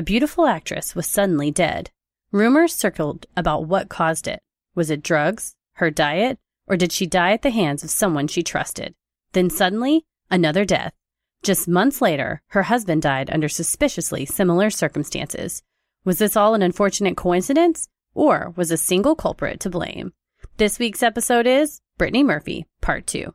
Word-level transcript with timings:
a 0.00 0.02
beautiful 0.02 0.46
actress 0.46 0.94
was 0.94 1.06
suddenly 1.06 1.50
dead. 1.50 1.90
Rumors 2.32 2.74
circled 2.74 3.26
about 3.36 3.66
what 3.66 3.90
caused 3.90 4.26
it. 4.26 4.40
Was 4.74 4.88
it 4.88 5.02
drugs, 5.02 5.56
her 5.74 5.90
diet, 5.90 6.38
or 6.66 6.78
did 6.78 6.90
she 6.90 7.04
die 7.04 7.32
at 7.32 7.42
the 7.42 7.50
hands 7.50 7.84
of 7.84 7.90
someone 7.90 8.26
she 8.26 8.42
trusted? 8.42 8.94
Then 9.32 9.50
suddenly, 9.50 10.06
another 10.30 10.64
death. 10.64 10.94
Just 11.42 11.68
months 11.68 12.00
later, 12.00 12.40
her 12.46 12.62
husband 12.62 13.02
died 13.02 13.28
under 13.30 13.46
suspiciously 13.46 14.24
similar 14.24 14.70
circumstances. 14.70 15.62
Was 16.06 16.16
this 16.16 16.34
all 16.34 16.54
an 16.54 16.62
unfortunate 16.62 17.18
coincidence, 17.18 17.86
or 18.14 18.54
was 18.56 18.70
a 18.70 18.78
single 18.78 19.14
culprit 19.14 19.60
to 19.60 19.68
blame? 19.68 20.14
This 20.56 20.78
week's 20.78 21.02
episode 21.02 21.46
is 21.46 21.82
Brittany 21.98 22.24
Murphy, 22.24 22.64
Part 22.80 23.06
2. 23.06 23.34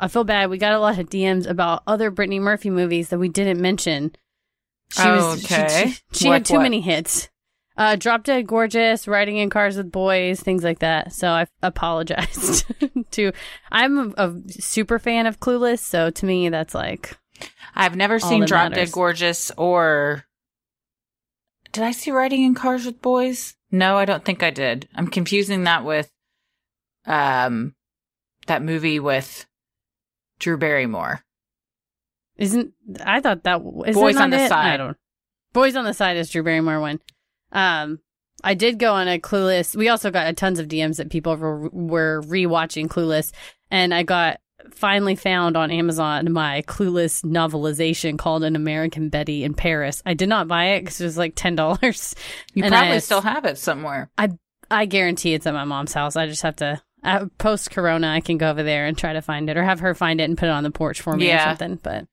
I 0.00 0.08
feel 0.08 0.24
bad. 0.24 0.50
We 0.50 0.58
got 0.58 0.72
a 0.72 0.78
lot 0.80 0.98
of 0.98 1.08
DMs 1.08 1.48
about 1.48 1.82
other 1.86 2.10
Brittany 2.10 2.40
Murphy 2.40 2.70
movies 2.70 3.08
that 3.10 3.18
we 3.18 3.28
didn't 3.28 3.60
mention. 3.60 4.14
She 4.92 5.06
was 5.08 5.44
Okay. 5.44 5.94
she, 6.12 6.18
she 6.18 6.28
Like 6.28 6.40
had 6.40 6.46
too 6.46 6.54
what? 6.54 6.62
many 6.62 6.80
hits. 6.80 7.28
Uh, 7.76 7.96
Drop 7.96 8.22
Dead 8.22 8.46
Gorgeous, 8.46 9.08
Riding 9.08 9.36
in 9.38 9.50
Cars 9.50 9.76
with 9.76 9.90
Boys, 9.90 10.40
things 10.40 10.62
like 10.62 10.78
that. 10.78 11.12
So 11.12 11.28
I 11.28 11.46
apologized 11.62 12.66
to. 13.12 13.32
I'm 13.72 13.98
a, 14.16 14.28
a 14.28 14.34
super 14.48 14.98
fan 15.00 15.26
of 15.26 15.40
Clueless, 15.40 15.80
so 15.80 16.10
to 16.10 16.26
me 16.26 16.48
that's 16.50 16.74
like 16.74 17.16
I've 17.74 17.96
never 17.96 18.20
seen 18.20 18.44
Drop 18.44 18.70
matters. 18.70 18.90
Dead 18.90 18.92
Gorgeous 18.92 19.50
or. 19.56 20.24
Did 21.72 21.82
I 21.82 21.90
see 21.90 22.12
Riding 22.12 22.44
in 22.44 22.54
Cars 22.54 22.86
with 22.86 23.02
Boys? 23.02 23.56
No, 23.72 23.96
I 23.96 24.04
don't 24.04 24.24
think 24.24 24.44
I 24.44 24.50
did. 24.50 24.88
I'm 24.94 25.08
confusing 25.08 25.64
that 25.64 25.84
with 25.84 26.10
um 27.06 27.74
that 28.46 28.62
movie 28.62 29.00
with 29.00 29.46
Drew 30.38 30.56
Barrymore. 30.56 31.20
isn't. 32.36 32.72
I 33.04 33.20
thought 33.20 33.44
that 33.44 33.60
is 33.86 33.94
Boys 33.94 34.14
that 34.16 34.22
on 34.24 34.30
the 34.30 34.44
it? 34.44 34.48
Side. 34.48 34.74
I 34.74 34.76
don't. 34.76 34.96
Boys 35.52 35.76
on 35.76 35.84
the 35.84 35.94
Side 35.94 36.16
is 36.16 36.30
Drew 36.30 36.42
Barrymore 36.42 36.80
one. 36.80 37.00
Um, 37.52 38.00
I 38.42 38.54
did 38.54 38.78
go 38.78 38.92
on 38.94 39.08
a 39.08 39.18
Clueless. 39.18 39.76
We 39.76 39.88
also 39.88 40.10
got 40.10 40.36
tons 40.36 40.58
of 40.58 40.68
DMs 40.68 40.96
that 40.96 41.10
people 41.10 41.36
were, 41.36 41.68
were 41.68 42.22
rewatching 42.26 42.88
Clueless, 42.88 43.32
and 43.70 43.94
I 43.94 44.02
got 44.02 44.40
finally 44.72 45.14
found 45.14 45.56
on 45.56 45.70
Amazon 45.70 46.32
my 46.32 46.62
Clueless 46.66 47.22
novelization 47.24 48.18
called 48.18 48.42
An 48.44 48.56
American 48.56 49.08
Betty 49.10 49.44
in 49.44 49.54
Paris. 49.54 50.02
I 50.04 50.14
did 50.14 50.28
not 50.28 50.48
buy 50.48 50.70
it 50.70 50.80
because 50.80 51.00
it 51.00 51.04
was 51.04 51.18
like 51.18 51.34
ten 51.36 51.54
dollars. 51.54 52.14
You 52.54 52.62
probably 52.64 52.96
I- 52.96 52.98
still 52.98 53.20
have 53.22 53.44
it 53.44 53.58
somewhere. 53.58 54.10
I 54.18 54.30
I 54.70 54.86
guarantee 54.86 55.34
it's 55.34 55.46
at 55.46 55.54
my 55.54 55.64
mom's 55.64 55.92
house. 55.92 56.16
I 56.16 56.26
just 56.26 56.42
have 56.42 56.56
to. 56.56 56.82
Uh, 57.04 57.26
Post 57.38 57.70
Corona, 57.70 58.08
I 58.08 58.20
can 58.20 58.38
go 58.38 58.50
over 58.50 58.62
there 58.62 58.86
and 58.86 58.96
try 58.96 59.12
to 59.12 59.20
find 59.20 59.50
it, 59.50 59.56
or 59.56 59.62
have 59.62 59.80
her 59.80 59.94
find 59.94 60.20
it 60.20 60.24
and 60.24 60.38
put 60.38 60.46
it 60.46 60.52
on 60.52 60.64
the 60.64 60.70
porch 60.70 61.02
for 61.02 61.14
me 61.16 61.30
or 61.30 61.38
something. 61.38 61.76
But 61.82 62.06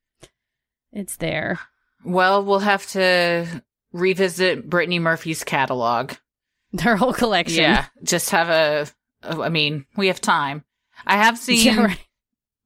it's 0.92 1.16
there. 1.16 1.60
Well, 2.04 2.44
we'll 2.44 2.60
have 2.60 2.86
to 2.88 3.64
revisit 3.94 4.70
Brittany 4.70 5.00
Murphy's 5.00 5.44
catalog. 5.44 6.14
Their 6.74 6.96
whole 6.98 7.14
collection. 7.14 7.64
Yeah, 7.64 7.86
just 8.04 8.32
have 8.32 8.50
a. 8.50 8.88
I 9.24 9.50
mean, 9.50 9.86
we 9.96 10.08
have 10.08 10.20
time. 10.22 10.64
I 11.06 11.18
have 11.18 11.38
seen. 11.38 11.66
Yeah, 11.66 11.84
right. 11.86 12.08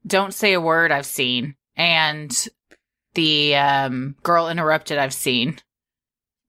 Don't 0.06 0.34
say 0.34 0.54
a 0.54 0.62
word. 0.62 0.92
I've 0.92 1.06
seen, 1.06 1.56
and 1.76 2.48
the 3.14 3.56
um, 3.56 4.16
Girl 4.24 4.50
Interrupted. 4.50 4.98
I've 4.98 5.14
seen. 5.14 5.58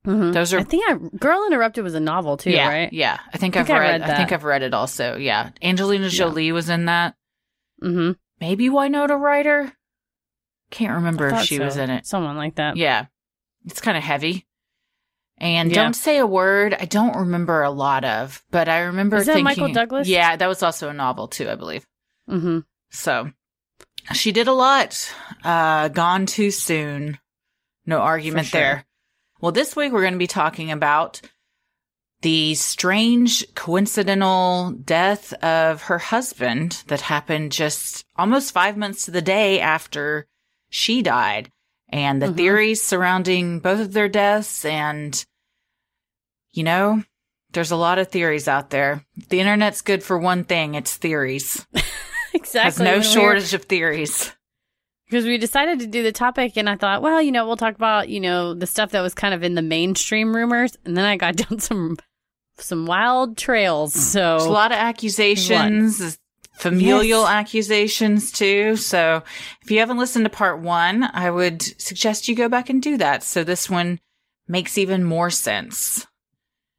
Mhm. 0.07 0.33
Those 0.33 0.55
are 0.55 0.61
I 0.61 0.63
think 0.63 0.85
I 0.89 0.95
Girl 1.19 1.45
Interrupted 1.47 1.83
was 1.85 1.95
a 1.95 2.01
novel 2.01 2.37
too, 2.37 2.51
yeah, 2.51 2.69
right? 2.69 2.93
yeah. 2.93 3.19
I 3.35 3.39
think 3.39 3.57
I 3.57 3.61
I've 3.61 3.71
I 3.71 3.79
read. 3.79 4.01
read 4.01 4.11
I 4.11 4.17
think. 4.17 4.33
I've 4.33 4.45
read 4.45 4.63
it 4.63 4.73
also. 4.73 5.17
Yeah, 5.17 5.51
Angelina 5.61 6.05
Yeah. 6.05 6.11
Jolie 6.11 6.53
was 6.53 6.69
in 6.69 6.85
that. 6.87 7.15
Mm-hmm. 7.83 8.13
Maybe 8.41 8.69
Winona 8.71 9.17
Ryder. 9.17 9.73
Can't 10.71 10.95
remember 10.95 11.29
if 11.29 11.43
she 11.43 11.59
was 11.59 11.77
in 11.77 11.91
it. 11.91 12.07
Someone 12.07 12.37
like 12.37 12.55
that. 12.57 12.77
Yeah, 12.77 13.07
it's 13.65 13.81
kind 13.81 13.97
of 13.97 14.03
heavy. 14.03 14.47
And 15.39 15.71
Yeah. 15.71 15.83
don't 15.83 15.95
say 15.95 16.19
a 16.19 16.27
word. 16.27 16.75
I 16.79 16.87
don't 16.87 17.17
remember 17.17 17.63
a 17.63 17.71
lot 17.71 18.05
of, 18.05 18.43
but 18.51 18.69
I 18.69 18.81
remember 18.83 19.17
Is 19.17 19.27
that 19.27 19.33
thinking. 19.35 19.45
Michael 19.45 19.73
Douglas? 19.73 20.09
Yeah, 20.09 20.37
that 20.37 20.47
was 20.47 20.63
also 20.63 20.89
a 20.89 20.95
novel 20.95 21.29
too, 21.29 21.49
I 21.51 21.57
believe. 21.57 21.85
Mm-hmm. 22.31 22.61
So 22.91 23.31
she 24.15 24.33
did 24.33 24.49
a 24.49 24.53
lot. 24.53 25.13
Uh, 25.45 25.89
gone 25.89 26.27
too 26.27 26.51
soon. 26.51 27.19
No 27.85 27.99
argument 27.99 28.47
sure. 28.47 28.61
there. 28.61 28.85
Well, 29.41 29.53
this 29.53 29.77
week 29.77 29.93
we're 29.93 30.01
going 30.03 30.15
to 30.15 30.19
be 30.19 30.27
talking 30.27 30.71
about 30.71 31.21
the 32.23 32.55
strange 32.55 33.45
coincidental 33.55 34.71
death 34.73 35.33
of 35.35 35.83
her 35.83 35.99
husband 35.99 36.83
that 36.87 37.03
happened 37.03 37.53
just 37.53 38.05
almost 38.17 38.53
five 38.53 38.77
months 38.77 39.05
to 39.05 39.11
the 39.11 39.21
day 39.23 39.61
after 39.61 40.27
she 40.71 41.03
died 41.03 41.51
and 41.91 42.21
the 42.21 42.27
Mhm. 42.29 42.37
theories 42.37 42.83
surrounding 42.83 43.61
both 43.61 43.81
of 43.81 43.93
their 43.93 44.09
deaths. 44.09 44.65
And, 44.65 45.25
you 46.53 46.65
know, 46.65 47.05
there's 47.53 47.71
a 47.71 47.77
lot 47.77 47.99
of 47.99 48.09
theories 48.09 48.49
out 48.49 48.71
there. 48.71 49.05
The 49.29 49.41
internet's 49.41 49.83
good 49.83 50.03
for 50.03 50.19
one 50.19 50.45
thing, 50.45 50.75
it's 50.75 50.97
theories. 50.97 51.65
Exactly. 52.35 52.61
Has 52.65 52.79
no 52.79 52.85
When 52.85 52.93
we 53.01 53.07
were- 53.07 53.13
shortage 53.13 53.55
of 53.55 53.65
theories. 53.65 54.31
Because 55.07 55.25
we 55.25 55.39
decided 55.39 55.81
to 55.81 55.87
do 55.87 56.03
the 56.03 56.13
topic 56.13 56.57
and 56.57 56.69
I 56.69 56.77
thought, 56.77 57.03
well, 57.03 57.21
you 57.23 57.33
know, 57.33 57.47
we'll 57.47 57.57
talk 57.57 57.75
about, 57.75 58.09
you 58.09 58.21
know, 58.21 58.55
the 58.55 58.67
stuff 58.67 58.91
that 58.91 59.01
was 59.01 59.15
kind 59.15 59.33
of 59.35 59.43
in 59.43 59.55
the 59.55 59.63
mainstream 59.63 60.35
rumors 60.35 60.77
and 60.85 60.97
then 60.97 61.05
I 61.05 61.17
got 61.17 61.37
down 61.49 61.59
some 61.61 61.97
some 62.59 62.87
wild 62.87 63.37
trails. 63.37 63.95
Mm. 63.95 63.99
So 63.99 64.21
There's 64.39 64.45
a 64.47 64.51
lot 64.51 64.73
of 64.73 64.79
accusations, 64.79 66.19
familial 66.55 67.23
Yes. 67.23 67.31
accusations 67.31 68.33
too. 68.33 68.77
So 68.77 69.23
if 69.63 69.71
you 69.71 69.79
haven't 69.81 69.99
listened 69.99 70.25
to 70.25 70.31
part 70.31 70.61
one, 70.61 71.05
I 71.13 71.31
would 71.31 71.63
suggest 71.81 72.29
you 72.29 72.35
go 72.35 72.49
back 72.49 72.71
and 72.71 72.83
do 72.83 72.97
that. 72.97 73.23
So 73.23 73.45
this 73.45 73.69
one 73.69 74.01
makes 74.49 74.79
even 74.79 75.05
more 75.05 75.29
sense. 75.31 76.07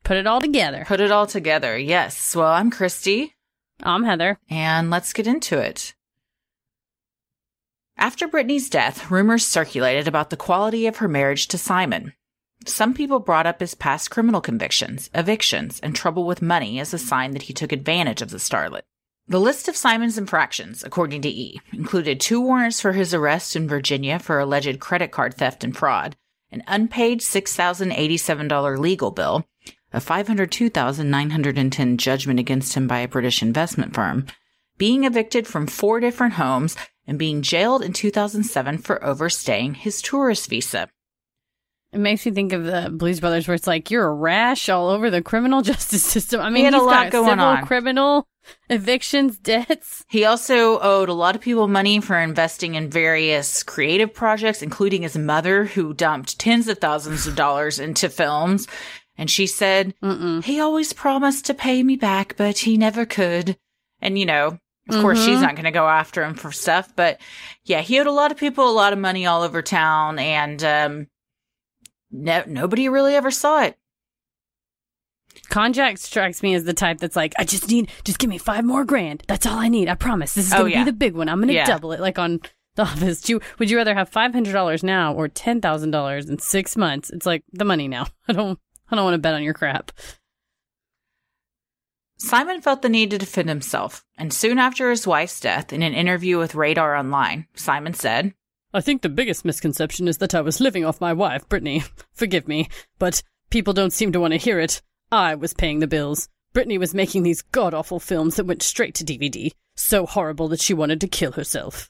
put 0.04 0.18
it 0.18 0.26
all 0.26 0.40
together. 0.42 0.84
Put 0.88 1.02
it 1.02 1.12
all 1.12 1.28
together. 1.28 1.78
Yes. 1.78 2.36
Well, 2.36 2.48
I'm 2.48 2.72
Christy 2.72 3.36
I'm 3.84 4.04
Heather. 4.04 4.40
and 4.50 4.90
let's 4.90 5.14
get 5.14 5.28
into 5.28 5.60
it. 5.60 5.94
After 8.00 8.28
Brittany's 8.28 8.70
death, 8.70 9.10
rumors 9.10 9.46
circulated 9.46 10.08
about 10.08 10.30
the 10.30 10.38
quality 10.38 10.86
of 10.86 10.98
her 10.98 11.08
marriage 11.08 11.48
to 11.48 11.58
Simon. 11.58 12.14
Some 12.66 12.94
people 12.94 13.20
brought 13.20 13.48
up 13.48 13.60
his 13.60 13.74
past 13.74 14.12
criminal 14.12 14.40
convictions, 14.40 15.10
evictions, 15.16 15.80
and 15.82 15.96
trouble 15.96 16.26
with 16.26 16.40
money 16.42 16.80
as 16.80 16.94
a 16.94 17.00
sign 17.00 17.32
that 17.32 17.44
he 17.44 17.54
took 17.54 17.72
advantage 17.72 18.22
of 18.22 18.30
the 18.30 18.38
starlet. 18.38 18.84
The 19.28 19.40
list 19.40 19.68
of 19.68 19.76
Simon's 19.76 20.18
infractions, 20.18 20.84
according 20.84 21.24
to 21.24 21.30
E, 21.30 21.60
included 21.74 22.20
two 22.20 22.40
warrants 22.40 22.80
for 22.80 22.94
his 22.94 23.16
arrest 23.16 23.56
in 23.56 23.68
Virginia 23.68 24.20
for 24.20 24.40
alleged 24.40 24.80
credit 24.80 25.12
card 25.12 25.34
theft 25.34 25.64
and 25.64 25.76
fraud, 25.76 26.16
an 26.52 26.64
unpaid 26.68 27.22
$6,087 27.22 28.78
legal 28.78 29.10
bill, 29.10 29.44
a 29.92 30.00
502,910 30.00 31.98
judgment 31.98 32.40
against 32.40 32.76
him 32.76 32.88
by 32.88 33.00
a 33.00 33.08
British 33.08 33.42
investment 33.42 33.96
firm, 33.96 34.28
being 34.78 35.04
evicted 35.04 35.48
from 35.48 35.66
four 35.66 36.00
different 36.00 36.36
homes, 36.36 36.78
and 37.08 37.18
being 37.18 37.42
jailed 37.42 37.82
in 37.82 37.94
2007 37.94 38.80
for 38.80 39.04
overstaying 39.04 39.74
his 39.74 40.02
tourist 40.02 40.50
visa. 40.50 40.90
It 41.94 42.00
makes 42.00 42.26
me 42.26 42.34
think 42.34 42.52
of 42.52 42.66
the 42.66 42.90
Blues 42.92 43.22
Brothers, 43.22 43.48
where 43.48 43.56
it's 43.56 43.66
like 43.66 43.90
you're 43.90 44.06
a 44.06 44.14
rash 44.14 44.68
all 44.68 44.90
over 44.90 45.10
the 45.10 45.22
criminal 45.22 45.62
justice 45.64 46.04
system. 46.04 46.42
I 46.42 46.50
mean, 46.50 46.58
he 46.58 46.64
had 46.66 46.74
a 46.74 46.82
lot 46.82 47.12
going 47.12 47.30
civil, 47.30 47.46
on. 47.46 47.66
criminal, 47.66 48.28
evictions, 48.70 49.38
debts. 49.38 50.04
He 50.10 50.26
also 50.26 50.80
owed 50.80 51.08
a 51.08 51.14
lot 51.14 51.36
of 51.36 51.42
people 51.42 51.70
money 51.70 52.02
for 52.02 52.20
investing 52.20 52.76
in 52.76 52.90
various 52.90 53.64
creative 53.64 54.14
projects, 54.14 54.62
including 54.62 55.04
his 55.04 55.18
mother, 55.18 55.64
who 55.64 55.94
dumped 55.94 56.38
tens 56.38 56.68
of 56.68 56.80
thousands 56.80 57.26
of 57.26 57.36
dollars 57.36 57.80
into 57.80 58.10
films. 58.10 58.68
And 59.18 59.32
she 59.32 59.48
said, 59.48 59.96
Mm-mm. 60.04 60.44
he 60.44 60.60
always 60.60 60.94
promised 60.94 61.46
to 61.46 61.54
pay 61.54 61.82
me 61.82 61.96
back, 61.96 62.36
but 62.38 62.60
he 62.60 62.78
never 62.78 63.06
could. 63.06 63.58
And, 64.02 64.20
you 64.20 64.26
know, 64.26 64.60
of 64.90 65.02
course, 65.02 65.20
she's 65.24 65.38
Mhm. 65.38 65.42
not 65.42 65.56
going 65.56 65.66
to 65.66 65.72
go 65.72 65.88
after 65.88 66.24
him 66.24 66.34
for 66.36 66.52
stuff. 66.52 66.92
But 66.96 67.20
yeah, 67.64 67.82
he 67.82 68.00
owed 68.00 68.08
a 68.08 68.12
lot 68.12 68.32
of 68.32 68.38
people 68.38 68.70
a 68.70 68.72
lot 68.72 68.94
of 68.94 69.00
money 69.00 69.26
all 69.26 69.44
over 69.44 69.62
town. 69.62 70.20
And 70.20 70.64
um, 70.64 71.08
no, 72.12 72.44
nobody 72.48 72.88
really 72.90 73.16
ever 73.16 73.32
saw 73.32 73.64
it. 73.64 73.78
Monjack 75.50 75.98
strikes 75.98 76.44
me 76.44 76.54
as 76.54 76.66
the 76.66 76.74
type 76.74 77.00
that's 77.00 77.16
like, 77.16 77.34
I 77.40 77.44
just 77.44 77.68
need, 77.70 77.90
just 78.04 78.20
give 78.20 78.30
me 78.30 78.38
five 78.38 78.64
more 78.64 78.86
grand. 78.86 79.24
That's 79.28 79.46
all 79.46 79.58
I 79.58 79.70
need. 79.70 79.90
I 79.90 79.96
promise. 79.96 80.34
This 80.36 80.48
is 80.48 80.54
Oh, 80.54 80.60
going 80.60 80.72
to 80.72 80.78
yeah. 80.78 80.84
be 80.84 80.92
the 80.92 80.98
big 80.98 81.16
one. 81.16 81.30
I'm 81.30 81.40
going 81.40 81.48
to 81.48 81.54
Yeah. 81.54 81.66
double 81.66 81.92
it 81.94 82.00
like 82.00 82.20
on 82.20 82.42
The 82.76 82.84
Office. 82.84 83.22
Do 83.22 83.34
you, 83.34 83.42
would 83.58 83.70
you 83.70 83.78
rather 83.78 83.96
have 83.96 84.10
$500 84.12 84.84
now 84.84 85.14
or 85.14 85.28
$10,000 85.28 86.30
in 86.30 86.38
six 86.40 86.78
months? 86.78 87.10
It's 87.10 87.26
like 87.26 87.44
the 87.52 87.66
money 87.66 87.88
now. 87.88 88.06
I 88.28 88.34
don't, 88.34 88.60
I 88.92 88.96
don't 88.96 89.04
want 89.06 89.16
to 89.16 89.20
bet 89.20 89.34
on 89.34 89.42
your 89.44 89.54
crap. 89.56 89.92
Simon 92.18 92.62
felt 92.62 92.82
the 92.82 92.90
need 92.90 93.12
to 93.12 93.18
defend 93.18 93.48
himself, 93.48 94.04
and 94.18 94.34
soon 94.34 94.58
after 94.58 94.90
his 94.90 95.06
wife's 95.06 95.40
death, 95.40 95.72
in 95.72 95.84
an 95.84 95.94
interview 95.94 96.40
with 96.40 96.56
Radar 96.56 96.96
Online, 96.96 97.46
Simon 97.54 97.94
said, 97.94 98.34
I 98.74 98.82
think 98.82 99.02
the 99.02 99.10
biggest 99.10 99.46
misconception 99.46 100.08
is 100.08 100.18
that 100.18 100.36
I 100.36 100.42
was 100.42 100.60
living 100.60 100.84
off 100.84 101.00
my 101.00 101.14
wife, 101.14 101.48
Brittany. 101.48 101.84
Forgive 102.14 102.48
me, 102.48 102.70
but 103.00 103.22
people 103.50 103.74
don't 103.74 103.94
seem 103.94 104.12
to 104.12 104.20
want 104.20 104.34
to 104.34 104.38
hear 104.38 104.60
it. 104.60 104.82
I 105.12 105.36
was 105.36 105.54
paying 105.54 105.80
the 105.80 105.88
bills. 105.88 106.28
Brittany 106.54 106.78
was 106.78 106.94
making 106.94 107.24
these 107.24 107.44
god 107.44 107.74
awful 107.74 108.00
films 108.00 108.36
that 108.36 108.46
went 108.46 108.64
straight 108.64 108.96
to 108.96 109.06
DVD. 109.06 109.52
So 109.76 110.06
horrible 110.06 110.48
that 110.50 110.60
she 110.60 110.74
wanted 110.74 111.00
to 111.02 111.08
kill 111.08 111.34
herself. 111.34 111.90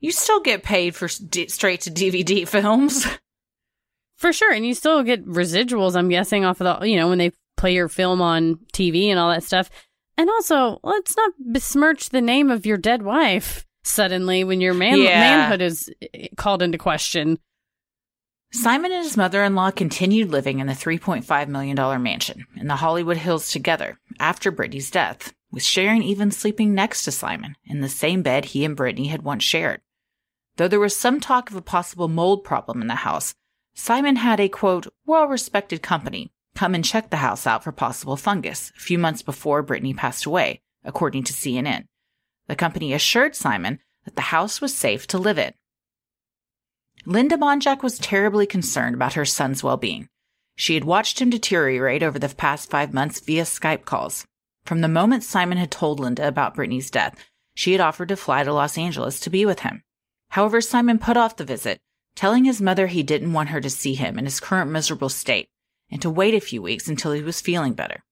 You 0.00 0.12
still 0.12 0.40
get 0.40 0.62
paid 0.62 0.96
for 0.96 1.08
d- 1.08 1.48
straight 1.48 1.82
to 1.82 1.90
DVD 1.90 2.46
films. 2.46 3.06
For 4.16 4.32
sure, 4.32 4.52
and 4.52 4.66
you 4.66 4.74
still 4.74 5.02
get 5.02 5.26
residuals, 5.26 5.96
I'm 5.96 6.08
guessing, 6.08 6.44
off 6.44 6.60
of 6.60 6.80
the, 6.80 6.86
you 6.86 6.96
know, 6.96 7.08
when 7.08 7.18
they 7.18 7.32
play 7.60 7.74
your 7.74 7.88
film 7.88 8.20
on 8.22 8.56
TV 8.72 9.06
and 9.08 9.18
all 9.18 9.30
that 9.30 9.44
stuff. 9.44 9.70
And 10.16 10.28
also, 10.30 10.80
let's 10.82 11.16
not 11.16 11.32
besmirch 11.52 12.08
the 12.10 12.20
name 12.20 12.50
of 12.50 12.66
your 12.66 12.76
dead 12.76 13.02
wife 13.02 13.66
suddenly 13.84 14.44
when 14.44 14.60
your 14.60 14.74
man- 14.74 14.98
Yeah. 14.98 15.20
manhood 15.20 15.62
is 15.62 15.90
eh, 16.14 16.28
called 16.36 16.62
into 16.62 16.78
question. 16.78 17.38
Simon 18.52 18.90
and 18.92 19.04
his 19.04 19.16
mother 19.16 19.44
in 19.44 19.54
law 19.54 19.70
continued 19.70 20.30
living 20.30 20.58
in 20.58 20.66
the 20.66 20.72
$3.5 20.72 21.48
million 21.48 22.02
mansion 22.02 22.46
in 22.56 22.66
the 22.66 22.76
Hollywood 22.76 23.16
Hills 23.18 23.50
together 23.52 23.98
after 24.18 24.50
Brittany's 24.50 24.90
death, 24.90 25.32
with 25.52 25.62
Sharon 25.62 26.02
even 26.02 26.30
sleeping 26.32 26.74
next 26.74 27.04
to 27.04 27.12
Simon 27.12 27.54
in 27.64 27.80
the 27.80 27.88
same 27.88 28.22
bed 28.22 28.46
he 28.46 28.64
and 28.64 28.74
Brittany 28.76 29.06
had 29.08 29.22
once 29.22 29.44
shared. 29.44 29.80
Though 30.56 30.66
there 30.68 30.80
was 30.80 30.96
some 30.96 31.20
talk 31.20 31.50
of 31.50 31.56
a 31.56 31.62
possible 31.62 32.08
mold 32.08 32.42
problem 32.42 32.82
in 32.82 32.88
the 32.88 32.96
house, 32.96 33.34
Simon 33.74 34.16
had 34.16 34.40
a 34.40 34.48
quote, 34.48 34.88
well 35.06 35.26
respected 35.26 35.80
company 35.80 36.32
come 36.54 36.74
and 36.74 36.84
check 36.84 37.10
the 37.10 37.16
house 37.16 37.46
out 37.46 37.64
for 37.64 37.72
possible 37.72 38.16
fungus 38.16 38.72
a 38.76 38.80
few 38.80 38.98
months 38.98 39.22
before 39.22 39.62
Brittany 39.62 39.94
passed 39.94 40.26
away, 40.26 40.60
according 40.84 41.24
to 41.24 41.32
CNN. 41.32 41.86
The 42.48 42.56
company 42.56 42.92
assured 42.92 43.36
Simon 43.36 43.78
that 44.04 44.16
the 44.16 44.22
house 44.22 44.60
was 44.60 44.74
safe 44.74 45.06
to 45.08 45.18
live 45.18 45.38
in. 45.38 45.52
Linda 47.06 47.36
Monjack 47.36 47.82
was 47.82 47.98
terribly 47.98 48.46
concerned 48.46 48.94
about 48.94 49.14
her 49.14 49.24
son's 49.24 49.62
well 49.62 49.76
being. 49.76 50.08
She 50.56 50.74
had 50.74 50.84
watched 50.84 51.20
him 51.20 51.30
deteriorate 51.30 52.02
over 52.02 52.18
the 52.18 52.28
past 52.28 52.68
five 52.68 52.92
months 52.92 53.20
via 53.20 53.44
Skype 53.44 53.84
calls. 53.84 54.26
From 54.64 54.82
the 54.82 54.88
moment 54.88 55.24
Simon 55.24 55.56
had 55.56 55.70
told 55.70 55.98
Linda 55.98 56.28
about 56.28 56.54
Brittany's 56.54 56.90
death, 56.90 57.16
she 57.54 57.72
had 57.72 57.80
offered 57.80 58.08
to 58.08 58.16
fly 58.16 58.44
to 58.44 58.52
Los 58.52 58.76
Angeles 58.76 59.20
to 59.20 59.30
be 59.30 59.46
with 59.46 59.60
him. 59.60 59.82
However, 60.30 60.60
Simon 60.60 60.98
put 60.98 61.16
off 61.16 61.36
the 61.36 61.44
visit, 61.44 61.80
telling 62.14 62.44
his 62.44 62.60
mother 62.60 62.88
he 62.88 63.02
didn't 63.02 63.32
want 63.32 63.48
her 63.48 63.60
to 63.60 63.70
see 63.70 63.94
him 63.94 64.18
in 64.18 64.26
his 64.26 64.40
current 64.40 64.70
miserable 64.70 65.08
state 65.08 65.48
and 65.90 66.00
to 66.02 66.10
wait 66.10 66.34
a 66.34 66.40
few 66.40 66.62
weeks 66.62 66.88
until 66.88 67.12
he 67.12 67.22
was 67.22 67.40
feeling 67.40 67.74
better. 67.74 68.02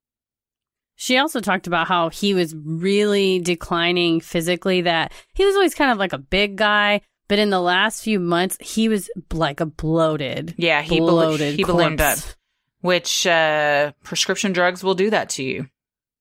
She 0.96 1.16
also 1.16 1.40
talked 1.40 1.68
about 1.68 1.86
how 1.86 2.08
he 2.08 2.34
was 2.34 2.56
really 2.56 3.38
declining 3.38 4.20
physically, 4.20 4.80
that 4.82 5.12
he 5.32 5.44
was 5.44 5.54
always 5.54 5.74
kind 5.74 5.92
of 5.92 5.98
like 5.98 6.12
a 6.12 6.18
big 6.18 6.56
guy, 6.56 7.02
but 7.28 7.38
in 7.38 7.50
the 7.50 7.60
last 7.60 8.02
few 8.02 8.18
months, 8.18 8.56
he 8.60 8.88
was 8.88 9.08
like 9.32 9.60
a 9.60 9.66
bloated. 9.66 10.54
Yeah, 10.56 10.82
he, 10.82 10.98
bloated 10.98 11.54
he 11.54 11.62
ballooned 11.62 12.00
up, 12.00 12.18
which 12.80 13.26
uh, 13.26 13.92
prescription 14.02 14.52
drugs 14.52 14.82
will 14.82 14.94
do 14.94 15.10
that 15.10 15.28
to 15.30 15.44
you. 15.44 15.68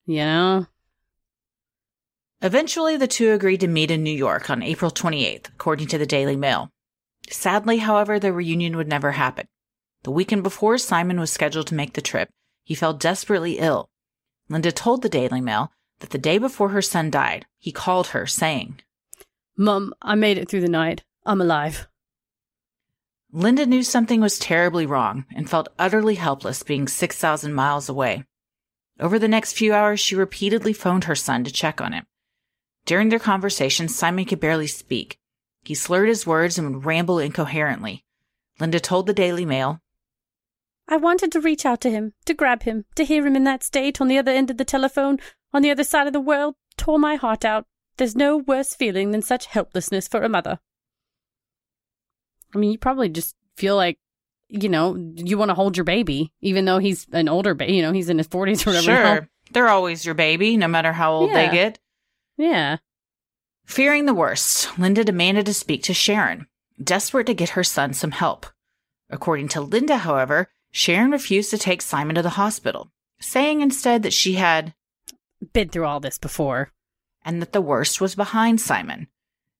You 0.05 0.17
know? 0.17 0.67
Eventually, 2.41 2.97
the 2.97 3.07
two 3.07 3.31
agreed 3.31 3.61
to 3.61 3.67
meet 3.67 3.89
in 3.89 4.03
New 4.03 4.11
York 4.11 4.49
on 4.51 4.61
April 4.61 4.91
28th, 4.91 5.49
according 5.49 5.87
to 5.87 5.97
the 5.97 6.05
Daily 6.05 6.35
Mail. 6.35 6.71
Sadly, 7.31 7.77
however, 7.77 8.19
the 8.19 8.31
reunion 8.31 8.77
would 8.77 8.87
never 8.87 9.13
happen. 9.13 9.47
The 10.03 10.11
weekend 10.11 10.43
before 10.43 10.77
Simon 10.77 11.19
was 11.19 11.31
scheduled 11.31 11.67
to 11.67 11.75
make 11.75 11.93
the 11.93 12.01
trip, 12.01 12.29
he 12.63 12.75
fell 12.75 12.93
desperately 12.93 13.59
ill. 13.59 13.89
Linda 14.49 14.71
told 14.71 15.01
the 15.01 15.09
Daily 15.09 15.41
Mail 15.41 15.71
that 15.99 16.11
the 16.11 16.17
day 16.17 16.37
before 16.37 16.69
her 16.69 16.81
son 16.81 17.09
died, 17.09 17.45
he 17.57 17.71
called 17.71 18.07
her 18.07 18.25
saying, 18.25 18.79
Mum, 19.57 19.93
I 20.01 20.15
made 20.15 20.37
it 20.37 20.49
through 20.49 20.61
the 20.61 20.69
night. 20.69 21.03
I'm 21.25 21.41
alive. 21.41 21.87
Linda 23.31 23.65
knew 23.65 23.83
something 23.83 24.21
was 24.21 24.39
terribly 24.39 24.85
wrong 24.85 25.25
and 25.35 25.49
felt 25.49 25.67
utterly 25.77 26.15
helpless 26.15 26.63
being 26.63 26.87
6,000 26.87 27.53
miles 27.53 27.89
away. 27.89 28.23
Over 28.99 29.19
the 29.19 29.27
next 29.27 29.53
few 29.53 29.73
hours, 29.73 29.99
she 29.99 30.15
repeatedly 30.15 30.73
phoned 30.73 31.03
her 31.03 31.15
son 31.15 31.43
to 31.43 31.51
check 31.51 31.81
on 31.81 31.93
him. 31.93 32.05
During 32.85 33.09
their 33.09 33.19
conversation, 33.19 33.89
Simon 33.89 34.25
could 34.25 34.39
barely 34.39 34.67
speak. 34.67 35.19
He 35.63 35.75
slurred 35.75 36.07
his 36.07 36.25
words 36.25 36.57
and 36.57 36.73
would 36.73 36.85
ramble 36.85 37.19
incoherently. 37.19 38.05
Linda 38.59 38.79
told 38.79 39.05
the 39.05 39.13
Daily 39.13 39.45
Mail, 39.45 39.81
I 40.87 40.97
wanted 40.97 41.31
to 41.33 41.41
reach 41.41 41.65
out 41.65 41.81
to 41.81 41.89
him, 41.89 42.13
to 42.25 42.33
grab 42.33 42.63
him, 42.63 42.85
to 42.95 43.03
hear 43.03 43.25
him 43.27 43.35
in 43.35 43.43
that 43.43 43.63
state 43.63 43.99
on 43.99 44.07
the 44.07 44.17
other 44.17 44.31
end 44.31 44.49
of 44.49 44.57
the 44.57 44.65
telephone, 44.65 45.19
on 45.53 45.61
the 45.61 45.71
other 45.71 45.83
side 45.83 46.07
of 46.07 46.13
the 46.13 46.19
world, 46.21 46.55
tore 46.77 46.97
my 46.99 47.15
heart 47.15 47.43
out. 47.43 47.65
There's 47.97 48.15
no 48.15 48.37
worse 48.37 48.73
feeling 48.75 49.11
than 49.11 49.21
such 49.21 49.47
helplessness 49.47 50.07
for 50.07 50.21
a 50.23 50.29
mother. 50.29 50.59
I 52.55 52.57
mean, 52.57 52.71
you 52.71 52.77
probably 52.77 53.09
just 53.09 53.35
feel 53.57 53.75
like, 53.75 53.97
you 54.49 54.69
know, 54.69 54.95
you 55.15 55.37
want 55.37 55.49
to 55.49 55.55
hold 55.55 55.75
your 55.75 55.83
baby, 55.83 56.31
even 56.41 56.65
though 56.65 56.77
he's 56.77 57.05
an 57.11 57.27
older 57.27 57.53
baby, 57.53 57.73
you 57.73 57.81
know, 57.81 57.91
he's 57.91 58.09
in 58.09 58.17
his 58.17 58.27
40s 58.27 58.65
or 58.65 58.69
whatever. 58.69 58.85
Sure, 58.85 59.29
they're 59.51 59.67
always 59.67 60.05
your 60.05 60.15
baby, 60.15 60.55
no 60.55 60.67
matter 60.67 60.93
how 60.93 61.13
old 61.13 61.31
Yeah. 61.31 61.45
they 61.49 61.53
get. 61.55 61.79
Yeah. 62.37 62.77
Fearing 63.65 64.05
the 64.05 64.13
worst, 64.13 64.77
Linda 64.79 65.03
demanded 65.03 65.45
to 65.47 65.53
speak 65.53 65.83
to 65.83 65.93
Sharon, 65.93 66.47
desperate 66.81 67.27
to 67.27 67.33
get 67.33 67.49
her 67.49 67.63
son 67.63 67.93
some 67.93 68.11
help. 68.11 68.45
According 69.09 69.49
to 69.49 69.61
Linda, 69.61 69.97
however, 69.97 70.49
Sharon 70.71 71.11
refused 71.11 71.49
to 71.51 71.57
take 71.57 71.81
Simon 71.81 72.15
to 72.15 72.21
the 72.21 72.31
hospital, 72.31 72.91
saying 73.19 73.61
instead 73.61 74.03
that 74.03 74.13
she 74.13 74.33
had, 74.33 74.73
Been 75.53 75.69
through 75.69 75.85
all 75.85 75.99
this 75.99 76.17
before. 76.17 76.71
and 77.25 77.41
that 77.41 77.51
the 77.51 77.61
worst 77.61 77.99
was 77.99 78.15
behind 78.15 78.61
Simon. 78.61 79.07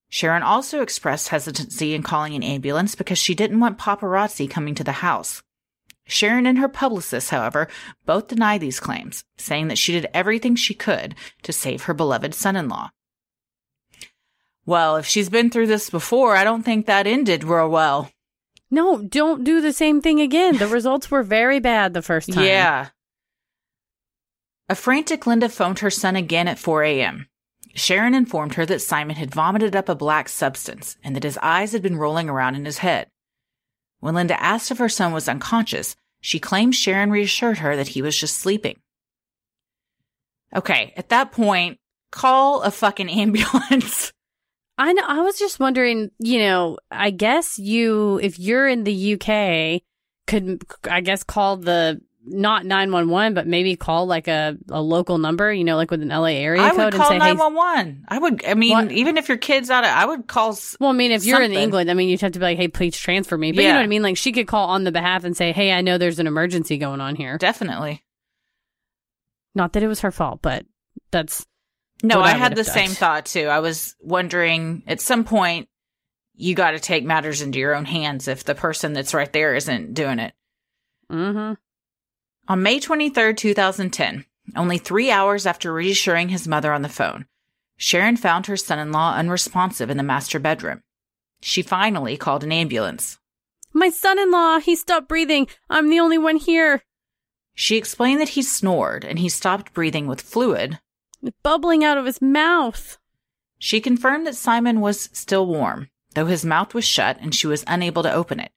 Sharon 0.10 0.42
also 0.42 0.82
expressed 0.82 1.28
hesitancy 1.30 1.94
in 1.94 2.02
calling 2.02 2.34
an 2.34 2.44
ambulance 2.44 2.96
because 2.96 3.18
she 3.18 3.36
didn't 3.36 3.60
want 3.60 3.78
paparazzi 3.78 4.50
coming 4.50 4.74
to 4.76 4.86
the 4.86 5.04
house. 5.04 5.44
Sharon 6.06 6.46
and 6.46 6.60
her 6.60 6.70
publicist, 6.70 7.30
however, 7.30 7.68
both 8.06 8.30
denied 8.30 8.62
these 8.62 8.80
claims, 8.80 9.26
saying 9.38 9.68
that 9.68 9.78
she 9.78 9.92
did 9.92 10.08
everything 10.14 10.56
she 10.56 10.74
could 10.74 11.16
to 11.44 11.52
save 11.52 11.84
her 11.84 11.94
beloved 11.94 12.34
son 12.34 12.56
in 12.56 12.70
law. 12.70 12.92
Well, 14.66 14.96
if 14.96 15.06
she's 15.06 15.30
been 15.30 15.50
through 15.50 15.68
this 15.68 15.90
before, 15.90 16.38
I 16.38 16.46
don't 16.46 16.64
think 16.64 16.86
that 16.86 17.08
ended 17.08 17.44
real 17.44 17.70
well. 17.70 18.10
No, 18.70 19.02
don't 19.02 19.44
do 19.44 19.62
the 19.62 19.74
same 19.74 20.02
thing 20.02 20.20
again. 20.20 20.58
The 20.58 20.68
results 20.68 21.10
were 21.10 21.24
very 21.24 21.60
bad 21.60 21.94
the 21.94 22.02
first 22.02 22.34
time. 22.34 22.44
Yeah. 22.44 22.90
A 24.70 24.76
frantic 24.76 25.26
Linda 25.26 25.48
phoned 25.48 25.80
her 25.80 25.90
son 25.90 26.16
again 26.16 26.48
at 26.48 26.60
4 26.60 26.84
a.m. 26.84 27.28
Sharon 27.74 28.14
informed 28.14 28.56
her 28.56 28.66
that 28.66 28.82
Simon 28.82 29.16
had 29.16 29.34
vomited 29.34 29.76
up 29.76 29.88
a 29.88 29.96
black 29.96 30.28
substance 30.28 30.98
and 31.04 31.16
that 31.16 31.24
his 31.24 31.38
eyes 31.42 31.72
had 31.72 31.82
been 31.82 31.96
rolling 31.98 32.28
around 32.28 32.56
in 32.56 32.66
his 32.66 32.80
head. 32.80 33.08
When 34.00 34.16
Linda 34.16 34.42
asked 34.42 34.72
if 34.72 34.80
her 34.80 34.90
son 34.90 35.14
was 35.14 35.30
unconscious, 35.30 35.96
she 36.20 36.40
claimed 36.40 36.76
Sharon 36.76 37.12
reassured 37.12 37.60
her 37.60 37.76
that 37.76 37.90
he 37.90 38.02
was 38.02 38.18
just 38.18 38.38
sleeping. 38.38 38.80
Okay, 40.56 40.94
at 40.98 41.10
that 41.10 41.32
point, 41.32 41.78
call 42.12 42.62
a 42.62 42.72
fucking 42.72 43.10
ambulance. 43.22 44.12
I 44.78 44.94
know. 44.94 45.04
I 45.08 45.22
was 45.22 45.40
just 45.40 45.60
wondering, 45.60 46.12
you 46.20 46.40
know, 46.40 46.78
I 46.92 47.10
guess 47.10 47.58
you, 47.58 48.20
if 48.22 48.38
you're 48.40 48.68
in 48.68 48.84
the 48.84 49.14
UK, 49.14 49.82
could, 50.28 50.62
I 50.90 51.02
guess, 51.02 51.24
call 51.24 51.58
the, 51.58 52.00
not 52.30 52.66
911, 52.66 53.34
but 53.34 53.48
maybe 53.48 53.76
call 53.78 54.06
like 54.06 54.28
a, 54.28 54.58
a 54.70 54.82
local 54.82 55.18
number, 55.18 55.52
you 55.52 55.64
know, 55.64 55.78
like 55.78 55.90
with 55.90 56.02
an 56.02 56.10
LA 56.10 56.26
area 56.26 56.62
I 56.62 56.70
code 56.72 56.78
would 56.78 56.86
and 56.86 56.94
call 56.96 57.08
say, 57.10 57.14
hey, 57.16 57.34
911. 57.34 58.06
I 58.10 58.18
would, 58.20 58.46
I 58.46 58.54
mean, 58.54 58.72
What? 58.74 58.92
even 58.92 59.18
if 59.18 59.30
your 59.30 59.38
kid's 59.38 59.70
out 59.72 59.84
of, 59.86 59.90
I 59.90 60.06
would 60.06 60.28
call. 60.28 60.50
s- 60.52 60.76
well, 60.80 60.90
I 60.90 60.94
mean, 60.94 61.12
if 61.12 61.26
you're 61.26 61.42
in. 61.42 61.54
England, 61.54 61.90
I 61.90 61.94
mean, 61.94 62.10
you'd 62.10 62.22
have 62.22 62.34
to 62.34 62.40
be 62.40 62.44
like, 62.46 62.58
hey, 62.58 62.68
please 62.68 62.98
transfer 62.98 63.38
me. 63.38 63.54
But 63.54 63.64
you 63.64 63.70
know 63.70 63.76
what 63.78 63.84
I 63.84 63.88
mean? 63.88 64.04
Like, 64.04 64.18
she 64.18 64.32
could 64.34 64.46
call 64.48 64.68
on 64.68 64.84
the 64.84 64.92
behalf 64.92 65.24
and 65.24 65.36
say, 65.38 65.54
hey, 65.54 65.72
I 65.72 65.82
know 65.82 65.98
there's 65.98 66.20
an 66.20 66.28
emergency 66.28 66.78
going 66.78 67.02
on 67.02 67.16
here. 67.16 67.38
Definitely. 67.38 68.04
Not 69.56 69.74
that 69.74 69.82
it 69.84 69.88
was 69.88 70.02
her 70.02 70.12
fault, 70.12 70.40
but 70.42 70.66
that's, 71.12 71.46
No, 72.04 72.22
I, 72.22 72.28
I 72.28 72.34
had 72.34 72.56
the 72.56 72.64
have 72.64 72.74
same 72.74 72.90
thought 72.90 73.26
too. 73.26 73.48
I 73.48 73.60
was 73.60 73.96
wondering 74.00 74.84
at 74.88 75.02
some 75.02 75.24
point 75.24 75.68
you 76.36 76.54
got 76.54 76.72
to 76.72 76.80
take 76.80 77.04
matters 77.04 77.42
into 77.42 77.60
your 77.60 77.76
own 77.76 77.86
hands 77.86 78.28
if 78.28 78.44
the 78.44 78.56
person 78.56 78.94
that's 78.94 79.14
right 79.14 79.32
there 79.34 79.56
isn't 79.56 79.94
doing 79.94 80.20
it. 80.20 80.34
mm-hmm. 81.12 81.54
On 82.50 82.64
May 82.64 82.80
23rd, 82.80 83.36
2010, 83.36 84.24
only 84.56 84.78
three 84.78 85.12
hours 85.12 85.46
after 85.46 85.74
reassuring 85.74 86.30
his 86.30 86.48
mother 86.48 86.72
on 86.72 86.82
the 86.82 86.90
phone, 86.90 87.26
Sharon 87.76 88.16
found 88.16 88.46
her 88.46 88.56
son 88.56 88.80
in 88.80 88.92
law 88.92 89.16
unresponsive 89.16 89.90
in 89.90 89.98
the 89.98 90.04
master 90.04 90.40
bedroom. 90.40 90.84
She 91.42 91.62
finally 91.62 92.16
called 92.16 92.44
an 92.44 92.52
ambulance. 92.52 93.18
My 93.74 93.90
son 93.90 94.18
in 94.18 94.32
law, 94.32 94.60
he 94.60 94.76
stopped 94.76 95.08
breathing. 95.10 95.48
I'm 95.70 95.90
the 95.90 96.00
only 96.00 96.18
one 96.18 96.38
here. 96.38 96.84
She 97.54 97.76
explained 97.76 98.22
that 98.22 98.30
he 98.30 98.42
snored 98.42 99.04
and 99.04 99.20
he 99.20 99.30
stopped 99.30 99.74
breathing 99.74 100.08
with 100.08 100.22
fluid. 100.22 100.80
Bubbling 101.44 101.84
out 101.84 101.98
of 101.98 102.06
his 102.06 102.22
mouth. 102.22 102.98
She 103.60 103.82
confirmed 103.82 104.28
that 104.28 104.36
Simon 104.36 104.82
was 104.82 105.10
still 105.14 105.46
warm, 105.46 105.90
though 106.14 106.26
his 106.26 106.46
mouth 106.46 106.74
was 106.74 106.86
shut 106.86 107.18
and 107.20 107.34
she 107.34 107.48
was 107.48 107.64
unable 107.68 108.04
to 108.04 108.14
open 108.14 108.40
it. 108.40 108.52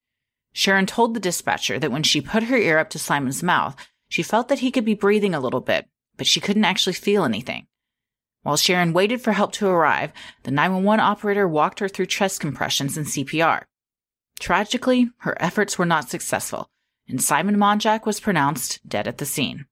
Sharon 0.52 0.86
told 0.86 1.14
the 1.14 1.20
dispatcher 1.20 1.78
that 1.78 1.92
when 1.92 2.02
she 2.02 2.20
put 2.20 2.44
her 2.44 2.56
ear 2.56 2.78
up 2.78 2.90
to 2.90 2.98
Simon's 2.98 3.42
mouth, 3.42 3.76
she 4.08 4.22
felt 4.22 4.48
that 4.48 4.58
he 4.58 4.70
could 4.70 4.84
be 4.84 4.94
breathing 4.94 5.34
a 5.34 5.40
little 5.40 5.60
bit, 5.60 5.88
but 6.16 6.26
she 6.26 6.40
couldn't 6.40 6.64
actually 6.64 6.92
feel 6.92 7.24
anything. 7.24 7.66
While 8.42 8.56
Sharon 8.56 8.92
waited 8.92 9.20
for 9.20 9.32
help 9.32 9.52
to 9.52 9.68
arrive, 9.68 10.12
the 10.42 10.50
911 10.50 11.00
operator 11.00 11.46
walked 11.46 11.80
her 11.80 11.88
through 11.88 12.06
chest 12.06 12.40
compressions 12.40 12.96
and 12.96 13.06
CPR. 13.06 13.64
Tragically, 14.40 15.10
her 15.18 15.36
efforts 15.40 15.78
were 15.78 15.86
not 15.86 16.08
successful, 16.08 16.70
and 17.06 17.22
Simon 17.22 17.56
Monjack 17.56 18.06
was 18.06 18.18
pronounced 18.18 18.80
dead 18.88 19.06
at 19.06 19.18
the 19.18 19.26
scene. 19.26 19.66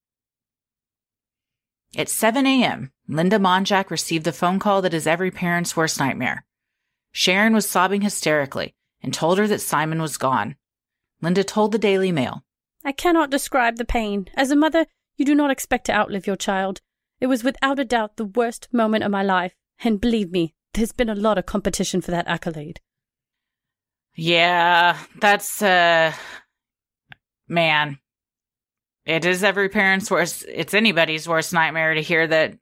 At 1.99 2.09
7 2.09 2.47
a.m., 2.47 2.93
Linda 3.09 3.41
Monjack 3.41 3.91
received 3.91 4.25
the 4.25 4.33
phone 4.33 4.61
call 4.61 4.83
that 4.83 4.95
is 4.95 5.05
every 5.05 5.33
parent's 5.33 5.77
worst 5.77 5.99
nightmare. 5.99 6.45
Sharon 7.11 7.55
was 7.55 7.69
sobbing 7.69 8.03
hysterically 8.03 8.77
and 9.03 9.13
told 9.13 9.37
her 9.39 9.49
that 9.49 9.61
Simon 9.61 10.01
was 10.01 10.17
gone. 10.17 10.55
Linda 11.21 11.43
told 11.43 11.73
the 11.73 11.79
Daily 11.79 12.13
Mail, 12.13 12.45
I 12.85 12.93
cannot 12.93 13.31
describe 13.31 13.79
the 13.79 13.85
pain. 13.85 14.29
As 14.35 14.53
a 14.53 14.57
mother, 14.57 14.87
you 15.17 15.25
do 15.25 15.35
not 15.35 15.51
expect 15.51 15.87
to 15.87 15.93
outlive 15.93 16.25
your 16.25 16.37
child. 16.37 16.81
It 17.21 17.27
was 17.27 17.43
without 17.43 17.81
a 17.81 17.85
doubt 17.85 18.17
the 18.17 18.25
worst 18.25 18.69
moment 18.73 19.03
of 19.03 19.11
my 19.11 19.25
life, 19.25 19.55
and 19.83 20.01
believe 20.01 20.31
me, 20.31 20.55
there's 20.75 20.93
been 20.93 21.09
a 21.09 21.17
lot 21.17 21.37
of 21.37 21.47
competition 21.47 22.01
for 22.01 22.13
that 22.13 22.29
accolade. 22.29 22.79
Yeah, 24.15 24.97
that's, 25.21 25.61
uh, 25.63 26.13
man, 27.49 27.99
it 29.09 29.25
is 29.25 29.43
every 29.43 29.69
parent's 29.69 30.11
worst, 30.11 30.45
it's 30.49 30.75
anybody's 30.75 31.27
worst 31.29 31.53
nightmare 31.53 31.95
to 31.95 32.03
hear 32.03 32.27
that, 32.27 32.55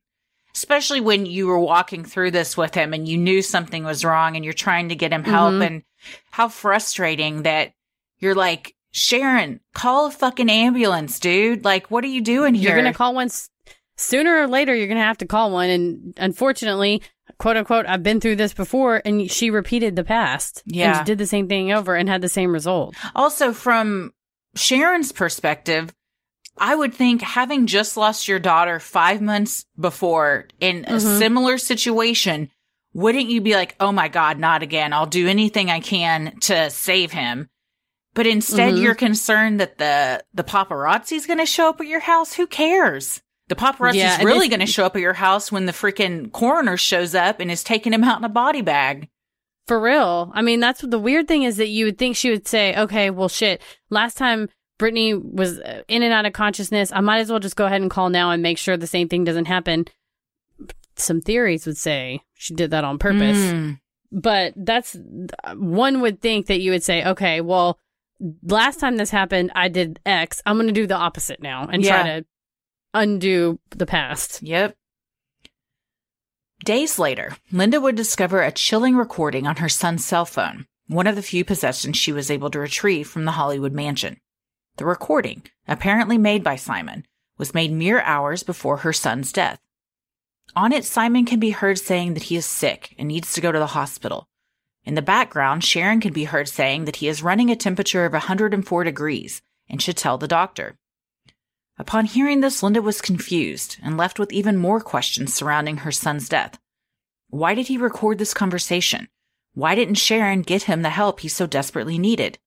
especially 0.54 1.00
when 1.00 1.26
you 1.26 1.46
were 1.48 1.58
walking 1.58 2.04
through 2.04 2.30
this 2.30 2.56
with 2.56 2.74
him 2.74 2.94
and 2.94 3.08
you 3.08 3.18
knew 3.18 3.42
something 3.42 3.84
was 3.84 4.04
wrong 4.04 4.36
and 4.36 4.44
you're 4.44 4.54
trying 4.54 4.88
to 4.90 4.94
get 4.96 5.12
him 5.12 5.24
help 5.24 5.54
Mhm. 5.54 5.66
and 5.66 5.82
how 6.30 6.48
frustrating 6.48 7.42
that 7.42 7.72
you're 8.18 8.34
like, 8.34 8.74
Sharon, 8.92 9.60
call 9.74 10.06
a 10.06 10.10
fucking 10.10 10.48
ambulance, 10.48 11.18
dude. 11.18 11.64
Like, 11.64 11.90
what 11.90 12.04
are 12.04 12.08
you 12.08 12.22
doing 12.22 12.54
here? 12.54 12.70
You're 12.70 12.80
going 12.80 12.92
to 12.92 12.96
call 12.96 13.14
one 13.14 13.26
s- 13.26 13.50
sooner 13.96 14.38
or 14.40 14.46
later. 14.46 14.74
You're 14.74 14.86
going 14.86 14.96
to 14.98 15.04
have 15.04 15.18
to 15.18 15.26
call 15.26 15.50
one, 15.50 15.68
and 15.68 16.14
unfortunately, 16.16 17.02
quote 17.38 17.56
unquote, 17.58 17.84
I've 17.86 18.02
been 18.02 18.20
through 18.20 18.36
this 18.36 18.54
before, 18.54 19.02
and 19.04 19.30
she 19.30 19.50
repeated 19.50 19.96
the 19.96 20.04
past. 20.04 20.62
Yeah. 20.64 20.98
and 20.98 21.06
did 21.06 21.18
the 21.18 21.26
same 21.26 21.48
thing 21.48 21.72
over 21.72 21.94
and 21.96 22.08
had 22.08 22.22
the 22.22 22.28
same 22.30 22.52
result. 22.52 22.94
Also, 23.14 23.52
from 23.52 24.12
Sharon's 24.54 25.12
perspective, 25.12 25.92
I 26.58 26.74
would 26.74 26.94
think 26.94 27.22
having 27.22 27.66
just 27.66 27.96
lost 27.96 28.28
your 28.28 28.38
daughter 28.38 28.80
five 28.80 29.20
months 29.20 29.66
before 29.78 30.46
in 30.60 30.84
a 30.86 30.92
Mhm. 30.94 31.18
similar 31.18 31.58
situation, 31.58 32.50
wouldn't 32.94 33.28
you 33.28 33.40
be 33.42 33.54
like, 33.54 33.76
oh 33.78 33.92
my 33.92 34.08
God, 34.08 34.38
not 34.38 34.62
again? 34.62 34.92
I'll 34.92 35.06
do 35.06 35.28
anything 35.28 35.70
I 35.70 35.80
can 35.80 36.34
to 36.42 36.70
save 36.70 37.12
him. 37.12 37.48
But 38.14 38.26
instead, 38.26 38.74
Mhm. 38.74 38.82
you're 38.82 38.94
concerned 38.94 39.60
that 39.60 39.76
the, 39.76 40.24
the 40.32 40.44
paparazzi 40.44 41.12
is 41.16 41.26
going 41.26 41.38
to 41.38 41.44
show 41.46 41.68
up 41.68 41.80
at 41.80 41.86
your 41.86 42.00
house. 42.00 42.32
Who 42.34 42.46
cares? 42.46 43.20
The 43.48 43.54
paparazzi's 43.54 43.96
Yeah, 43.96 44.16
and 44.16 44.24
really 44.24 44.48
going 44.48 44.60
to 44.60 44.66
show 44.66 44.86
up 44.86 44.96
at 44.96 45.02
your 45.02 45.12
house 45.12 45.52
when 45.52 45.66
the 45.66 45.72
freaking 45.72 46.32
coroner 46.32 46.78
shows 46.78 47.14
up 47.14 47.38
and 47.38 47.50
is 47.50 47.62
taking 47.62 47.92
him 47.92 48.02
out 48.02 48.18
in 48.18 48.24
a 48.24 48.28
body 48.30 48.62
bag. 48.62 49.08
For 49.68 49.78
real. 49.78 50.32
I 50.34 50.40
mean, 50.42 50.60
that's 50.60 50.80
the 50.80 50.98
weird 50.98 51.28
thing 51.28 51.42
is 51.42 51.58
that 51.58 51.68
you 51.68 51.84
would 51.84 51.98
think 51.98 52.16
she 52.16 52.30
would 52.30 52.48
say, 52.48 52.74
okay, 52.76 53.10
well, 53.10 53.28
shit, 53.28 53.60
last 53.90 54.16
time 54.16 54.48
Brittany 54.78 55.14
was 55.14 55.58
uh, 55.58 55.82
in 55.88 56.02
and 56.02 56.12
out 56.12 56.26
of 56.26 56.32
consciousness, 56.32 56.92
I 56.92 57.00
might 57.00 57.20
as 57.20 57.30
well 57.30 57.40
just 57.40 57.56
go 57.56 57.66
ahead 57.66 57.80
and 57.80 57.90
call 57.90 58.10
now 58.10 58.30
and 58.30 58.42
make 58.42 58.58
sure 58.58 58.76
the 58.76 58.86
same 58.86 59.08
thing 59.08 59.24
doesn't 59.24 59.46
happen. 59.46 59.86
Some 60.96 61.20
theories 61.20 61.66
would 61.66 61.76
say 61.78 62.20
she 62.34 62.54
did 62.54 62.70
that 62.70 62.84
on 62.84 62.98
purpose. 62.98 63.38
Mm. 63.38 63.80
But 64.12 64.54
that's 64.56 64.96
one 65.54 66.00
would 66.00 66.20
think 66.20 66.46
that 66.46 66.60
you 66.60 66.70
would 66.70 66.82
say, 66.82 67.04
okay, 67.04 67.40
well, 67.40 67.78
last 68.42 68.80
time 68.80 68.96
this 68.96 69.10
happened, 69.10 69.50
I 69.54 69.68
did 69.68 70.00
X. 70.06 70.42
I'm 70.46 70.56
going 70.56 70.68
to 70.68 70.72
do 70.72 70.86
the 70.86 70.94
opposite 70.96 71.42
now 71.42 71.66
and 71.70 71.82
Yeah. 71.82 71.90
try 72.02 72.20
to 72.20 72.26
undo 72.94 73.58
the 73.70 73.86
past. 73.86 74.42
Yep. 74.42 74.76
Days 76.64 76.98
later, 76.98 77.36
Linda 77.52 77.80
would 77.80 77.96
discover 77.96 78.42
a 78.42 78.50
chilling 78.52 78.96
recording 78.96 79.46
on 79.46 79.56
her 79.56 79.68
son's 79.68 80.04
cell 80.04 80.24
phone, 80.24 80.66
one 80.86 81.06
of 81.06 81.14
the 81.14 81.22
few 81.22 81.44
possessions 81.44 81.96
she 81.96 82.12
was 82.12 82.30
able 82.30 82.50
to 82.50 82.58
retrieve 82.58 83.08
from 83.08 83.24
the 83.24 83.32
Hollywood 83.32 83.72
mansion. 83.72 84.18
The 84.76 84.84
recording, 84.84 85.42
apparently 85.66 86.18
made 86.18 86.44
by 86.44 86.56
Simon, 86.56 87.06
was 87.38 87.54
made 87.54 87.72
mere 87.72 88.00
hours 88.00 88.42
before 88.42 88.78
her 88.78 88.92
son's 88.92 89.32
death. 89.32 89.58
On 90.54 90.70
it, 90.70 90.84
Simon 90.84 91.24
can 91.24 91.40
be 91.40 91.50
heard 91.50 91.78
saying 91.78 92.12
that 92.14 92.24
he 92.24 92.36
is 92.36 92.44
sick 92.44 92.94
and 92.98 93.08
needs 93.08 93.32
to 93.32 93.40
go 93.40 93.50
to 93.52 93.58
the 93.58 93.68
hospital. 93.68 94.28
In 94.84 94.94
the 94.94 95.02
background, 95.02 95.64
Sharon 95.64 96.00
can 96.00 96.12
be 96.12 96.24
heard 96.24 96.48
saying 96.48 96.84
that 96.84 96.96
he 96.96 97.08
is 97.08 97.22
running 97.22 97.50
a 97.50 97.56
temperature 97.56 98.04
of 98.04 98.12
104 98.12 98.84
degrees 98.84 99.40
and 99.68 99.80
should 99.80 99.96
tell 99.96 100.18
the 100.18 100.28
doctor. 100.28 100.76
Upon 101.78 102.04
hearing 102.04 102.40
this, 102.40 102.62
Linda 102.62 102.82
was 102.82 103.00
confused 103.00 103.78
and 103.82 103.96
left 103.96 104.18
with 104.18 104.32
even 104.32 104.56
more 104.56 104.80
questions 104.80 105.34
surrounding 105.34 105.78
her 105.78 105.92
son's 105.92 106.28
death. 106.28 106.58
Why 107.28 107.54
did 107.54 107.68
he 107.68 107.78
record 107.78 108.18
this 108.18 108.34
conversation? 108.34 109.08
Why 109.54 109.74
didn't 109.74 109.96
Sharon 109.96 110.42
get 110.42 110.64
him 110.64 110.82
the 110.82 110.90
help 110.90 111.20
he 111.20 111.28
so 111.28 111.46
desperately 111.46 111.98
needed? 111.98 112.38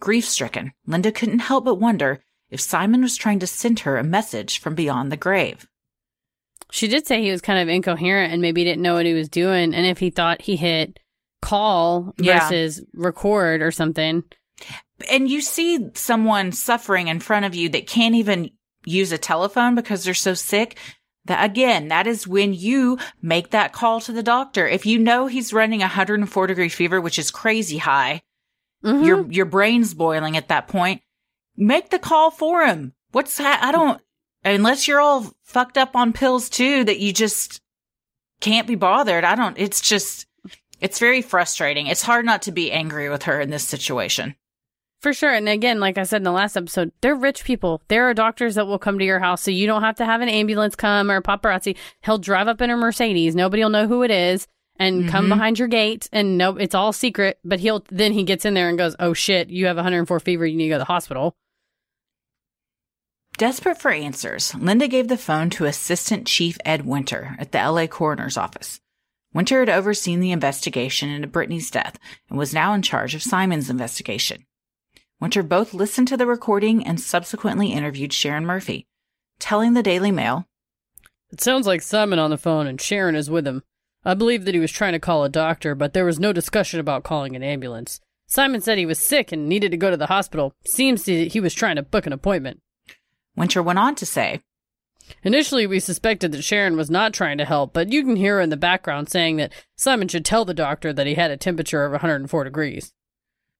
Grief 0.00 0.26
stricken, 0.26 0.72
Linda 0.86 1.12
couldn't 1.12 1.40
help 1.40 1.64
but 1.64 1.76
wonder 1.76 2.22
if 2.50 2.60
Simon 2.60 3.02
was 3.02 3.16
trying 3.16 3.38
to 3.38 3.46
send 3.46 3.80
her 3.80 3.96
a 3.96 4.02
message 4.04 4.58
from 4.58 4.74
beyond 4.74 5.12
the 5.12 5.16
grave. 5.16 5.68
She 6.72 6.88
did 6.88 7.06
say 7.06 7.22
he 7.22 7.30
was 7.30 7.40
kind 7.40 7.58
of 7.60 7.68
incoherent 7.68 8.32
and 8.32 8.40
maybe 8.42 8.64
didn't 8.64 8.82
know 8.82 8.94
what 8.94 9.06
he 9.06 9.12
was 9.12 9.28
doing. 9.28 9.74
And 9.74 9.86
if 9.86 9.98
he 9.98 10.10
thought 10.10 10.42
he 10.42 10.56
hit 10.56 10.98
call 11.42 12.14
Yeah. 12.18 12.40
versus 12.40 12.82
record 12.94 13.62
or 13.62 13.70
something. 13.70 14.24
And 15.10 15.28
you 15.30 15.40
see 15.40 15.88
someone 15.94 16.52
suffering 16.52 17.08
in 17.08 17.20
front 17.20 17.46
of 17.46 17.54
you 17.54 17.68
that 17.70 17.86
can't 17.86 18.14
even 18.14 18.50
use 18.84 19.12
a 19.12 19.18
telephone 19.18 19.74
because 19.74 20.04
they're 20.04 20.14
so 20.14 20.34
sick. 20.34 20.78
That 21.26 21.44
again, 21.44 21.88
that 21.88 22.06
is 22.06 22.26
when 22.26 22.54
you 22.54 22.98
make 23.20 23.50
that 23.50 23.72
call 23.72 24.00
to 24.02 24.12
the 24.12 24.22
doctor. 24.22 24.66
If 24.66 24.86
you 24.86 24.98
know 24.98 25.26
he's 25.26 25.52
running 25.52 25.80
a 25.80 25.84
104 25.84 26.46
degree 26.46 26.68
fever, 26.70 27.00
which 27.00 27.18
is 27.18 27.30
crazy 27.30 27.78
high, 27.78 28.22
Mhm. 28.84 29.04
your 29.06 29.26
your 29.30 29.44
brain's 29.46 29.94
boiling 29.94 30.36
at 30.36 30.48
that 30.48 30.68
point. 30.68 31.02
Make 31.56 31.90
the 31.90 31.98
call 31.98 32.30
for 32.30 32.64
him. 32.64 32.94
What's 33.12 33.36
that? 33.36 33.62
I 33.62 33.72
don't 33.72 34.00
unless 34.44 34.88
you're 34.88 35.00
all 35.00 35.32
fucked 35.44 35.76
up 35.76 35.94
on 35.94 36.12
pills 36.12 36.48
too 36.48 36.84
that 36.84 36.98
you 37.00 37.12
just 37.12 37.60
can't 38.40 38.66
be 38.66 38.74
bothered. 38.74 39.24
I 39.24 39.34
don't. 39.34 39.58
It's 39.58 39.80
just 39.80 40.26
it's 40.80 40.98
very 40.98 41.20
frustrating. 41.20 41.86
It's 41.88 42.02
hard 42.02 42.24
not 42.24 42.42
to 42.42 42.52
be 42.52 42.72
angry 42.72 43.10
with 43.10 43.24
her 43.24 43.40
in 43.40 43.50
this 43.50 43.68
situation. 43.68 44.34
For 45.02 45.12
sure. 45.14 45.32
And 45.32 45.48
again, 45.48 45.80
like 45.80 45.96
I 45.98 46.02
said 46.02 46.18
in 46.18 46.24
the 46.24 46.32
last 46.32 46.56
episode, 46.56 46.92
they're 47.00 47.14
rich 47.14 47.44
people. 47.44 47.80
There 47.88 48.08
are 48.08 48.14
doctors 48.14 48.54
that 48.54 48.66
will 48.66 48.78
come 48.78 48.98
to 48.98 49.04
your 49.04 49.18
house 49.18 49.42
so 49.42 49.50
you 49.50 49.66
don't 49.66 49.82
have 49.82 49.96
to 49.96 50.04
have 50.04 50.20
an 50.20 50.28
ambulance 50.28 50.74
come 50.74 51.10
or 51.10 51.16
a 51.16 51.22
paparazzi. 51.22 51.76
He'll 52.04 52.18
drive 52.18 52.48
up 52.48 52.60
in 52.60 52.68
a 52.70 52.76
Mercedes. 52.76 53.34
Nobody 53.34 53.62
will 53.62 53.70
know 53.70 53.86
who 53.86 54.02
it 54.02 54.10
is 54.10 54.46
and 54.80 55.08
come 55.08 55.26
Mhm. 55.26 55.28
behind 55.28 55.58
your 55.60 55.68
gate 55.68 56.08
and 56.12 56.36
no, 56.36 56.56
it's 56.56 56.74
all 56.74 56.92
secret. 56.92 57.38
But 57.44 57.60
he'll, 57.60 57.84
then 57.90 58.12
he 58.12 58.24
gets 58.24 58.44
in 58.44 58.54
there 58.54 58.68
and 58.68 58.76
goes, 58.78 58.96
Oh 58.98 59.12
shit, 59.12 59.50
you 59.50 59.66
have 59.66 59.76
104 59.76 60.18
fever. 60.18 60.44
You 60.46 60.56
need 60.56 60.64
to 60.64 60.70
go 60.70 60.74
to 60.76 60.78
the 60.80 60.84
hospital. 60.86 61.36
Desperate 63.38 63.80
for 63.80 63.90
answers, 63.90 64.54
Linda 64.54 64.86
gave 64.88 65.08
the 65.08 65.16
phone 65.16 65.48
to 65.50 65.64
Assistant 65.64 66.26
Chief 66.26 66.58
Ed 66.64 66.84
Winter 66.84 67.36
at 67.38 67.52
the 67.52 67.58
LA 67.58 67.86
Coroner's 67.86 68.36
Office. 68.36 68.80
Winter 69.32 69.60
had 69.60 69.68
overseen 69.68 70.20
the 70.20 70.32
investigation 70.32 71.08
into 71.08 71.28
Brittany's 71.28 71.70
death 71.70 71.98
and 72.28 72.36
was 72.38 72.52
now 72.52 72.74
in 72.74 72.82
charge 72.82 73.14
of 73.14 73.22
Simon's 73.22 73.70
investigation. 73.70 74.44
Winter 75.20 75.42
both 75.42 75.72
listened 75.72 76.08
to 76.08 76.16
the 76.16 76.26
recording 76.26 76.84
and 76.84 77.00
subsequently 77.00 77.72
interviewed 77.72 78.12
Sharon 78.12 78.44
Murphy, 78.44 78.86
telling 79.38 79.74
the 79.74 79.82
Daily 79.82 80.10
Mail, 80.10 80.46
It 81.30 81.40
sounds 81.40 81.66
like 81.66 81.80
Simon 81.82 82.18
on 82.18 82.30
the 82.30 82.36
phone 82.38 82.66
and 82.66 82.80
Sharon 82.80 83.14
is 83.14 83.30
with 83.30 83.46
him. 83.46 83.62
I 84.04 84.14
believe 84.14 84.44
that 84.44 84.54
he 84.54 84.60
was 84.60 84.72
trying 84.72 84.92
to 84.92 84.98
call 84.98 85.24
a 85.24 85.28
doctor, 85.28 85.74
but 85.74 85.92
there 85.92 86.04
was 86.04 86.18
no 86.18 86.32
discussion 86.32 86.80
about 86.80 87.04
calling 87.04 87.36
an 87.36 87.42
ambulance. 87.42 88.00
Simon 88.26 88.60
said 88.60 88.78
he 88.78 88.86
was 88.86 88.98
sick 88.98 89.32
and 89.32 89.48
needed 89.48 89.70
to 89.72 89.76
go 89.76 89.90
to 89.90 89.96
the 89.96 90.06
hospital. 90.06 90.54
Seems 90.64 91.04
he 91.04 91.40
was 91.40 91.52
trying 91.52 91.76
to 91.76 91.82
book 91.82 92.06
an 92.06 92.12
appointment. 92.12 92.60
Winter 93.36 93.62
went 93.62 93.78
on 93.78 93.94
to 93.96 94.06
say, 94.06 94.40
Initially, 95.24 95.66
we 95.66 95.80
suspected 95.80 96.32
that 96.32 96.42
Sharon 96.42 96.76
was 96.76 96.90
not 96.90 97.12
trying 97.12 97.38
to 97.38 97.44
help, 97.44 97.72
but 97.72 97.90
you 97.90 98.04
can 98.04 98.16
hear 98.16 98.36
her 98.36 98.40
in 98.40 98.50
the 98.50 98.56
background 98.56 99.08
saying 99.08 99.36
that 99.36 99.52
Simon 99.76 100.08
should 100.08 100.24
tell 100.24 100.44
the 100.44 100.54
doctor 100.54 100.92
that 100.92 101.06
he 101.06 101.14
had 101.14 101.30
a 101.30 101.36
temperature 101.36 101.84
of 101.84 101.92
104 101.92 102.44
degrees. 102.44 102.92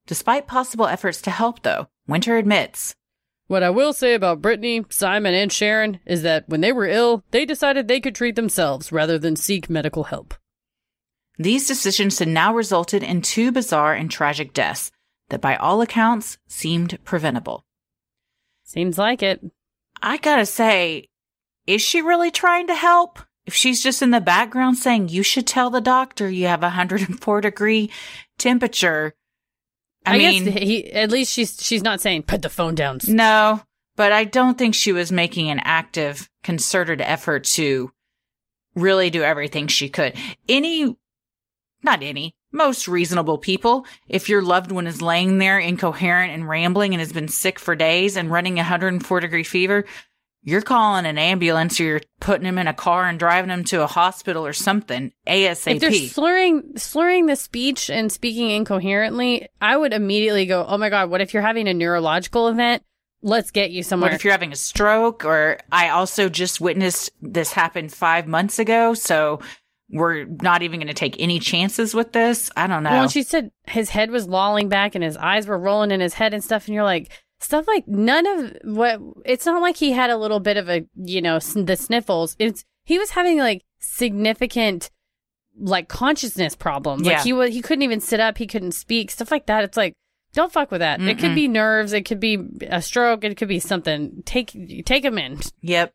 Despite 0.06 0.46
possible 0.46 0.86
efforts 0.86 1.20
to 1.22 1.30
help, 1.30 1.62
though, 1.62 1.88
Winter 2.06 2.36
admits, 2.36 2.94
What 3.50 3.64
I 3.64 3.70
will 3.70 3.92
say 3.92 4.14
about 4.14 4.40
Brittany, 4.40 4.84
Simon, 4.90 5.34
and 5.34 5.50
Sharon 5.50 5.98
is 6.06 6.22
that 6.22 6.48
when 6.48 6.60
they 6.60 6.70
were 6.70 6.86
ill, 6.86 7.24
they 7.32 7.44
decided 7.44 7.88
they 7.88 7.98
could 7.98 8.14
treat 8.14 8.36
themselves 8.36 8.92
rather 8.92 9.18
than 9.18 9.34
seek 9.34 9.68
medical 9.68 10.04
help. 10.04 10.34
these 11.36 11.66
decisions 11.66 12.20
had 12.20 12.28
now 12.28 12.54
resulted 12.54 13.02
in 13.02 13.22
two 13.22 13.50
bizarre 13.50 13.92
and 13.92 14.08
tragic 14.08 14.52
deaths 14.52 14.92
that, 15.30 15.40
by 15.40 15.56
all 15.56 15.80
accounts, 15.80 16.38
seemed 16.46 16.96
preventable. 17.02 17.64
Seems 18.62 18.96
like 18.98 19.20
it. 19.20 19.40
I 20.00 20.18
gotta 20.18 20.46
say, 20.46 21.08
is 21.66 21.82
she 21.82 22.02
really 22.02 22.30
trying 22.30 22.68
to 22.68 22.74
help? 22.76 23.18
If 23.46 23.54
she's 23.54 23.82
just 23.82 24.00
in 24.00 24.12
the 24.12 24.20
background 24.20 24.76
saying, 24.76 25.08
you 25.08 25.24
should 25.24 25.48
tell 25.48 25.70
the 25.70 25.80
doctor 25.80 26.30
you 26.30 26.46
have 26.46 26.62
a 26.62 26.66
104 26.66 27.40
degree 27.40 27.90
temperature. 28.38 29.16
I, 30.06 30.14
I, 30.14 30.18
mean, 30.18 30.44
guess 30.44 30.54
he 30.54 30.92
at 30.92 31.10
least 31.10 31.32
she's 31.32 31.62
she's 31.62 31.82
not 31.82 32.00
saying 32.00 32.22
put 32.22 32.42
the 32.42 32.48
phone 32.48 32.74
down. 32.74 33.00
no, 33.06 33.60
but 33.96 34.12
I 34.12 34.24
don't 34.24 34.56
think 34.56 34.74
she 34.74 34.92
was 34.92 35.12
making 35.12 35.50
an 35.50 35.60
active, 35.62 36.30
concerted 36.42 37.00
effort 37.00 37.44
to 37.44 37.92
really 38.74 39.10
do 39.10 39.22
everything 39.22 39.66
she 39.66 39.88
could. 39.88 40.14
Any, 40.48 40.96
not 41.82 42.02
any, 42.02 42.34
most 42.52 42.88
reasonable 42.88 43.38
people, 43.38 43.86
if 44.08 44.28
your 44.28 44.42
loved 44.42 44.72
one 44.72 44.86
is 44.86 45.02
laying 45.02 45.38
there 45.38 45.58
incoherent 45.58 46.32
and 46.32 46.48
rambling 46.48 46.94
and 46.94 47.00
has 47.00 47.12
been 47.12 47.28
sick 47.28 47.58
for 47.58 47.76
days 47.76 48.16
and 48.16 48.30
running 48.30 48.54
a 48.54 48.62
104 48.62 49.20
degree 49.20 49.44
fever, 49.44 49.84
you're 50.42 50.62
calling 50.62 51.06
an 51.06 51.18
ambulance 51.18 51.78
or 51.80 51.84
you're 51.84 52.00
putting 52.20 52.46
him 52.46 52.58
in 52.58 52.66
a 52.66 52.72
car 52.72 53.06
and 53.06 53.18
driving 53.18 53.50
him 53.50 53.64
to 53.64 53.82
a 53.82 53.86
hospital 53.86 54.46
or 54.46 54.52
something 54.52 55.12
ASAP. 55.26 55.74
If 55.74 55.80
they're 55.80 55.92
slurring 55.92 56.72
slurring 56.76 57.26
the 57.26 57.36
speech 57.36 57.90
and 57.90 58.10
speaking 58.10 58.50
incoherently, 58.50 59.48
I 59.60 59.76
would 59.76 59.92
immediately 59.92 60.46
go, 60.46 60.64
"Oh 60.66 60.78
my 60.78 60.88
god, 60.88 61.10
what 61.10 61.20
if 61.20 61.34
you're 61.34 61.42
having 61.42 61.68
a 61.68 61.74
neurological 61.74 62.48
event? 62.48 62.82
Let's 63.22 63.50
get 63.50 63.70
you 63.70 63.82
somewhere." 63.82 64.10
What 64.10 64.14
if 64.14 64.24
you're 64.24 64.32
having 64.32 64.52
a 64.52 64.56
stroke? 64.56 65.24
Or 65.24 65.58
I 65.70 65.90
also 65.90 66.28
just 66.28 66.60
witnessed 66.60 67.10
this 67.20 67.52
happen 67.52 67.88
five 67.88 68.26
months 68.26 68.58
ago, 68.58 68.94
so 68.94 69.40
we're 69.90 70.24
not 70.24 70.62
even 70.62 70.80
going 70.80 70.86
to 70.88 70.94
take 70.94 71.16
any 71.18 71.38
chances 71.38 71.94
with 71.94 72.12
this. 72.12 72.50
I 72.56 72.66
don't 72.66 72.82
know. 72.82 72.90
Well, 72.90 73.08
she 73.08 73.24
said 73.24 73.50
his 73.66 73.90
head 73.90 74.10
was 74.10 74.26
lolling 74.26 74.68
back 74.68 74.94
and 74.94 75.04
his 75.04 75.16
eyes 75.16 75.46
were 75.46 75.58
rolling 75.58 75.90
in 75.90 76.00
his 76.00 76.14
head 76.14 76.32
and 76.32 76.42
stuff, 76.42 76.66
and 76.66 76.74
you're 76.74 76.84
like, 76.84 77.10
stuff 77.40 77.66
like 77.66 77.88
none 77.88 78.26
of 78.26 78.56
what. 78.64 79.00
It's 79.24 79.46
not 79.46 79.62
like 79.62 79.76
he 79.76 79.92
had 79.92 80.10
a 80.10 80.16
little 80.16 80.40
bit 80.40 80.56
of 80.56 80.68
a, 80.68 80.86
you 80.96 81.20
know, 81.20 81.38
the 81.38 81.76
sniffles. 81.76 82.36
It's 82.38 82.64
he 82.84 82.98
was 82.98 83.10
having 83.10 83.38
like 83.38 83.62
significant, 83.80 84.90
like 85.58 85.88
consciousness 85.88 86.54
problems. 86.54 87.06
Yeah. 87.06 87.14
Like 87.14 87.24
he 87.24 87.32
was, 87.32 87.52
he 87.52 87.62
couldn't 87.62 87.82
even 87.82 88.00
sit 88.00 88.20
up, 88.20 88.38
he 88.38 88.46
couldn't 88.46 88.72
speak, 88.72 89.10
stuff 89.10 89.30
like 89.30 89.46
that. 89.46 89.64
It's 89.64 89.76
like. 89.76 89.94
Don't 90.32 90.52
fuck 90.52 90.70
with 90.70 90.78
that. 90.78 91.00
It 91.00 91.18
could 91.18 91.34
be 91.34 91.48
nerves. 91.48 91.92
It 91.92 92.04
could 92.04 92.20
be 92.20 92.38
a 92.68 92.80
stroke. 92.80 93.24
It 93.24 93.36
could 93.36 93.48
be 93.48 93.58
something. 93.58 94.22
Take 94.24 94.52
take 94.86 95.04
him 95.04 95.18
in. 95.18 95.40
Yep. 95.60 95.92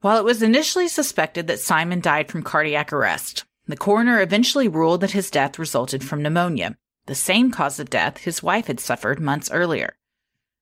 While 0.00 0.18
it 0.18 0.24
was 0.24 0.42
initially 0.42 0.88
suspected 0.88 1.46
that 1.46 1.60
Simon 1.60 2.00
died 2.00 2.28
from 2.28 2.42
cardiac 2.42 2.92
arrest, 2.92 3.44
the 3.68 3.76
coroner 3.76 4.20
eventually 4.20 4.66
ruled 4.66 5.02
that 5.02 5.12
his 5.12 5.30
death 5.30 5.60
resulted 5.60 6.02
from 6.02 6.22
pneumonia, 6.22 6.76
the 7.10 7.16
same 7.16 7.50
cause 7.50 7.80
of 7.80 7.90
death 7.90 8.18
his 8.18 8.40
wife 8.40 8.68
had 8.68 8.78
suffered 8.78 9.18
months 9.18 9.50
earlier. 9.50 9.96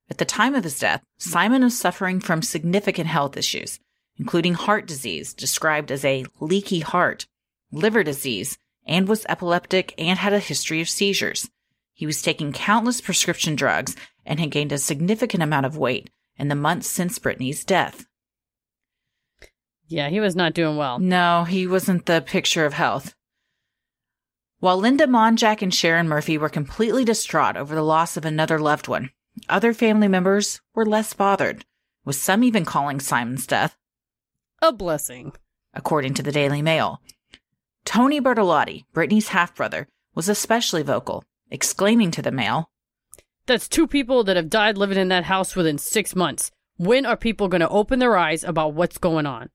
At 0.09 0.17
the 0.17 0.25
time 0.25 0.55
of 0.55 0.65
his 0.65 0.79
death, 0.79 1.05
Simon 1.19 1.63
was 1.63 1.79
suffering 1.79 2.21
from 2.21 2.41
significant 2.41 3.07
health 3.07 3.37
issues, 3.37 3.79
including 4.17 4.55
heart 4.55 4.87
disease 4.87 5.35
described 5.35 5.93
as 5.93 6.07
a 6.07 6.25
leaky 6.41 6.81
heart, 6.81 7.27
liver 7.71 8.03
disease, 8.03 8.57
and 8.87 9.07
was 9.07 9.27
epileptic 9.29 9.93
and 9.99 10.19
had 10.19 10.33
a 10.33 10.39
history 10.39 10.81
of 10.81 10.89
seizures. 10.89 11.51
He 11.93 12.07
was 12.07 12.23
taking 12.23 12.55
countless 12.55 13.03
prescription 13.03 13.55
drugs 13.55 13.95
and 14.25 14.41
had 14.41 14.51
gained 14.51 14.73
a 14.73 14.79
significant 14.79 15.43
amount 15.43 15.67
of 15.67 15.77
weight 15.77 16.09
in 16.39 16.49
the 16.49 16.55
months 16.55 16.89
since 16.89 17.19
Brittany's 17.19 17.63
death. 17.63 18.07
Yeah, 19.87 20.09
he 20.09 20.19
was 20.19 20.35
not 20.35 20.55
doing 20.55 20.79
well. 20.79 20.99
No, 20.99 21.45
he 21.45 21.67
wasn't 21.67 22.07
the 22.07 22.23
picture 22.23 22.65
of 22.65 22.73
health. 22.73 23.15
While 24.61 24.79
Linda 24.79 25.07
Monjack 25.07 25.63
and 25.63 25.73
Sharon 25.73 26.09
Murphy 26.09 26.37
were 26.37 26.49
completely 26.49 27.05
distraught 27.05 27.57
over 27.57 27.75
the 27.77 27.83
loss 27.83 28.17
of 28.17 28.25
another 28.25 28.59
loved 28.59 28.89
one, 28.89 29.11
other 29.49 29.73
family 29.73 30.09
members 30.09 30.61
were 30.75 30.85
less 30.85 31.13
bothered, 31.13 31.65
with 32.05 32.17
some 32.17 32.43
even 32.43 32.65
calling 32.65 32.99
Simon's 32.99 33.47
death, 33.47 33.77
A 34.61 34.73
blessing. 34.73 35.33
according 35.75 36.15
to 36.15 36.25
the 36.25 36.33
Daily 36.33 36.61
Mail. 36.61 37.01
Tony 37.85 38.21
Bertolotti, 38.21 38.85
Brittany's 38.93 39.29
half 39.29 39.55
brother, 39.55 39.87
was 40.17 40.29
especially 40.29 40.83
vocal, 40.83 41.23
exclaiming 41.51 42.11
to 42.11 42.23
the 42.23 42.33
Mail, 42.33 42.71
That's 43.47 43.69
two 43.69 43.87
people 43.87 44.25
that 44.25 44.37
have 44.37 44.51
died 44.51 44.77
living 44.77 44.99
in 44.99 45.09
that 45.09 45.25
house 45.25 45.55
within 45.55 45.79
six 45.79 46.17
months. 46.17 46.51
When 46.77 47.07
are 47.07 47.17
people 47.17 47.49
going 47.49 47.61
to 47.61 47.69
open 47.69 48.01
their 48.01 48.17
eyes 48.17 48.43
about 48.43 48.75
what's 48.75 48.99
going 48.99 49.25
on? 49.25 49.51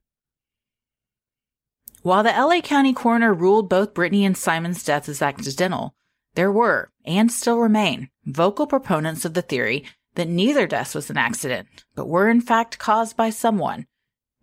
While 2.03 2.23
the 2.23 2.31
LA 2.31 2.59
County 2.61 2.93
coroner 2.93 3.33
ruled 3.33 3.69
both 3.69 3.93
Brittany 3.93 4.25
and 4.25 4.37
Simon's 4.37 4.83
deaths 4.83 5.07
as 5.09 5.21
accidental, 5.21 5.95
there 6.35 6.51
were, 6.51 6.91
and 7.05 7.31
still 7.31 7.57
remain, 7.59 8.09
vocal 8.25 8.67
proponents 8.67 9.23
of 9.23 9.33
the 9.33 9.41
theory 9.41 9.85
that 10.15 10.27
neither 10.27 10.67
death 10.67 10.95
was 10.95 11.09
an 11.09 11.17
accident, 11.17 11.67
but 11.95 12.07
were 12.09 12.29
in 12.29 12.41
fact 12.41 12.77
caused 12.77 13.15
by 13.15 13.29
someone, 13.29 13.87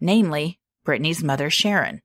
namely 0.01 0.59
Brittany's 0.85 1.23
mother 1.23 1.51
Sharon. 1.51 2.01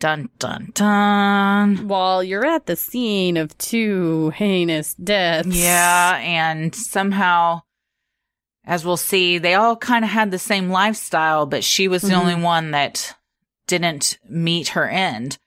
Dun 0.00 0.30
dun 0.38 0.70
dun. 0.74 1.86
While 1.86 2.24
you're 2.24 2.46
at 2.46 2.66
the 2.66 2.74
scene 2.76 3.36
of 3.36 3.56
two 3.58 4.30
heinous 4.30 4.94
deaths. 4.94 5.48
Yeah, 5.54 6.16
and 6.16 6.74
somehow, 6.74 7.60
as 8.64 8.84
we'll 8.84 8.96
see, 8.96 9.36
they 9.38 9.54
all 9.54 9.76
kind 9.76 10.02
of 10.04 10.10
had 10.10 10.30
the 10.30 10.38
same 10.40 10.70
lifestyle, 10.70 11.44
but 11.46 11.62
she 11.62 11.86
was 11.88 12.02
the 12.02 12.08
Mhm. 12.08 12.18
only 12.18 12.34
one 12.34 12.70
that 12.72 13.14
didn't 13.72 14.18
meet 14.28 14.68
her 14.68 14.86
end. 14.86 15.38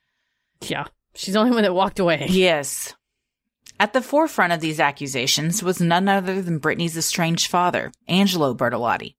Yeah. 0.62 0.86
She's 1.14 1.36
the 1.36 1.40
only 1.40 1.52
one 1.52 1.62
that 1.62 1.76
walked 1.76 2.00
away. 2.00 2.26
Yes. 2.30 2.96
At 3.80 3.94
the 3.94 4.02
forefront 4.02 4.54
of 4.54 4.62
these 4.62 4.80
accusations 4.80 5.62
was 5.62 5.82
none 5.82 6.08
other 6.08 6.42
than 6.42 6.60
Brittany's 6.60 6.98
estranged 6.98 7.48
father, 7.48 7.92
Angelo 8.08 8.56
Bertolotti. 8.56 9.16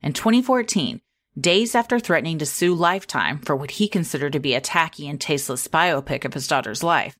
In 0.00 0.12
2014, 0.12 1.00
days 1.38 1.74
after 1.74 1.98
threatening 1.98 2.38
to 2.38 2.46
sue 2.46 2.74
Lifetime 2.74 3.40
for 3.40 3.56
what 3.56 3.72
he 3.72 3.88
considered 3.88 4.32
to 4.32 4.40
be 4.40 4.54
a 4.54 4.60
tacky 4.60 5.08
and 5.08 5.20
tasteless 5.20 5.68
biopic 5.68 6.24
of 6.24 6.34
his 6.34 6.46
daughter's 6.46 6.84
life, 6.84 7.16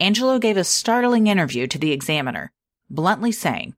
Angelo 0.00 0.38
gave 0.38 0.56
a 0.56 0.64
startling 0.64 1.26
interview 1.26 1.66
to 1.66 1.78
the 1.78 1.92
Examiner, 1.92 2.50
bluntly 2.88 3.30
saying, 3.30 3.74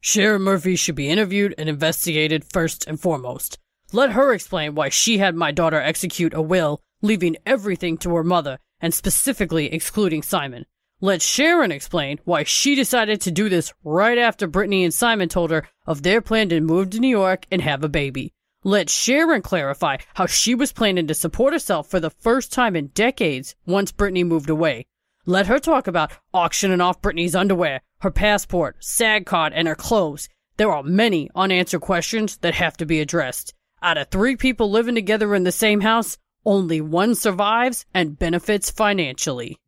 Sharon 0.00 0.42
Murphy 0.42 0.76
should 0.76 0.96
be 0.96 1.10
interviewed 1.10 1.54
and 1.58 1.68
investigated 1.68 2.50
first 2.50 2.86
and 2.88 2.98
foremost. 2.98 3.58
Let 3.92 4.12
her 4.12 4.32
explain 4.32 4.74
why 4.74 4.88
she 4.88 5.18
had 5.18 5.34
my 5.34 5.50
daughter 5.50 5.80
execute 5.80 6.32
a 6.32 6.40
will, 6.40 6.80
leaving 7.02 7.36
everything 7.44 7.98
to 7.98 8.14
her 8.14 8.22
mother, 8.22 8.58
and 8.80 8.94
specifically 8.94 9.72
excluding 9.72 10.22
Simon. 10.22 10.66
Let 11.00 11.22
Sharon 11.22 11.72
explain 11.72 12.20
why 12.24 12.44
she 12.44 12.74
decided 12.74 13.20
to 13.22 13.30
do 13.30 13.48
this 13.48 13.72
right 13.82 14.18
after 14.18 14.46
Brittany 14.46 14.84
and 14.84 14.94
Simon 14.94 15.28
told 15.28 15.50
her 15.50 15.66
of 15.86 16.02
their 16.02 16.20
plan 16.20 16.50
to 16.50 16.60
move 16.60 16.90
to 16.90 17.00
New 17.00 17.08
York 17.08 17.46
and 17.50 17.62
have 17.62 17.82
a 17.82 17.88
baby. 17.88 18.32
Let 18.62 18.90
Sharon 18.90 19.42
clarify 19.42 19.96
how 20.14 20.26
she 20.26 20.54
was 20.54 20.72
planning 20.72 21.06
to 21.06 21.14
support 21.14 21.54
herself 21.54 21.88
for 21.88 21.98
the 21.98 22.10
first 22.10 22.52
time 22.52 22.76
in 22.76 22.88
decades 22.88 23.56
once 23.66 23.90
Brittany 23.90 24.22
moved 24.22 24.50
away. 24.50 24.86
Let 25.24 25.46
her 25.46 25.58
talk 25.58 25.86
about 25.86 26.12
auctioning 26.34 26.80
off 26.80 27.00
Brittany's 27.00 27.34
underwear, 27.34 27.80
her 28.00 28.10
passport, 28.10 28.76
SAG 28.80 29.26
card, 29.26 29.52
and 29.54 29.66
her 29.66 29.74
clothes. 29.74 30.28
There 30.58 30.70
are 30.70 30.82
many 30.82 31.30
unanswered 31.34 31.80
questions 31.80 32.36
that 32.38 32.54
have 32.54 32.76
to 32.76 32.86
be 32.86 33.00
addressed. 33.00 33.54
Out 33.82 33.98
of 33.98 34.08
three 34.08 34.36
people 34.36 34.70
living 34.70 34.94
together 34.94 35.34
in 35.34 35.44
the 35.44 35.52
same 35.52 35.80
house, 35.80 36.18
only 36.44 36.80
one 36.80 37.14
survives 37.14 37.86
and 37.94 38.18
benefits 38.18 38.70
financially. 38.70 39.58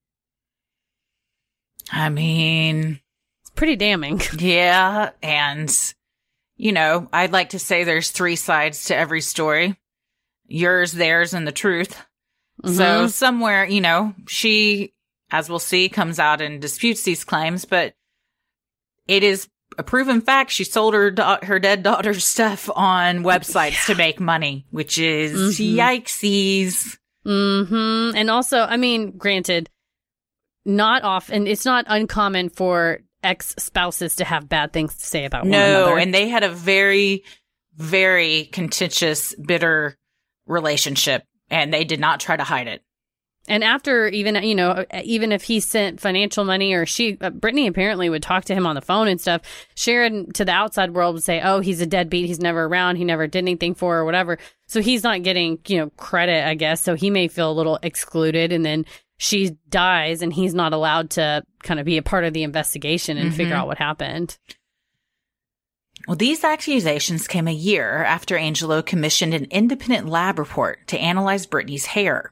I 1.90 2.09
mean, 2.09 3.01
It's 3.40 3.51
pretty 3.51 3.77
damning. 3.77 4.20
yeah, 4.38 5.11
and, 5.22 5.75
you 6.57 6.72
know, 6.72 7.09
I'd 7.12 7.33
like 7.33 7.51
to 7.51 7.59
say 7.59 7.85
there's 7.85 8.11
three 8.11 8.37
sides 8.37 8.85
to 8.87 8.96
every 8.96 9.20
story 9.20 9.77
yours, 10.46 10.92
theirs, 10.92 11.33
and 11.33 11.46
the 11.46 11.53
truth. 11.53 11.96
So 12.64 13.07
Mhm. 13.07 13.11
somewhere, 13.11 13.64
you 13.64 13.81
know, 13.81 14.14
she, 14.29 14.92
as 15.31 15.48
we'll 15.48 15.59
see, 15.59 15.88
comes 15.88 16.18
out 16.18 16.42
and 16.42 16.61
disputes 16.61 17.03
these 17.03 17.25
claims, 17.25 17.64
but 17.64 17.94
it 19.09 19.22
is 19.22 19.48
a 19.78 19.82
proven 19.82 20.20
fact 20.20 20.50
she 20.50 20.64
sold 20.64 20.94
her 20.94 21.11
da- 21.11 21.38
her 21.42 21.58
dead 21.58 21.82
daughter's 21.82 22.24
stuff 22.24 22.68
on 22.74 23.22
websites 23.24 23.87
to 23.87 23.94
make 24.06 24.20
money, 24.20 24.66
which 24.70 24.98
is 24.98 25.58
Mhm. 25.58 25.76
yikesies. 25.76 26.96
hmm 27.24 28.11
And 28.16 28.30
also, 28.30 28.61
I 28.61 28.76
mean, 28.76 29.12
granted, 29.16 29.68
not 30.64 31.02
often, 31.02 31.46
it's 31.46 31.64
not 31.64 31.85
uncommon 31.88 32.48
for 32.50 33.00
ex 33.22 33.54
spouses 33.58 34.16
to 34.16 34.24
have 34.24 34.48
bad 34.48 34.72
things 34.72 34.96
to 34.96 35.06
say 35.06 35.24
about 35.24 35.42
one 35.42 35.50
No, 35.52 35.85
another. 35.87 35.98
and 35.98 36.12
they 36.14 36.28
had 36.28 36.42
a 36.44 36.48
very, 36.50 37.24
very 37.74 38.44
contentious, 38.52 39.35
bitter 39.37 39.96
relationship, 40.46 41.24
and 41.50 41.72
they 41.72 41.85
did 41.85 42.00
not 42.00 42.20
try 42.20 42.37
to 42.37 42.44
hide 42.44 42.66
it. 42.68 42.82
And 43.52 43.62
after 43.62 44.08
even 44.08 44.42
you 44.42 44.54
know 44.54 44.86
even 45.04 45.30
if 45.30 45.42
he 45.42 45.60
sent 45.60 46.00
financial 46.00 46.42
money 46.42 46.72
or 46.72 46.86
she 46.86 47.18
uh, 47.20 47.28
Brittany 47.28 47.66
apparently 47.66 48.08
would 48.08 48.22
talk 48.22 48.46
to 48.46 48.54
him 48.54 48.66
on 48.66 48.74
the 48.76 48.80
phone 48.80 49.08
and 49.08 49.20
stuff. 49.20 49.42
Sharon 49.74 50.32
to 50.32 50.46
the 50.46 50.52
outside 50.52 50.94
world 50.94 51.14
would 51.16 51.22
say, 51.22 51.42
"Oh, 51.42 51.60
he's 51.60 51.82
a 51.82 51.86
deadbeat. 51.86 52.24
He's 52.26 52.40
never 52.40 52.64
around. 52.64 52.96
He 52.96 53.04
never 53.04 53.26
did 53.26 53.40
anything 53.40 53.74
for 53.74 53.92
her 53.92 54.00
or 54.00 54.04
whatever." 54.06 54.38
So 54.68 54.80
he's 54.80 55.02
not 55.02 55.22
getting 55.22 55.58
you 55.68 55.76
know 55.76 55.90
credit, 55.98 56.46
I 56.46 56.54
guess. 56.54 56.80
So 56.80 56.94
he 56.94 57.10
may 57.10 57.28
feel 57.28 57.50
a 57.50 57.52
little 57.52 57.78
excluded, 57.82 58.52
and 58.52 58.64
then 58.64 58.86
she 59.18 59.50
dies, 59.68 60.22
and 60.22 60.32
he's 60.32 60.54
not 60.54 60.72
allowed 60.72 61.10
to 61.10 61.42
kind 61.62 61.78
of 61.78 61.84
be 61.84 61.98
a 61.98 62.02
part 62.02 62.24
of 62.24 62.32
the 62.32 62.44
investigation 62.44 63.18
and 63.18 63.34
figure 63.34 63.54
Mhm. 63.54 63.58
out 63.58 63.66
what 63.66 63.76
happened. 63.76 64.38
Well, 66.08 66.16
these 66.16 66.42
accusations 66.42 67.28
came 67.28 67.46
a 67.46 67.52
year 67.52 68.02
after 68.02 68.36
Angelo 68.38 68.80
commissioned 68.80 69.34
an 69.34 69.44
independent 69.50 70.08
lab 70.08 70.38
report 70.38 70.86
to 70.88 70.98
analyze 70.98 71.46
Brittany's 71.46 71.84
hair. 71.84 72.31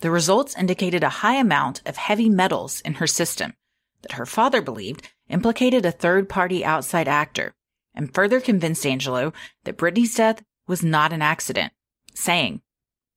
The 0.00 0.10
results 0.10 0.56
indicated 0.56 1.04
a 1.04 1.08
high 1.08 1.36
amount 1.36 1.82
of 1.86 1.96
heavy 1.96 2.28
metals 2.28 2.80
in 2.80 2.94
her 2.94 3.06
system 3.06 3.54
that 4.02 4.12
her 4.12 4.26
father 4.26 4.62
believed 4.62 5.08
implicated 5.28 5.84
a 5.84 5.92
third 5.92 6.28
party 6.28 6.64
outside 6.64 7.08
actor 7.08 7.54
and 7.94 8.14
further 8.14 8.40
convinced 8.40 8.86
Angelo 8.86 9.32
that 9.64 9.76
Brittany's 9.76 10.14
death 10.14 10.42
was 10.66 10.82
not 10.82 11.12
an 11.12 11.22
accident, 11.22 11.72
saying, 12.14 12.62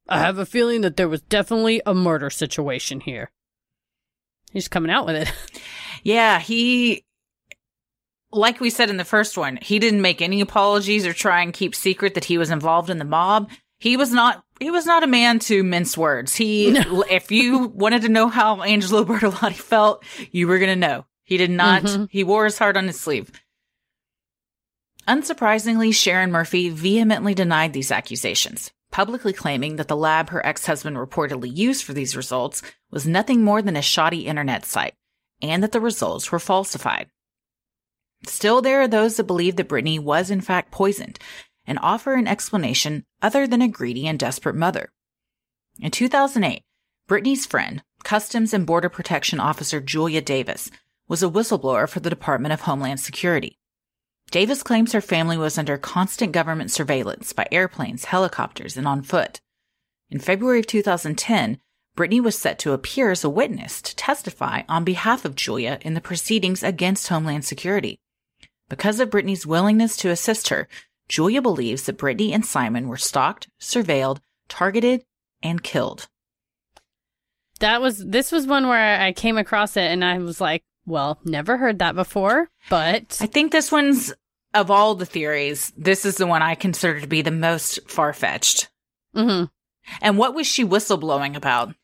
I 0.07 0.19
have 0.19 0.37
a 0.37 0.45
feeling 0.45 0.81
that 0.81 0.97
there 0.97 1.07
was 1.07 1.21
definitely 1.21 1.81
a 1.85 1.93
murder 1.93 2.29
situation 2.29 2.99
here. 2.99 3.31
He's 4.51 4.67
coming 4.67 4.91
out 4.91 5.05
with 5.05 5.15
it. 5.15 5.33
Yeah, 6.05 6.41
he, 6.41 7.05
like 8.29 8.59
we 8.59 8.69
said 8.69 8.89
in 8.89 8.97
the 8.97 9.05
first 9.05 9.37
one, 9.37 9.57
he 9.61 9.79
didn't 9.79 10.01
make 10.01 10.21
any 10.21 10.41
apologies 10.41 11.07
or 11.07 11.13
try 11.13 11.41
and 11.41 11.53
keep 11.53 11.73
secret 11.73 12.13
that 12.15 12.25
he 12.25 12.37
was 12.37 12.51
involved 12.51 12.89
in 12.89 12.97
the 12.97 13.05
mob. 13.05 13.49
He 13.83 13.97
was 13.97 14.13
not, 14.13 14.45
he 14.61 14.71
was 14.71 14.85
not 14.85 15.03
a 15.03 15.07
man 15.07 15.39
to 15.39 15.61
mince 15.61 15.97
words. 15.97 16.33
He, 16.33 16.71
no. 16.71 17.01
if 17.01 17.33
you 17.33 17.67
wanted 17.75 18.03
to 18.03 18.09
know 18.09 18.29
how 18.29 18.61
Angelo 18.61 19.03
Bertolotti 19.03 19.55
felt, 19.55 20.05
you 20.31 20.47
were 20.47 20.57
going 20.57 20.69
to 20.69 20.87
know. 20.87 21.05
He 21.25 21.35
did 21.35 21.51
not, 21.51 21.83
mm-hmm. 21.83 22.05
he 22.09 22.23
wore 22.23 22.45
his 22.45 22.57
heart 22.57 22.77
on 22.77 22.87
his 22.87 22.97
sleeve. 22.97 23.29
Unsurprisingly, 25.05 25.93
Sharon 25.93 26.31
Murphy 26.31 26.69
vehemently 26.69 27.33
denied 27.33 27.73
these 27.73 27.91
accusations, 27.91 28.71
publicly 28.89 29.33
claiming 29.33 29.75
that 29.75 29.89
the 29.89 29.97
lab 29.97 30.29
her 30.29 30.45
ex-husband 30.45 30.95
reportedly 30.95 31.53
used 31.53 31.83
for 31.83 31.91
these 31.91 32.15
results 32.15 32.61
was 32.89 33.05
nothing 33.05 33.43
more 33.43 33.61
than 33.61 33.75
a 33.75 33.81
shoddy 33.81 34.27
internet 34.27 34.63
site, 34.63 34.93
and 35.41 35.61
that 35.61 35.73
the 35.73 35.81
results 35.81 36.31
were 36.31 36.39
falsified. 36.39 37.09
Still, 38.27 38.61
there 38.61 38.79
are 38.79 38.87
those 38.87 39.17
that 39.17 39.25
believe 39.25 39.57
that 39.57 39.67
Brittany 39.67 39.99
was 39.99 40.31
in 40.31 40.39
fact 40.39 40.71
poisoned 40.71 41.19
and 41.65 41.79
offer 41.81 42.13
an 42.13 42.27
explanation 42.27 43.05
other 43.21 43.47
than 43.47 43.61
a 43.61 43.67
greedy 43.67 44.07
and 44.07 44.19
desperate 44.19 44.55
mother. 44.55 44.91
In 45.79 45.91
2008, 45.91 46.63
Brittany's 47.07 47.45
friend, 47.45 47.83
Customs 48.03 48.53
and 48.53 48.65
Border 48.65 48.89
Protection 48.89 49.39
Officer 49.39 49.79
Julia 49.79 50.21
Davis, 50.21 50.69
was 51.07 51.23
a 51.23 51.29
whistleblower 51.29 51.87
for 51.87 51.99
the 51.99 52.09
Department 52.09 52.53
of 52.53 52.61
Homeland 52.61 52.99
Security. 52.99 53.57
Davis 54.31 54.63
claims 54.63 54.93
her 54.93 55.01
family 55.01 55.37
was 55.37 55.57
under 55.57 55.77
constant 55.77 56.31
government 56.31 56.71
surveillance 56.71 57.33
by 57.33 57.47
airplanes, 57.51 58.05
helicopters, 58.05 58.77
and 58.77 58.87
on 58.87 59.01
foot. 59.01 59.41
In 60.09 60.19
February 60.19 60.59
of 60.59 60.67
2010, 60.67 61.59
Brittany 61.95 62.19
was 62.19 62.37
set 62.37 62.57
to 62.59 62.71
appear 62.71 63.11
as 63.11 63.23
a 63.23 63.29
witness 63.29 63.81
to 63.81 63.95
testify 63.95 64.63
on 64.67 64.83
behalf 64.83 65.25
of 65.25 65.35
Julia 65.35 65.77
in 65.81 65.93
the 65.93 66.01
proceedings 66.01 66.63
against 66.63 67.07
Homeland 67.07 67.45
Security. 67.45 67.99
Because 68.69 68.99
of 68.99 69.11
Brittany's 69.11 69.45
willingness 69.45 69.95
to 69.97 70.09
assist 70.09 70.49
her, 70.49 70.67
Julia 71.13 71.43
believes 71.43 71.83
that 71.83 71.99
Brittany 71.99 72.33
and 72.33 72.43
Simon 72.43 72.87
were 72.87 72.97
stalked, 72.97 73.47
surveilled, 73.61 74.17
targeted, 74.47 75.05
and 75.43 75.61
killed. 75.61 76.07
That 77.59 77.83
was 77.83 78.03
this 78.03 78.31
was 78.31 78.47
one 78.47 78.67
where 78.67 78.99
I 78.99 79.13
came 79.13 79.37
across 79.37 79.77
it 79.77 79.83
and 79.83 80.03
I 80.03 80.17
was 80.17 80.41
like, 80.41 80.63
well, 80.87 81.19
never 81.23 81.57
heard 81.57 81.77
that 81.77 81.93
before, 81.93 82.49
but 82.67 83.19
I 83.21 83.27
think 83.27 83.51
this 83.51 83.71
one's 83.71 84.11
of 84.55 84.71
all 84.71 84.95
the 84.95 85.05
theories, 85.05 85.71
this 85.77 86.03
is 86.03 86.17
the 86.17 86.25
one 86.25 86.41
I 86.41 86.55
consider 86.55 86.99
to 86.99 87.05
be 87.05 87.21
the 87.21 87.29
most 87.29 87.87
far 87.87 88.11
fetched. 88.11 88.71
Mm-hmm. 89.15 89.45
And 90.01 90.17
what 90.17 90.33
was 90.33 90.47
she 90.47 90.65
whistleblowing 90.65 91.35
about? 91.35 91.75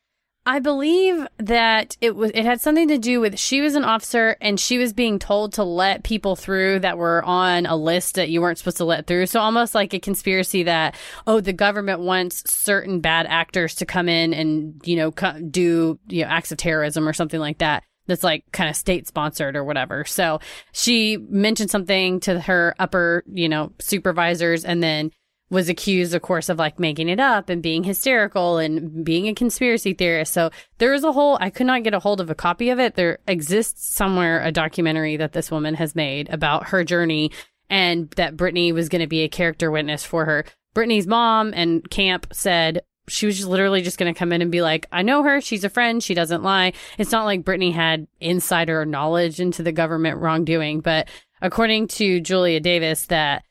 I 0.46 0.58
believe 0.58 1.26
that 1.36 1.96
it 2.00 2.16
was 2.16 2.30
it 2.34 2.44
had 2.44 2.60
something 2.62 2.88
to 2.88 2.98
do 2.98 3.20
with 3.20 3.38
she 3.38 3.60
was 3.60 3.74
an 3.74 3.84
officer 3.84 4.36
and 4.40 4.58
she 4.58 4.78
was 4.78 4.94
being 4.94 5.18
told 5.18 5.52
to 5.54 5.64
let 5.64 6.02
people 6.02 6.34
through 6.34 6.80
that 6.80 6.96
were 6.96 7.22
on 7.24 7.66
a 7.66 7.76
list 7.76 8.14
that 8.14 8.30
you 8.30 8.40
weren't 8.40 8.56
supposed 8.56 8.78
to 8.78 8.86
let 8.86 9.06
through. 9.06 9.26
So 9.26 9.38
almost 9.38 9.74
like 9.74 9.92
a 9.92 9.98
conspiracy 9.98 10.62
that 10.62 10.96
oh 11.26 11.40
the 11.40 11.52
government 11.52 12.00
wants 12.00 12.50
certain 12.50 13.00
bad 13.00 13.26
actors 13.26 13.74
to 13.76 13.86
come 13.86 14.08
in 14.08 14.32
and 14.32 14.80
you 14.84 14.96
know 14.96 15.10
do 15.50 15.98
you 16.08 16.24
know 16.24 16.30
acts 16.30 16.52
of 16.52 16.58
terrorism 16.58 17.06
or 17.06 17.12
something 17.12 17.40
like 17.40 17.58
that 17.58 17.84
that's 18.06 18.24
like 18.24 18.44
kind 18.50 18.68
of 18.68 18.76
state 18.76 19.06
sponsored 19.06 19.56
or 19.56 19.64
whatever. 19.64 20.04
So 20.04 20.40
she 20.72 21.16
mentioned 21.16 21.70
something 21.70 22.18
to 22.20 22.40
her 22.40 22.74
upper, 22.78 23.22
you 23.30 23.48
know, 23.48 23.72
supervisors 23.78 24.64
and 24.64 24.82
then 24.82 25.12
was 25.50 25.68
accused, 25.68 26.14
of 26.14 26.22
course, 26.22 26.48
of 26.48 26.58
like 26.58 26.78
making 26.78 27.08
it 27.08 27.18
up 27.18 27.48
and 27.48 27.62
being 27.62 27.82
hysterical 27.82 28.58
and 28.58 29.04
being 29.04 29.26
a 29.26 29.34
conspiracy 29.34 29.92
theorist. 29.92 30.32
So 30.32 30.50
there 30.78 30.94
is 30.94 31.02
a 31.02 31.12
whole, 31.12 31.36
I 31.40 31.50
could 31.50 31.66
not 31.66 31.82
get 31.82 31.92
a 31.92 31.98
hold 31.98 32.20
of 32.20 32.30
a 32.30 32.36
copy 32.36 32.70
of 32.70 32.78
it. 32.78 32.94
There 32.94 33.18
exists 33.26 33.94
somewhere 33.94 34.42
a 34.42 34.52
documentary 34.52 35.16
that 35.16 35.32
this 35.32 35.50
woman 35.50 35.74
has 35.74 35.96
made 35.96 36.28
about 36.30 36.68
her 36.68 36.84
journey 36.84 37.32
and 37.68 38.10
that 38.12 38.36
Brittany 38.36 38.72
was 38.72 38.88
going 38.88 39.00
to 39.00 39.08
be 39.08 39.22
a 39.22 39.28
character 39.28 39.70
witness 39.70 40.04
for 40.04 40.24
her. 40.24 40.44
Brittany's 40.72 41.06
mom 41.06 41.52
and 41.54 41.88
camp 41.90 42.28
said, 42.32 42.82
she 43.08 43.26
was 43.26 43.36
just 43.36 43.48
literally 43.48 43.82
just 43.82 43.98
going 43.98 44.12
to 44.12 44.18
come 44.18 44.32
in 44.32 44.40
and 44.40 44.52
be 44.52 44.62
like, 44.62 44.86
I 44.92 45.02
know 45.02 45.24
her. 45.24 45.40
She's 45.40 45.64
a 45.64 45.68
friend. 45.68 46.00
She 46.00 46.14
doesn't 46.14 46.44
lie. 46.44 46.74
It's 46.96 47.10
not 47.10 47.24
like 47.24 47.44
Brittany 47.44 47.72
had 47.72 48.06
insider 48.20 48.86
knowledge 48.86 49.40
into 49.40 49.64
the 49.64 49.72
government 49.72 50.18
wrongdoing. 50.18 50.80
But 50.80 51.08
according 51.42 51.88
to 51.88 52.20
Julia 52.20 52.60
Davis, 52.60 53.06
that 53.06 53.42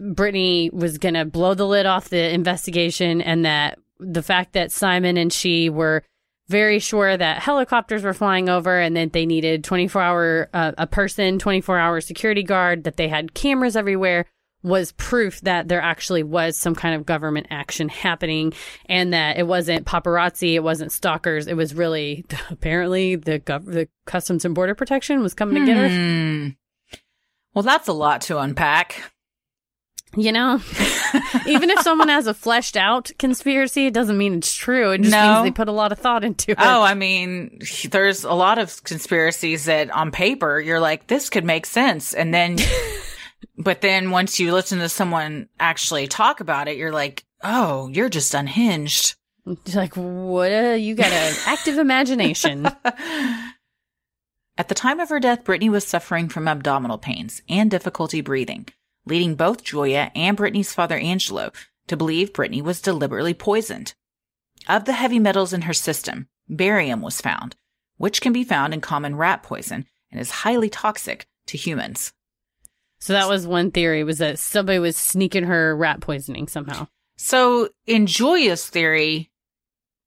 Brittany 0.00 0.70
was 0.72 0.98
going 0.98 1.14
to 1.14 1.24
blow 1.24 1.54
the 1.54 1.66
lid 1.66 1.86
off 1.86 2.08
the 2.08 2.32
investigation 2.32 3.20
and 3.20 3.44
that 3.44 3.78
the 3.98 4.22
fact 4.22 4.52
that 4.52 4.72
Simon 4.72 5.16
and 5.16 5.32
she 5.32 5.68
were 5.70 6.02
very 6.48 6.78
sure 6.78 7.16
that 7.16 7.42
helicopters 7.42 8.04
were 8.04 8.14
flying 8.14 8.48
over 8.48 8.78
and 8.78 8.96
that 8.96 9.12
they 9.12 9.26
needed 9.26 9.64
24 9.64 10.02
hour, 10.02 10.50
uh, 10.54 10.72
a 10.78 10.86
person, 10.86 11.38
24 11.38 11.78
hour 11.78 12.00
security 12.00 12.42
guard, 12.42 12.84
that 12.84 12.96
they 12.96 13.08
had 13.08 13.34
cameras 13.34 13.76
everywhere 13.76 14.26
was 14.62 14.92
proof 14.92 15.40
that 15.42 15.68
there 15.68 15.80
actually 15.80 16.22
was 16.22 16.56
some 16.56 16.74
kind 16.74 16.94
of 16.94 17.06
government 17.06 17.46
action 17.50 17.88
happening 17.88 18.52
and 18.86 19.12
that 19.12 19.38
it 19.38 19.46
wasn't 19.46 19.86
paparazzi, 19.86 20.54
it 20.54 20.62
wasn't 20.62 20.90
stalkers, 20.90 21.46
it 21.46 21.54
was 21.54 21.74
really 21.74 22.24
apparently 22.50 23.16
the 23.16 23.38
gov- 23.38 23.64
the 23.64 23.88
Customs 24.06 24.44
and 24.44 24.54
Border 24.54 24.74
Protection 24.74 25.22
was 25.22 25.34
coming 25.34 25.60
to 25.60 25.66
get 25.66 25.76
her. 25.76 25.88
Hmm. 25.88 26.48
Well, 27.54 27.62
that's 27.62 27.88
a 27.88 27.92
lot 27.92 28.20
to 28.22 28.38
unpack. 28.38 29.12
You 30.14 30.32
know, 30.32 30.60
even 31.46 31.68
if 31.68 31.80
someone 31.80 32.08
has 32.08 32.26
a 32.26 32.32
fleshed 32.32 32.76
out 32.76 33.10
conspiracy, 33.18 33.86
it 33.86 33.94
doesn't 33.94 34.16
mean 34.16 34.34
it's 34.34 34.54
true. 34.54 34.92
It 34.92 35.02
just 35.02 35.10
no. 35.12 35.34
means 35.34 35.44
they 35.44 35.50
put 35.50 35.68
a 35.68 35.72
lot 35.72 35.92
of 35.92 35.98
thought 35.98 36.24
into 36.24 36.52
it. 36.52 36.58
Oh, 36.60 36.82
I 36.82 36.94
mean, 36.94 37.58
there's 37.90 38.24
a 38.24 38.32
lot 38.32 38.58
of 38.58 38.82
conspiracies 38.84 39.66
that 39.66 39.90
on 39.90 40.10
paper 40.10 40.58
you're 40.58 40.80
like, 40.80 41.08
this 41.08 41.28
could 41.28 41.44
make 41.44 41.66
sense. 41.66 42.14
And 42.14 42.32
then 42.32 42.56
But 43.58 43.80
then 43.80 44.10
once 44.10 44.38
you 44.38 44.52
listen 44.52 44.78
to 44.80 44.88
someone 44.88 45.48
actually 45.58 46.08
talk 46.08 46.40
about 46.40 46.68
it, 46.68 46.76
you're 46.76 46.92
like, 46.92 47.24
oh, 47.42 47.88
you're 47.88 48.08
just 48.08 48.34
unhinged. 48.34 49.14
like, 49.74 49.94
what? 49.96 50.50
A, 50.50 50.76
you 50.76 50.94
got 50.94 51.10
an 51.10 51.34
active 51.46 51.78
imagination. 51.78 52.66
At 54.58 54.68
the 54.68 54.74
time 54.74 55.00
of 55.00 55.08
her 55.08 55.20
death, 55.20 55.44
Brittany 55.44 55.68
was 55.68 55.86
suffering 55.86 56.28
from 56.28 56.48
abdominal 56.48 56.98
pains 56.98 57.42
and 57.48 57.70
difficulty 57.70 58.20
breathing, 58.20 58.66
leading 59.06 59.34
both 59.34 59.64
Julia 59.64 60.10
and 60.14 60.36
Brittany's 60.36 60.74
father, 60.74 60.98
Angelo, 60.98 61.52
to 61.86 61.96
believe 61.96 62.32
Brittany 62.32 62.60
was 62.60 62.82
deliberately 62.82 63.34
poisoned. 63.34 63.94
Of 64.68 64.84
the 64.84 64.92
heavy 64.92 65.18
metals 65.18 65.52
in 65.52 65.62
her 65.62 65.72
system, 65.72 66.28
barium 66.48 67.00
was 67.00 67.20
found, 67.20 67.56
which 67.96 68.20
can 68.20 68.32
be 68.32 68.44
found 68.44 68.74
in 68.74 68.80
common 68.80 69.16
rat 69.16 69.42
poison 69.42 69.86
and 70.10 70.20
is 70.20 70.30
highly 70.30 70.68
toxic 70.68 71.26
to 71.46 71.56
humans. 71.56 72.12
So 72.98 73.12
that 73.12 73.28
was 73.28 73.46
one 73.46 73.70
theory 73.70 74.02
was 74.04 74.18
that 74.18 74.38
somebody 74.38 74.78
was 74.78 74.96
sneaking 74.96 75.44
her 75.44 75.76
rat 75.76 76.00
poisoning 76.00 76.48
somehow. 76.48 76.88
So 77.16 77.68
in 77.86 78.06
Julia's 78.06 78.68
theory, 78.68 79.30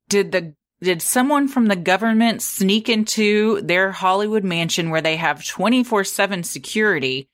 did 0.10 0.32
the 0.32 0.56
did 0.82 1.02
someone 1.02 1.48
from 1.48 1.66
the 1.66 1.76
government 1.76 2.42
sneak 2.42 2.88
into 2.88 3.62
their 3.62 3.92
Hollywood 3.92 4.46
mansion 4.46 4.90
where 4.90 5.02
they 5.02 5.18
have 5.18 5.44
24/7 5.44 6.44
security 6.44 7.30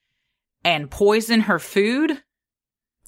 and 0.66 0.92
poison 0.92 1.42
her 1.42 1.60
food? 1.60 2.22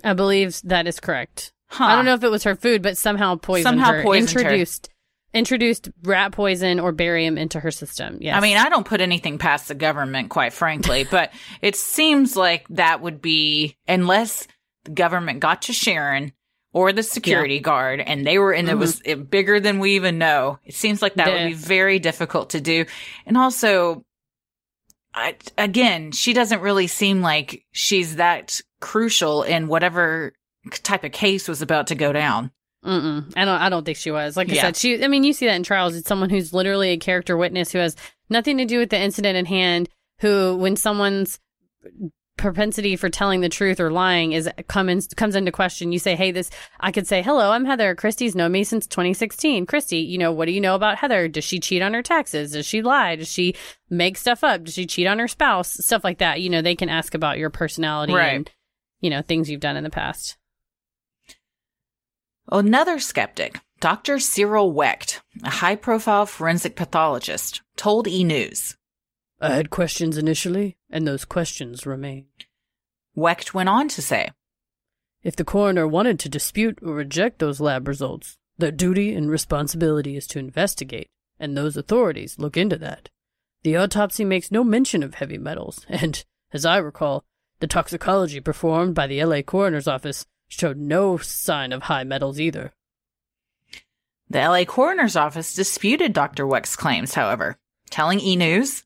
I 0.04 0.14
believe 0.14 0.62
that 0.64 0.88
is 0.88 1.02
correct. 1.02 1.52
Huh. 1.70 1.86
I 1.86 1.96
don't 1.96 2.06
know 2.06 2.14
if 2.14 2.24
it 2.24 2.32
was 2.32 2.44
her 2.44 2.56
food, 2.56 2.82
but 2.82 2.98
somehow 2.98 3.36
poisoned 3.36 3.80
somehow 3.80 3.92
her. 3.92 4.04
Poisoned 4.04 4.38
introduced 4.38 4.90
introduced 5.34 5.90
rat 6.04 6.32
poison 6.32 6.80
or 6.80 6.92
barium 6.92 7.38
into 7.38 7.60
her 7.60 7.72
system. 7.72 8.18
Yes. 8.22 8.36
I 8.36 8.40
mean, 8.40 8.58
I 8.58 8.70
don't 8.70 8.86
put 8.86 9.02
anything 9.02 9.38
past 9.38 9.68
the 9.68 9.76
government, 9.76 10.30
quite 10.30 10.54
frankly, 10.54 11.06
but 11.12 11.32
it 11.62 11.76
seems 11.76 12.36
like 12.36 12.66
that 12.70 13.02
would 13.02 13.22
be, 13.22 13.76
unless 13.88 14.48
the 14.86 14.92
government 14.92 15.42
got 15.42 15.64
to 15.64 15.74
Sharon 15.74 16.32
or 16.74 16.94
the 16.94 17.04
security 17.04 17.56
yeah. 17.56 17.62
guard 17.62 18.00
and 18.00 18.26
they 18.26 18.40
were, 18.40 18.54
and 18.54 18.68
mm-hmm. 18.68 18.78
it 18.78 18.80
was 18.80 19.02
bigger 19.30 19.60
than 19.60 19.80
we 19.80 19.96
even 19.96 20.18
know. 20.18 20.60
It 20.64 20.76
seems 20.76 21.02
like 21.02 21.16
that 21.16 21.32
would 21.32 21.48
be 21.50 21.54
very 21.54 22.00
difficult 22.00 22.52
to 22.52 22.62
do. 22.62 22.86
And 23.26 23.38
also, 23.38 24.06
I, 25.18 25.36
again, 25.58 26.12
she 26.12 26.34
doesn't 26.34 26.62
really 26.62 26.88
seem 26.88 27.22
like 27.22 27.66
she's 27.72 28.18
that 28.18 28.62
crucial 28.80 29.44
in 29.44 29.68
whatever 29.68 30.34
type 30.84 31.04
of 31.04 31.12
case 31.12 31.48
was 31.48 31.62
about 31.62 31.88
to 31.88 31.96
go 31.96 32.14
down. 32.14 32.52
Mm-mm. 32.86 33.34
I 33.36 33.46
don't. 33.46 33.62
I 33.62 33.70
don't 33.70 33.84
think 33.84 33.98
she 33.98 34.12
was. 34.12 34.38
Like 34.38 34.50
I 34.50 34.54
yeah. 34.54 34.62
said, 34.62 34.78
she. 34.78 35.04
I 35.04 35.08
mean, 35.08 35.24
you 35.24 35.34
see 35.34 35.48
that 35.48 35.56
in 35.56 35.64
trials. 35.64 35.96
It's 35.96 36.08
someone 36.08 36.30
who's 36.30 36.54
literally 36.54 36.90
a 36.90 36.98
character 36.98 37.36
witness 37.36 37.72
who 37.72 37.80
has 37.80 37.96
nothing 38.30 38.58
to 38.58 38.66
do 38.66 38.80
with 38.80 38.90
the 38.90 39.00
incident 39.00 39.38
in 39.38 39.46
hand. 39.46 39.90
Who, 40.20 40.56
when 40.56 40.76
someone's 40.76 41.40
propensity 42.38 42.96
for 42.96 43.10
telling 43.10 43.42
the 43.42 43.50
truth 43.50 43.80
or 43.80 43.92
lying 43.92 44.32
is 44.32 44.50
come 44.68 44.88
in, 44.90 45.02
comes 45.16 45.36
into 45.36 45.52
question. 45.52 45.92
You 45.92 46.00
say, 46.00 46.16
"Hey, 46.16 46.32
this." 46.32 46.50
I 46.80 46.92
could 46.92 47.08
say, 47.08 47.22
"Hello, 47.22 47.52
I'm 47.52 47.66
Heather. 47.66 47.96
Christy's 47.96 48.36
known 48.36 48.52
me 48.52 48.64
since 48.64 48.88
2016. 48.88 49.66
Christy, 49.66 49.98
you 49.98 50.18
know, 50.18 50.32
what 50.32 50.46
do 50.46 50.52
you 50.52 50.62
know 50.62 50.76
about 50.76 50.98
Heather? 50.98 51.28
Does 51.28 51.44
she 51.44 51.60
cheat 51.60 51.82
on 51.82 51.94
her 51.94 52.04
taxes? 52.04 52.52
Does 52.52 52.66
she 52.66 52.82
lie? 52.82 53.16
Does 53.16 53.28
she 53.28 53.56
make 53.90 54.18
stuff 54.18 54.44
up? 54.44 54.64
Does 54.64 54.76
she 54.76 54.86
cheat 54.86 55.08
on 55.08 55.20
her 55.20 55.28
spouse? 55.28 55.74
Stuff 55.84 56.04
like 56.04 56.20
that. 56.20 56.40
You 56.42 56.50
know, 56.50 56.62
they 56.62 56.76
can 56.76 56.90
ask 56.90 57.14
about 57.14 57.38
your 57.38 57.50
personality 57.50 58.14
Right. 58.14 58.36
and 58.36 58.52
you 59.02 59.10
know 59.10 59.22
things 59.22 59.50
you've 59.50 59.60
done 59.60 59.76
in 59.78 59.84
the 59.84 59.90
past. 59.90 60.38
Another 62.50 62.98
skeptic, 63.00 63.60
Dr. 63.82 64.20
Cyril 64.20 64.72
Wecht, 64.72 65.22
a 65.44 65.50
high 65.50 65.76
profile 65.76 66.26
forensic 66.26 66.78
pathologist, 66.78 67.62
told 67.76 68.08
E! 68.08 68.24
News. 68.24 68.77
I 69.40 69.54
had 69.56 69.70
questions 69.70 70.18
initially, 70.18 70.78
and 70.90 71.08
those 71.08 71.26
questions 71.26 71.86
remain. 71.86 72.26
Wecht 73.16 73.54
went 73.54 73.70
on 73.70 73.88
to 73.90 74.02
say, 74.02 74.32
If 75.24 75.36
the 75.36 75.44
coroner 75.44 75.88
wanted 75.88 76.20
to 76.20 76.30
dispute 76.30 76.80
or 76.82 76.94
reject 76.94 77.40
those 77.40 77.60
lab 77.60 77.88
results, 77.88 78.38
their 78.58 78.72
duty 78.72 79.14
and 79.14 79.30
responsibility 79.30 80.18
is 80.18 80.26
to 80.28 80.40
investigate, 80.40 81.10
and 81.40 81.56
those 81.56 81.78
authorities 81.78 82.40
look 82.40 82.58
into 82.58 82.78
that. 82.78 83.10
The 83.64 83.78
autopsy 83.78 84.26
makes 84.26 84.52
no 84.52 84.64
mention 84.64 85.04
of 85.04 85.16
heavy 85.16 85.38
metals, 85.38 85.86
and, 85.90 86.24
as 86.52 86.66
I 86.66 86.78
recall, 86.78 87.24
the 87.60 87.68
toxicology 87.68 88.40
performed 88.40 88.96
by 88.96 89.08
the 89.08 89.24
LA 89.24 89.42
coroner's 89.42 89.88
office 89.88 90.26
showed 90.48 90.78
no 90.78 91.18
sign 91.18 91.74
of 91.74 91.84
high 91.84 92.04
metals 92.04 92.40
either. 92.40 92.74
the 94.30 94.40
LA 94.40 94.64
coroner's 94.66 95.16
office 95.16 95.54
disputed 95.54 96.14
Dr. 96.14 96.48
Wecht's 96.48 96.76
claims, 96.76 97.14
however, 97.14 97.58
telling 97.90 98.20
E! 98.20 98.36
News, 98.36 98.84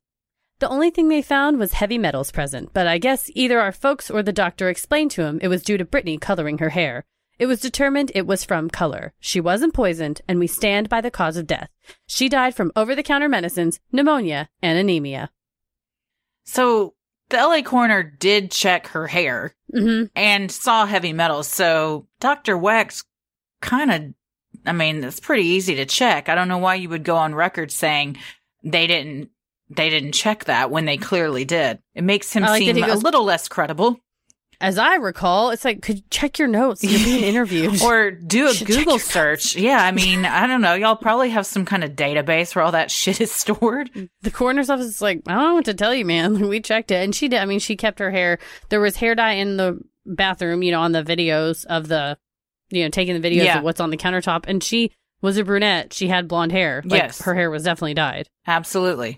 The 0.61 0.69
only 0.69 0.91
thing 0.91 1.09
they 1.09 1.23
found 1.23 1.57
was 1.57 1.73
heavy 1.73 1.97
metals 1.97 2.29
present, 2.29 2.69
but 2.71 2.85
I 2.85 2.99
guess 2.99 3.31
either 3.33 3.59
our 3.59 3.71
folks 3.71 4.11
or 4.11 4.21
the 4.21 4.31
doctor 4.31 4.69
explained 4.69 5.09
to 5.11 5.23
him 5.23 5.39
it 5.41 5.47
was 5.47 5.63
due 5.63 5.75
to 5.75 5.85
Brittany 5.85 6.19
coloring 6.19 6.59
her 6.59 6.69
hair. 6.69 7.03
It 7.39 7.47
was 7.47 7.59
determined 7.59 8.11
it 8.13 8.27
was 8.27 8.45
from 8.45 8.69
color. 8.69 9.13
She 9.19 9.41
wasn't 9.41 9.73
poisoned, 9.73 10.21
and 10.27 10.37
we 10.37 10.45
stand 10.45 10.87
by 10.87 11.01
the 11.01 11.09
cause 11.09 11.35
of 11.35 11.47
death. 11.47 11.71
She 12.05 12.29
died 12.29 12.53
from 12.53 12.71
over 12.75 12.93
the 12.93 13.01
counter 13.01 13.27
medicines, 13.27 13.79
pneumonia, 13.91 14.49
and 14.61 14.77
anemia. 14.77 15.31
So 16.43 16.93
the 17.29 17.37
LA 17.37 17.63
coroner 17.63 18.03
did 18.03 18.51
check 18.51 18.85
her 18.89 19.07
hair 19.07 19.55
hmm 19.73 20.03
and 20.15 20.51
saw 20.51 20.85
heavy 20.85 21.11
metals. 21.11 21.47
So 21.47 22.05
Dr. 22.19 22.55
Wecht 22.55 23.03
kind 23.63 23.91
of, 23.91 24.13
I 24.67 24.73
mean, 24.73 25.03
it's 25.03 25.19
pretty 25.19 25.47
easy 25.47 25.73
to 25.77 25.87
check. 25.87 26.29
I 26.29 26.35
don't 26.35 26.49
know 26.49 26.59
why 26.59 26.75
you 26.75 26.89
would 26.89 27.03
go 27.03 27.15
on 27.15 27.33
record 27.33 27.71
saying 27.71 28.17
they 28.63 28.85
didn't, 28.85 29.31
they 29.75 29.89
didn't 29.89 30.11
check 30.13 30.45
that 30.45 30.71
when 30.71 30.85
they 30.85 30.97
clearly 30.97 31.45
did. 31.45 31.79
It 31.95 32.03
makes 32.03 32.31
him 32.33 32.43
like 32.43 32.59
seem 32.63 32.75
he 32.75 32.81
a 32.83 32.95
little 32.95 33.23
less 33.23 33.47
credible. 33.47 33.99
As 34.59 34.77
I 34.77 34.95
recall, 34.97 35.49
it's 35.49 35.65
like, 35.65 35.81
could 35.81 35.97
you 35.97 36.03
check 36.11 36.37
your 36.37 36.47
notes? 36.47 36.83
You're 36.83 37.03
being 37.03 37.23
interviewed. 37.33 37.81
or 37.81 38.11
do 38.11 38.47
a 38.47 38.53
Google 38.65 38.99
search. 38.99 39.55
Yeah, 39.55 39.83
I 39.83 39.91
mean, 40.01 40.23
I 40.23 40.45
don't 40.45 40.61
know. 40.61 40.75
Y'all 40.75 40.95
probably 40.95 41.31
have 41.31 41.47
some 41.47 41.65
kind 41.65 41.83
of 41.83 41.93
database 41.93 42.55
where 42.55 42.63
all 42.63 42.71
that 42.73 42.91
shit 42.91 43.19
is 43.19 43.31
stored. 43.31 43.89
the 44.21 44.29
coroner's 44.29 44.69
office 44.69 44.85
is 44.85 45.01
like, 45.01 45.23
I 45.25 45.33
don't 45.33 45.43
know 45.43 45.55
what 45.55 45.65
to 45.65 45.73
tell 45.73 45.95
you, 45.95 46.05
man. 46.05 46.47
We 46.47 46.59
checked 46.61 46.91
it, 46.91 47.03
and 47.03 47.15
she 47.15 47.27
did. 47.27 47.39
I 47.39 47.45
mean, 47.45 47.57
she 47.59 47.75
kept 47.75 47.97
her 47.97 48.11
hair. 48.11 48.37
There 48.69 48.79
was 48.79 48.95
hair 48.97 49.15
dye 49.15 49.33
in 49.33 49.57
the 49.57 49.79
bathroom, 50.05 50.61
you 50.61 50.71
know, 50.71 50.81
on 50.81 50.91
the 50.91 51.01
videos 51.03 51.65
of 51.65 51.87
the, 51.87 52.19
you 52.69 52.83
know, 52.83 52.89
taking 52.89 53.19
the 53.19 53.27
videos 53.27 53.45
Yeah. 53.45 53.57
of 53.57 53.63
what's 53.63 53.79
on 53.81 53.89
the 53.89 53.97
countertop, 53.97 54.45
and 54.47 54.63
she 54.63 54.91
was 55.23 55.37
a 55.37 55.43
brunette. 55.43 55.91
She 55.91 56.07
had 56.07 56.27
blonde 56.27 56.51
hair. 56.51 56.83
Like, 56.85 57.01
Yes. 57.01 57.21
her 57.23 57.33
hair 57.33 57.49
was 57.49 57.63
definitely 57.63 57.95
dyed. 57.95 58.27
Absolutely. 58.45 59.17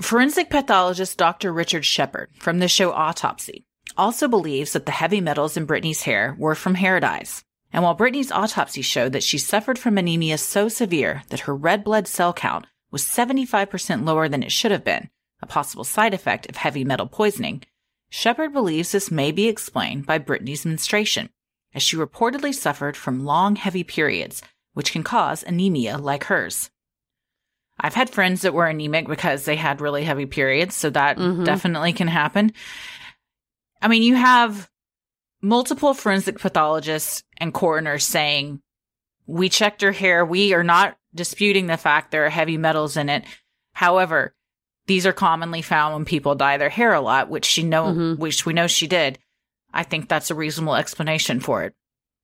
Forensic 0.00 0.50
pathologist 0.50 1.18
Dr. 1.18 1.52
Richard 1.52 1.84
Shepherd 1.84 2.30
from 2.38 2.58
the 2.58 2.68
show 2.68 2.92
Autopsy 2.92 3.66
also 3.96 4.26
believes 4.26 4.72
that 4.72 4.86
the 4.86 4.92
heavy 4.92 5.20
metals 5.20 5.56
in 5.56 5.66
Brittany's 5.66 6.02
hair 6.02 6.34
were 6.38 6.54
from 6.54 6.76
hair 6.76 6.98
dyes. 6.98 7.44
And 7.72 7.84
while 7.84 7.94
Brittany's 7.94 8.32
autopsy 8.32 8.82
showed 8.82 9.12
that 9.12 9.22
she 9.22 9.38
suffered 9.38 9.78
from 9.78 9.98
anemia 9.98 10.38
so 10.38 10.68
severe 10.68 11.22
that 11.28 11.40
her 11.40 11.54
red 11.54 11.84
blood 11.84 12.08
cell 12.08 12.32
count 12.32 12.66
was 12.90 13.04
75% 13.04 14.04
lower 14.04 14.28
than 14.28 14.42
it 14.42 14.50
should 14.50 14.70
have 14.70 14.84
been, 14.84 15.10
a 15.40 15.46
possible 15.46 15.84
side 15.84 16.14
effect 16.14 16.48
of 16.48 16.56
heavy 16.56 16.84
metal 16.84 17.06
poisoning, 17.06 17.62
Shepherd 18.08 18.52
believes 18.52 18.92
this 18.92 19.10
may 19.10 19.30
be 19.30 19.48
explained 19.48 20.06
by 20.06 20.18
Brittany's 20.18 20.66
menstruation, 20.66 21.30
as 21.74 21.82
she 21.82 21.96
reportedly 21.96 22.54
suffered 22.54 22.96
from 22.96 23.24
long, 23.24 23.56
heavy 23.56 23.84
periods, 23.84 24.42
which 24.74 24.92
can 24.92 25.02
cause 25.02 25.42
anemia 25.42 25.96
like 25.96 26.24
hers. 26.24 26.70
I've 27.82 27.94
had 27.94 28.08
friends 28.10 28.42
that 28.42 28.54
were 28.54 28.66
anemic 28.66 29.08
because 29.08 29.44
they 29.44 29.56
had 29.56 29.80
really 29.80 30.04
heavy 30.04 30.26
periods, 30.26 30.76
so 30.76 30.88
that 30.90 31.18
Mhm. 31.18 31.44
definitely 31.44 31.92
can 31.92 32.08
happen. 32.08 32.52
I 33.82 33.88
mean, 33.88 34.02
you 34.04 34.14
have 34.14 34.70
multiple 35.42 35.92
forensic 35.92 36.38
pathologists 36.38 37.24
and 37.38 37.52
coroners 37.52 38.04
saying, 38.06 38.60
We 39.26 39.48
checked 39.48 39.82
her 39.82 39.92
hair. 39.92 40.24
We 40.26 40.52
are 40.52 40.64
not 40.64 40.96
disputing 41.14 41.68
the 41.68 41.76
fact 41.76 42.10
there 42.10 42.26
are 42.26 42.30
heavy 42.30 42.56
metals 42.58 42.96
in 42.96 43.08
it. 43.08 43.24
However, 43.72 44.34
these 44.86 45.06
are 45.06 45.12
commonly 45.12 45.62
found 45.62 45.94
when 45.94 46.04
people 46.04 46.34
dye 46.34 46.56
their 46.56 46.68
hair 46.68 46.92
a 46.92 47.00
lot, 47.00 47.30
which 47.30 47.44
she 47.44 47.62
know, 47.62 47.84
Mhm. 47.94 48.18
which 48.18 48.44
we 48.44 48.52
know 48.52 48.66
she 48.66 48.88
did. 48.88 49.20
I 49.72 49.84
think 49.84 50.08
that's 50.08 50.30
a 50.30 50.34
reasonable 50.34 50.74
explanation 50.74 51.38
for 51.38 51.62
it. 51.62 51.74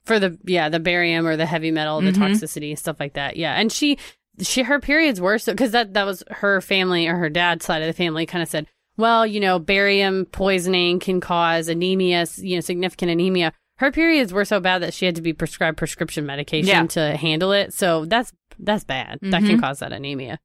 For 0.06 0.18
the 0.18 0.38
yeah, 0.44 0.68
the 0.68 0.80
barium 0.80 1.24
or 1.26 1.36
the 1.36 1.46
heavy 1.46 1.70
metal, 1.70 2.00
the 2.00 2.10
Mhm. 2.10 2.16
toxicity, 2.32 2.76
stuff 2.76 2.96
like 2.98 3.14
that. 3.14 3.36
Yeah, 3.36 3.54
and 3.54 3.70
she 3.70 3.96
she 4.40 4.62
her 4.62 4.80
periods 4.80 5.20
were 5.20 5.38
so 5.38 5.52
because 5.52 5.72
that 5.72 5.94
that 5.94 6.06
was 6.06 6.22
her 6.30 6.60
family 6.60 7.06
or 7.06 7.16
her 7.16 7.28
dad's 7.30 7.64
side 7.64 7.82
of 7.82 7.86
the 7.86 7.92
family 7.92 8.26
kind 8.26 8.42
of 8.42 8.48
said, 8.48 8.66
well, 8.96 9.26
you 9.26 9.40
know, 9.40 9.58
barium 9.58 10.26
poisoning 10.26 10.98
can 11.00 11.20
cause 11.20 11.68
anemia, 11.68 12.26
you 12.36 12.56
know, 12.56 12.60
significant 12.60 13.10
anemia. 13.10 13.52
Her 13.78 13.92
periods 13.92 14.32
were 14.32 14.44
so 14.44 14.58
bad 14.58 14.82
that 14.82 14.92
she 14.94 15.06
had 15.06 15.14
to 15.16 15.22
be 15.22 15.32
prescribed 15.32 15.78
prescription 15.78 16.26
medication 16.26 16.66
Yeah. 16.68 16.86
to 16.88 17.16
handle 17.16 17.52
it. 17.52 17.72
So 17.72 18.04
that's 18.06 18.32
that's 18.58 18.82
bad. 18.84 19.18
That 19.22 19.42
can 19.44 19.58
Mhm. 19.58 19.60
cause 19.60 19.78
that 19.78 19.92
anemia. 19.92 20.38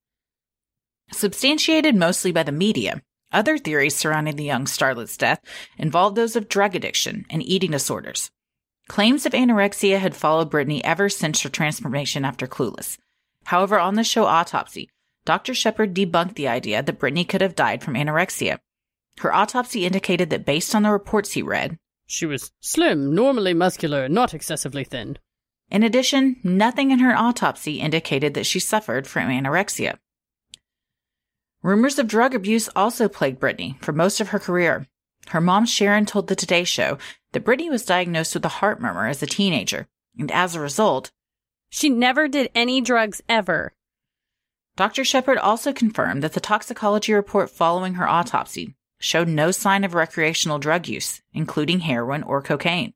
Substantiated 1.12 1.96
mostly 1.96 2.32
by 2.32 2.44
the 2.44 2.52
media, 2.52 3.02
other 3.32 3.58
theories 3.58 3.96
surrounding 3.96 4.36
the 4.36 4.44
young 4.44 4.66
starlet's 4.66 5.18
death 5.18 5.40
involved 5.78 6.16
those 6.16 6.36
of 6.36 6.48
drug 6.50 6.76
addiction 6.76 7.26
and 7.30 7.42
eating 7.44 7.72
disorders. 7.72 8.30
Claims 8.88 9.26
of 9.26 9.34
anorexia 9.34 10.00
had 10.00 10.16
followed 10.16 10.50
Brittany 10.50 10.84
ever 10.84 11.10
since 11.10 11.42
her 11.42 11.50
transformation 11.50 12.26
after 12.26 12.48
Clueless. 12.48 12.98
However, 13.46 13.80
on 13.80 13.96
the 13.96 14.04
show 14.04 14.26
Autopsy, 14.26 14.90
Dr. 15.26 15.54
Shepherd 15.54 15.94
debunked 15.94 16.36
the 16.36 16.48
idea 16.48 16.84
that 16.84 17.00
Brittany 17.00 17.24
could 17.26 17.42
have 17.42 17.56
died 17.56 17.84
from 17.84 17.96
anorexia. 17.96 18.60
Her 19.20 19.34
autopsy 19.34 19.86
indicated 19.86 20.30
that 20.30 20.46
based 20.46 20.74
on 20.74 20.84
the 20.84 20.92
reports 20.92 21.34
he 21.34 21.42
read, 21.42 21.78
She 22.06 22.26
was 22.26 22.52
slim, 22.60 23.14
normally 23.14 23.54
muscular, 23.54 24.10
not 24.10 24.34
excessively 24.34 24.84
thin. 24.84 25.18
in 25.70 25.84
addition, 25.84 26.36
nothing 26.44 26.92
in 26.92 27.00
her 27.00 27.16
autopsy 27.16 27.80
indicated 27.80 28.34
that 28.34 28.46
she 28.46 28.60
suffered 28.60 29.08
from 29.08 29.30
anorexia. 29.30 29.98
Rumors 31.62 31.98
of 31.98 32.08
drug 32.08 32.36
abuse 32.36 32.70
also 32.76 33.08
plagued 33.08 33.40
Brittany 33.40 33.78
for 33.82 33.94
most 33.94 34.20
of 34.20 34.30
her 34.30 34.40
career. 34.40 34.88
Her 35.30 35.40
mom 35.40 35.66
Sharon 35.66 36.06
told 36.06 36.28
the 36.28 36.36
Today 36.36 36.66
Show 36.66 36.98
that 37.32 37.46
Brittany 37.46 37.70
was 37.70 37.86
diagnosed 37.86 38.34
with 38.34 38.44
a 38.44 38.60
heart 38.60 38.82
murmur 38.82 39.08
as 39.08 39.24
a 39.24 39.28
teenager, 39.28 39.88
and 40.20 40.30
as 40.32 40.56
a 40.56 40.60
result, 40.60 41.12
She 41.76 41.90
never 41.90 42.28
did 42.28 42.52
any 42.54 42.82
drugs 42.82 43.24
ever. 43.28 43.74
Dr. 44.76 45.04
Shepherd 45.04 45.40
also 45.40 45.74
confirmed 45.74 46.22
that 46.22 46.34
the 46.34 46.40
toxicology 46.40 47.14
report 47.14 47.50
following 47.50 47.96
her 47.96 48.08
autopsy 48.08 48.76
showed 49.00 49.28
no 49.28 49.50
sign 49.50 49.84
of 49.84 49.96
recreational 49.96 50.60
drug 50.60 50.88
use, 50.88 51.24
including 51.34 51.80
heroin 51.80 52.22
or 52.22 52.44
cocaine. 52.44 52.94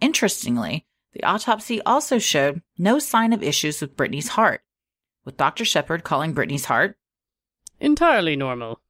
Interestingly, 0.00 0.86
the 1.12 1.24
autopsy 1.24 1.82
also 1.82 2.18
showed 2.18 2.62
no 2.78 2.98
sign 2.98 3.34
of 3.34 3.42
issues 3.42 3.82
with 3.82 3.98
Brittany's 3.98 4.28
heart, 4.28 4.62
with 5.26 5.36
Dr. 5.36 5.66
Shepherd 5.66 6.04
calling 6.04 6.32
Brittany's 6.32 6.64
heart 6.64 6.96
entirely 7.80 8.34
normal. 8.34 8.80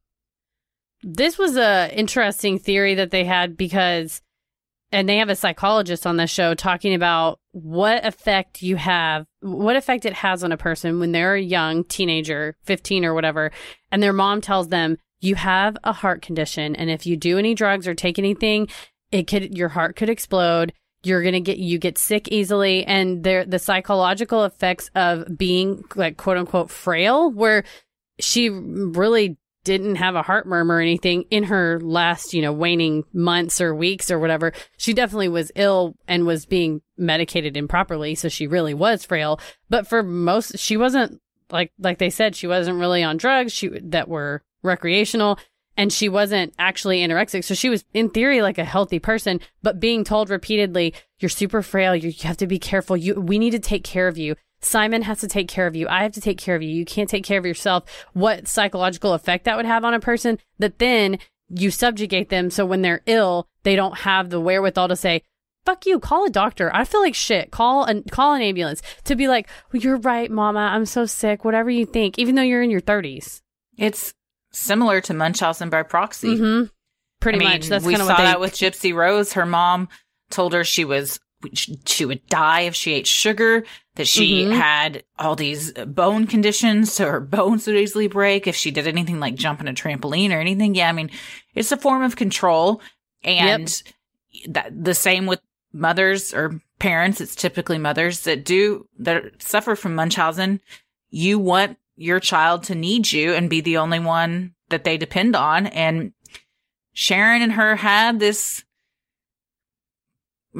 This 1.02 1.36
was 1.36 1.56
a 1.56 1.90
interesting 1.92 2.60
theory 2.60 2.94
that 2.94 3.10
they 3.10 3.24
had 3.24 3.56
because 3.56 4.22
and 4.94 5.08
they 5.08 5.18
have 5.18 5.28
a 5.28 5.36
psychologist 5.36 6.06
on 6.06 6.16
the 6.16 6.26
show 6.26 6.54
talking 6.54 6.94
about 6.94 7.40
what 7.52 8.04
effect 8.06 8.62
you 8.62 8.76
have 8.76 9.26
what 9.40 9.76
effect 9.76 10.04
it 10.04 10.14
has 10.14 10.42
on 10.42 10.52
a 10.52 10.56
person 10.56 10.98
when 10.98 11.12
they're 11.12 11.34
a 11.34 11.40
young 11.40 11.84
teenager 11.84 12.56
15 12.64 13.04
or 13.04 13.12
whatever 13.12 13.50
and 13.92 14.02
their 14.02 14.12
mom 14.12 14.40
tells 14.40 14.68
them 14.68 14.96
you 15.20 15.34
have 15.34 15.76
a 15.84 15.92
heart 15.92 16.22
condition 16.22 16.74
and 16.76 16.90
if 16.90 17.06
you 17.06 17.16
do 17.16 17.38
any 17.38 17.54
drugs 17.54 17.86
or 17.86 17.94
take 17.94 18.18
anything 18.18 18.68
it 19.14 19.28
could 19.28 19.56
your 19.56 19.68
heart 19.68 19.94
could 19.94 20.10
explode. 20.10 20.72
You're 21.04 21.22
gonna 21.22 21.40
get 21.40 21.58
you 21.58 21.78
get 21.78 21.98
sick 21.98 22.28
easily. 22.28 22.84
And 22.84 23.22
there 23.22 23.44
the 23.44 23.60
psychological 23.60 24.44
effects 24.44 24.90
of 24.96 25.38
being 25.38 25.84
like 25.94 26.16
quote 26.16 26.36
unquote 26.36 26.70
frail 26.70 27.30
where 27.30 27.62
she 28.18 28.48
really 28.48 29.38
didn't 29.64 29.96
have 29.96 30.14
a 30.14 30.22
heart 30.22 30.46
murmur 30.46 30.76
or 30.76 30.80
anything 30.80 31.24
in 31.30 31.44
her 31.44 31.80
last, 31.80 32.34
you 32.34 32.42
know, 32.42 32.52
waning 32.52 33.04
months 33.12 33.60
or 33.60 33.74
weeks 33.74 34.10
or 34.10 34.18
whatever. 34.18 34.52
She 34.76 34.92
definitely 34.92 35.28
was 35.28 35.50
ill 35.56 35.96
and 36.06 36.26
was 36.26 36.46
being 36.46 36.82
medicated 36.96 37.56
improperly, 37.56 38.14
so 38.14 38.28
she 38.28 38.46
really 38.46 38.74
was 38.74 39.04
frail. 39.04 39.40
But 39.68 39.86
for 39.86 40.02
most, 40.02 40.58
she 40.58 40.76
wasn't 40.76 41.20
like 41.50 41.72
like 41.78 41.98
they 41.98 42.10
said, 42.10 42.36
she 42.36 42.46
wasn't 42.46 42.78
really 42.78 43.02
on 43.02 43.16
drugs 43.16 43.52
she 43.52 43.68
that 43.68 44.08
were 44.08 44.42
recreational, 44.62 45.38
and 45.76 45.92
she 45.92 46.08
wasn't 46.08 46.54
actually 46.58 47.00
anorexic. 47.00 47.44
So 47.44 47.54
she 47.54 47.70
was 47.70 47.84
in 47.94 48.10
theory 48.10 48.42
like 48.42 48.58
a 48.58 48.64
healthy 48.64 48.98
person, 48.98 49.40
but 49.62 49.80
being 49.80 50.04
told 50.04 50.30
repeatedly, 50.30 50.94
you're 51.18 51.28
super 51.28 51.62
frail. 51.62 51.96
You 51.96 52.12
have 52.22 52.36
to 52.38 52.46
be 52.46 52.58
careful. 52.58 52.96
You, 52.96 53.14
we 53.14 53.38
need 53.38 53.50
to 53.50 53.58
take 53.58 53.84
care 53.84 54.08
of 54.08 54.18
you. 54.18 54.36
Simon 54.64 55.02
has 55.02 55.20
to 55.20 55.28
take 55.28 55.48
care 55.48 55.66
of 55.66 55.76
you. 55.76 55.86
I 55.88 56.02
have 56.02 56.12
to 56.12 56.20
take 56.20 56.38
care 56.38 56.56
of 56.56 56.62
you. 56.62 56.70
You 56.70 56.84
can't 56.84 57.08
take 57.08 57.24
care 57.24 57.38
of 57.38 57.46
yourself. 57.46 57.84
What 58.12 58.48
psychological 58.48 59.12
effect 59.12 59.44
that 59.44 59.56
would 59.56 59.66
have 59.66 59.84
on 59.84 59.94
a 59.94 60.00
person 60.00 60.38
that 60.58 60.78
then 60.78 61.18
you 61.48 61.70
subjugate 61.70 62.30
them. 62.30 62.50
So 62.50 62.64
when 62.64 62.82
they're 62.82 63.02
ill, 63.06 63.46
they 63.62 63.76
don't 63.76 63.98
have 63.98 64.30
the 64.30 64.40
wherewithal 64.40 64.88
to 64.88 64.96
say, 64.96 65.22
fuck 65.66 65.86
you, 65.86 65.98
call 65.98 66.24
a 66.24 66.30
doctor. 66.30 66.74
I 66.74 66.84
feel 66.84 67.00
like 67.00 67.14
shit. 67.14 67.50
Call 67.50 67.84
an, 67.84 68.04
call 68.10 68.34
an 68.34 68.42
ambulance 68.42 68.82
to 69.04 69.16
be 69.16 69.28
like, 69.28 69.48
well, 69.72 69.82
you're 69.82 69.98
right, 69.98 70.30
mama. 70.30 70.60
I'm 70.60 70.86
so 70.86 71.06
sick. 71.06 71.44
Whatever 71.44 71.70
you 71.70 71.86
think, 71.86 72.18
even 72.18 72.34
though 72.34 72.42
you're 72.42 72.62
in 72.62 72.70
your 72.70 72.80
thirties. 72.80 73.42
It's 73.76 74.14
similar 74.52 75.00
to 75.02 75.14
Munchausen 75.14 75.68
by 75.68 75.82
proxy. 75.82 76.36
Mm-hmm. 76.36 76.66
Pretty 77.20 77.38
I 77.38 77.40
mean, 77.40 77.48
much. 77.50 77.68
That's 77.68 77.84
we 77.84 77.92
kind 77.92 78.02
of 78.02 78.08
saw 78.08 78.12
what 78.14 78.18
they, 78.18 78.24
that 78.24 78.40
with 78.40 78.52
Gypsy 78.54 78.94
Rose. 78.94 79.32
Her 79.32 79.46
mom 79.46 79.88
told 80.30 80.52
her 80.52 80.64
she 80.64 80.84
was 80.84 81.18
she 81.54 82.04
would 82.04 82.26
die 82.26 82.62
if 82.62 82.74
she 82.74 82.92
ate 82.92 83.06
sugar. 83.06 83.64
That 83.96 84.08
she 84.08 84.44
Mhm. 84.44 84.56
had 84.56 85.04
all 85.18 85.36
these 85.36 85.70
bone 85.72 86.26
conditions, 86.26 86.92
so 86.92 87.08
her 87.08 87.20
bones 87.20 87.66
would 87.66 87.76
easily 87.76 88.08
break 88.08 88.46
if 88.48 88.56
she 88.56 88.72
did 88.72 88.88
anything 88.88 89.20
like 89.20 89.36
jump 89.36 89.60
on 89.60 89.68
a 89.68 89.72
trampoline 89.72 90.32
or 90.32 90.40
anything. 90.40 90.74
Yeah, 90.74 90.88
I 90.88 90.92
mean, 90.92 91.10
it's 91.54 91.70
a 91.70 91.76
form 91.76 92.02
of 92.02 92.16
control, 92.16 92.82
and 93.22 93.82
that 94.48 94.84
the 94.84 94.94
same 94.94 95.26
with 95.26 95.40
mothers 95.72 96.34
or 96.34 96.60
parents. 96.80 97.20
It's 97.20 97.36
typically 97.36 97.78
mothers 97.78 98.20
that 98.22 98.44
do 98.44 98.88
that 98.98 99.40
suffer 99.40 99.76
from 99.76 99.94
Munchausen. 99.94 100.60
You 101.10 101.38
want 101.38 101.78
your 101.96 102.18
child 102.18 102.64
to 102.64 102.74
need 102.74 103.12
you 103.12 103.32
and 103.34 103.48
be 103.48 103.60
the 103.60 103.76
only 103.76 104.00
one 104.00 104.54
that 104.70 104.82
they 104.82 104.96
depend 104.96 105.36
on, 105.36 105.68
and 105.68 106.12
Sharon 106.92 107.42
and 107.42 107.52
her 107.52 107.76
had 107.76 108.18
this 108.18 108.64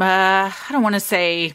uh 0.01 0.51
I 0.51 0.73
don't 0.73 0.83
want 0.83 0.95
to 0.95 1.01
say 1.01 1.55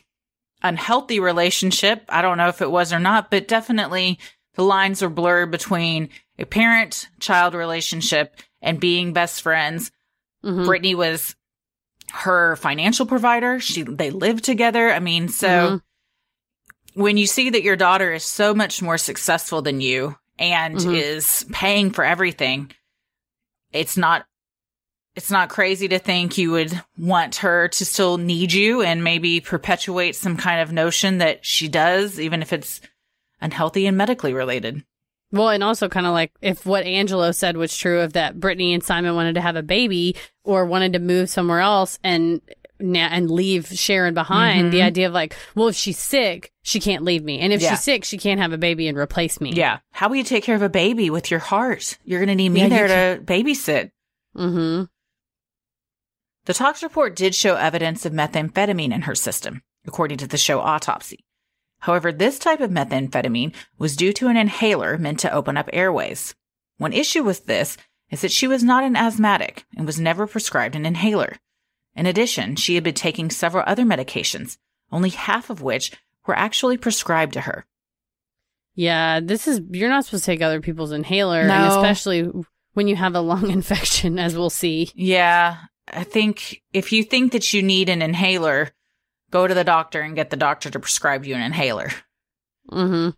unhealthy 0.62 1.20
relationship. 1.20 2.04
I 2.10 2.22
don't 2.22 2.38
know 2.38 2.50
if 2.50 2.62
it 2.62 2.72
was 2.72 2.92
or 2.94 3.00
not, 3.00 3.32
but 3.32 3.48
definitely 3.48 4.20
the 4.56 4.64
lines 4.64 5.02
are 5.02 5.10
blurred 5.10 5.52
between 5.52 6.10
a 6.38 6.46
parent 6.46 7.08
child 7.20 7.54
relationship 7.54 8.36
and 8.62 8.80
being 8.80 9.14
best 9.14 9.42
friends. 9.42 9.92
Mhm. 10.44 10.66
Brittany 10.66 10.96
was 10.96 11.36
her 12.12 12.56
financial 12.56 13.06
provider. 13.06 13.60
She 13.60 13.84
they 13.84 14.10
lived 14.10 14.44
together. 14.44 14.92
I 14.92 15.00
mean, 15.00 15.30
so 15.30 15.48
Mhm. 15.48 15.82
when 16.94 17.18
you 17.18 17.28
see 17.28 17.50
that 17.52 17.64
your 17.64 17.76
daughter 17.76 18.14
is 18.14 18.24
so 18.24 18.54
much 18.54 18.82
more 18.82 18.98
successful 18.98 19.62
than 19.62 19.80
you 19.80 20.18
and 20.38 20.76
Mhm. 20.78 20.96
is 20.96 21.46
paying 21.52 21.92
for 21.92 22.04
everything, 22.04 22.72
it's 23.72 23.96
not 23.98 24.26
it's 25.16 25.32
not 25.32 25.50
crazy 25.50 25.88
to 25.90 26.00
think 26.00 26.38
you 26.38 26.52
would 26.52 26.82
want 26.98 27.38
her 27.38 27.68
to 27.70 27.86
still 27.86 28.18
need 28.18 28.54
you 28.54 28.82
and 28.82 29.04
maybe 29.04 29.42
perpetuate 29.42 30.16
some 30.16 30.38
kind 30.38 30.62
of 30.62 30.72
notion 30.72 31.18
that 31.18 31.46
she 31.46 31.68
does, 31.68 32.20
even 32.20 32.42
if 32.42 32.54
it's 32.54 32.80
unhealthy 33.42 33.86
and 33.88 33.98
medically 33.98 34.34
related. 34.34 34.84
Well, 35.32 35.50
and 35.50 35.64
also 35.64 35.90
kind 35.90 36.06
of 36.08 36.14
like 36.14 36.32
if 36.42 36.66
what 36.66 36.86
Angelo 36.86 37.32
said 37.32 37.56
was 37.58 37.76
true 37.78 38.00
of 38.02 38.14
that 38.14 38.40
Brittany 38.40 38.74
and 38.74 38.84
Simon 38.84 39.14
wanted 39.16 39.34
to 39.36 39.42
have 39.42 39.56
a 39.56 39.62
baby 39.64 40.16
or 40.44 40.66
wanted 40.66 40.94
to 40.94 41.00
move 41.00 41.30
somewhere 41.30 41.60
else 41.60 42.00
and 42.04 42.42
and 42.82 43.30
leave 43.30 43.68
Sharon 43.68 44.14
behind, 44.14 44.68
Mhm. 44.68 44.72
the 44.72 44.82
idea 44.84 45.08
of 45.08 45.14
like, 45.14 45.36
well, 45.54 45.68
if 45.68 45.76
she's 45.76 46.00
sick, 46.00 46.54
she 46.64 46.80
can't 46.80 47.04
leave 47.04 47.26
me. 47.26 47.40
And 47.40 47.52
if 47.52 47.62
Yeah. 47.62 47.72
she's 47.72 47.82
sick, 47.84 48.06
she 48.06 48.18
can't 48.18 48.40
have 48.40 48.54
a 48.54 48.58
baby 48.58 48.88
and 48.88 48.98
replace 48.98 49.42
me. 49.42 49.52
Yeah. 49.52 49.80
How 49.92 50.08
will 50.08 50.16
you 50.16 50.24
take 50.24 50.46
care 50.46 50.56
of 50.56 50.62
a 50.62 50.70
baby 50.70 51.10
with 51.10 51.30
your 51.30 51.42
heart? 51.42 51.98
You're 52.06 52.20
going 52.20 52.30
to 52.30 52.36
need 52.36 52.50
me 52.50 52.62
Yeah, 52.62 52.70
there 52.70 52.88
to 53.18 53.22
babysit. 53.22 53.92
Mm-hmm. 54.38 54.84
The 56.50 56.56
tox 56.56 56.82
report 56.82 57.16
did 57.16 57.36
show 57.36 57.58
evidence 57.58 58.08
of 58.08 58.12
methamphetamine 58.12 58.92
in 58.92 59.04
her 59.04 59.14
system, 59.14 59.62
according 59.86 60.18
to 60.18 60.28
the 60.28 60.36
show 60.36 60.60
autopsy. 60.60 61.24
However, 61.82 62.12
this 62.12 62.40
type 62.40 62.60
of 62.60 62.72
methamphetamine 62.72 63.54
was 63.78 63.96
due 63.96 64.12
to 64.14 64.30
an 64.30 64.36
inhaler 64.36 64.98
meant 64.98 65.20
to 65.20 65.32
open 65.32 65.58
up 65.58 65.70
airways. 65.72 66.34
One 66.80 66.92
issue 66.92 67.22
with 67.22 67.46
this 67.46 67.78
is 68.10 68.22
that 68.22 68.32
she 68.32 68.48
was 68.48 68.64
not 68.64 68.84
an 68.84 68.96
asthmatic 68.96 69.64
and 69.78 69.86
was 69.86 70.00
never 70.00 70.26
prescribed 70.26 70.76
an 70.76 70.88
inhaler. 70.88 71.36
In 71.96 72.08
addition, 72.08 72.56
she 72.56 72.74
had 72.74 72.84
been 72.84 72.96
taking 72.96 73.30
several 73.30 73.64
other 73.68 73.84
medications, 73.84 74.58
only 74.92 75.12
half 75.12 75.52
of 75.52 75.62
which 75.62 75.92
were 76.26 76.36
actually 76.36 76.78
prescribed 76.78 77.34
to 77.34 77.42
her. 77.42 77.68
Yeah, 78.74 79.20
this 79.20 79.48
is 79.48 79.62
you're 79.70 79.90
not 79.90 80.06
supposed 80.06 80.24
to 80.24 80.32
take 80.32 80.42
other 80.42 80.62
people's 80.62 80.94
inhaler, 80.94 81.42
and 81.42 81.52
especially 81.68 82.28
when 82.74 82.88
you 82.88 82.96
have 82.96 83.14
a 83.14 83.22
lung 83.22 83.52
infection, 83.52 84.18
as 84.18 84.36
we'll 84.36 84.50
see. 84.50 84.90
Yeah, 84.96 85.58
I 85.92 86.04
think 86.04 86.62
if 86.74 86.92
you 86.92 87.04
think 87.04 87.32
that 87.32 87.54
you 87.54 87.62
need 87.64 87.90
an 87.90 88.02
inhaler, 88.02 88.72
go 89.32 89.48
to 89.48 89.54
the 89.54 89.64
doctor 89.64 90.02
and 90.02 90.16
get 90.16 90.30
the 90.30 90.38
doctor 90.38 90.70
to 90.70 90.80
prescribe 90.80 91.26
you 91.26 91.36
an 91.36 91.42
inhaler. 91.42 91.92
Mm-hmm. 92.72 93.10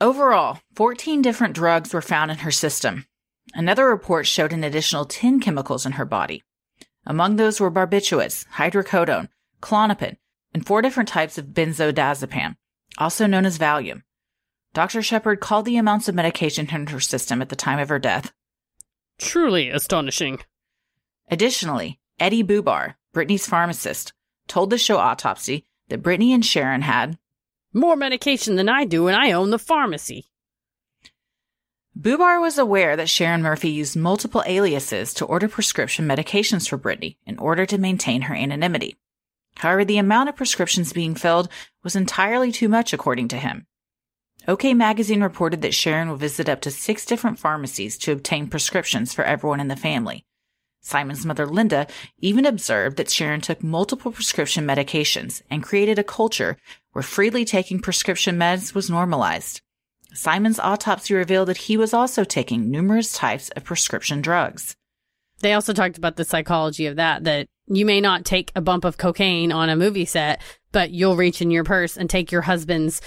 Overall, 0.00 0.60
14 0.74 1.22
different 1.22 1.54
drugs 1.54 1.92
were 1.92 2.02
found 2.02 2.30
in 2.30 2.38
her 2.38 2.50
system. 2.50 3.06
Another 3.54 3.86
report 3.86 4.26
showed 4.26 4.52
an 4.52 4.64
additional 4.64 5.04
10 5.04 5.40
chemicals 5.40 5.84
in 5.84 5.92
her 5.92 6.04
body. 6.04 6.42
Among 7.06 7.36
those 7.36 7.60
were 7.60 7.70
barbiturates, 7.70 8.46
hydrocodone, 8.54 9.28
Klonopin, 9.60 10.16
and 10.54 10.66
four 10.66 10.82
different 10.82 11.08
types 11.08 11.38
of 11.38 11.46
benzodiazepam, 11.46 12.56
also 12.98 13.26
known 13.26 13.46
as 13.46 13.58
Valium. 13.58 14.02
Dr. 14.72 15.02
Shepherd 15.02 15.40
called 15.40 15.64
the 15.64 15.76
amounts 15.76 16.08
of 16.08 16.14
medication 16.14 16.68
in 16.70 16.86
her 16.88 17.00
system 17.00 17.42
at 17.42 17.48
the 17.48 17.56
time 17.56 17.78
of 17.78 17.88
her 17.88 17.98
death. 17.98 18.32
Truly 19.18 19.70
astonishing. 19.70 20.40
Additionally, 21.30 22.00
Eddie 22.18 22.42
Bubar, 22.42 22.94
Brittany's 23.12 23.46
pharmacist, 23.46 24.12
told 24.48 24.70
the 24.70 24.78
show 24.78 24.98
Autopsy 24.98 25.64
that 25.88 26.02
Brittany 26.02 26.32
and 26.32 26.44
Sharon 26.44 26.82
had 26.82 27.18
More 27.72 27.94
medication 27.94 28.56
than 28.56 28.68
I 28.68 28.84
do, 28.84 29.06
and 29.06 29.16
I 29.16 29.30
own 29.30 29.50
the 29.50 29.58
pharmacy. 29.58 30.26
Bubar 31.98 32.40
was 32.40 32.58
aware 32.58 32.96
that 32.96 33.08
Sharon 33.08 33.42
Murphy 33.42 33.70
used 33.70 33.96
multiple 33.96 34.42
aliases 34.46 35.12
to 35.14 35.24
order 35.24 35.48
prescription 35.48 36.06
medications 36.08 36.68
for 36.68 36.76
Brittany 36.76 37.18
in 37.26 37.38
order 37.38 37.66
to 37.66 37.78
maintain 37.78 38.22
her 38.22 38.34
anonymity. 38.34 38.96
However, 39.56 39.84
the 39.84 39.98
amount 39.98 40.28
of 40.28 40.36
prescriptions 40.36 40.92
being 40.92 41.14
filled 41.14 41.48
was 41.84 41.94
entirely 41.94 42.50
too 42.50 42.68
much, 42.68 42.92
according 42.92 43.28
to 43.28 43.36
him. 43.36 43.66
OK 44.48 44.72
Magazine 44.72 45.22
reported 45.22 45.62
that 45.62 45.74
Sharon 45.74 46.08
would 46.08 46.20
visit 46.20 46.48
up 46.48 46.60
to 46.62 46.70
six 46.70 47.04
different 47.04 47.38
pharmacies 47.38 47.98
to 47.98 48.12
obtain 48.12 48.48
prescriptions 48.48 49.12
for 49.12 49.22
everyone 49.22 49.60
in 49.60 49.68
the 49.68 49.76
family. 49.76 50.24
Simon's 50.80 51.26
mother, 51.26 51.46
Linda, 51.46 51.86
even 52.20 52.46
observed 52.46 52.96
that 52.96 53.10
Sharon 53.10 53.40
took 53.40 53.62
multiple 53.62 54.12
prescription 54.12 54.66
medications 54.66 55.42
and 55.50 55.62
created 55.62 55.98
a 55.98 56.04
culture 56.04 56.56
where 56.92 57.02
freely 57.02 57.44
taking 57.44 57.80
prescription 57.80 58.36
meds 58.38 58.74
was 58.74 58.88
normalized. 58.90 59.60
Simon's 60.14 60.58
autopsy 60.58 61.14
revealed 61.14 61.48
that 61.48 61.56
he 61.68 61.76
was 61.76 61.94
also 61.94 62.24
taking 62.24 62.70
numerous 62.70 63.12
types 63.12 63.48
of 63.50 63.62
prescription 63.64 64.20
drugs. 64.20 64.74
They 65.40 65.52
also 65.52 65.72
talked 65.72 65.98
about 65.98 66.16
the 66.16 66.24
psychology 66.24 66.86
of 66.86 66.96
that, 66.96 67.24
that 67.24 67.46
you 67.68 67.86
may 67.86 68.00
not 68.00 68.24
take 68.24 68.50
a 68.56 68.60
bump 68.60 68.84
of 68.84 68.96
cocaine 68.98 69.52
on 69.52 69.68
a 69.68 69.76
movie 69.76 70.04
set, 70.04 70.42
but 70.72 70.90
you'll 70.90 71.16
reach 71.16 71.40
in 71.40 71.50
your 71.50 71.64
purse 71.64 71.96
and 71.96 72.10
take 72.10 72.32
your 72.32 72.42
husband's, 72.42 73.00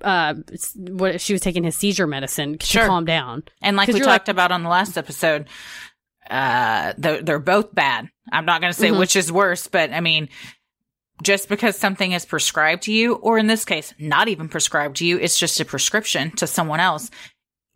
uh, 0.00 0.34
what 0.76 1.20
she 1.20 1.32
was 1.34 1.42
taking 1.42 1.64
his 1.64 1.76
seizure 1.76 2.06
medicine 2.06 2.56
Sure. 2.60 2.82
to 2.82 2.88
calm 2.88 3.04
down. 3.04 3.42
And 3.60 3.76
like 3.76 3.88
we 3.88 3.94
talked 4.00 4.06
like- 4.06 4.28
about 4.28 4.50
on 4.50 4.62
the 4.62 4.68
last 4.70 4.96
episode, 4.96 5.46
uh, 6.30 6.92
they're, 6.98 7.22
they're 7.22 7.38
both 7.38 7.74
bad. 7.74 8.08
I'm 8.30 8.44
not 8.44 8.60
going 8.60 8.72
to 8.72 8.78
say 8.78 8.88
Mhm. 8.90 8.98
which 8.98 9.16
is 9.16 9.32
worse, 9.32 9.66
but 9.68 9.92
I 9.92 10.00
mean, 10.00 10.28
just 11.22 11.48
because 11.48 11.76
something 11.76 12.12
is 12.12 12.24
prescribed 12.24 12.84
to 12.84 12.92
you, 12.92 13.14
or 13.14 13.38
in 13.38 13.46
this 13.46 13.64
case, 13.64 13.92
not 13.98 14.28
even 14.28 14.48
prescribed 14.48 14.96
to 14.96 15.06
you, 15.06 15.18
it's 15.18 15.38
just 15.38 15.58
a 15.60 15.64
prescription 15.64 16.30
to 16.32 16.46
someone 16.46 16.80
else, 16.80 17.10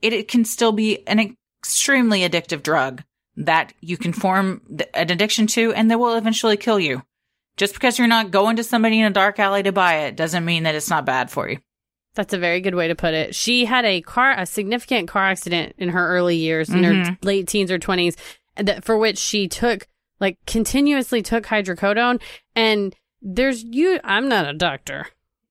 it, 0.00 0.12
it 0.12 0.28
can 0.28 0.44
still 0.44 0.72
be 0.72 1.06
an 1.08 1.34
extremely 1.62 2.20
addictive 2.20 2.62
drug 2.62 3.02
that 3.36 3.72
you 3.80 3.96
can 3.96 4.12
form 4.12 4.60
th- 4.68 4.90
an 4.94 5.10
addiction 5.10 5.46
to 5.48 5.72
and 5.72 5.90
that 5.90 5.98
will 5.98 6.14
eventually 6.16 6.56
kill 6.56 6.78
you. 6.78 7.02
Just 7.56 7.74
because 7.74 7.98
you're 7.98 8.08
not 8.08 8.30
going 8.30 8.56
to 8.56 8.64
somebody 8.64 8.98
in 9.00 9.06
a 9.06 9.10
dark 9.10 9.38
alley 9.38 9.62
to 9.62 9.72
buy 9.72 9.94
it 10.04 10.16
doesn't 10.16 10.44
mean 10.44 10.62
that 10.64 10.74
it's 10.74 10.90
not 10.90 11.04
bad 11.06 11.30
for 11.30 11.48
you. 11.48 11.58
That's 12.14 12.34
a 12.34 12.38
very 12.38 12.60
good 12.60 12.74
way 12.74 12.88
to 12.88 12.94
put 12.94 13.14
it. 13.14 13.34
She 13.34 13.64
had 13.64 13.84
a 13.86 14.02
car, 14.02 14.32
a 14.38 14.44
significant 14.44 15.08
car 15.08 15.24
accident 15.24 15.74
in 15.78 15.88
her 15.90 16.08
early 16.08 16.36
years, 16.36 16.68
in 16.68 16.84
her 16.84 16.92
Mhm. 16.92 17.24
late 17.24 17.48
teens 17.48 17.70
or 17.70 17.78
twenties, 17.78 18.16
that 18.56 18.84
for 18.84 18.96
which 18.96 19.18
she 19.18 19.48
took 19.48 19.86
like 20.20 20.38
continuously 20.46 21.20
took 21.20 21.46
hydrocodone. 21.46 22.20
And 22.54 22.94
there's 23.20 23.62
you. 23.62 24.00
I'm 24.04 24.28
not 24.28 24.48
a 24.48 24.52
doctor, 24.54 25.06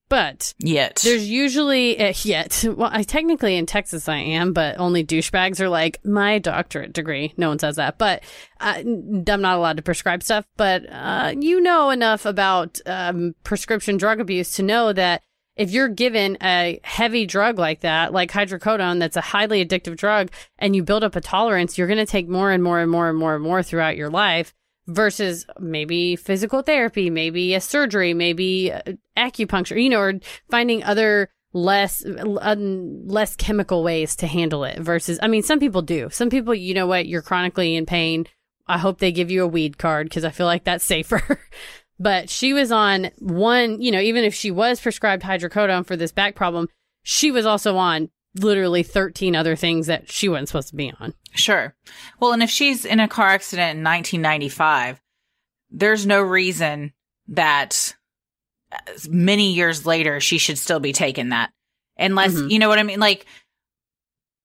but 0.09 0.53
Yet. 0.59 1.01
there's 1.03 1.29
usually 1.29 1.99
uh, 1.99 2.13
yet. 2.23 2.65
Well, 2.75 2.89
I 2.91 3.03
technically 3.03 3.57
in 3.57 3.65
Texas 3.65 4.09
I 4.09 4.17
am, 4.17 4.53
but 4.53 4.79
only 4.79 5.05
douchebags 5.05 5.59
are 5.59 5.69
like 5.69 6.03
my 6.03 6.39
doctorate 6.39 6.93
degree. 6.93 7.33
No 7.37 7.49
one 7.49 7.59
says 7.59 7.75
that, 7.75 7.97
but 7.97 8.23
uh, 8.59 8.75
I'm 8.77 9.23
not 9.23 9.57
allowed 9.57 9.77
to 9.77 9.83
prescribe 9.83 10.23
stuff. 10.23 10.45
But 10.57 10.85
uh, 10.89 11.33
you 11.37 11.61
know 11.61 11.89
enough 11.89 12.25
about 12.25 12.79
um, 12.85 13.35
prescription 13.43 13.97
drug 13.97 14.19
abuse 14.19 14.51
to 14.55 14.63
know 14.63 14.93
that 14.93 15.21
if 15.55 15.71
you're 15.71 15.89
given 15.89 16.37
a 16.41 16.79
heavy 16.83 17.25
drug 17.25 17.59
like 17.59 17.81
that, 17.81 18.13
like 18.13 18.31
hydrocodone, 18.31 18.99
that's 18.99 19.17
a 19.17 19.21
highly 19.21 19.65
addictive 19.65 19.97
drug, 19.97 20.31
and 20.57 20.75
you 20.75 20.83
build 20.83 21.03
up 21.03 21.15
a 21.15 21.21
tolerance, 21.21 21.77
you're 21.77 21.87
going 21.87 21.97
to 21.97 22.05
take 22.05 22.27
more 22.27 22.51
and 22.51 22.63
more 22.63 22.79
and 22.79 22.89
more 22.89 23.09
and 23.09 23.17
more 23.17 23.35
and 23.35 23.43
more 23.43 23.61
throughout 23.61 23.97
your 23.97 24.09
life 24.09 24.53
versus 24.87 25.45
maybe 25.59 26.15
physical 26.15 26.61
therapy, 26.61 27.09
maybe 27.09 27.53
a 27.53 27.61
surgery, 27.61 28.13
maybe 28.13 28.71
uh, 28.71 28.81
acupuncture, 29.17 29.81
you 29.81 29.89
know, 29.89 29.99
or 29.99 30.13
finding 30.49 30.83
other 30.83 31.29
less 31.53 32.01
less 32.05 33.35
chemical 33.35 33.83
ways 33.83 34.15
to 34.15 34.25
handle 34.25 34.63
it 34.63 34.79
versus 34.79 35.19
I 35.21 35.27
mean 35.27 35.43
some 35.43 35.59
people 35.59 35.81
do. 35.81 36.09
Some 36.09 36.29
people 36.29 36.55
you 36.55 36.73
know 36.73 36.87
what, 36.87 37.07
you're 37.07 37.21
chronically 37.21 37.75
in 37.75 37.85
pain. 37.85 38.25
I 38.67 38.77
hope 38.77 38.99
they 38.99 39.11
give 39.11 39.29
you 39.29 39.43
a 39.43 39.47
weed 39.47 39.77
card 39.77 40.07
because 40.07 40.23
I 40.23 40.29
feel 40.29 40.45
like 40.45 40.63
that's 40.63 40.85
safer. 40.85 41.39
but 42.01 42.31
she 42.31 42.53
was 42.53 42.71
on 42.71 43.11
one, 43.19 43.79
you 43.79 43.91
know, 43.91 43.99
even 43.99 44.23
if 44.23 44.33
she 44.33 44.49
was 44.49 44.81
prescribed 44.81 45.21
hydrocodone 45.21 45.85
for 45.85 45.95
this 45.95 46.11
back 46.11 46.35
problem, 46.35 46.67
she 47.03 47.29
was 47.29 47.45
also 47.45 47.77
on 47.77 48.09
literally 48.35 48.81
13 48.81 49.35
other 49.35 49.55
things 49.55 49.85
that 49.85 50.09
she 50.09 50.27
wasn't 50.27 50.47
supposed 50.47 50.69
to 50.69 50.75
be 50.75 50.91
on. 50.99 51.13
Sure. 51.35 51.75
Well, 52.19 52.33
and 52.33 52.41
if 52.41 52.49
she's 52.49 52.85
in 52.85 52.99
a 52.99 53.07
car 53.07 53.27
accident 53.27 53.77
in 53.77 53.83
1995, 53.83 54.99
there's 55.69 56.07
no 56.07 56.21
reason 56.21 56.91
that 57.27 57.95
many 59.07 59.53
years 59.53 59.85
later 59.85 60.19
she 60.19 60.39
should 60.39 60.57
still 60.57 60.79
be 60.79 60.93
taking 60.93 61.29
that. 61.29 61.51
Unless, 61.97 62.33
mm-hmm. 62.33 62.49
you 62.49 62.57
know 62.57 62.69
what 62.69 62.79
I 62.79 62.83
mean? 62.83 62.99
Like, 62.99 63.27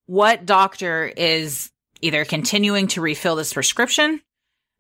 what 0.05 0.45
doctor 0.45 1.11
is 1.17 1.71
either 2.03 2.27
continuing 2.27 2.89
to 2.89 3.01
refill 3.01 3.37
this 3.37 3.55
prescription? 3.55 4.21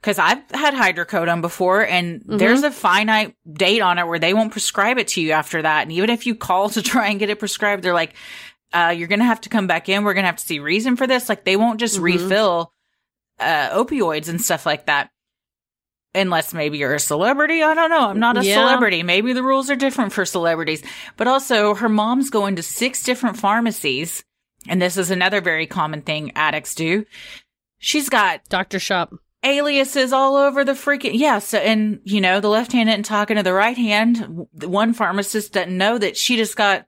Because 0.06 0.20
I've 0.20 0.48
had 0.52 0.72
hydrocodone 0.72 1.40
before 1.40 1.84
and 1.84 2.20
mm-hmm. 2.20 2.36
there's 2.36 2.62
a 2.62 2.70
finite 2.70 3.34
date 3.52 3.80
on 3.80 3.98
it 3.98 4.06
where 4.06 4.20
they 4.20 4.34
won't 4.34 4.52
prescribe 4.52 4.98
it 4.98 5.08
to 5.08 5.20
you 5.20 5.32
after 5.32 5.62
that. 5.62 5.82
And 5.82 5.90
even 5.90 6.10
if 6.10 6.26
you 6.26 6.36
call 6.36 6.68
to 6.70 6.80
try 6.80 7.08
and 7.08 7.18
get 7.18 7.28
it 7.28 7.40
prescribed, 7.40 7.82
they're 7.82 7.92
like, 7.92 8.14
uh, 8.72 8.94
you're 8.96 9.08
going 9.08 9.18
to 9.18 9.24
have 9.24 9.40
to 9.40 9.48
come 9.48 9.66
back 9.66 9.88
in. 9.88 10.04
We're 10.04 10.14
going 10.14 10.22
to 10.22 10.28
have 10.28 10.36
to 10.36 10.46
see 10.46 10.60
reason 10.60 10.94
for 10.94 11.08
this. 11.08 11.28
Like 11.28 11.42
they 11.42 11.56
won't 11.56 11.80
just 11.80 11.96
mm-hmm. 11.96 12.04
refill, 12.04 12.72
uh, 13.40 13.70
opioids 13.70 14.28
and 14.28 14.40
stuff 14.40 14.64
like 14.64 14.86
that. 14.86 15.10
Unless 16.14 16.54
maybe 16.54 16.78
you're 16.78 16.94
a 16.94 17.00
celebrity. 17.00 17.64
I 17.64 17.74
don't 17.74 17.90
know. 17.90 18.08
I'm 18.08 18.20
not 18.20 18.38
a 18.38 18.44
yeah. 18.44 18.54
celebrity. 18.54 19.02
Maybe 19.02 19.32
the 19.32 19.42
rules 19.42 19.70
are 19.70 19.76
different 19.76 20.12
for 20.12 20.24
celebrities. 20.24 20.84
But 21.16 21.26
also 21.26 21.74
her 21.74 21.88
mom's 21.88 22.30
going 22.30 22.54
to 22.56 22.62
six 22.62 23.02
different 23.02 23.38
pharmacies. 23.38 24.24
And 24.68 24.80
this 24.80 24.98
is 24.98 25.10
another 25.10 25.40
very 25.40 25.66
common 25.66 26.02
thing 26.02 26.30
addicts 26.36 26.76
do. 26.76 27.06
She's 27.78 28.08
got 28.08 28.48
doctor 28.48 28.78
shop 28.78 29.12
aliases 29.46 30.12
all 30.12 30.36
over 30.36 30.64
the 30.64 30.72
freaking 30.72 31.12
yeah 31.14 31.38
so 31.38 31.58
and 31.58 32.00
you 32.04 32.20
know 32.20 32.40
the 32.40 32.48
left 32.48 32.72
hand 32.72 32.88
isn't 32.88 33.04
talking 33.04 33.36
to 33.36 33.42
the 33.42 33.52
right 33.52 33.76
hand 33.76 34.46
one 34.52 34.92
pharmacist 34.92 35.52
doesn't 35.52 35.76
know 35.76 35.96
that 35.96 36.16
she 36.16 36.36
just 36.36 36.56
got 36.56 36.86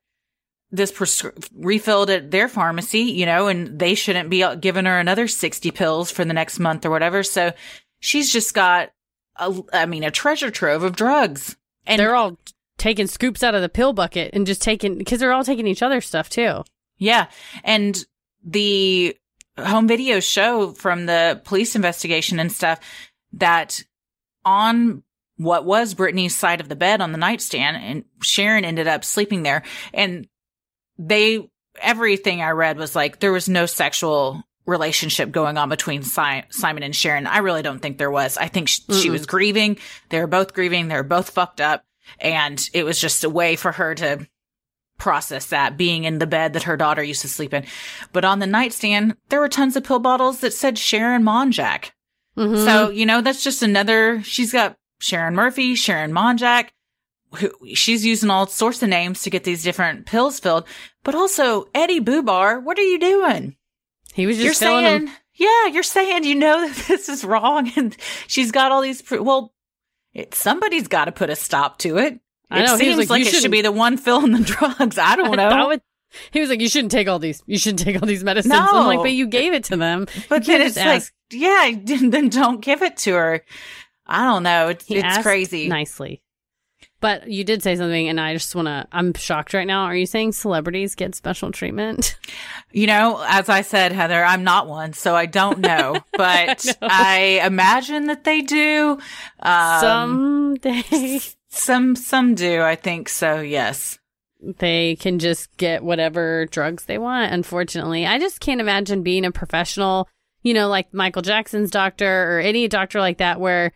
this 0.70 0.92
pres- 0.92 1.24
refilled 1.54 2.11
at 2.11 2.30
their 2.30 2.48
pharmacy, 2.48 3.00
you 3.00 3.26
know, 3.26 3.48
and 3.48 3.78
they 3.78 3.94
shouldn't 3.94 4.30
be 4.30 4.44
giving 4.56 4.84
her 4.84 4.98
another 4.98 5.26
60 5.26 5.70
pills 5.70 6.11
for 6.11 6.24
the 6.24 6.34
next 6.34 6.59
month 6.59 6.84
or 6.84 6.90
whatever. 6.90 7.22
So 7.22 7.52
she's 8.00 8.32
just 8.32 8.54
got, 8.54 8.90
a, 9.36 9.54
I 9.72 9.86
mean, 9.86 10.04
a 10.04 10.11
treasure 10.11 10.50
trove 10.50 10.82
of 10.82 10.96
drugs. 10.96 11.56
And 11.86 11.98
they're 11.98 12.14
all 12.14 12.38
taking 12.76 13.06
scoops 13.06 13.42
out 13.42 13.54
of 13.54 13.62
the 13.62 13.68
pill 13.68 13.92
bucket 13.92 14.34
and 14.34 14.46
just 14.46 14.61
taking, 14.61 14.98
because 14.98 15.20
they're 15.20 15.32
all 15.32 15.44
taking 15.44 15.66
each 15.66 15.82
other's 15.82 16.06
stuff 16.06 16.28
too. 16.28 16.64
Yeah. 16.98 17.28
And 17.64 18.04
the 18.44 19.16
home 19.59 19.88
videos 19.88 20.22
show 20.22 20.72
from 20.72 21.06
the 21.06 21.40
police 21.44 21.76
investigation 21.76 22.40
and 22.40 22.50
stuff 22.52 22.80
that 23.34 23.82
on 24.44 25.02
what 25.36 25.64
was 25.64 25.94
Brittany's 25.94 26.36
side 26.36 26.61
of 26.61 26.68
the 26.68 26.76
bed 26.76 27.00
on 27.00 27.12
the 27.12 27.18
nightstand 27.18 27.76
and 27.76 28.04
Sharon 28.22 28.64
ended 28.64 28.86
up 28.86 29.04
sleeping 29.04 29.42
there. 29.42 29.62
And 29.92 30.26
they 30.98 31.48
everything 31.80 32.42
I 32.42 32.50
read 32.50 32.76
was 32.76 32.96
like 32.96 33.20
there 33.20 33.32
was 33.32 33.48
no 33.48 33.66
sexual 33.66 34.42
relationship 34.66 35.30
going 35.30 35.56
on 35.56 35.68
between 35.68 36.02
si- 36.02 36.42
Simon 36.50 36.82
and 36.82 36.94
Sharon. 36.94 37.26
I 37.26 37.38
really 37.38 37.62
don't 37.62 37.78
think 37.80 37.98
there 37.98 38.11
was. 38.11 38.36
I 38.36 38.48
think 38.48 38.68
sh- 38.68 38.80
she 39.00 39.11
was 39.11 39.26
grieving. 39.26 39.78
They 40.11 40.20
were 40.20 40.26
both 40.26 40.52
grieving. 40.52 40.88
They 40.88 40.96
were 40.96 41.02
both 41.02 41.30
fucked 41.30 41.61
up. 41.61 41.84
And 42.18 42.61
it 42.72 42.84
was 42.84 43.00
just 43.00 43.24
a 43.24 43.30
way 43.30 43.56
for 43.56 43.72
her 43.72 43.94
to 43.94 44.26
process 44.99 45.46
that 45.46 45.76
being 45.76 46.05
in 46.05 46.18
the 46.18 46.26
bed 46.26 46.53
that 46.53 46.64
her 46.64 46.76
daughter 46.76 47.03
used 47.03 47.22
to 47.22 47.28
sleep 47.28 47.55
in. 47.55 47.64
But 48.12 48.24
on 48.24 48.38
the 48.38 48.46
nightstand, 48.46 49.16
there 49.28 49.40
were 49.40 49.49
tons 49.49 49.76
of 49.76 49.84
pill 49.84 50.01
bottles 50.01 50.40
that 50.40 50.53
said 50.53 50.78
Sharon 50.78 51.22
Monjack. 51.22 51.90
Mm-hmm. 52.36 52.64
So, 52.64 52.90
you 52.90 53.07
know, 53.07 53.20
that's 53.20 53.42
just 53.42 53.62
another, 53.62 54.22
she's 54.22 54.53
got 54.53 54.76
Sharon 55.01 55.34
Murphy, 55.34 55.74
Sharon 55.74 56.12
Monjack 56.12 56.68
who, 57.36 57.51
she's 57.74 58.05
using 58.05 58.30
all 58.30 58.46
sorts 58.46 58.82
of 58.82 58.88
names 58.88 59.22
to 59.22 59.30
get 59.30 59.44
these 59.44 59.62
different 59.62 60.07
pills 60.07 60.40
filled, 60.40 60.66
but 61.05 61.14
also 61.14 61.66
Eddie 61.74 62.01
Bubar, 62.01 62.62
what 62.62 62.78
are 62.78 62.82
you 62.82 62.99
doing? 62.99 63.57
He 64.14 64.26
was 64.26 64.36
just 64.36 64.44
you're 64.44 64.55
saying, 64.55 65.05
them. 65.07 65.14
yeah, 65.34 65.66
you're 65.66 65.82
saying 65.82 66.24
you 66.24 66.34
know 66.34 66.66
that 66.68 66.86
this 66.88 67.09
is 67.09 67.24
wrong, 67.24 67.70
and 67.76 67.96
she's 68.26 68.51
got 68.51 68.72
all 68.72 68.80
these. 68.80 69.03
Well, 69.11 69.53
it, 70.14 70.34
somebody's 70.34 70.88
got 70.88 71.05
to 71.05 71.12
put 71.12 71.30
a 71.30 71.36
stop 71.36 71.78
to 71.78 71.99
it. 71.99 72.20
I 72.51 72.62
know. 72.62 72.74
It 72.74 72.78
seems 72.78 72.96
like, 72.96 73.11
like 73.11 73.26
it 73.26 73.34
should 73.34 73.51
be 73.51 73.62
the 73.62 73.72
one 73.72 73.96
filling 73.96 74.32
the 74.32 74.42
drugs. 74.44 74.99
I 74.99 75.16
don't 75.16 75.36
know. 75.36 75.68
Would, 75.68 75.82
he 76.30 76.40
was 76.40 76.49
like, 76.49 76.61
"You 76.61 76.68
shouldn't 76.68 76.92
take 76.92 77.09
all 77.09 77.18
these. 77.18 77.42
You 77.46 77.59
shouldn't 77.59 77.80
take 77.80 78.01
all 78.01 78.07
these 78.07 78.24
medicines." 78.24 78.53
No. 78.53 78.66
I'm 78.70 78.86
like, 78.86 79.01
"But 79.01 79.12
you 79.12 79.26
gave 79.26 79.53
it 79.53 79.64
to 79.64 79.76
them." 79.76 80.07
But 80.28 80.44
then 80.44 80.62
it's 80.62 80.76
like, 80.76 81.03
yeah, 81.30 81.72
then 81.84 82.28
don't 82.28 82.61
give 82.61 82.82
it 82.82 82.96
to 82.99 83.14
her. 83.14 83.44
I 84.07 84.24
don't 84.24 84.42
know. 84.42 84.68
It's, 84.68 84.86
it's 84.88 85.18
crazy. 85.18 85.68
Nicely. 85.68 86.22
But 87.01 87.30
you 87.30 87.44
did 87.44 87.62
say 87.62 87.76
something, 87.76 88.09
and 88.09 88.20
I 88.20 88.32
just 88.32 88.55
want 88.57 88.66
to. 88.66 88.86
I'm 88.90 89.14
shocked 89.14 89.55
right 89.55 89.66
now. 89.66 89.84
Are 89.84 89.94
you 89.94 90.07
saying 90.07 90.32
celebrities 90.32 90.96
get 90.96 91.14
special 91.14 91.53
treatment? 91.53 92.18
You 92.72 92.86
know, 92.86 93.24
as 93.26 93.49
I 93.49 93.62
said, 93.62 93.92
Heather, 93.92 94.22
I'm 94.22 94.44
not 94.44 94.66
one, 94.66 94.92
so 94.92 95.14
I 95.14 95.26
don't 95.26 95.61
know, 95.61 95.96
but 96.12 96.66
I, 96.82 97.40
I, 97.40 97.46
imagine 97.46 98.09
that 98.09 98.24
they 98.24 98.42
do. 98.42 98.99
Um, 99.40 100.59
Someday. 100.61 101.20
Some, 101.51 101.96
some 101.96 102.34
do. 102.34 102.62
I 102.62 102.76
think 102.76 103.09
so. 103.09 103.40
Yes. 103.40 103.99
They 104.40 104.96
can 104.96 105.18
just 105.18 105.57
get 105.57 105.82
whatever 105.82 106.46
drugs 106.46 106.84
they 106.84 106.99
want. 106.99 107.32
Unfortunately, 107.32 108.07
I 108.07 108.18
just 108.18 108.40
can't 108.40 108.61
imagine 108.61 109.03
being 109.03 109.24
a 109.24 109.32
professional, 109.32 110.09
you 110.42 110.55
know, 110.55 110.68
like 110.68 110.94
Michael 110.94 111.22
Jackson's 111.22 111.70
doctor 111.70 112.36
or 112.36 112.40
any 112.40 112.68
doctor 112.68 113.01
like 113.01 113.18
that, 113.18 113.40
where 113.40 113.72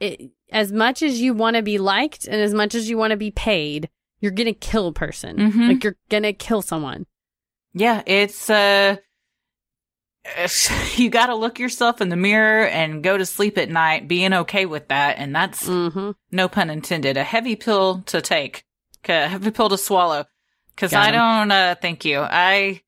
it, 0.00 0.32
as 0.50 0.70
much 0.70 1.02
as 1.02 1.20
you 1.20 1.32
want 1.32 1.56
to 1.56 1.62
be 1.62 1.78
liked 1.78 2.26
and 2.26 2.40
as 2.40 2.52
much 2.52 2.74
as 2.74 2.90
you 2.90 2.98
want 2.98 3.12
to 3.12 3.16
be 3.16 3.30
paid, 3.30 3.88
you're 4.20 4.32
going 4.32 4.46
to 4.46 4.52
kill 4.52 4.88
a 4.88 4.92
person. 4.92 5.36
Mm-hmm. 5.36 5.68
Like 5.68 5.84
you're 5.84 5.96
going 6.10 6.24
to 6.24 6.32
kill 6.34 6.60
someone. 6.60 7.06
Yeah, 7.72 8.02
it's 8.04 8.50
uh 8.50 8.96
you 10.96 11.10
got 11.10 11.26
to 11.26 11.34
look 11.34 11.58
yourself 11.58 12.00
in 12.00 12.08
the 12.08 12.16
mirror 12.16 12.66
and 12.66 13.02
go 13.02 13.18
to 13.18 13.26
sleep 13.26 13.58
at 13.58 13.68
night 13.68 14.06
being 14.06 14.32
okay 14.32 14.66
with 14.66 14.88
that 14.88 15.18
and 15.18 15.34
that's 15.34 15.68
mm-hmm. 15.68 16.12
no 16.30 16.48
pun 16.48 16.70
intended 16.70 17.16
a 17.16 17.24
heavy 17.24 17.56
pill 17.56 18.02
to 18.06 18.20
take 18.20 18.64
a 19.08 19.26
heavy 19.26 19.50
pill 19.50 19.68
to 19.68 19.76
swallow 19.76 20.24
cuz 20.76 20.92
I 20.92 21.10
don't 21.10 21.50
uh 21.50 21.74
thank 21.80 22.04
you. 22.04 22.20
I 22.20 22.82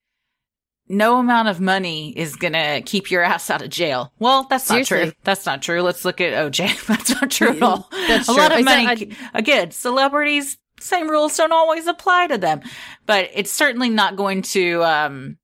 no 0.88 1.18
amount 1.18 1.48
of 1.48 1.60
money 1.60 2.16
is 2.16 2.36
gonna 2.36 2.82
keep 2.82 3.10
your 3.10 3.22
ass 3.32 3.50
out 3.50 3.62
of 3.62 3.68
jail. 3.70 4.12
Well, 4.20 4.44
that's 4.44 4.64
Seriously. 4.64 4.98
not 4.98 5.04
true. 5.04 5.12
That's 5.24 5.46
not 5.46 5.62
true. 5.62 5.82
Let's 5.82 6.04
look 6.04 6.20
at 6.20 6.32
OJ. 6.32 6.86
That's 6.86 7.10
not 7.10 7.30
true 7.30 7.48
at 7.48 7.62
all. 7.62 7.88
That's 7.90 8.28
a 8.28 8.32
true. 8.32 8.42
lot 8.42 8.56
of 8.56 8.64
money. 8.64 9.16
again, 9.32 9.72
celebrities, 9.72 10.56
same 10.78 11.10
rules 11.10 11.36
don't 11.36 11.52
always 11.52 11.86
apply 11.86 12.28
to 12.28 12.38
them, 12.38 12.60
but 13.06 13.30
it's 13.34 13.50
certainly 13.50 13.88
not 13.88 14.16
going 14.16 14.42
to 14.42 14.84
um, 14.84 15.38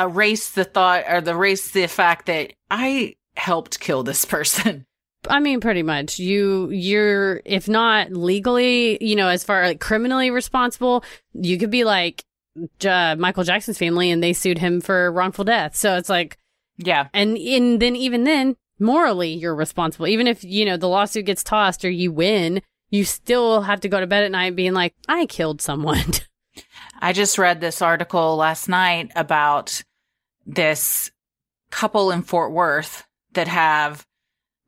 erase 0.00 0.50
the 0.50 0.64
thought 0.64 1.04
or 1.08 1.20
the 1.20 1.32
erase 1.32 1.70
the 1.70 1.86
fact 1.86 2.26
that 2.26 2.52
I 2.70 3.16
helped 3.36 3.80
kill 3.80 4.02
this 4.02 4.24
person. 4.24 4.86
I 5.28 5.40
mean, 5.40 5.60
pretty 5.60 5.82
much. 5.82 6.18
You, 6.18 6.70
you're, 6.70 7.42
if 7.44 7.68
not 7.68 8.10
legally, 8.12 9.02
you 9.04 9.16
know, 9.16 9.28
as 9.28 9.44
far 9.44 9.62
like 9.64 9.80
criminally 9.80 10.30
responsible, 10.30 11.04
you 11.34 11.58
could 11.58 11.70
be 11.70 11.84
like, 11.84 12.24
uh, 12.84 13.16
Michael 13.18 13.44
Jackson's 13.44 13.78
family 13.78 14.10
and 14.10 14.22
they 14.22 14.32
sued 14.32 14.58
him 14.58 14.80
for 14.80 15.12
wrongful 15.12 15.44
death. 15.44 15.76
So 15.76 15.96
it's 15.96 16.08
like, 16.08 16.38
yeah. 16.78 17.08
And 17.12 17.36
in 17.36 17.78
then 17.78 17.96
even 17.96 18.24
then, 18.24 18.56
morally, 18.78 19.32
you're 19.34 19.54
responsible. 19.54 20.06
Even 20.06 20.26
if, 20.26 20.42
you 20.42 20.64
know, 20.64 20.76
the 20.76 20.88
lawsuit 20.88 21.26
gets 21.26 21.44
tossed 21.44 21.84
or 21.84 21.90
you 21.90 22.10
win, 22.12 22.62
you 22.88 23.04
still 23.04 23.62
have 23.62 23.80
to 23.80 23.88
go 23.88 24.00
to 24.00 24.06
bed 24.06 24.24
at 24.24 24.32
night 24.32 24.56
being 24.56 24.72
like, 24.72 24.94
I 25.08 25.26
killed 25.26 25.60
someone. 25.60 26.04
I 27.00 27.12
just 27.12 27.38
read 27.38 27.60
this 27.60 27.80
article 27.80 28.36
last 28.36 28.68
night 28.68 29.10
about 29.14 29.82
this 30.54 31.10
couple 31.70 32.10
in 32.10 32.22
Fort 32.22 32.52
Worth 32.52 33.04
that 33.32 33.48
have 33.48 34.06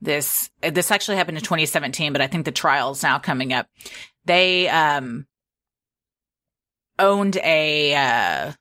this, 0.00 0.50
this 0.60 0.90
actually 0.90 1.16
happened 1.16 1.38
in 1.38 1.44
2017, 1.44 2.12
but 2.12 2.22
I 2.22 2.26
think 2.26 2.44
the 2.44 2.52
trial 2.52 2.92
is 2.92 3.02
now 3.02 3.18
coming 3.18 3.52
up. 3.52 3.66
They, 4.24 4.68
um, 4.68 5.26
owned 6.98 7.36
a 7.36 7.94
uh, 7.94 8.52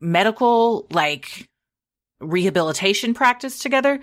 medical 0.00 0.86
like 0.90 1.48
rehabilitation 2.20 3.14
practice 3.14 3.58
together 3.58 4.00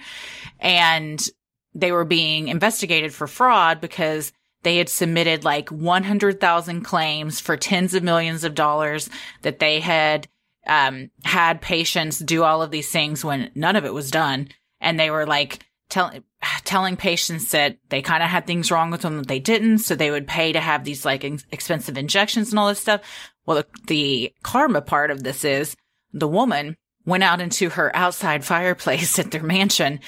and 0.60 1.30
they 1.76 1.92
were 1.92 2.06
being 2.06 2.48
investigated 2.48 3.14
for 3.14 3.28
fraud 3.28 3.80
because 3.80 4.34
they 4.64 4.78
had 4.78 4.90
submitted 4.90 5.44
like 5.44 5.70
100,000 5.70 6.82
claims 6.82 7.40
for 7.40 7.56
tens 7.56 7.94
of 7.94 8.02
millions 8.02 8.44
of 8.44 8.56
dollars 8.56 9.10
that 9.44 9.60
they 9.60 9.80
had 9.80 10.28
um, 10.68 11.10
had 11.24 11.62
patients 11.62 12.20
do 12.20 12.44
all 12.44 12.62
of 12.62 12.72
these 12.72 12.90
things 12.90 13.24
when 13.24 13.52
none 13.56 13.76
of 13.76 13.86
it 13.86 13.94
was 13.94 14.12
done. 14.12 14.50
And 14.80 15.00
they 15.00 15.10
were 15.10 15.26
like 15.26 15.66
telling, 15.90 16.24
telling 16.64 16.98
patients 16.98 17.52
that 17.52 17.78
they 17.90 18.02
kind 18.02 18.22
of 18.22 18.30
had 18.30 18.46
things 18.46 18.72
wrong 18.72 18.92
with 18.92 19.02
them 19.02 19.18
that 19.18 19.28
they 19.28 19.40
didn't. 19.40 19.80
So 19.80 19.96
they 19.96 20.12
would 20.12 20.28
pay 20.28 20.52
to 20.52 20.60
have 20.60 20.84
these 20.84 21.06
like 21.06 21.24
ex- 21.24 21.46
expensive 21.52 21.98
injections 21.98 22.50
and 22.50 22.60
all 22.60 22.68
this 22.68 22.80
stuff. 22.80 23.02
Well, 23.46 23.58
the, 23.58 23.66
the 23.88 24.34
karma 24.44 24.82
part 24.82 25.12
of 25.12 25.24
this 25.24 25.44
is 25.46 25.76
the 26.14 26.28
woman 26.28 26.76
went 27.06 27.24
out 27.24 27.42
into 27.42 27.70
her 27.70 27.96
outside 27.96 28.44
fireplace 28.44 29.18
at 29.18 29.32
their 29.32 29.44
mansion, 29.44 30.00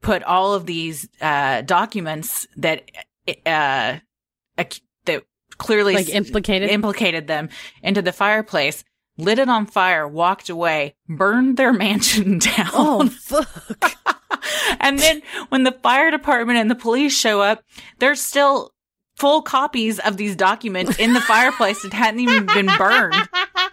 put 0.00 0.22
all 0.22 0.54
of 0.54 0.66
these, 0.66 1.08
uh, 1.20 1.62
documents 1.62 2.46
that, 2.56 2.88
uh, 3.44 3.98
that 4.56 4.80
clearly 5.58 5.94
Like 5.94 6.08
implicated? 6.10 6.70
implicated 6.70 7.26
them 7.26 7.48
into 7.82 8.02
the 8.02 8.12
fireplace, 8.12 8.84
lit 9.16 9.38
it 9.38 9.48
on 9.48 9.66
fire, 9.66 10.06
walked 10.06 10.48
away, 10.48 10.94
burned 11.08 11.56
their 11.56 11.72
mansion 11.84 12.38
down. 12.38 12.70
Oh, 12.72 13.08
fuck. 13.20 13.48
and 14.80 14.98
then 14.98 15.22
when 15.48 15.64
the 15.64 15.72
fire 15.72 16.10
department 16.10 16.58
and 16.58 16.70
the 16.70 16.74
police 16.74 17.16
show 17.16 17.40
up, 17.40 17.62
there's 17.98 18.20
still 18.20 18.72
full 19.16 19.42
copies 19.42 19.98
of 20.00 20.16
these 20.16 20.36
documents 20.36 20.98
in 20.98 21.14
the 21.14 21.20
fireplace 21.20 21.82
that 21.82 21.92
hadn't 21.92 22.20
even 22.20 22.46
been 22.46 22.70
burned. 22.76 23.14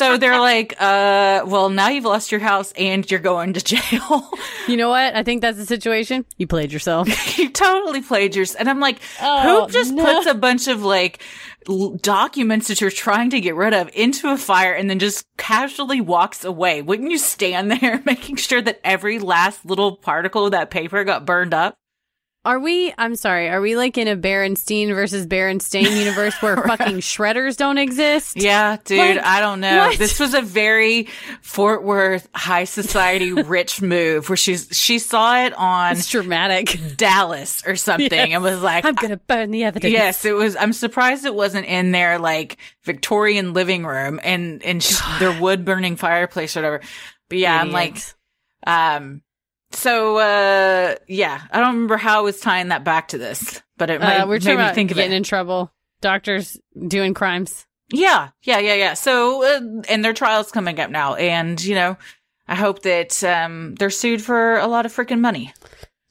So 0.00 0.16
they're 0.16 0.40
like, 0.40 0.72
uh, 0.80 1.44
well, 1.46 1.68
now 1.68 1.88
you've 1.90 2.04
lost 2.04 2.32
your 2.32 2.40
house 2.40 2.72
and 2.72 3.08
you're 3.10 3.20
going 3.20 3.52
to 3.52 3.60
jail. 3.62 4.30
You 4.66 4.78
know 4.78 4.88
what? 4.88 5.14
I 5.14 5.22
think 5.22 5.42
that's 5.42 5.58
the 5.58 5.66
situation. 5.66 6.24
You 6.38 6.46
played 6.46 6.72
yourself. 6.72 7.06
you 7.38 7.50
totally 7.50 8.00
played 8.00 8.34
yourself. 8.34 8.60
And 8.60 8.70
I'm 8.70 8.80
like, 8.80 8.98
Oh, 9.20 9.66
who 9.66 9.72
just 9.72 9.92
no. 9.92 10.04
puts 10.04 10.26
a 10.26 10.34
bunch 10.34 10.68
of 10.68 10.82
like 10.82 11.22
l- 11.68 11.90
documents 11.96 12.68
that 12.68 12.80
you're 12.80 12.90
trying 12.90 13.28
to 13.30 13.40
get 13.40 13.54
rid 13.56 13.74
of 13.74 13.90
into 13.94 14.30
a 14.32 14.38
fire 14.38 14.72
and 14.72 14.88
then 14.88 14.98
just 14.98 15.26
casually 15.36 16.00
walks 16.00 16.44
away? 16.44 16.80
Wouldn't 16.80 17.10
you 17.10 17.18
stand 17.18 17.70
there 17.70 18.02
making 18.06 18.36
sure 18.36 18.62
that 18.62 18.80
every 18.82 19.18
last 19.18 19.66
little 19.66 19.96
particle 19.96 20.46
of 20.46 20.52
that 20.52 20.70
paper 20.70 21.04
got 21.04 21.26
burned 21.26 21.52
up? 21.52 21.76
Are 22.42 22.58
we? 22.58 22.90
I'm 22.96 23.16
sorry. 23.16 23.50
Are 23.50 23.60
we 23.60 23.76
like 23.76 23.98
in 23.98 24.08
a 24.08 24.16
Berenstein 24.16 24.94
versus 24.94 25.26
Berenstain 25.26 25.94
universe 25.94 26.32
where 26.40 26.56
fucking 26.66 26.96
shredders 27.00 27.58
don't 27.58 27.76
exist? 27.76 28.34
Yeah, 28.40 28.78
dude, 28.82 28.98
Like, 28.98 29.18
I 29.22 29.40
don't 29.40 29.60
know. 29.60 29.76
what? 29.88 29.98
This 29.98 30.18
was 30.18 30.32
a 30.32 30.40
very 30.40 31.08
Fort 31.42 31.82
Worth 31.84 32.30
high 32.34 32.64
society 32.64 33.32
rich 33.42 33.82
move 33.82 34.30
where 34.30 34.38
she's 34.38 34.68
she 34.72 34.98
saw 34.98 35.44
it 35.44 35.52
on 35.52 35.92
It's 35.92 36.08
dramatic. 36.08 36.80
Dallas 36.96 37.62
or 37.66 37.76
something 37.76 38.10
Yes. 38.10 38.30
and 38.32 38.42
was 38.42 38.62
like, 38.62 38.86
I'm 38.86 38.94
gonna 38.94 39.18
burn 39.18 39.50
the 39.50 39.64
evidence. 39.64 39.92
Yes, 39.92 40.24
it 40.24 40.32
was. 40.32 40.56
I'm 40.56 40.72
surprised 40.72 41.26
it 41.26 41.34
wasn't 41.34 41.66
in 41.66 41.92
their 41.92 42.18
like 42.18 42.56
Victorian 42.84 43.52
living 43.52 43.84
room 43.84 44.18
and 44.24 44.62
and 44.62 44.82
sh- 44.82 44.98
their 45.18 45.38
wood 45.42 45.66
burning 45.66 45.96
fireplace 45.96 46.56
or 46.56 46.60
whatever. 46.60 46.80
But 47.28 47.36
yeah, 47.36 47.60
I'm 47.60 47.70
like, 47.70 47.98
um, 48.66 49.20
so 49.72 50.18
uh, 50.18 50.94
yeah, 51.08 51.40
I 51.50 51.60
don't 51.60 51.74
remember 51.74 51.96
how 51.96 52.18
I 52.18 52.22
was 52.22 52.40
tying 52.40 52.68
that 52.68 52.84
back 52.84 53.08
to 53.08 53.18
this, 53.18 53.62
but 53.76 53.90
it 53.90 54.00
might, 54.00 54.18
Uh, 54.18 54.26
we're 54.26 54.40
made 54.40 54.56
me 54.58 54.72
think 54.74 54.90
of 54.90 54.96
getting 54.96 55.12
it. 55.12 55.16
in 55.16 55.22
trouble. 55.22 55.72
Doctors 56.00 56.58
doing 56.88 57.14
crimes. 57.14 57.66
yeah, 57.92 58.30
yeah, 58.42 58.58
yeah, 58.58 58.74
yeah. 58.74 58.94
So 58.94 59.44
uh, 59.44 59.82
and 59.88 60.04
their 60.04 60.12
trial's 60.14 60.50
coming 60.50 60.78
up 60.80 60.90
now, 60.90 61.14
and 61.14 61.62
you 61.62 61.74
know, 61.74 61.96
I 62.48 62.54
hope 62.54 62.82
that 62.82 63.22
um 63.24 63.74
they're 63.76 63.90
sued 63.90 64.22
for 64.22 64.58
a 64.58 64.66
lot 64.66 64.86
of 64.86 64.94
freaking 64.94 65.20
money. 65.20 65.52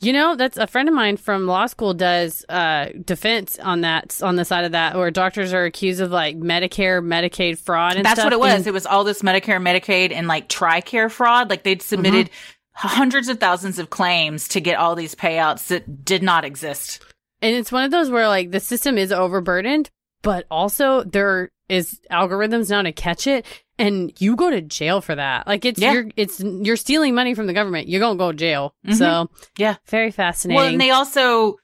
You 0.01 0.13
know, 0.13 0.37
that's 0.37 0.55
a 0.57 0.65
friend 0.65 0.87
of 0.87 0.95
mine 0.95 1.17
from 1.17 1.45
law 1.45 1.65
school 1.65 1.93
does 1.93 2.45
uh, 2.47 2.85
defense 3.03 3.59
on 3.59 3.81
that 3.81 4.17
on 4.23 4.37
the 4.37 4.45
side 4.45 4.63
of 4.63 4.71
that, 4.71 4.95
where 4.95 5.11
doctors 5.11 5.51
are 5.53 5.65
accused 5.65 5.99
of 5.99 6.09
like 6.09 6.37
Medicare, 6.37 7.03
Medicaid 7.03 7.57
fraud, 7.57 7.97
and 7.97 8.05
That's 8.05 8.13
stuff. 8.21 8.27
what 8.27 8.33
it 8.33 8.39
was. 8.39 8.53
And- 8.53 8.67
It 8.67 8.71
was 8.73 8.85
all 8.85 9.03
this 9.03 9.21
Medicare, 9.23 9.61
Medicaid, 9.61 10.13
and 10.13 10.25
like 10.27 10.47
TRICARE 10.47 11.11
fraud. 11.11 11.49
Like 11.49 11.63
they'd 11.63 11.81
submitted 11.81 12.27
Mm-hmm. 12.27 12.58
Hundreds 12.87 13.27
of 13.27 13.39
thousands 13.39 13.77
of 13.79 13.89
claims 13.89 14.47
to 14.49 14.61
get 14.61 14.77
all 14.77 14.95
these 14.95 15.15
payouts 15.15 15.67
that 15.67 16.05
did 16.05 16.23
not 16.23 16.45
exist. 16.45 17.03
And 17.41 17.55
it's 17.55 17.71
one 17.71 17.83
of 17.83 17.91
those 17.91 18.09
where 18.09 18.27
like 18.27 18.51
the 18.51 18.59
system 18.59 18.97
is 18.97 19.11
overburdened, 19.11 19.89
but 20.21 20.45
also 20.49 21.03
there 21.03 21.51
is 21.67 21.99
algorithms 22.11 22.69
now 22.69 22.81
to 22.81 22.91
catch 22.91 23.27
it 23.27 23.45
and 23.77 24.11
you 24.19 24.35
go 24.35 24.49
to 24.49 24.61
jail 24.61 25.01
for 25.01 25.13
that. 25.15 25.45
Like 25.47 25.65
it's 25.65 25.79
Yeah. 25.79 25.93
you're 25.93 26.07
it's 26.15 26.39
you're 26.39 26.75
stealing 26.75 27.13
money 27.15 27.33
from 27.33 27.47
the 27.47 27.53
government. 27.53 27.87
You're 27.89 27.99
going 28.01 28.17
to 28.17 28.21
go 28.21 28.31
to 28.31 28.37
jail. 28.37 28.73
Mhm. 28.87 28.95
So, 28.95 29.29
Yeah. 29.57 29.75
very 29.87 30.11
fascinating. 30.11 30.57
Well, 30.57 30.67
and 30.67 30.81
they 30.81 30.89
also 30.91 31.57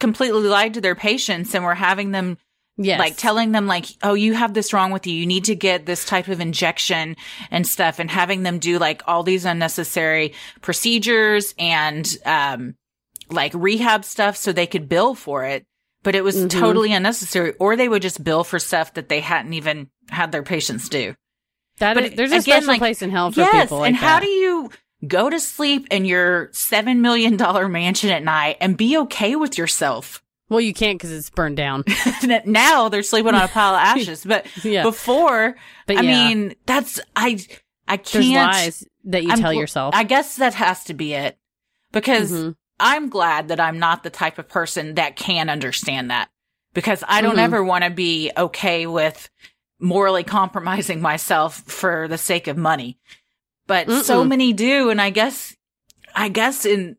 completely 0.00 0.42
lied 0.48 0.74
to 0.74 0.80
their 0.80 0.94
patients 0.94 1.54
and 1.54 1.64
were 1.64 1.74
having 1.74 2.10
them 2.12 2.38
yes. 2.76 2.98
like 2.98 3.16
telling 3.16 3.52
them 3.52 3.66
like, 3.66 3.86
oh, 4.02 4.14
you 4.14 4.34
have 4.34 4.54
this 4.54 4.72
wrong 4.72 4.90
with 4.90 5.06
you. 5.06 5.14
You 5.14 5.26
need 5.26 5.44
to 5.44 5.54
get 5.54 5.86
this 5.86 6.04
type 6.04 6.28
of 6.28 6.40
injection 6.40 7.16
and 7.50 7.66
stuff 7.66 7.98
and 7.98 8.10
having 8.10 8.42
them 8.42 8.58
do 8.58 8.78
like 8.78 9.02
all 9.06 9.22
these 9.22 9.44
unnecessary 9.44 10.34
procedures 10.62 11.54
and, 11.58 12.06
um, 12.26 12.74
like 13.30 13.52
rehab 13.54 14.04
stuff 14.04 14.36
so 14.36 14.52
they 14.52 14.66
could 14.66 14.88
bill 14.88 15.14
for 15.14 15.44
it. 15.44 15.64
But 16.02 16.14
it 16.14 16.22
was 16.24 16.36
Mhm. 16.36 16.50
totally 16.50 16.92
unnecessary 16.92 17.54
or 17.58 17.76
they 17.76 17.88
would 17.88 18.02
just 18.02 18.22
bill 18.22 18.44
for 18.44 18.58
stuff 18.58 18.94
that 18.94 19.08
they 19.08 19.20
hadn't 19.20 19.54
even 19.54 19.88
had 20.10 20.32
their 20.32 20.42
patients 20.42 20.88
do. 20.88 21.14
That 21.78 21.94
but 21.94 22.04
is- 22.04 22.14
there's 22.16 22.32
a 22.32 22.36
again, 22.36 22.42
special 22.42 22.68
like- 22.68 22.78
place 22.78 23.02
in 23.02 23.10
hell 23.10 23.30
for 23.32 23.40
yes. 23.40 23.62
people 23.64 23.78
like 23.78 23.88
and 23.88 23.96
how 23.96 24.20
do 24.20 24.28
you 24.28 24.70
go 25.06 25.30
to 25.30 25.38
sleep 25.40 25.86
in 25.90 26.04
your 26.04 26.48
$7 26.52 27.00
million 27.00 27.36
mansion 27.70 28.10
at 28.10 28.22
night 28.22 28.56
and 28.60 28.76
be 28.76 28.96
okay 28.98 29.36
with 29.36 29.56
yourself? 29.58 30.22
Well, 30.54 30.60
you 30.60 30.72
can't 30.74 30.98
because 30.98 31.12
it's 31.12 31.30
burned 31.30 31.56
down. 31.56 31.84
now 32.46 32.88
they're 32.88 33.02
sleeping 33.02 33.34
on 33.34 33.42
a 33.42 33.48
pile 33.48 33.74
of 33.74 33.80
ashes, 33.82 34.24
but 34.24 34.46
Yeah. 34.64 34.82
before, 34.82 35.56
But 35.86 35.98
I 35.98 36.00
yeah. 36.02 36.28
mean, 36.28 36.54
that's 36.66 37.00
I 37.16 37.38
I 37.86 37.96
can't. 37.98 38.12
There's 38.12 38.30
lies 38.30 38.86
that 39.04 39.22
you 39.24 39.32
I'm 39.32 39.38
tell 39.38 39.52
yourself. 39.52 39.94
I 39.94 40.04
guess 40.04 40.36
that 40.36 40.54
has 40.54 40.84
to 40.84 40.94
be 40.94 41.12
it 41.14 41.36
because 41.92 42.32
Mhm. 42.32 42.56
I'm 42.80 43.08
glad 43.08 43.48
that 43.48 43.60
I'm 43.60 43.78
not 43.78 44.02
the 44.02 44.10
type 44.10 44.38
of 44.38 44.48
person 44.48 44.94
that 44.94 45.16
can 45.16 45.48
understand 45.50 46.10
that 46.10 46.28
because 46.72 47.04
I 47.06 47.20
don't 47.20 47.36
Mhm. 47.36 47.40
ever 47.44 47.62
want 47.62 47.84
to 47.84 47.90
be 47.90 48.30
okay 48.36 48.86
with 48.86 49.28
morally 49.80 50.24
compromising 50.24 51.00
myself 51.02 51.56
for 51.66 52.08
the 52.08 52.16
sake 52.18 52.46
of 52.48 52.56
money. 52.56 52.98
But 53.66 53.90
so 53.90 54.24
Mm-mm. 54.24 54.28
many 54.28 54.52
do. 54.52 54.90
And 54.90 55.00
I 55.00 55.10
guess, 55.10 55.54
I 56.14 56.28
guess 56.28 56.64
in, 56.64 56.96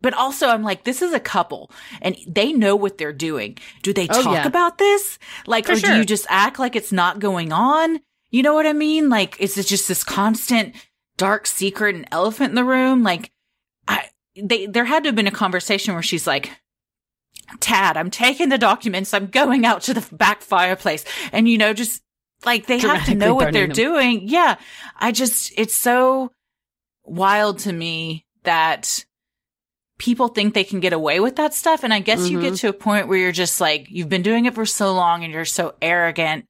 but 0.00 0.14
also 0.14 0.48
I'm 0.48 0.62
like, 0.62 0.84
this 0.84 1.02
is 1.02 1.12
a 1.12 1.20
couple 1.20 1.70
and 2.02 2.16
they 2.26 2.52
know 2.52 2.76
what 2.76 2.98
they're 2.98 3.12
doing. 3.12 3.58
Do 3.82 3.92
they 3.92 4.06
Oh, 4.10 4.22
talk 4.22 4.34
yeah. 4.34 4.46
about 4.46 4.78
this? 4.78 5.18
Like, 5.46 5.66
For 5.66 5.72
or 5.72 5.76
do 5.76 5.96
you 5.96 6.04
just 6.04 6.26
act 6.28 6.58
like 6.58 6.76
it's 6.76 6.92
not 6.92 7.18
going 7.18 7.52
on? 7.52 8.00
You 8.30 8.42
know 8.42 8.54
what 8.54 8.66
I 8.66 8.72
mean? 8.72 9.08
Like, 9.08 9.40
is 9.40 9.56
it 9.56 9.66
just 9.66 9.88
this 9.88 10.04
constant 10.04 10.74
dark 11.16 11.46
secret 11.46 11.94
and 11.94 12.06
elephant 12.12 12.50
in 12.50 12.54
the 12.56 12.64
room? 12.64 13.02
Like, 13.02 13.30
I, 13.88 14.08
they, 14.36 14.66
there 14.66 14.84
had 14.84 15.04
to 15.04 15.08
have 15.08 15.16
been 15.16 15.26
a 15.26 15.30
conversation 15.32 15.94
where 15.94 16.02
she's 16.02 16.26
like, 16.26 16.50
Tad, 17.60 17.96
I'm 17.96 18.10
taking 18.10 18.48
the 18.48 18.58
documents. 18.58 19.14
I'm 19.14 19.28
going 19.28 19.64
out 19.64 19.80
to 19.82 19.94
the 19.94 20.06
back 20.14 20.42
fireplace. 20.42 21.04
And, 21.32 21.48
you 21.48 21.56
know, 21.56 21.72
just 21.72 22.02
like 22.44 22.66
they 22.66 22.78
have 22.78 23.06
to 23.06 23.14
know 23.14 23.34
what 23.34 23.52
they're 23.52 23.66
them. 23.68 23.74
doing. 23.74 24.28
Yeah. 24.28 24.56
I 24.98 25.12
just, 25.12 25.52
it's 25.56 25.74
so 25.74 26.32
wild 27.04 27.60
to 27.60 27.72
me 27.72 28.26
that 28.42 29.05
people 29.98 30.28
think 30.28 30.52
they 30.54 30.64
can 30.64 30.80
get 30.80 30.92
away 30.92 31.20
with 31.20 31.36
that 31.36 31.54
stuff. 31.54 31.82
And 31.84 31.92
I 31.94 32.00
guess 32.00 32.28
you 32.28 32.40
get 32.40 32.54
Mhm. 32.54 32.60
to 32.60 32.68
a 32.68 32.72
point 32.72 33.08
where 33.08 33.18
you're 33.18 33.32
just 33.32 33.60
like, 33.60 33.86
you've 33.90 34.08
been 34.08 34.22
doing 34.22 34.44
it 34.46 34.54
for 34.54 34.66
so 34.66 34.92
long 34.92 35.24
and 35.24 35.32
you're 35.32 35.44
so 35.44 35.74
arrogant 35.80 36.44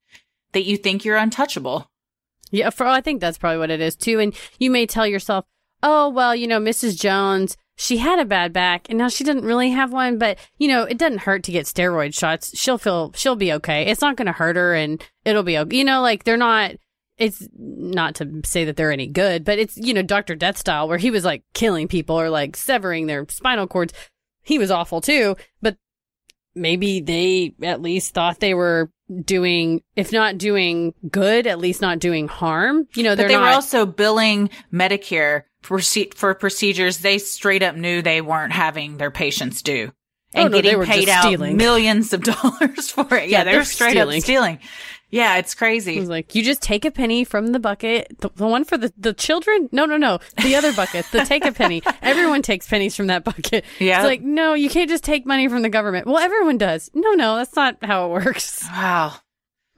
that 0.53 0.65
you 0.65 0.77
think 0.77 1.05
you're 1.05 1.17
untouchable. 1.17 1.89
Yeah, 2.51 2.71
for 2.71 2.87
I 2.87 3.01
think 3.01 3.21
that's 3.21 3.39
probably 3.39 3.59
what 3.59 3.71
it 3.71 3.81
is 3.81 3.97
too. 3.97 4.21
And 4.21 4.35
you 4.59 4.71
may 4.71 4.87
tell 4.87 5.07
yourself, 5.07 5.45
"Oh, 5.83 6.09
well, 6.09 6.35
you 6.35 6.47
know, 6.47 6.59
Mrs. 6.61 6.99
Jones, 6.99 7.57
she 7.77 7.99
had 7.99 8.19
a 8.19 8.25
bad 8.25 8.53
back, 8.53 8.87
and 8.89 8.99
now 8.99 9.09
she 9.09 9.23
doesn't 9.25 9.45
really 9.45 9.71
have 9.71 9.93
one, 9.93 10.17
but 10.19 10.39
you 10.59 10.67
know, 10.69 10.85
it 10.85 10.97
doesn't 10.99 11.19
hurt 11.23 11.43
to 11.45 11.53
get 11.53 11.67
steroid 11.67 12.15
shots. 12.15 12.57
She'll 12.59 12.79
feel, 12.79 13.13
she'll 13.15 13.37
be 13.37 13.53
okay. 13.53 13.87
It's 13.87 14.01
not 14.01 14.17
going 14.17 14.27
to 14.27 14.33
hurt 14.33 14.57
her, 14.57 14.75
and 14.75 15.03
it'll 15.25 15.43
be 15.43 15.59
okay. 15.59 15.77
You 15.77 15.85
know, 15.85 16.01
like 16.01 16.25
they're 16.25 16.37
not. 16.37 16.73
It's 17.19 17.49
not 17.57 18.17
to 18.17 18.43
say 18.45 18.65
that 18.67 18.77
they're 18.77 18.93
any 18.93 19.07
good, 19.07 19.45
but 19.45 19.59
it's 19.59 19.77
you 19.77 19.95
know, 19.95 20.03
Doctor 20.03 20.35
Death 20.35 20.59
style, 20.59 20.87
where 20.89 20.99
he 20.99 21.11
was 21.11 21.25
like 21.25 21.43
killing 21.55 21.89
people 21.89 22.21
or 22.21 22.29
like 22.31 22.57
severing 22.57 23.07
their 23.07 23.27
spinal 23.31 23.67
cords. 23.67 23.93
He 24.43 24.59
was 24.59 24.71
awful 24.71 25.01
too, 25.01 25.37
but 25.63 25.77
maybe 26.55 27.01
they 27.01 27.55
at 27.63 27.83
least 27.83 28.15
thought 28.15 28.41
they 28.41 28.55
were 28.55 28.91
doing, 29.25 29.83
if 29.95 30.13
not 30.13 30.39
doing 30.39 30.95
good, 31.11 31.47
at 31.47 31.59
least 31.59 31.81
not 31.81 31.99
doing 31.99 32.29
harm. 32.29 32.87
You 32.95 33.03
know, 33.05 33.15
they 33.15 33.29
not. 33.29 33.41
were 33.41 33.49
also 33.49 33.87
billing 33.87 34.51
Medicare 34.73 35.43
for, 35.63 35.81
for 36.15 36.35
procedures 36.35 36.99
they 36.99 37.19
straight 37.19 37.63
up 37.63 37.77
knew 37.77 38.03
they 38.03 38.21
weren't 38.21 38.53
having 38.53 38.97
their 38.99 39.11
patients 39.11 39.63
do. 39.63 39.93
Oh, 40.35 40.43
And 40.43 40.51
no, 40.53 40.59
they 40.59 40.71
getting 40.71 40.85
paid 40.85 41.09
out 41.09 41.25
stealing. 41.25 41.57
millions 41.57 42.13
of 42.13 42.23
dollars 42.25 42.91
for 42.91 43.07
it. 43.17 43.31
Yeah, 43.31 43.39
Yeah, 43.39 43.45
they 43.45 43.51
were 43.53 43.57
they're 43.59 43.65
straight 43.65 43.91
stealing. 43.93 44.19
up 44.19 44.23
stealing. 44.25 44.59
Yeah, 45.11 45.37
it's 45.37 45.53
It 45.55 45.57
crazy. 45.57 46.01
was 46.01 46.09
like, 46.09 46.35
you 46.35 46.43
just 46.43 46.61
take 46.63 46.85
a 46.85 46.91
penny 46.91 47.23
from 47.25 47.49
the 47.49 47.61
bucket, 47.61 48.19
the, 48.19 48.29
the 48.35 48.47
one 48.47 48.65
for 48.65 48.77
the, 48.77 48.93
the 48.99 49.13
children? 49.13 49.69
No, 49.71 49.85
no, 49.87 49.97
no. 49.97 50.19
The 50.43 50.57
other 50.57 50.73
bucket, 50.73 51.07
the 51.13 51.21
take 51.25 51.45
a 51.45 51.53
penny. 51.53 51.83
Everyone 52.03 52.43
takes 52.43 52.67
pennies 52.69 52.97
from 52.97 53.07
that 53.07 53.23
bucket. 53.23 53.65
Yeah. 53.79 54.01
It's 54.01 54.07
like, 54.07 54.23
no, 54.23 54.55
you 54.55 54.69
can't 54.69 54.91
just 54.91 55.05
take 55.05 55.25
money 55.25 55.47
from 55.49 55.63
the 55.63 55.69
government. 55.69 56.07
Well, 56.09 56.19
everyone 56.19 56.59
does. 56.59 56.91
No, 56.93 57.13
no, 57.13 57.37
that's 57.37 57.55
not 57.55 57.77
how 57.83 58.07
it 58.07 58.11
works. 58.11 58.65
Wow. 58.65 59.15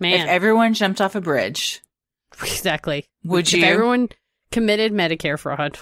Man. 0.01 0.21
If 0.21 0.29
everyone 0.29 0.73
jumped 0.75 1.01
off 1.01 1.15
a 1.15 1.21
bridge, 1.21 1.83
exactly. 2.43 3.07
would 3.25 3.47
If 3.49 3.55
you? 3.55 3.65
everyone 3.65 4.09
committed 4.51 4.93
Medicare 4.93 5.39
fraud. 5.39 5.79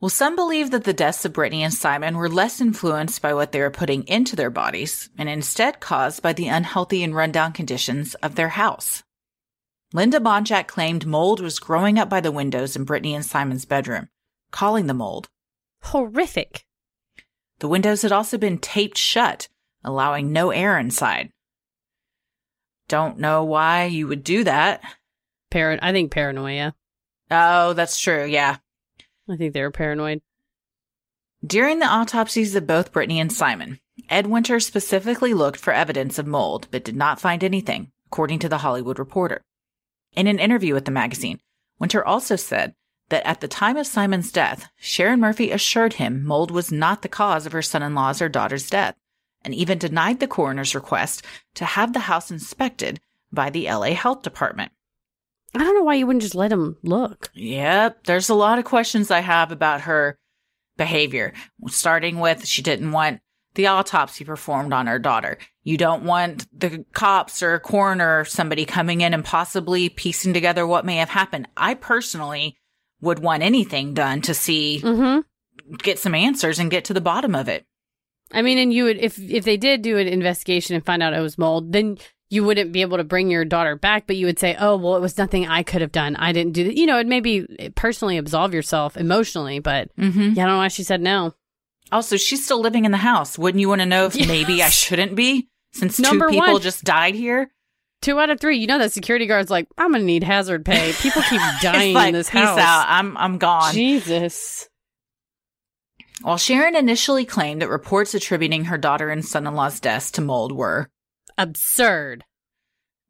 Well, 0.00 0.08
some 0.08 0.36
believe 0.36 0.70
that 0.70 0.84
the 0.84 0.92
deaths 0.92 1.24
of 1.24 1.32
Brittany 1.32 1.64
and 1.64 1.74
Simon 1.74 2.16
were 2.16 2.28
less 2.28 2.60
influenced 2.60 3.20
by 3.20 3.34
what 3.34 3.50
they 3.50 3.60
were 3.60 3.70
putting 3.70 4.06
into 4.06 4.36
their 4.36 4.50
bodies 4.50 5.10
and 5.18 5.28
instead 5.28 5.80
caused 5.80 6.22
by 6.22 6.32
the 6.32 6.46
unhealthy 6.46 7.02
and 7.02 7.16
rundown 7.16 7.52
conditions 7.52 8.14
of 8.16 8.36
their 8.36 8.50
house. 8.50 9.02
Linda 9.92 10.20
Monjack 10.20 10.68
claimed 10.68 11.04
mold 11.04 11.40
was 11.40 11.58
growing 11.58 11.98
up 11.98 12.08
by 12.08 12.20
the 12.20 12.30
windows 12.30 12.76
in 12.76 12.84
Brittany 12.84 13.14
and 13.14 13.24
Simon's 13.24 13.64
bedroom, 13.64 14.08
calling 14.52 14.86
the 14.86 14.94
mold. 14.94 15.28
Horrific. 15.82 16.64
The 17.58 17.68
windows 17.68 18.02
had 18.02 18.12
also 18.12 18.38
been 18.38 18.58
taped 18.58 18.98
shut, 18.98 19.48
allowing 19.82 20.32
no 20.32 20.50
air 20.50 20.78
inside. 20.78 21.30
Don't 22.86 23.18
know 23.18 23.42
why 23.42 23.86
you 23.86 24.06
would 24.06 24.22
do 24.22 24.44
that. 24.44 24.80
Par- 25.50 25.78
I 25.82 25.90
think 25.90 26.12
paranoia. 26.12 26.74
Oh, 27.30 27.72
that's 27.72 27.98
true. 27.98 28.24
Yeah. 28.24 28.58
I 29.28 29.36
think 29.36 29.52
they 29.52 29.62
were 29.62 29.70
paranoid. 29.70 30.22
During 31.44 31.78
the 31.78 31.86
autopsies 31.86 32.56
of 32.56 32.66
both 32.66 32.92
Brittany 32.92 33.20
and 33.20 33.32
Simon, 33.32 33.78
Ed 34.08 34.26
Winter 34.26 34.58
specifically 34.58 35.34
looked 35.34 35.60
for 35.60 35.72
evidence 35.72 36.18
of 36.18 36.26
mold 36.26 36.66
but 36.70 36.84
did 36.84 36.96
not 36.96 37.20
find 37.20 37.44
anything, 37.44 37.92
according 38.06 38.40
to 38.40 38.48
the 38.48 38.58
Hollywood 38.58 38.98
Reporter. 38.98 39.44
In 40.14 40.26
an 40.26 40.38
interview 40.38 40.74
with 40.74 40.84
the 40.84 40.90
magazine, 40.90 41.40
Winter 41.78 42.04
also 42.04 42.36
said 42.36 42.74
that 43.10 43.24
at 43.24 43.40
the 43.40 43.48
time 43.48 43.76
of 43.76 43.86
Simon's 43.86 44.32
death, 44.32 44.68
Sharon 44.76 45.20
Murphy 45.20 45.50
assured 45.50 45.94
him 45.94 46.24
mold 46.24 46.50
was 46.50 46.72
not 46.72 47.02
the 47.02 47.08
cause 47.08 47.46
of 47.46 47.52
her 47.52 47.62
son 47.62 47.82
in 47.82 47.94
law's 47.94 48.20
or 48.20 48.28
daughter's 48.28 48.68
death, 48.68 48.96
and 49.42 49.54
even 49.54 49.78
denied 49.78 50.20
the 50.20 50.26
coroner's 50.26 50.74
request 50.74 51.24
to 51.54 51.64
have 51.64 51.92
the 51.92 52.00
house 52.00 52.30
inspected 52.30 53.00
by 53.32 53.50
the 53.50 53.66
LA 53.66 53.92
Health 53.94 54.22
Department. 54.22 54.72
I 55.54 55.58
don't 55.58 55.74
know 55.74 55.82
why 55.84 55.94
you 55.94 56.06
wouldn't 56.06 56.22
just 56.22 56.34
let 56.34 56.52
him 56.52 56.76
look. 56.82 57.30
Yep, 57.34 58.04
there's 58.04 58.28
a 58.28 58.34
lot 58.34 58.58
of 58.58 58.64
questions 58.64 59.10
I 59.10 59.20
have 59.20 59.50
about 59.50 59.82
her 59.82 60.18
behavior. 60.76 61.32
Starting 61.68 62.20
with 62.20 62.46
she 62.46 62.62
didn't 62.62 62.92
want 62.92 63.20
the 63.54 63.66
autopsy 63.66 64.24
performed 64.24 64.72
on 64.72 64.86
her 64.86 64.98
daughter. 64.98 65.38
You 65.64 65.76
don't 65.76 66.04
want 66.04 66.46
the 66.56 66.84
cops 66.92 67.42
or 67.42 67.54
a 67.54 67.60
coroner 67.60 68.20
or 68.20 68.24
somebody 68.24 68.64
coming 68.64 69.00
in 69.00 69.14
and 69.14 69.24
possibly 69.24 69.88
piecing 69.88 70.32
together 70.34 70.66
what 70.66 70.84
may 70.86 70.96
have 70.96 71.08
happened. 71.08 71.48
I 71.56 71.74
personally 71.74 72.56
would 73.00 73.18
want 73.18 73.42
anything 73.42 73.94
done 73.94 74.20
to 74.22 74.34
see 74.34 74.80
Mm-hmm. 74.82 75.76
get 75.78 75.98
some 75.98 76.14
answers 76.14 76.58
and 76.58 76.70
get 76.70 76.84
to 76.86 76.94
the 76.94 77.00
bottom 77.00 77.34
of 77.34 77.48
it. 77.48 77.64
I 78.32 78.42
mean, 78.42 78.58
and 78.58 78.72
you 78.72 78.84
would 78.84 78.98
if 78.98 79.18
if 79.18 79.44
they 79.44 79.56
did 79.56 79.82
do 79.82 79.96
an 79.96 80.06
investigation 80.06 80.76
and 80.76 80.84
find 80.84 81.02
out 81.02 81.14
it 81.14 81.20
was 81.20 81.38
mold, 81.38 81.72
then 81.72 81.96
you 82.30 82.44
wouldn't 82.44 82.72
be 82.72 82.82
able 82.82 82.98
to 82.98 83.04
bring 83.04 83.30
your 83.30 83.44
daughter 83.44 83.74
back, 83.76 84.06
but 84.06 84.16
you 84.16 84.26
would 84.26 84.38
say, 84.38 84.56
"Oh, 84.58 84.76
well, 84.76 84.96
it 84.96 85.00
was 85.00 85.16
nothing 85.18 85.46
I 85.46 85.62
could 85.62 85.80
have 85.80 85.92
done. 85.92 86.14
I 86.16 86.32
didn't 86.32 86.52
do 86.52 86.64
that." 86.64 86.76
You 86.76 86.86
know, 86.86 86.98
it 86.98 87.06
maybe 87.06 87.70
personally 87.74 88.16
absolve 88.18 88.52
yourself 88.54 88.96
emotionally, 88.96 89.58
but 89.60 89.88
Mm-hmm. 89.96 90.20
yeah, 90.34 90.42
I 90.44 90.46
don't 90.46 90.54
know 90.54 90.58
why 90.58 90.68
she 90.68 90.82
said 90.82 91.00
no. 91.00 91.34
Also, 91.90 92.16
she's 92.18 92.44
still 92.44 92.60
living 92.60 92.84
in 92.84 92.90
the 92.90 92.98
house. 92.98 93.38
Wouldn't 93.38 93.60
you 93.60 93.68
want 93.68 93.80
to 93.80 93.86
know 93.86 94.04
if 94.06 94.14
Yes. 94.14 94.28
maybe 94.28 94.62
I 94.62 94.68
shouldn't 94.68 95.14
be 95.16 95.48
since 95.72 95.98
Number 95.98 96.26
two 96.26 96.32
people 96.34 96.52
one. 96.54 96.60
just 96.62 96.84
died 96.84 97.14
here? 97.14 97.50
Two 98.02 98.20
out 98.20 98.30
of 98.30 98.38
three. 98.40 98.58
You 98.58 98.66
know 98.66 98.78
that 98.78 98.92
security 98.92 99.26
guard's 99.26 99.50
like, 99.50 99.66
"I'm 99.78 99.92
gonna 99.92 100.04
need 100.04 100.22
hazard 100.22 100.64
pay." 100.66 100.92
People 101.00 101.22
keep 101.22 101.40
dying 101.62 101.94
like, 101.94 102.08
in 102.08 102.14
this 102.14 102.28
peace 102.30 102.40
house. 102.42 102.58
out. 102.58 102.86
I'm 102.88 103.16
I'm 103.16 103.38
gone. 103.38 103.72
Jesus. 103.72 104.68
While 106.22 106.36
Sharon 106.36 106.74
initially 106.76 107.24
claimed 107.24 107.62
that 107.62 107.68
reports 107.68 108.12
attributing 108.14 108.64
her 108.66 108.76
daughter 108.78 109.08
and 109.08 109.24
son 109.24 109.46
in 109.46 109.54
law's 109.54 109.78
deaths 109.80 110.10
to 110.12 110.20
mold 110.20 110.52
were, 110.52 110.88
Absurd. 111.40 112.24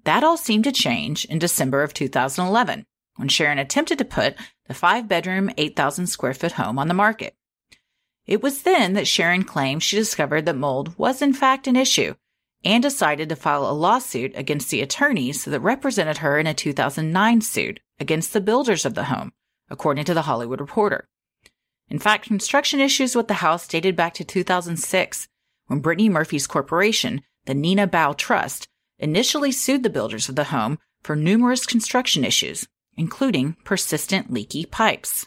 that 0.04 0.22
all 0.22 0.36
seemed 0.36 0.64
to 0.64 0.72
change 0.72 1.24
in 1.24 1.38
December 1.38 1.82
of 1.82 1.94
2011 1.94 2.84
when 3.16 3.28
Sharon 3.28 3.58
attempted 3.58 3.96
to 3.98 4.04
put 4.04 4.36
the 4.66 4.74
five 4.74 5.08
bedroom, 5.08 5.50
8,000 5.56 6.06
square 6.08 6.34
foot 6.34 6.52
home 6.52 6.78
on 6.78 6.88
the 6.88 6.94
market. 6.94 7.34
It 8.26 8.42
was 8.42 8.62
then 8.62 8.92
that 8.92 9.08
Sharon 9.08 9.44
claimed 9.44 9.82
she 9.82 9.96
discovered 9.96 10.44
that 10.44 10.56
mold 10.56 10.98
was 10.98 11.22
in 11.22 11.32
fact 11.32 11.66
an 11.66 11.74
issue 11.74 12.16
and 12.62 12.82
decided 12.82 13.30
to 13.30 13.36
file 13.36 13.66
a 13.66 13.72
lawsuit 13.72 14.32
against 14.34 14.68
the 14.68 14.82
attorneys 14.82 15.46
that 15.46 15.60
represented 15.60 16.18
her 16.18 16.38
in 16.38 16.46
a 16.46 16.52
2009 16.52 17.40
suit 17.40 17.80
against 17.98 18.34
the 18.34 18.42
builders 18.42 18.84
of 18.84 18.92
the 18.92 19.04
home, 19.04 19.32
according 19.70 20.04
to 20.04 20.12
the 20.12 20.22
Hollywood 20.22 20.60
Reporter. 20.60 21.08
In 21.88 21.98
fact, 21.98 22.26
construction 22.26 22.78
issues 22.78 23.16
with 23.16 23.26
the 23.26 23.34
house 23.34 23.66
dated 23.66 23.96
back 23.96 24.12
to 24.14 24.24
2006 24.24 25.28
when 25.68 25.80
Brittany 25.80 26.10
Murphy's 26.10 26.46
corporation, 26.46 27.22
the 27.48 27.54
Nina 27.54 27.86
Bow 27.86 28.12
Trust, 28.12 28.68
initially 28.98 29.50
sued 29.52 29.82
the 29.82 29.88
builders 29.88 30.28
of 30.28 30.36
the 30.36 30.44
home 30.44 30.78
for 31.02 31.16
numerous 31.16 31.64
construction 31.64 32.22
issues, 32.22 32.68
including 32.94 33.56
persistent 33.64 34.30
leaky 34.30 34.66
pipes. 34.66 35.26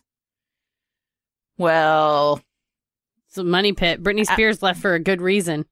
Well, 1.58 2.40
It's 3.28 3.40
a 3.40 3.44
money 3.44 3.74
pit. 3.74 4.04
Britney 4.04 4.28
Spears 4.28 4.62
left 4.62 4.80
for 4.80 4.94
a 4.94 5.00
good 5.00 5.20
reason. 5.20 5.66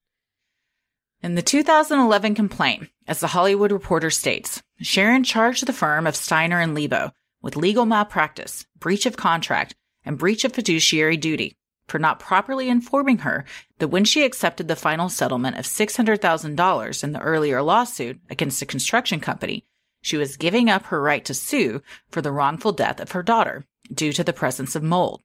in 1.21 1.35
the 1.35 1.43
2011 1.43 2.33
complaint, 2.33 2.89
as 3.07 3.19
the 3.19 3.27
Hollywood 3.27 3.71
Reporter 3.71 4.09
states, 4.09 4.63
Sharon 4.81 5.23
charged 5.23 5.67
the 5.67 5.73
firm 5.73 6.07
of 6.07 6.15
Steiner 6.15 6.59
and 6.59 6.73
Libo 6.73 7.11
with 7.43 7.55
legal 7.55 7.85
malpractice, 7.85 8.65
breach 8.79 9.05
of 9.05 9.17
contract, 9.17 9.75
and 10.03 10.17
breach 10.17 10.43
of 10.45 10.53
fiduciary 10.53 11.17
duty 11.17 11.58
for 11.89 11.99
not 11.99 12.19
properly 12.19 12.69
informing 12.69 13.19
her 13.19 13.45
that 13.79 13.87
when 13.87 14.05
she 14.05 14.23
accepted 14.23 14.67
the 14.67 14.75
final 14.75 15.09
settlement 15.09 15.57
of 15.57 15.65
$600,000 15.65 17.03
in 17.03 17.11
the 17.11 17.21
earlier 17.21 17.61
lawsuit 17.61 18.19
against 18.29 18.61
a 18.61 18.65
construction 18.65 19.19
company, 19.19 19.65
she 20.01 20.17
was 20.17 20.37
giving 20.37 20.69
up 20.69 20.85
her 20.85 21.01
right 21.01 21.25
to 21.25 21.33
sue 21.33 21.81
for 22.09 22.21
the 22.21 22.31
wrongful 22.31 22.71
death 22.71 22.99
of 22.99 23.11
her 23.11 23.23
daughter 23.23 23.65
due 23.93 24.13
to 24.13 24.23
the 24.23 24.33
presence 24.33 24.75
of 24.75 24.83
mold. 24.83 25.21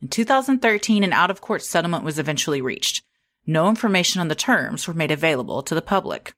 In 0.00 0.08
2013, 0.08 1.02
an 1.02 1.12
out 1.12 1.30
of 1.30 1.40
court 1.40 1.62
settlement 1.62 2.04
was 2.04 2.18
eventually 2.18 2.60
reached. 2.60 3.02
No 3.46 3.68
information 3.68 4.20
on 4.20 4.28
the 4.28 4.34
terms 4.34 4.86
were 4.86 4.94
made 4.94 5.10
available 5.10 5.62
to 5.62 5.74
the 5.74 5.82
public. 5.82 6.34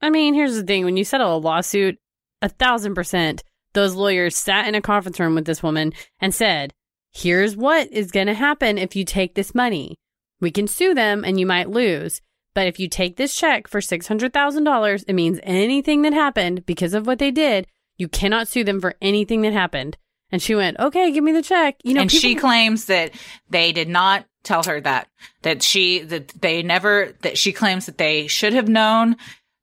I 0.00 0.10
mean, 0.10 0.34
here's 0.34 0.54
the 0.54 0.62
thing: 0.62 0.84
when 0.84 0.96
you 0.96 1.04
settle 1.04 1.36
a 1.36 1.38
lawsuit, 1.38 1.98
a 2.40 2.48
thousand 2.48 2.94
percent, 2.94 3.42
those 3.74 3.94
lawyers 3.94 4.36
sat 4.36 4.66
in 4.66 4.74
a 4.74 4.80
conference 4.80 5.20
room 5.20 5.34
with 5.34 5.44
this 5.44 5.62
woman 5.62 5.92
and 6.20 6.34
said, 6.34 6.72
"Here's 7.18 7.56
what 7.56 7.90
is 7.92 8.10
going 8.10 8.28
to 8.28 8.34
happen 8.34 8.78
if 8.78 8.94
you 8.94 9.04
take 9.04 9.34
this 9.34 9.54
money. 9.54 9.96
We 10.40 10.50
can 10.50 10.66
sue 10.66 10.94
them, 10.94 11.24
and 11.24 11.38
you 11.38 11.46
might 11.46 11.70
lose." 11.70 12.20
But 12.54 12.66
if 12.66 12.80
you 12.80 12.88
take 12.88 13.16
this 13.16 13.36
check 13.36 13.68
for 13.68 13.80
$600,000, 13.80 15.04
it 15.06 15.12
means 15.12 15.38
anything 15.44 16.02
that 16.02 16.12
happened 16.12 16.66
because 16.66 16.92
of 16.92 17.06
what 17.06 17.20
they 17.20 17.30
did, 17.30 17.68
you 17.98 18.08
cannot 18.08 18.48
sue 18.48 18.64
them 18.64 18.80
for 18.80 18.96
anything 19.00 19.42
that 19.42 19.52
happened. 19.52 19.96
And 20.30 20.42
she 20.42 20.54
went, 20.54 20.78
okay, 20.78 21.12
give 21.12 21.24
me 21.24 21.32
the 21.32 21.42
check. 21.42 21.76
You 21.84 21.94
know, 21.94 22.00
and 22.02 22.10
she 22.10 22.34
claims 22.34 22.86
that 22.86 23.12
they 23.48 23.72
did 23.72 23.88
not 23.88 24.26
tell 24.42 24.62
her 24.64 24.80
that 24.80 25.08
that 25.42 25.62
she 25.62 26.00
that 26.00 26.28
they 26.40 26.62
never 26.62 27.14
that 27.22 27.36
she 27.36 27.52
claims 27.52 27.86
that 27.86 27.98
they 27.98 28.26
should 28.26 28.52
have 28.52 28.68
known 28.68 29.16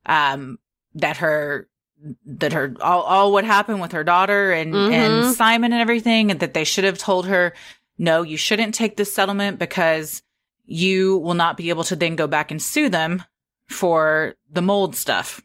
um 0.05 0.59
that 0.93 1.17
her 1.17 1.67
that 2.25 2.53
her 2.53 2.75
all, 2.81 3.01
all 3.01 3.31
what 3.31 3.45
happened 3.45 3.81
with 3.81 3.91
her 3.91 4.03
daughter 4.03 4.51
and 4.51 4.73
Mhm. 4.73 4.91
and 4.91 5.35
Simon 5.35 5.73
and 5.73 5.81
everything 5.81 6.31
and 6.31 6.39
that 6.39 6.53
they 6.53 6.63
should 6.63 6.83
have 6.83 6.97
told 6.97 7.25
her 7.27 7.53
no 7.97 8.21
you 8.21 8.37
shouldn't 8.37 8.75
take 8.75 8.95
this 8.97 9.13
settlement 9.13 9.57
because 9.59 10.21
you 10.65 11.17
will 11.17 11.33
not 11.33 11.57
be 11.57 11.69
able 11.69 11.83
to 11.85 11.95
then 11.95 12.15
go 12.15 12.27
back 12.27 12.51
and 12.51 12.61
sue 12.61 12.89
them 12.89 13.23
for 13.69 14.35
the 14.51 14.61
mold 14.61 14.95
stuff 14.95 15.41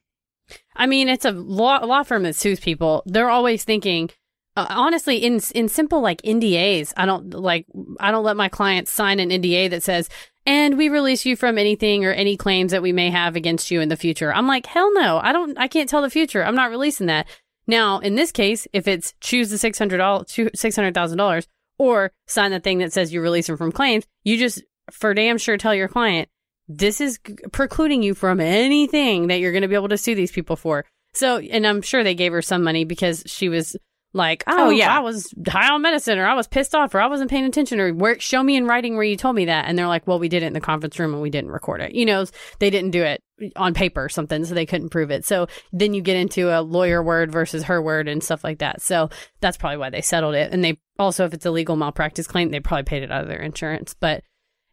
I 0.75 0.87
mean, 0.87 1.09
it's 1.09 1.25
a 1.27 1.31
law, 1.33 1.85
law 1.85 2.03
firm 2.05 2.23
that 2.23 2.37
sues 2.37 2.59
people. 2.59 3.03
They're 3.05 3.29
always 3.29 3.65
thinking, 3.65 4.09
uh, 4.57 4.67
honestly, 4.71 5.19
in 5.19 5.41
in 5.55 5.69
simple 5.69 6.01
like 6.01 6.23
NDAs. 6.23 6.95
I 6.97 7.05
don't 7.07 7.35
like. 7.35 7.67
I 8.01 8.11
don't 8.11 8.25
let 8.25 8.37
my 8.37 8.49
clients 8.49 8.91
sign 8.91 9.21
an 9.21 9.31
NDA 9.31 9.69
that 9.71 9.83
says, 9.83 10.09
"And 10.47 10.77
we 10.77 10.89
release 10.89 11.25
you 11.27 11.37
from 11.37 11.59
anything 11.59 12.05
or 12.05 12.13
any 12.13 12.37
claims 12.37 12.73
that 12.73 12.83
we 12.83 12.93
may 12.93 13.11
have 13.11 13.37
against 13.37 13.71
you 13.71 13.81
in 13.81 13.89
the 13.89 13.97
future." 13.97 14.33
I'm 14.33 14.47
like, 14.47 14.67
hell 14.67 14.93
no. 14.93 15.21
I 15.23 15.33
don't. 15.33 15.59
I 15.59 15.69
can't 15.69 15.89
tell 15.89 16.03
the 16.03 16.11
future. 16.11 16.45
I'm 16.45 16.57
not 16.57 16.71
releasing 16.71 17.07
that. 17.07 17.27
Now, 17.67 17.99
in 17.99 18.17
this 18.17 18.33
case, 18.33 18.67
if 18.73 18.89
it's 18.89 19.15
choose 19.21 19.51
the 19.51 19.59
six 19.59 19.79
hundred 19.79 19.99
dollars, 19.99 20.37
six 20.55 20.77
hundred 20.77 20.95
thousand 20.95 21.19
dollars, 21.19 21.47
or 21.79 22.13
sign 22.27 22.51
the 22.51 22.61
thing 22.61 22.79
that 22.79 22.93
says 22.93 23.13
you 23.13 23.21
release 23.21 23.47
them 23.47 23.57
from 23.57 23.73
claims, 23.73 24.07
you 24.25 24.37
just 24.37 24.63
for 24.91 25.15
damn 25.15 25.39
sure 25.39 25.57
tell 25.57 25.75
your 25.75 25.89
client 25.89 26.29
this 26.69 27.01
is 27.01 27.19
precluding 27.53 28.03
you 28.03 28.15
from 28.15 28.41
anything 28.41 29.27
that 29.27 29.41
you're 29.41 29.51
going 29.51 29.63
to 29.63 29.69
be 29.69 29.75
able 29.75 29.89
to 29.89 29.99
sue 29.99 30.15
these 30.15 30.31
people 30.31 30.55
for. 30.57 30.85
So, 31.13 31.39
and 31.39 31.67
I'm 31.67 31.83
sure 31.83 32.05
they 32.05 32.15
gave 32.15 32.33
her 32.33 32.43
some 32.43 32.63
money 32.63 32.85
because 32.85 33.25
she 33.27 33.49
was 33.49 33.77
Like, 34.13 34.43
oh, 34.47 34.67
Oh, 34.67 34.71
yeah. 34.71 34.97
I 34.97 35.01
was 35.01 35.33
high 35.49 35.73
on 35.73 35.83
medicine, 35.83 36.19
or 36.19 36.27
I 36.27 36.35
was 36.35 36.49
pissed 36.49 36.75
off, 36.75 36.95
or 36.95 37.01
I 37.01 37.07
wasn't 37.07 37.31
paying 37.31 37.45
attention, 37.45 37.79
or 37.79 37.93
where 37.95 38.19
show 38.19 38.43
me 38.43 38.57
in 38.57 38.67
writing 38.67 38.97
where 38.97 39.05
you 39.05 39.17
told 39.17 39.37
me 39.37 39.45
that. 39.45 39.67
And 39.67 39.79
they're 39.79 39.87
like, 39.87 40.07
well, 40.07 40.19
we 40.19 40.29
did 40.29 40.43
it 40.43 40.47
in 40.47 40.53
the 40.53 40.61
conference 40.61 40.99
room 40.99 41.13
and 41.13 41.23
we 41.23 41.31
didn't 41.31 41.53
record 41.53 41.81
it. 41.81 41.95
You 41.95 42.07
know, 42.07 42.25
they 42.59 42.71
didn't 42.71 42.91
do 42.91 43.03
it 43.03 43.23
on 43.57 43.73
paper 43.73 44.05
or 44.05 44.09
something, 44.09 44.45
so 44.45 44.55
they 44.55 44.67
couldn't 44.67 44.91
prove 44.91 45.11
it. 45.11 45.25
So 45.25 45.47
then 45.73 45.95
you 45.95 46.03
get 46.03 46.17
into 46.17 46.51
a 46.51 46.61
lawyer 46.61 47.03
word 47.03 47.31
versus 47.31 47.65
her 47.65 47.81
word 47.81 48.09
and 48.09 48.23
stuff 48.23 48.43
like 48.43 48.59
that. 48.59 48.83
So 48.83 49.11
that's 49.41 49.57
probably 49.57 49.79
why 49.79 49.91
they 49.91 50.03
settled 50.03 50.35
it. 50.35 50.53
And 50.53 50.65
they 50.65 50.79
also, 50.99 51.25
if 51.25 51.33
it's 51.33 51.47
a 51.47 51.51
legal 51.51 51.77
malpractice 51.77 52.27
claim, 52.27 52.51
they 52.51 52.61
probably 52.61 52.85
paid 52.85 53.03
it 53.03 53.13
out 53.13 53.23
of 53.23 53.29
their 53.29 53.41
insurance. 53.41 53.95
But 53.95 54.25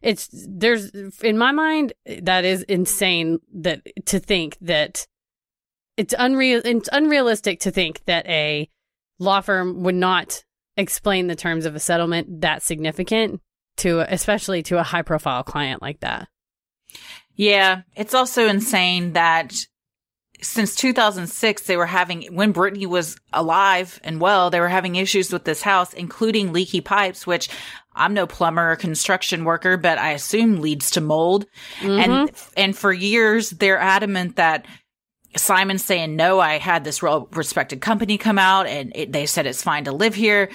it's 0.02 0.28
there's 0.48 0.90
in 1.22 1.38
my 1.38 1.52
mind 1.52 1.92
that 2.22 2.44
is 2.44 2.62
insane 2.64 3.38
that 3.54 3.82
to 4.06 4.20
think 4.20 4.56
that 4.60 5.06
it's 5.96 6.14
unreal 6.18 6.60
it's 6.64 6.88
unrealistic 6.92 7.58
to 7.60 7.72
think 7.72 8.04
that 8.06 8.24
a 8.28 8.68
law 9.18 9.40
firm 9.40 9.82
would 9.82 9.94
not 9.94 10.44
explain 10.76 11.26
the 11.26 11.36
terms 11.36 11.66
of 11.66 11.74
a 11.74 11.80
settlement 11.80 12.40
that 12.42 12.62
significant 12.62 13.40
to 13.78 14.00
especially 14.12 14.62
to 14.64 14.78
a 14.78 14.82
high 14.82 15.02
profile 15.02 15.42
client 15.42 15.82
like 15.82 16.00
that. 16.00 16.28
Yeah, 17.34 17.82
it's 17.96 18.14
also 18.14 18.48
insane 18.48 19.12
that 19.12 19.54
since 20.40 20.76
2006 20.76 21.62
they 21.62 21.76
were 21.76 21.86
having 21.86 22.34
when 22.34 22.52
Brittany 22.52 22.86
was 22.86 23.16
alive 23.32 24.00
and 24.04 24.20
well, 24.20 24.50
they 24.50 24.60
were 24.60 24.68
having 24.68 24.96
issues 24.96 25.32
with 25.32 25.44
this 25.44 25.62
house, 25.62 25.92
including 25.92 26.52
leaky 26.52 26.80
pipes, 26.80 27.26
which 27.26 27.48
I'm 27.94 28.14
no 28.14 28.26
plumber 28.26 28.72
or 28.72 28.76
construction 28.76 29.44
worker, 29.44 29.76
but 29.76 29.98
I 29.98 30.12
assume 30.12 30.60
leads 30.60 30.92
to 30.92 31.00
mold. 31.00 31.46
And 31.82 32.12
mm-hmm. 32.12 32.52
and 32.56 32.76
for 32.76 32.92
years 32.92 33.50
they're 33.50 33.78
adamant 33.78 34.36
that 34.36 34.66
Simon's 35.38 35.84
saying 35.84 36.16
no. 36.16 36.40
I 36.40 36.58
had 36.58 36.84
this 36.84 37.02
well 37.02 37.28
respected 37.32 37.80
company 37.80 38.18
come 38.18 38.38
out 38.38 38.66
and 38.66 38.92
it, 38.94 39.12
they 39.12 39.26
said 39.26 39.46
it's 39.46 39.62
fine 39.62 39.84
to 39.84 39.92
live 39.92 40.14
here. 40.14 40.50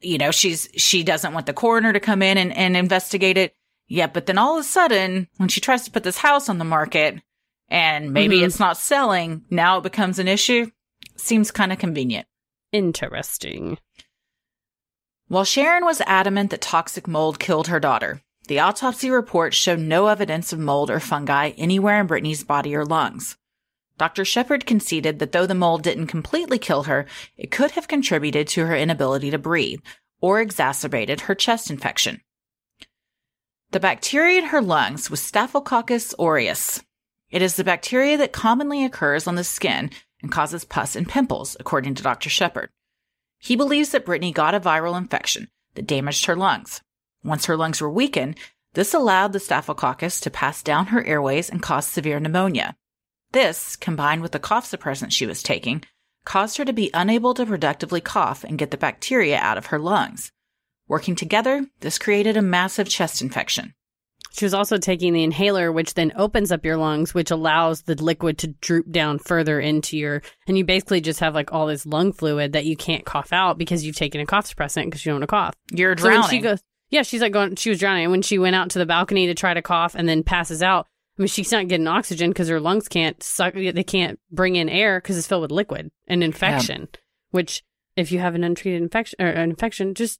You 0.00 0.18
know, 0.18 0.30
she's 0.30 0.68
she 0.76 1.02
doesn't 1.04 1.32
want 1.34 1.46
the 1.46 1.52
coroner 1.52 1.92
to 1.92 2.00
come 2.00 2.22
in 2.22 2.38
and, 2.38 2.56
and 2.56 2.76
investigate 2.76 3.36
it. 3.36 3.54
Yeah, 3.88 4.06
but 4.06 4.26
then 4.26 4.38
all 4.38 4.54
of 4.56 4.60
a 4.60 4.64
sudden, 4.64 5.28
when 5.36 5.48
she 5.48 5.60
tries 5.60 5.84
to 5.84 5.90
put 5.90 6.04
this 6.04 6.18
house 6.18 6.48
on 6.48 6.58
the 6.58 6.64
market 6.64 7.20
and 7.68 8.12
maybe 8.12 8.40
Mhm. 8.40 8.44
it's 8.46 8.60
not 8.60 8.76
selling, 8.76 9.44
now 9.50 9.78
it 9.78 9.82
becomes 9.82 10.18
an 10.18 10.28
issue. 10.28 10.70
Seems 11.16 11.50
kind 11.50 11.72
of 11.72 11.78
convenient. 11.78 12.26
Interesting. 12.72 13.78
While 15.28 15.44
Sharon 15.44 15.84
was 15.84 16.00
adamant 16.02 16.50
that 16.50 16.60
toxic 16.60 17.06
mold 17.06 17.38
killed 17.38 17.68
her 17.68 17.78
daughter, 17.80 18.22
the 18.48 18.58
autopsy 18.60 19.10
report 19.10 19.54
showed 19.54 19.78
no 19.78 20.06
evidence 20.08 20.52
of 20.52 20.58
mold 20.58 20.90
or 20.90 20.98
fungi 20.98 21.50
anywhere 21.50 22.00
in 22.00 22.06
Brittany's 22.06 22.42
body 22.42 22.74
or 22.74 22.84
lungs. 22.84 23.36
Dr. 24.00 24.24
Shepherd 24.24 24.64
conceded 24.64 25.18
that 25.18 25.32
though 25.32 25.44
the 25.44 25.54
mold 25.54 25.82
didn't 25.82 26.06
completely 26.06 26.58
kill 26.58 26.84
her, 26.84 27.04
it 27.36 27.50
could 27.50 27.72
have 27.72 27.86
contributed 27.86 28.48
to 28.48 28.64
her 28.64 28.74
inability 28.74 29.30
to 29.30 29.36
breathe 29.36 29.80
or 30.22 30.40
exacerbated 30.40 31.20
her 31.20 31.34
chest 31.34 31.70
infection. 31.70 32.22
The 33.72 33.78
bacteria 33.78 34.38
in 34.38 34.46
her 34.46 34.62
lungs 34.62 35.10
was 35.10 35.20
Staphylococcus 35.20 36.14
aureus. 36.18 36.82
It 37.30 37.42
is 37.42 37.56
the 37.56 37.62
bacteria 37.62 38.16
that 38.16 38.32
commonly 38.32 38.86
occurs 38.86 39.26
on 39.26 39.34
the 39.34 39.44
skin 39.44 39.90
and 40.22 40.32
causes 40.32 40.64
pus 40.64 40.96
and 40.96 41.06
pimples, 41.06 41.54
according 41.60 41.94
to 41.96 42.02
Dr. 42.02 42.30
Shepherd. 42.30 42.70
He 43.38 43.54
believes 43.54 43.90
that 43.90 44.06
Brittany 44.06 44.32
got 44.32 44.54
a 44.54 44.60
viral 44.60 44.96
infection 44.96 45.48
that 45.74 45.86
damaged 45.86 46.24
her 46.24 46.36
lungs. 46.36 46.80
Once 47.22 47.44
her 47.44 47.56
lungs 47.58 47.82
were 47.82 47.90
weakened, 47.90 48.38
this 48.72 48.94
allowed 48.94 49.34
the 49.34 49.40
staphylococcus 49.40 50.20
to 50.20 50.30
pass 50.30 50.62
down 50.62 50.86
her 50.86 51.04
airways 51.04 51.50
and 51.50 51.60
cause 51.60 51.86
severe 51.86 52.18
pneumonia. 52.18 52.76
This, 53.32 53.76
combined 53.76 54.22
with 54.22 54.32
the 54.32 54.38
cough 54.38 54.68
suppressant 54.68 55.12
she 55.12 55.26
was 55.26 55.42
taking, 55.42 55.84
caused 56.24 56.56
her 56.58 56.64
to 56.64 56.72
be 56.72 56.90
unable 56.92 57.32
to 57.34 57.46
productively 57.46 58.00
cough 58.00 58.44
and 58.44 58.58
get 58.58 58.70
the 58.70 58.76
bacteria 58.76 59.38
out 59.38 59.56
of 59.56 59.66
her 59.66 59.78
lungs. 59.78 60.32
Working 60.88 61.14
together, 61.14 61.66
this 61.80 61.98
created 61.98 62.36
a 62.36 62.42
massive 62.42 62.88
chest 62.88 63.22
infection. 63.22 63.74
She 64.32 64.44
was 64.44 64.54
also 64.54 64.78
taking 64.78 65.12
the 65.12 65.24
inhaler, 65.24 65.72
which 65.72 65.94
then 65.94 66.12
opens 66.16 66.52
up 66.52 66.64
your 66.64 66.76
lungs, 66.76 67.14
which 67.14 67.30
allows 67.30 67.82
the 67.82 67.94
liquid 67.94 68.38
to 68.38 68.48
droop 68.48 68.90
down 68.90 69.18
further 69.18 69.60
into 69.60 69.96
your, 69.96 70.22
and 70.46 70.56
you 70.56 70.64
basically 70.64 71.00
just 71.00 71.20
have 71.20 71.34
like 71.34 71.52
all 71.52 71.66
this 71.66 71.86
lung 71.86 72.12
fluid 72.12 72.52
that 72.52 72.64
you 72.64 72.76
can't 72.76 73.04
cough 73.04 73.32
out 73.32 73.58
because 73.58 73.84
you've 73.84 73.96
taken 73.96 74.20
a 74.20 74.26
cough 74.26 74.52
suppressant 74.52 74.86
because 74.86 75.04
you 75.04 75.10
don't 75.10 75.20
want 75.20 75.22
to 75.22 75.26
cough. 75.28 75.54
You're 75.72 75.94
drowning. 75.94 76.22
So 76.22 76.28
when 76.28 76.30
she 76.30 76.40
goes, 76.40 76.62
yeah, 76.90 77.02
she's 77.02 77.20
like 77.20 77.32
going, 77.32 77.56
she 77.56 77.70
was 77.70 77.78
drowning. 77.78 78.04
And 78.04 78.10
when 78.10 78.22
she 78.22 78.38
went 78.38 78.56
out 78.56 78.70
to 78.70 78.78
the 78.78 78.86
balcony 78.86 79.26
to 79.26 79.34
try 79.34 79.54
to 79.54 79.62
cough 79.62 79.94
and 79.94 80.08
then 80.08 80.22
passes 80.22 80.62
out, 80.62 80.86
I 81.20 81.22
mean, 81.22 81.28
she's 81.28 81.52
not 81.52 81.68
getting 81.68 81.86
oxygen 81.86 82.30
because 82.30 82.48
her 82.48 82.60
lungs 82.60 82.88
can't 82.88 83.22
suck, 83.22 83.52
they 83.52 83.84
can't 83.84 84.18
bring 84.30 84.56
in 84.56 84.70
air 84.70 84.98
because 85.00 85.18
it's 85.18 85.26
filled 85.26 85.42
with 85.42 85.50
liquid 85.52 85.90
and 86.08 86.24
infection, 86.24 86.88
which 87.30 87.62
if 87.94 88.10
you 88.10 88.20
have 88.20 88.34
an 88.34 88.42
untreated 88.42 88.80
infection 88.80 89.20
or 89.20 89.26
an 89.28 89.50
infection, 89.50 89.94
just 89.94 90.18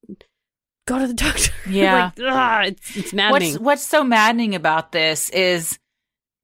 go 0.87 0.99
to 0.99 1.07
the 1.07 1.15
doctor. 1.27 1.53
Yeah. 1.67 2.11
like, 2.19 2.27
ah, 2.31 2.63
it's, 2.65 2.97
it's 2.99 3.13
maddening. 3.15 3.53
what's 3.55 3.63
what's 3.63 3.87
so 3.87 4.05
maddening 4.05 4.55
about 4.55 4.93
this 4.93 5.31
is 5.31 5.79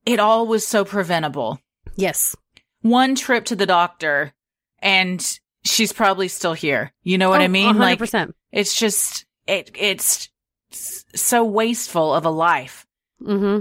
it 0.06 0.20
all 0.20 0.46
was 0.46 0.66
so 0.66 0.84
preventable. 0.86 1.60
yes. 1.96 2.34
One 2.80 3.14
trip 3.14 3.44
to 3.46 3.56
the 3.56 3.66
doctor 3.66 4.32
and 4.78 5.20
she's 5.64 5.92
probably 5.92 6.28
still 6.28 6.54
here. 6.54 6.92
You 7.02 7.18
know 7.18 7.28
what 7.28 7.42
I 7.42 7.46
Oh, 7.46 7.48
mean? 7.48 7.76
Like 7.76 7.98
100%. 7.98 8.32
it's 8.52 8.78
just 8.78 9.26
it 9.46 9.70
it's 9.74 10.30
so 10.70 11.44
wasteful 11.44 12.14
of 12.14 12.24
a 12.24 12.30
life. 12.30 12.86
mm-hmm. 13.20 13.60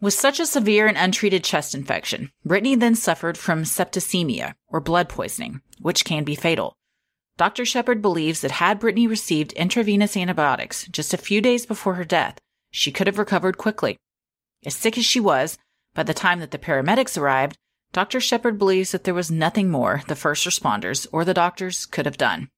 With 0.00 0.14
such 0.14 0.38
a 0.38 0.46
severe 0.46 0.86
and 0.86 0.96
untreated 0.96 1.42
chest 1.42 1.74
infection, 1.74 2.30
Brittany 2.44 2.76
then 2.76 2.94
suffered 2.94 3.36
from 3.36 3.64
septicemia, 3.64 4.54
or 4.68 4.80
blood 4.80 5.08
poisoning, 5.08 5.60
which 5.80 6.04
can 6.04 6.22
be 6.24 6.36
fatal. 6.36 6.76
Dr. 7.36 7.64
Shepherd 7.64 8.00
believes 8.00 8.40
that 8.40 8.52
had 8.52 8.78
Brittany 8.80 9.06
received 9.06 9.52
intravenous 9.54 10.16
antibiotics 10.16 10.86
just 10.88 11.14
a 11.14 11.18
few 11.18 11.40
days 11.40 11.66
before 11.66 11.94
her 11.94 12.04
death, 12.04 12.38
she 12.70 12.92
could 12.92 13.06
have 13.06 13.18
recovered 13.18 13.58
quickly. 13.58 13.96
As 14.64 14.74
sick 14.74 14.98
as 14.98 15.04
she 15.04 15.20
was, 15.20 15.56
by 15.94 16.02
the 16.02 16.14
time 16.14 16.40
that 16.40 16.50
the 16.52 16.58
paramedics 16.58 17.16
arrived, 17.18 17.56
Dr. 17.92 18.20
Shepherd 18.20 18.58
believes 18.58 18.92
that 18.92 19.04
there 19.04 19.14
was 19.14 19.30
nothing 19.30 19.70
more 19.70 20.02
the 20.08 20.16
first 20.16 20.46
responders 20.46 21.06
or 21.12 21.24
the 21.24 21.34
doctors 21.34 21.86
could 21.86 22.06
have 22.06 22.18
done. 22.18 22.48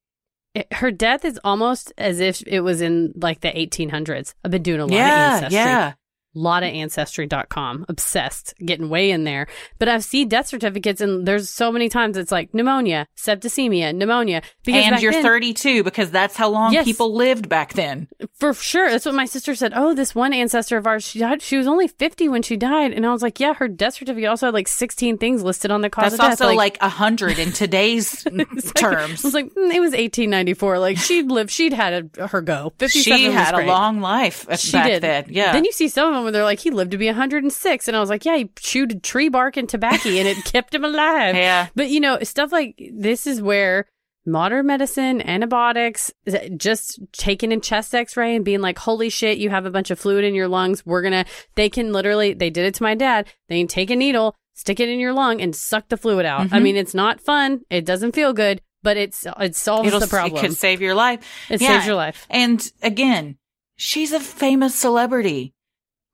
It, 0.54 0.72
her 0.74 0.90
death 0.90 1.24
is 1.24 1.38
almost 1.44 1.92
as 1.96 2.18
if 2.18 2.42
it 2.46 2.60
was 2.60 2.80
in 2.80 3.12
like 3.14 3.40
the 3.40 3.48
1800s. 3.52 4.34
I've 4.44 4.50
been 4.50 4.62
doing 4.62 4.80
a 4.80 4.84
lot 4.86 4.92
of 4.92 4.96
Yeah, 4.96 5.34
ancestry. 5.34 5.54
yeah. 5.56 5.92
Lot 6.34 6.62
of 6.62 6.68
ancestry.com 6.68 7.84
obsessed 7.88 8.54
getting 8.64 8.88
way 8.88 9.10
in 9.10 9.24
there 9.24 9.46
but 9.78 9.88
i've 9.88 10.04
seen 10.04 10.28
death 10.28 10.46
certificates 10.46 11.00
and 11.00 11.26
there's 11.26 11.48
so 11.50 11.72
many 11.72 11.88
times 11.88 12.16
it's 12.16 12.30
like 12.32 12.52
pneumonia 12.54 13.06
septicemia 13.16 13.94
pneumonia 13.94 14.42
because 14.64 14.84
And 14.84 15.02
you're 15.02 15.12
then- 15.12 15.22
32 15.22 15.82
because 15.82 16.10
that's 16.10 16.36
how 16.36 16.48
long 16.48 16.72
Yes. 16.72 16.84
people 16.84 17.14
lived 17.14 17.48
back 17.48 17.72
then. 17.74 18.06
for 18.38 18.54
sure 18.54 18.90
that's 18.90 19.04
what 19.06 19.14
my 19.14 19.24
sister 19.24 19.54
said 19.54 19.72
oh 19.74 19.94
this 19.94 20.14
one 20.14 20.32
ancestor 20.32 20.76
of 20.76 20.86
ours 20.86 21.02
she 21.04 21.18
died 21.18 21.42
she 21.42 21.56
was 21.56 21.66
only 21.66 21.88
50 21.88 22.28
when 22.28 22.42
she 22.42 22.56
died 22.56 22.92
and 22.92 23.04
i 23.06 23.12
was 23.12 23.22
like 23.22 23.40
yeah 23.40 23.54
her 23.54 23.66
death 23.68 23.94
certificate 23.94 24.28
also 24.28 24.46
had 24.46 24.54
like 24.54 24.68
16 24.68 25.18
things 25.18 25.42
listed 25.42 25.70
on 25.70 25.80
the 25.80 25.90
cause 25.90 26.12
That's 26.12 26.14
of 26.14 26.18
death 26.20 26.40
also 26.42 26.54
like 26.56 26.78
a 26.80 26.88
hundred 26.88 27.38
in 27.38 27.52
today's 27.52 28.22
terms. 28.74 29.24
I 29.24 29.28
was 29.28 29.34
like, 29.34 29.46
mm, 29.46 29.72
it 29.72 29.80
was 29.80 29.92
1894. 29.92 30.78
Like 30.78 30.96
she'd 30.98 31.30
lived, 31.30 31.50
she'd 31.50 31.72
had 31.72 32.10
a, 32.18 32.26
her 32.28 32.40
go. 32.40 32.72
57 32.78 33.18
she 33.18 33.24
had 33.30 33.54
a 33.54 33.64
long 33.66 34.00
life 34.00 34.48
uh, 34.48 34.56
She 34.56 34.72
did. 34.82 35.02
then. 35.02 35.26
Yeah. 35.28 35.52
Then 35.52 35.64
you 35.64 35.72
see 35.72 35.88
some 35.88 36.12
of 36.12 36.19
them 36.20 36.24
where 36.24 36.32
they're 36.32 36.44
like, 36.44 36.60
he 36.60 36.70
lived 36.70 36.92
to 36.92 36.98
be 36.98 37.06
106. 37.06 37.88
And 37.88 37.96
I 37.96 38.00
was 38.00 38.08
like, 38.10 38.24
yeah, 38.24 38.36
he 38.36 38.50
chewed 38.58 39.02
tree 39.02 39.28
bark 39.28 39.56
and 39.56 39.68
tobacco 39.68 40.08
and 40.10 40.28
it 40.28 40.44
kept 40.44 40.74
him 40.74 40.84
alive. 40.84 41.34
Yeah. 41.34 41.68
But, 41.74 41.88
you 41.90 42.00
know, 42.00 42.18
stuff 42.22 42.52
like 42.52 42.80
this 42.94 43.26
is 43.26 43.42
where 43.42 43.86
modern 44.26 44.66
medicine, 44.66 45.22
antibiotics, 45.22 46.12
just 46.56 47.00
taking 47.12 47.52
a 47.52 47.58
chest 47.60 47.94
x 47.94 48.16
ray 48.16 48.36
and 48.36 48.44
being 48.44 48.60
like, 48.60 48.78
holy 48.78 49.08
shit, 49.08 49.38
you 49.38 49.50
have 49.50 49.66
a 49.66 49.70
bunch 49.70 49.90
of 49.90 49.98
fluid 49.98 50.24
in 50.24 50.34
your 50.34 50.46
lungs. 50.48 50.84
We're 50.84 51.02
going 51.02 51.24
to, 51.24 51.24
they 51.54 51.68
can 51.70 51.92
literally, 51.92 52.34
they 52.34 52.50
did 52.50 52.66
it 52.66 52.74
to 52.74 52.82
my 52.82 52.94
dad. 52.94 53.26
They 53.48 53.58
can 53.58 53.66
take 53.66 53.90
a 53.90 53.96
needle, 53.96 54.34
stick 54.54 54.78
it 54.78 54.88
in 54.90 55.00
your 55.00 55.14
lung 55.14 55.40
and 55.40 55.56
suck 55.56 55.88
the 55.88 55.96
fluid 55.96 56.26
out. 56.26 56.42
I 56.52 56.58
Mhm. 56.58 56.62
mean, 56.62 56.76
it's 56.76 56.94
not 56.94 57.20
fun. 57.20 57.62
It 57.70 57.86
doesn't 57.86 58.12
feel 58.12 58.32
good, 58.34 58.60
but 58.82 58.96
it's, 58.98 59.26
it 59.40 59.56
solves 59.56 59.88
It'll, 59.88 60.00
the 60.00 60.06
problem. 60.06 60.36
It 60.44 60.48
could 60.48 60.56
save 60.56 60.82
your 60.82 60.94
life. 60.94 61.20
It 61.48 61.60
Yeah. 61.62 61.68
saves 61.68 61.86
your 61.86 61.96
life. 61.96 62.26
And 62.28 62.70
again, 62.82 63.36
she's 63.76 64.12
a 64.12 64.20
famous 64.20 64.74
celebrity. 64.74 65.54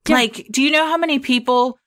Yeah. 0.09 0.15
Like, 0.15 0.47
do 0.51 0.61
you 0.61 0.71
know 0.71 0.85
how 0.87 0.97
many 0.97 1.19
people 1.19 1.77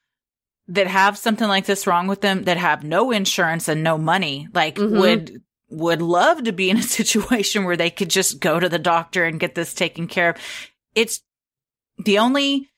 that 0.69 0.87
have 0.87 1.19
something 1.19 1.49
like 1.49 1.67
this 1.67 1.87
wrong 1.87 2.07
with 2.07 2.21
them 2.21 2.45
that 2.45 2.57
have 2.57 2.85
no 2.85 3.11
insurance 3.11 3.67
and 3.69 3.83
no 3.83 3.99
money, 3.99 4.49
like 4.55 4.77
Mhm. 4.77 5.01
would 5.01 5.43
would 5.73 6.03
love 6.03 6.43
to 6.45 6.53
be 6.53 6.69
in 6.69 6.77
a 6.79 6.83
situation 6.99 7.65
where 7.65 7.77
they 7.77 7.91
could 7.91 8.11
just 8.11 8.41
go 8.41 8.59
to 8.59 8.69
the 8.69 8.79
doctor 8.79 9.25
and 9.25 9.39
get 9.39 9.55
this 9.55 9.73
taken 9.73 10.09
care 10.09 10.31
of. 10.31 10.37
It's 10.97 11.23
the 12.05 12.19
only 12.19 12.69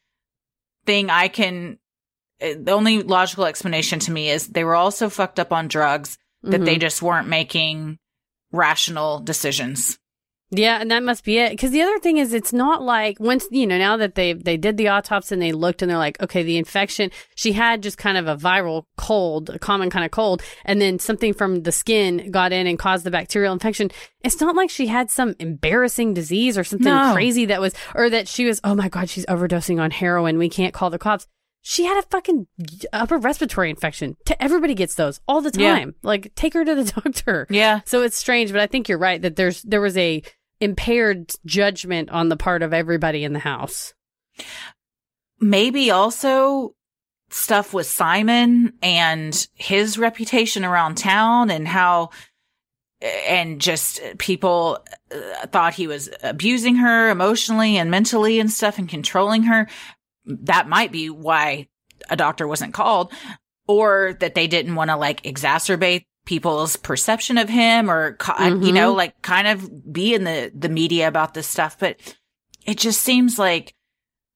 thing 0.84 1.08
I 1.10 1.28
can 1.28 1.78
uh, 2.42 2.54
the 2.60 2.72
only 2.72 3.02
logical 3.02 3.44
explanation 3.46 3.98
to 4.00 4.10
me 4.12 4.28
is 4.28 4.48
they 4.48 4.64
were 4.64 4.74
also 4.74 5.08
fucked 5.08 5.38
up 5.40 5.52
on 5.52 5.68
drugs 5.68 6.18
that 6.42 6.60
Mhm. 6.60 6.64
they 6.64 6.76
just 6.78 7.00
weren't 7.00 7.28
making 7.28 7.98
rational 8.52 9.20
decisions. 9.20 9.98
Yeah, 10.54 10.78
and 10.80 10.90
that 10.90 11.02
must 11.02 11.24
be 11.24 11.38
it. 11.38 11.50
Because 11.50 11.70
the 11.70 11.80
other 11.80 11.98
thing 11.98 12.18
is, 12.18 12.34
it's 12.34 12.52
not 12.52 12.82
like 12.82 13.18
once 13.18 13.46
you 13.50 13.66
know 13.66 13.78
now 13.78 13.96
that 13.96 14.14
they 14.16 14.34
they 14.34 14.56
did 14.58 14.76
the 14.76 14.88
autopsy 14.88 15.34
and 15.34 15.40
they 15.42 15.50
looked 15.52 15.80
and 15.80 15.90
they're 15.90 15.96
like, 15.98 16.20
okay, 16.22 16.42
the 16.42 16.58
infection 16.58 17.10
she 17.34 17.52
had 17.52 17.82
just 17.82 17.96
kind 17.96 18.18
of 18.18 18.28
a 18.28 18.36
viral 18.36 18.84
cold, 18.98 19.48
a 19.50 19.58
common 19.58 19.88
kind 19.88 20.04
of 20.04 20.10
cold, 20.10 20.42
and 20.66 20.80
then 20.80 20.98
something 20.98 21.32
from 21.32 21.62
the 21.62 21.72
skin 21.72 22.30
got 22.30 22.52
in 22.52 22.66
and 22.66 22.78
caused 22.78 23.04
the 23.04 23.10
bacterial 23.10 23.52
infection. 23.54 23.90
It's 24.20 24.40
not 24.40 24.54
like 24.54 24.68
she 24.70 24.88
had 24.88 25.10
some 25.10 25.34
embarrassing 25.38 26.14
disease 26.14 26.58
or 26.58 26.64
something 26.64 26.84
No. 26.92 27.12
crazy 27.14 27.46
that 27.46 27.60
was, 27.60 27.74
or 27.94 28.10
that 28.10 28.28
she 28.28 28.44
was, 28.44 28.60
oh 28.62 28.74
my 28.74 28.88
god, 28.88 29.08
she's 29.08 29.26
overdosing 29.26 29.80
on 29.80 29.90
heroin. 29.90 30.38
We 30.38 30.48
can't 30.50 30.74
call 30.74 30.90
the 30.90 30.98
cops. 30.98 31.26
She 31.64 31.84
had 31.84 31.96
a 31.96 32.02
fucking 32.02 32.48
upper 32.92 33.18
respiratory 33.18 33.70
infection. 33.70 34.16
Everybody 34.40 34.74
gets 34.74 34.96
those 34.96 35.20
all 35.28 35.40
the 35.40 35.52
Yeah. 35.58 35.76
time. 35.76 35.94
Like, 36.02 36.32
take 36.34 36.54
her 36.54 36.64
to 36.64 36.74
the 36.74 36.84
doctor. 37.02 37.46
Yeah. 37.50 37.80
So 37.84 38.02
it's 38.02 38.16
strange, 38.16 38.50
but 38.50 38.60
I 38.60 38.66
think 38.66 38.88
you're 38.88 38.98
right 38.98 39.22
that 39.22 39.36
there's 39.36 39.62
there 39.62 39.80
was 39.80 39.96
a 39.96 40.22
impaired 40.62 41.32
judgment 41.44 42.10
on 42.10 42.28
the 42.28 42.36
part 42.36 42.62
of 42.62 42.72
everybody 42.72 43.24
in 43.24 43.32
the 43.32 43.38
house. 43.38 43.94
maybe 45.40 45.90
also 45.90 46.74
stuff 47.30 47.74
with 47.74 47.86
Simon 47.86 48.72
and 48.82 49.48
his 49.54 49.98
reputation 49.98 50.64
around 50.64 50.96
town 50.96 51.50
and 51.50 51.66
how 51.66 52.10
and 53.26 53.60
just 53.60 54.00
people 54.18 54.78
uh, 55.10 55.46
thought 55.48 55.74
he 55.74 55.88
was 55.88 56.08
abusing 56.22 56.76
her 56.76 57.10
emotionally 57.10 57.76
and 57.76 57.90
mentally 57.90 58.38
and 58.38 58.50
stuff 58.50 58.78
and 58.78 58.88
controlling 58.88 59.42
her 59.44 59.66
that 60.24 60.68
might 60.68 60.92
be 60.92 61.10
why 61.10 61.66
a 62.10 62.16
doctor 62.16 62.46
wasn't 62.46 62.74
called 62.74 63.12
or 63.66 64.16
that 64.20 64.34
they 64.34 64.46
didn't 64.46 64.74
want 64.74 64.90
to 64.90 64.96
like 64.96 65.22
exacerbate 65.22 66.04
people's 66.24 66.76
perception 66.76 67.36
of 67.38 67.48
him 67.48 67.90
or 67.90 68.14
co- 68.14 68.46
you 68.46 68.72
know 68.72 68.92
like 68.92 69.20
kind 69.22 69.48
of 69.48 69.92
be 69.92 70.14
in 70.14 70.24
the 70.24 70.50
the 70.54 70.68
media 70.68 71.08
about 71.08 71.34
this 71.34 71.46
stuff 71.48 71.76
but 71.78 71.96
it 72.64 72.78
just 72.78 73.02
seems 73.02 73.38
like 73.38 73.74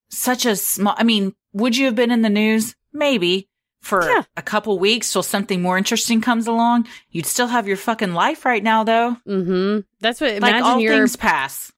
such 0.09 0.45
a 0.45 0.55
small 0.55 0.95
i 0.97 1.03
mean 1.03 1.33
would 1.53 1.77
you 1.77 1.85
have 1.85 1.95
been 1.95 2.11
in 2.11 2.21
the 2.23 2.29
news 2.29 2.75
maybe 2.93 3.47
for 3.81 4.03
Yeah. 4.03 4.23
a 4.35 4.41
couple 4.41 4.77
weeks 4.79 5.11
till 5.13 5.23
something 5.23 5.61
more 5.61 5.77
interesting 5.77 6.19
comes 6.19 6.45
along 6.47 6.87
you'd 7.09 7.25
still 7.25 7.47
have 7.47 7.67
your 7.67 7.77
fucking 7.77 8.13
life 8.13 8.43
right 8.43 8.63
now 8.63 8.83
though 8.83 9.15
Mm-hmm. 9.27 9.79
That's 10.01 10.19
what. 10.19 10.31
like 10.31 10.37
Imagine 10.37 10.63
all 10.63 10.79
you're 10.79 10.93
things 10.97 11.15
pass 11.15 11.71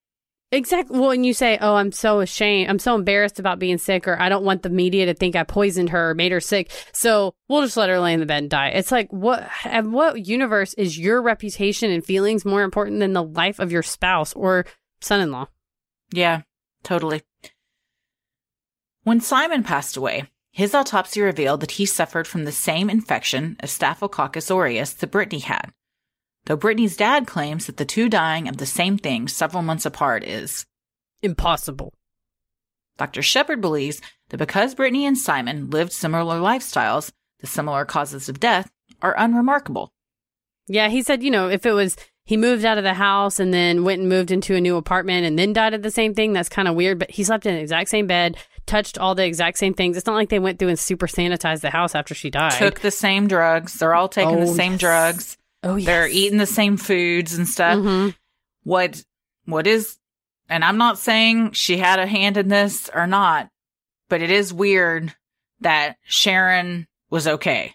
exactly. 0.52 1.00
Well, 1.00 1.12
and 1.12 1.26
you 1.26 1.34
say, 1.34 1.58
"Oh, 1.62 1.76
I'm 1.76 1.92
so 1.92 2.20
ashamed. 2.20 2.70
I'm 2.70 2.80
so 2.80 2.96
embarrassed 2.96 3.40
about 3.40 3.60
being 3.60 3.78
sick, 3.78 4.08
or 4.08 4.20
I 4.20 4.30
don't 4.30 4.44
want 4.44 4.64
the 4.64 4.70
media 4.70 5.06
to 5.06 5.14
think 5.14 5.36
I 5.36 5.44
poisoned 5.44 5.90
her 5.90 6.12
or 6.12 6.16
made 6.16 6.32
her 6.32 6.40
sick. 6.40 6.72
So 6.94 7.36
we'll 7.48 7.62
just 7.62 7.78
let 7.78 7.90
her 7.90 8.00
lay 8.00 8.14
in 8.14 8.20
the 8.20 8.26
bed 8.26 8.44
and 8.44 8.50
die." 8.50 8.70
It's 8.70 8.92
like, 8.92 9.12
what? 9.12 9.48
And 9.66 9.94
what 9.94 10.28
universe 10.28 10.74
is 10.76 10.98
your 10.98 11.22
reputation 11.22 11.92
and 11.92 12.06
feelings 12.06 12.46
more 12.46 12.64
important 12.64 13.00
than 13.00 13.14
the 13.14 13.24
life 13.24 13.60
of 13.60 13.72
your 13.72 13.84
spouse 13.84 14.34
or 14.34 14.66
son-in-law? 15.02 15.48
Yeah, 16.12 16.42
totally. 16.84 17.22
When 19.04 19.22
Simon 19.22 19.64
passed 19.64 19.96
away, 19.98 20.30
his 20.52 20.76
autopsy 20.76 21.22
revealed 21.22 21.62
that 21.62 21.72
he 21.72 21.86
suffered 21.86 22.28
from 22.28 22.44
the 22.44 22.52
same 22.52 22.90
infection 22.90 23.56
as 23.60 23.72
Staphylococcus 23.72 24.52
aureus 24.52 24.94
that 24.94 25.12
Brittany 25.12 25.40
had. 25.40 25.72
Though 26.46 26.56
Brittany's 26.56 26.98
dad 26.98 27.28
claims 27.28 27.66
that 27.68 27.78
the 27.78 27.86
two 27.86 28.10
dying 28.10 28.48
of 28.48 28.58
the 28.58 28.66
same 28.66 28.98
thing 28.98 29.28
several 29.28 29.62
months 29.64 29.86
apart 29.86 30.24
is. 30.24 30.66
Impossible. 31.22 31.94
Dr. 32.98 33.22
Shepherd 33.22 33.62
believes 33.62 34.02
that 34.30 34.38
because 34.38 34.76
Brittany 34.76 35.06
and 35.06 35.18
Simon 35.18 35.70
lived 35.70 35.92
similar 35.92 36.40
lifestyles, 36.40 37.12
the 37.40 37.48
similar 37.48 37.86
causes 37.86 38.30
of 38.30 38.40
death 38.40 38.70
are 39.02 39.16
unremarkable. 39.18 39.92
Yeah, 40.68 40.90
he 40.90 41.02
said, 41.02 41.24
you 41.24 41.32
know, 41.32 41.50
if 41.50 41.66
it 41.66 41.72
was 41.72 41.96
he 42.26 42.38
moved 42.38 42.64
out 42.64 42.78
of 42.78 42.84
the 42.84 42.94
house 42.94 43.40
and 43.40 43.52
then 43.54 43.84
went 43.84 44.02
and 44.02 44.10
moved 44.10 44.30
into 44.30 44.56
a 44.56 44.62
new 44.62 44.76
apartment 44.78 45.26
and 45.26 45.38
then 45.40 45.52
died 45.52 45.74
of 45.74 45.82
the 45.82 45.90
same 45.90 46.14
thing, 46.14 46.32
that's 46.34 46.48
kind 46.50 46.68
of 46.68 46.76
weird. 46.76 47.00
But 47.00 47.10
he 47.10 47.24
slept 47.24 47.46
in 47.48 47.56
the 47.56 47.62
exact 47.62 47.90
same 47.90 48.06
bed, 48.06 48.38
touched 48.68 49.00
all 49.00 49.16
the 49.16 49.26
exact 49.26 49.58
same 49.58 49.74
things. 49.74 49.98
It's 49.98 50.06
not 50.06 50.14
like 50.14 50.30
they 50.30 50.38
went 50.38 50.60
through 50.60 50.68
and 50.68 50.78
super 50.78 51.08
sanitized 51.08 51.62
the 51.62 51.72
house 51.72 51.96
after 51.96 52.14
she 52.14 52.30
died. 52.30 52.52
Took 52.52 52.82
the 52.82 52.92
same 52.92 53.28
drugs. 53.28 53.74
They're 53.80 53.96
all 53.96 54.10
taking 54.10 54.36
the 54.42 54.46
Oh, 54.46 54.54
same 54.54 54.74
yes. 54.74 54.80
drugs. 54.80 55.38
Oh, 55.64 55.76
yes. 55.76 55.86
They're 55.86 56.08
eating 56.08 56.38
the 56.38 56.46
same 56.46 56.78
foods 56.78 57.34
and 57.36 57.48
stuff. 57.48 57.78
Mhm. 57.80 58.16
what 58.64 59.04
what 59.46 59.66
is 59.68 59.98
and 60.50 60.64
I'm 60.66 60.78
not 60.78 60.98
saying 61.00 61.52
she 61.52 61.78
had 61.78 62.00
a 62.00 62.08
hand 62.08 62.38
in 62.38 62.48
this 62.48 62.90
or 62.94 63.06
not, 63.08 63.50
but 64.10 64.22
it 64.22 64.32
is 64.32 64.54
weird 64.54 65.14
that 65.62 65.98
Sharon 66.06 66.88
was 67.10 67.28
okay. 67.28 67.74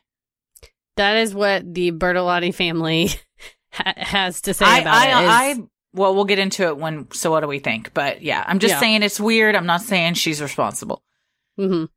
That 0.96 1.16
is 1.16 1.34
what 1.34 1.74
the 1.74 1.92
Bertolotti 1.92 2.54
family 2.54 3.08
ha- 3.72 3.94
has 3.96 4.40
to 4.42 4.54
say 4.54 4.64
I 4.64 4.78
about 4.78 4.94
I, 4.94 5.06
it. 5.06 5.24
is- 5.24 5.60
I 5.60 5.64
well 5.92 6.14
we'll 6.14 6.24
get 6.24 6.38
into 6.40 6.64
it 6.66 6.76
when 6.76 7.10
so 7.12 7.30
what 7.30 7.40
do 7.40 7.46
we 7.48 7.58
think? 7.60 7.92
But 7.94 8.22
yeah, 8.22 8.42
I'm 8.46 8.58
just 8.58 8.72
Yeah. 8.74 8.80
saying 8.80 9.02
it's 9.02 9.20
weird. 9.20 9.54
I'm 9.56 9.66
not 9.66 9.82
saying 9.82 10.14
she's 10.14 10.40
responsible. 10.42 11.02
Mhm. 11.58 11.88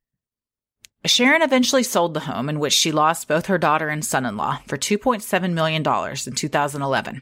Sharon 1.07 1.41
eventually 1.41 1.83
sold 1.83 2.13
the 2.13 2.21
home 2.21 2.49
in 2.49 2.59
which 2.59 2.73
she 2.73 2.91
lost 2.91 3.27
both 3.27 3.45
her 3.47 3.57
daughter 3.57 3.89
and 3.89 4.03
son-in-law 4.03 4.61
for 4.67 4.77
2.7 4.77 5.53
million 5.53 5.83
dollars 5.83 6.27
in 6.27 6.33
2011. 6.33 7.21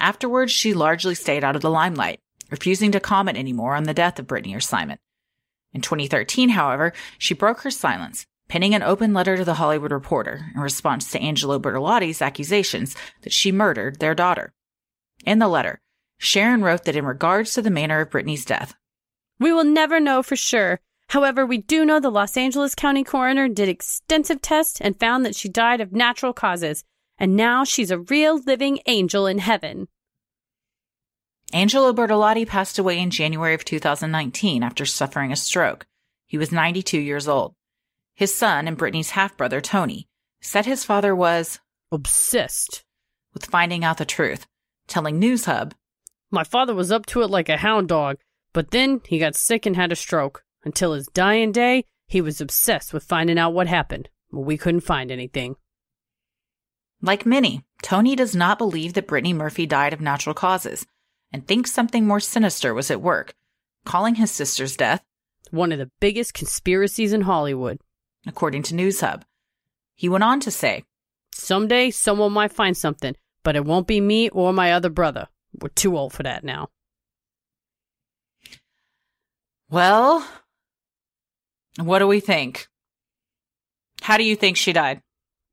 Afterwards, 0.00 0.52
she 0.52 0.74
largely 0.74 1.14
stayed 1.14 1.44
out 1.44 1.56
of 1.56 1.62
the 1.62 1.70
limelight, 1.70 2.20
refusing 2.50 2.92
to 2.92 3.00
comment 3.00 3.38
anymore 3.38 3.74
on 3.74 3.84
the 3.84 3.94
death 3.94 4.18
of 4.18 4.26
Brittany 4.26 4.54
or 4.54 4.60
Simon. 4.60 4.98
In 5.72 5.80
2013, 5.80 6.50
however, 6.50 6.92
she 7.18 7.34
broke 7.34 7.60
her 7.60 7.70
silence, 7.70 8.26
penning 8.48 8.74
an 8.74 8.82
open 8.82 9.12
letter 9.12 9.36
to 9.36 9.44
the 9.44 9.54
Hollywood 9.54 9.92
Reporter 9.92 10.46
in 10.54 10.60
response 10.60 11.10
to 11.10 11.20
Angelo 11.20 11.58
Bertolotti's 11.58 12.22
accusations 12.22 12.96
that 13.22 13.32
she 13.32 13.52
murdered 13.52 14.00
their 14.00 14.14
daughter. 14.14 14.52
In 15.24 15.38
the 15.38 15.48
letter, 15.48 15.80
Sharon 16.18 16.62
wrote 16.62 16.84
that 16.84 16.96
in 16.96 17.04
regards 17.04 17.52
to 17.54 17.62
the 17.62 17.70
manner 17.70 18.00
of 18.00 18.10
Brittany's 18.10 18.44
death, 18.44 18.74
We 19.38 19.52
will 19.52 19.64
never 19.64 20.00
know 20.00 20.22
for 20.22 20.36
sure. 20.36 20.80
However, 21.08 21.46
we 21.46 21.58
do 21.58 21.84
know 21.86 22.00
the 22.00 22.10
Los 22.10 22.36
Angeles 22.36 22.74
County 22.74 23.02
coroner 23.02 23.48
did 23.48 23.68
extensive 23.68 24.42
tests 24.42 24.80
and 24.80 24.98
found 24.98 25.24
that 25.24 25.34
she 25.34 25.48
died 25.48 25.80
of 25.80 25.92
natural 25.92 26.32
causes. 26.32 26.84
And 27.18 27.34
now 27.34 27.64
she's 27.64 27.90
a 27.90 27.98
real 27.98 28.38
living 28.38 28.78
angel 28.86 29.26
in 29.26 29.38
heaven. 29.38 29.88
Angelo 31.52 31.94
Bertolotti 31.94 32.46
passed 32.46 32.78
away 32.78 32.98
in 32.98 33.10
January 33.10 33.54
of 33.54 33.64
2019 33.64 34.62
after 34.62 34.84
suffering 34.84 35.32
a 35.32 35.36
stroke. 35.36 35.86
He 36.26 36.36
was 36.36 36.52
92 36.52 37.00
years 37.00 37.26
old. 37.26 37.54
His 38.14 38.34
son 38.34 38.68
and 38.68 38.76
Brittany's 38.76 39.10
half 39.10 39.36
brother, 39.36 39.60
Tony, 39.62 40.08
said 40.42 40.66
his 40.66 40.84
father 40.84 41.16
was 41.16 41.58
Obsessed. 41.90 42.84
with 43.32 43.46
finding 43.46 43.82
out 43.82 43.96
the 43.96 44.04
truth, 44.04 44.46
telling 44.86 45.18
Newshub, 45.18 45.72
My 46.30 46.44
father 46.44 46.74
was 46.74 46.92
up 46.92 47.06
to 47.06 47.22
it 47.22 47.30
like 47.30 47.48
a 47.48 47.56
hound 47.56 47.88
dog, 47.88 48.18
but 48.52 48.72
then 48.72 49.00
he 49.06 49.18
got 49.18 49.34
sick 49.34 49.64
and 49.64 49.74
had 49.74 49.90
a 49.90 49.96
stroke. 49.96 50.44
Until 50.68 50.92
his 50.92 51.06
dying 51.14 51.50
day, 51.50 51.86
he 52.08 52.20
was 52.20 52.42
obsessed 52.42 52.92
with 52.92 53.02
finding 53.02 53.38
out 53.38 53.54
what 53.54 53.68
happened, 53.68 54.10
but 54.30 54.40
we 54.40 54.58
couldn't 54.58 54.82
find 54.82 55.10
anything. 55.10 55.56
like 57.00 57.24
many, 57.24 57.64
Tony 57.82 58.14
does 58.14 58.36
not 58.36 58.58
believe 58.58 58.92
that 58.92 59.06
Brittany 59.06 59.32
Murphy 59.32 59.64
died 59.64 59.94
of 59.94 60.02
natural 60.02 60.34
causes 60.34 60.84
and 61.32 61.46
thinks 61.48 61.72
something 61.72 62.06
more 62.06 62.20
sinister 62.20 62.74
was 62.74 62.90
at 62.90 63.00
work, 63.00 63.32
calling 63.86 64.16
his 64.16 64.30
sister's 64.30 64.76
death, 64.76 65.02
One 65.50 65.72
of 65.72 65.78
the 65.78 65.90
biggest 66.00 66.34
conspiracies 66.34 67.14
in 67.14 67.22
Hollywood. 67.22 67.78
according 68.26 68.62
to 68.64 68.74
Newshub. 68.74 69.22
He 69.94 70.06
went 70.10 70.24
on 70.24 70.38
to 70.40 70.50
say, 70.50 70.84
Someday 71.32 71.90
someone 71.90 72.34
might 72.34 72.52
find 72.52 72.76
something, 72.76 73.16
but 73.42 73.56
it 73.56 73.64
won't 73.64 73.86
be 73.86 74.02
me 74.02 74.28
or 74.28 74.52
my 74.52 74.70
other 74.72 74.90
brother. 74.90 75.28
We're 75.58 75.70
too 75.70 75.96
old 75.96 76.12
for 76.12 76.24
that 76.24 76.44
now. 76.44 76.68
Well, 79.70 80.26
what 81.78 82.00
do 82.00 82.06
we 82.06 82.20
think? 82.20 82.68
How 84.02 84.16
do 84.16 84.24
you 84.24 84.36
think 84.36 84.56
she 84.56 84.72
died? 84.72 85.02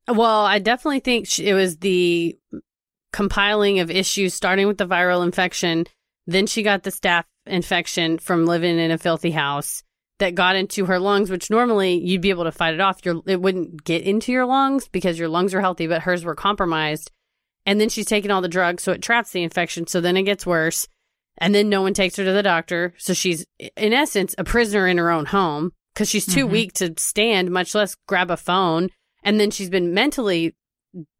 Well, 0.08 0.44
I 0.44 0.58
definitely 0.58 1.00
think 1.00 1.26
sh- 1.26 1.40
it 1.40 1.54
was 1.54 1.78
the 1.78 2.38
compiling 3.12 3.80
of 3.80 3.90
issues 3.90 4.34
starting 4.34 4.66
with 4.66 4.78
the 4.78 4.86
viral 4.86 5.24
infection. 5.24 5.86
Then 6.26 6.46
she 6.46 6.62
got 6.62 6.82
the 6.82 6.90
staph 6.90 7.24
infection 7.46 8.18
from 8.18 8.46
living 8.46 8.78
in 8.78 8.90
a 8.90 8.98
filthy 8.98 9.30
house 9.30 9.82
that 10.18 10.34
got 10.34 10.56
into 10.56 10.86
her 10.86 10.98
lungs, 10.98 11.30
which 11.30 11.50
normally 11.50 11.94
you'd 11.94 12.20
be 12.20 12.30
able 12.30 12.44
to 12.44 12.52
fight 12.52 12.74
it 12.74 12.80
off. 12.80 13.04
Your 13.04 13.22
it 13.26 13.40
wouldn't 13.40 13.84
get 13.84 14.02
into 14.02 14.32
your 14.32 14.46
lungs 14.46 14.88
because 14.88 15.18
your 15.18 15.28
lungs 15.28 15.54
are 15.54 15.60
healthy, 15.60 15.86
but 15.86 16.02
hers 16.02 16.24
were 16.24 16.34
compromised. 16.34 17.10
And 17.64 17.80
then 17.80 17.88
she's 17.88 18.06
taking 18.06 18.30
all 18.30 18.40
the 18.40 18.48
drugs, 18.48 18.84
so 18.84 18.92
it 18.92 19.02
traps 19.02 19.32
the 19.32 19.42
infection. 19.42 19.86
So 19.86 20.00
then 20.00 20.16
it 20.16 20.22
gets 20.22 20.46
worse. 20.46 20.86
And 21.38 21.54
then 21.54 21.68
no 21.68 21.82
one 21.82 21.94
takes 21.94 22.16
her 22.16 22.24
to 22.24 22.32
the 22.32 22.42
doctor. 22.42 22.94
So 22.96 23.12
she's, 23.12 23.44
in 23.76 23.92
essence, 23.92 24.34
a 24.38 24.44
prisoner 24.44 24.86
in 24.86 24.98
her 24.98 25.10
own 25.10 25.26
home 25.26 25.72
because 25.96 26.10
she's 26.10 26.26
too 26.26 26.46
Mhm. 26.46 26.50
weak 26.50 26.72
to 26.74 26.92
stand, 26.98 27.50
much 27.50 27.74
less 27.74 27.96
grab 28.06 28.30
a 28.30 28.36
phone. 28.36 28.90
And 29.24 29.40
then 29.40 29.50
she's 29.50 29.70
been 29.70 29.94
mentally 29.94 30.54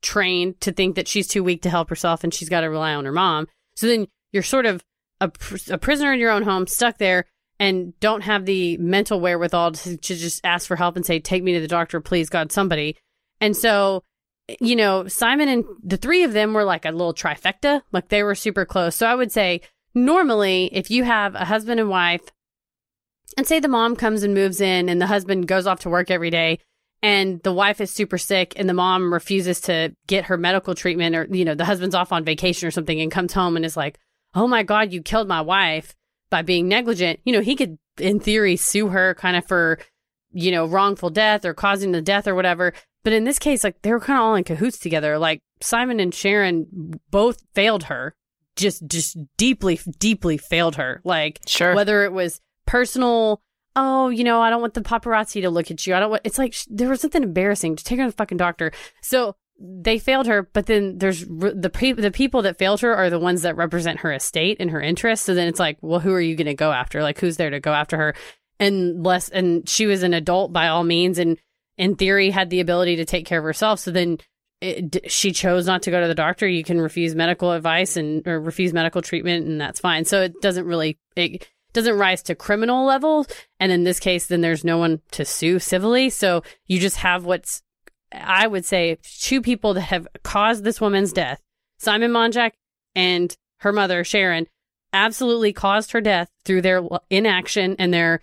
trained 0.03 0.61
to 0.61 0.70
think 0.70 0.97
that 0.97 1.09
she's 1.09 1.27
too 1.27 1.43
weak 1.43 1.62
to 1.62 1.70
help 1.70 1.89
herself 1.89 2.22
and 2.22 2.33
she's 2.33 2.51
got 2.51 2.61
to 2.61 2.68
rely 2.68 2.95
on 2.95 3.07
her 3.07 3.12
mom. 3.12 3.47
So 3.74 3.87
then 3.87 4.07
you're 4.33 4.43
sort 4.43 4.66
of 4.66 4.85
a, 5.18 5.29
pr- 5.29 5.72
a 5.72 5.79
prisoner 5.79 6.12
in 6.12 6.20
your 6.20 6.31
own 6.31 6.43
home, 6.43 6.66
stuck 6.66 6.99
there, 6.99 7.24
and 7.59 7.99
don't 8.01 8.20
have 8.20 8.45
the 8.45 8.77
mental 8.77 9.18
wherewithal 9.18 9.72
to, 9.72 9.97
to 9.97 10.14
just 10.14 10.43
ask 10.45 10.68
for 10.68 10.77
help 10.77 10.95
and 10.95 11.07
say, 11.07 11.18
Take 11.20 11.43
me 11.43 11.55
to 11.55 11.61
the 11.61 11.66
doctor, 11.66 11.99
please, 12.03 12.29
God, 12.29 12.53
somebody. 12.53 12.99
And 13.41 13.57
so, 13.57 14.03
you 14.61 14.77
know, 14.77 15.09
Simon 15.09 15.49
and 15.49 15.64
the 15.83 15.97
three 15.97 16.22
of 16.22 16.35
them 16.35 16.53
were 16.53 16.64
like 16.64 16.85
a 16.85 16.91
little 16.91 17.14
trifecta, 17.14 17.81
like 17.93 18.09
they 18.11 18.22
were 18.22 18.35
super 18.35 18.66
close. 18.66 18.95
So 18.95 19.07
I 19.07 19.14
would 19.14 19.33
say 19.33 19.62
normally, 19.95 20.68
if 20.70 20.91
you 20.91 21.05
have 21.05 21.35
a 21.35 21.47
husband 21.47 21.81
and 21.81 21.89
wife, 21.89 22.20
and 23.37 23.47
say 23.47 23.61
the 23.61 23.68
mom 23.68 23.97
comes 23.97 24.22
and 24.22 24.35
moves 24.35 24.61
in 24.61 24.89
and 24.89 25.01
the 25.01 25.07
husband 25.07 25.47
goes 25.49 25.66
off 25.66 25.81
to 25.81 25.91
work 25.91 26.11
every 26.11 26.31
day 26.31 26.59
and 27.03 27.43
the 27.43 27.53
wife 27.53 27.81
is 27.81 27.91
super 27.91 28.18
sick 28.18 28.55
and 28.57 28.68
the 28.68 28.74
mom 28.74 29.12
refuses 29.12 29.61
to 29.62 29.95
get 30.07 30.24
her 30.27 30.37
medical 30.37 30.74
treatment 30.74 31.14
or 31.14 31.27
you 31.31 31.45
know 31.45 31.55
the 31.55 31.64
husband's 31.64 31.95
off 31.95 32.12
on 32.12 32.24
vacation 32.24 32.66
or 32.66 32.70
something 32.70 33.01
and 33.01 33.11
comes 33.12 33.33
home 33.33 33.57
and 33.57 33.64
is 33.64 33.77
like 33.77 33.99
oh 34.35 34.47
my 34.47 34.62
god 34.62 34.93
you 34.93 35.03
killed 35.03 35.29
my 35.29 35.41
wife 35.41 35.95
by 36.31 36.43
being 36.43 36.68
negligent. 36.68 37.20
You 37.24 37.33
know 37.33 37.41
he 37.41 37.55
could 37.57 37.79
in 37.99 38.20
theory 38.20 38.57
sue 38.57 38.89
her 38.89 39.14
kind 39.14 39.37
of 39.37 39.47
for 39.47 39.79
you 40.33 40.51
know 40.51 40.66
wrongful 40.66 41.11
death 41.11 41.45
or 41.45 41.55
causing 41.55 41.93
the 41.93 42.03
death 42.03 42.27
or 42.27 42.35
whatever. 42.35 42.72
But 43.05 43.12
in 43.12 43.24
this 43.24 43.39
case 43.39 43.62
like 43.62 43.83
they 43.83 43.93
were 43.93 44.01
kind 44.01 44.18
of 44.18 44.24
all 44.24 44.35
in 44.35 44.45
cahoots 44.45 44.79
together. 44.79 45.18
Like 45.18 45.41
simon 45.61 46.01
and 46.01 46.14
sharon 46.14 46.99
both 47.11 47.43
failed 47.55 47.85
her. 47.85 48.14
Just 48.57 48.87
just 48.87 49.16
deeply 49.37 49.79
deeply 49.99 50.39
failed 50.39 50.77
her. 50.77 51.01
Like 51.05 51.41
Sure. 51.47 51.74
whether 51.74 52.05
it 52.05 52.12
was 52.12 52.41
personal 52.67 53.41
oh 53.77 54.09
you 54.09 54.25
know 54.25 54.41
i 54.41 54.51
don't 54.51 54.61
want 54.61 54.75
the 54.75 54.81
paparazzi 54.81 55.43
to 55.43 55.51
look 55.51 55.71
at 55.71 55.87
you. 55.87 55.95
I 55.95 56.01
don't 56.01 56.11
want 56.11 56.23
it's 56.25 56.39
like 56.39 56.53
sh- 56.53 56.67
there 56.69 56.89
was 56.89 57.01
something 57.01 57.23
embarrassing 57.23 57.77
just 57.77 57.87
take 57.87 57.99
her 57.99 58.05
to 58.05 58.11
the 58.11 58.17
fucking 58.17 58.39
doctor. 58.39 58.73
So 59.03 59.37
they 59.59 59.99
failed 59.99 60.27
her 60.27 60.49
but 60.53 60.67
then 60.67 60.99
there's 60.99 61.23
r- 61.23 61.53
the 61.53 61.71
pe- 61.71 61.93
the 61.93 62.11
people 62.11 62.43
that 62.43 62.59
failed 62.59 62.81
her 62.81 62.95
are 62.95 63.11
the 63.11 63.19
ones 63.19 63.43
that 63.43 63.57
represent 63.57 64.01
her 64.01 64.12
estate 64.12 64.59
and 64.61 64.71
her 64.71 64.81
interests. 64.81 65.25
So 65.25 65.35
then 65.35 65.49
it's 65.49 65.61
like 65.61 65.79
well 65.81 66.01
who 66.01 66.12
are 66.12 66.21
you 66.21 66.37
going 66.37 66.47
to 66.47 66.55
go 66.55 66.73
after? 66.73 67.03
Like 67.03 67.19
who's 67.21 67.37
there 67.37 67.51
to 67.51 67.61
go 67.61 67.73
after 67.73 67.97
her? 67.97 68.14
And 68.59 69.05
less 69.05 69.29
and 69.29 69.69
she 69.69 69.87
was 69.87 70.03
an 70.03 70.14
adult 70.14 70.53
by 70.53 70.69
all 70.69 70.85
means 70.85 71.19
and 71.19 71.39
in 71.79 71.97
theory 71.97 72.31
had 72.31 72.51
the 72.51 72.61
ability 72.61 72.97
to 72.97 73.05
take 73.05 73.27
care 73.27 73.39
of 73.39 73.45
herself. 73.45 73.81
So 73.81 73.91
then 73.91 74.19
it, 74.61 74.91
d- 74.91 75.01
she 75.09 75.33
chose 75.33 75.67
not 75.67 75.83
to 75.83 75.91
go 75.91 76.01
to 76.01 76.09
the 76.09 76.14
doctor. 76.14 76.49
You 76.49 76.64
can 76.64 76.81
refuse 76.81 77.14
medical 77.14 77.53
advice 77.53 77.97
and 77.97 78.27
or 78.27 78.41
refuse 78.41 78.73
medical 78.73 79.03
treatment 79.03 79.47
and 79.47 79.61
that's 79.61 79.81
fine. 79.81 80.05
So 80.07 80.23
it 80.23 80.41
doesn't 80.41 80.64
really 80.64 80.99
it 81.14 81.47
doesn't 81.77 81.99
rise 81.99 82.22
to 82.22 82.35
criminal 82.35 82.85
level 82.85 83.24
and 83.61 83.70
in 83.70 83.85
this 83.85 84.01
case 84.01 84.27
then 84.27 84.41
there's 84.41 84.64
no 84.64 84.79
one 84.79 85.01
to 85.12 85.24
sue 85.24 85.59
civilly 85.59 86.11
so 86.11 86.43
you 86.66 86.81
just 86.81 86.97
have 86.97 87.24
what's 87.24 87.62
i 88.12 88.47
would 88.47 88.64
say 88.64 88.99
two 89.03 89.41
people 89.41 89.74
that 89.74 89.83
have 89.83 90.09
caused 90.24 90.64
this 90.64 90.81
woman's 90.81 91.12
death 91.12 91.41
simon 91.79 92.11
monjack 92.11 92.53
and 92.95 93.37
her 93.59 93.72
mother 93.72 94.03
sharon 94.03 94.47
absolutely 94.93 95.53
caused 95.53 95.93
her 95.93 96.01
death 96.01 96.31
through 96.45 96.62
their 96.62 96.83
inaction 97.11 97.77
and 97.79 97.93
their 97.93 98.22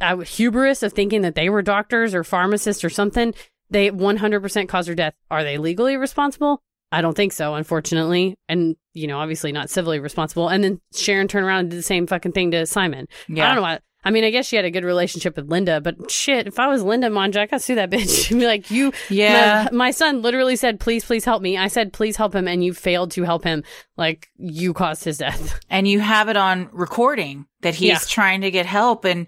uh, 0.00 0.18
hubris 0.18 0.82
of 0.82 0.92
thinking 0.92 1.22
that 1.22 1.34
they 1.34 1.48
were 1.48 1.62
doctors 1.62 2.14
or 2.14 2.24
pharmacists 2.24 2.84
or 2.84 2.90
something. 2.90 3.34
They 3.70 3.90
100% 3.90 4.68
caused 4.68 4.88
her 4.88 4.94
death. 4.94 5.14
Are 5.30 5.44
they 5.44 5.58
legally 5.58 5.96
responsible? 5.96 6.62
I 6.90 7.00
don't 7.02 7.14
think 7.16 7.32
so, 7.32 7.54
unfortunately. 7.54 8.36
And, 8.48 8.76
you 8.94 9.06
know, 9.06 9.18
obviously 9.18 9.52
not 9.52 9.68
civilly 9.70 9.98
responsible. 10.00 10.48
And 10.48 10.64
then 10.64 10.80
Sharon 10.94 11.28
turned 11.28 11.44
around 11.46 11.60
and 11.60 11.70
did 11.70 11.78
the 11.78 11.82
same 11.82 12.06
fucking 12.06 12.32
thing 12.32 12.50
to 12.52 12.64
Simon. 12.66 13.06
Yeah. 13.28 13.44
I 13.44 13.46
don't 13.48 13.56
know 13.56 13.62
why. 13.62 13.78
I 14.04 14.10
mean, 14.10 14.22
I 14.24 14.30
guess 14.30 14.46
she 14.46 14.54
had 14.56 14.64
a 14.64 14.70
good 14.70 14.84
relationship 14.84 15.36
with 15.36 15.50
Linda, 15.50 15.80
but 15.80 16.08
shit, 16.10 16.46
if 16.46 16.58
I 16.60 16.68
was 16.68 16.82
Linda 16.84 17.08
Monjack, 17.08 17.48
I'd 17.52 17.60
sue 17.60 17.74
that 17.74 17.90
bitch. 17.90 18.32
I'd 18.32 18.38
be 18.38 18.46
like, 18.46 18.70
you, 18.70 18.92
Yeah. 19.10 19.68
my, 19.72 19.76
my 19.76 19.90
son 19.90 20.22
literally 20.22 20.54
said, 20.56 20.78
please, 20.80 21.04
please 21.04 21.24
help 21.24 21.42
me. 21.42 21.58
I 21.58 21.66
said, 21.66 21.92
please 21.92 22.16
help 22.16 22.32
him, 22.34 22.46
and 22.46 22.64
you 22.64 22.72
failed 22.72 23.10
to 23.12 23.24
help 23.24 23.42
him. 23.44 23.64
Like, 23.96 24.28
you 24.36 24.72
caused 24.72 25.02
his 25.04 25.18
death. 25.18 25.58
and 25.68 25.86
you 25.86 25.98
have 26.00 26.28
it 26.28 26.36
on 26.36 26.68
recording 26.72 27.46
that 27.62 27.74
he's 27.74 27.88
Yeah. 27.88 27.98
trying 28.08 28.42
to 28.42 28.50
get 28.52 28.66
help 28.66 29.04
and 29.04 29.26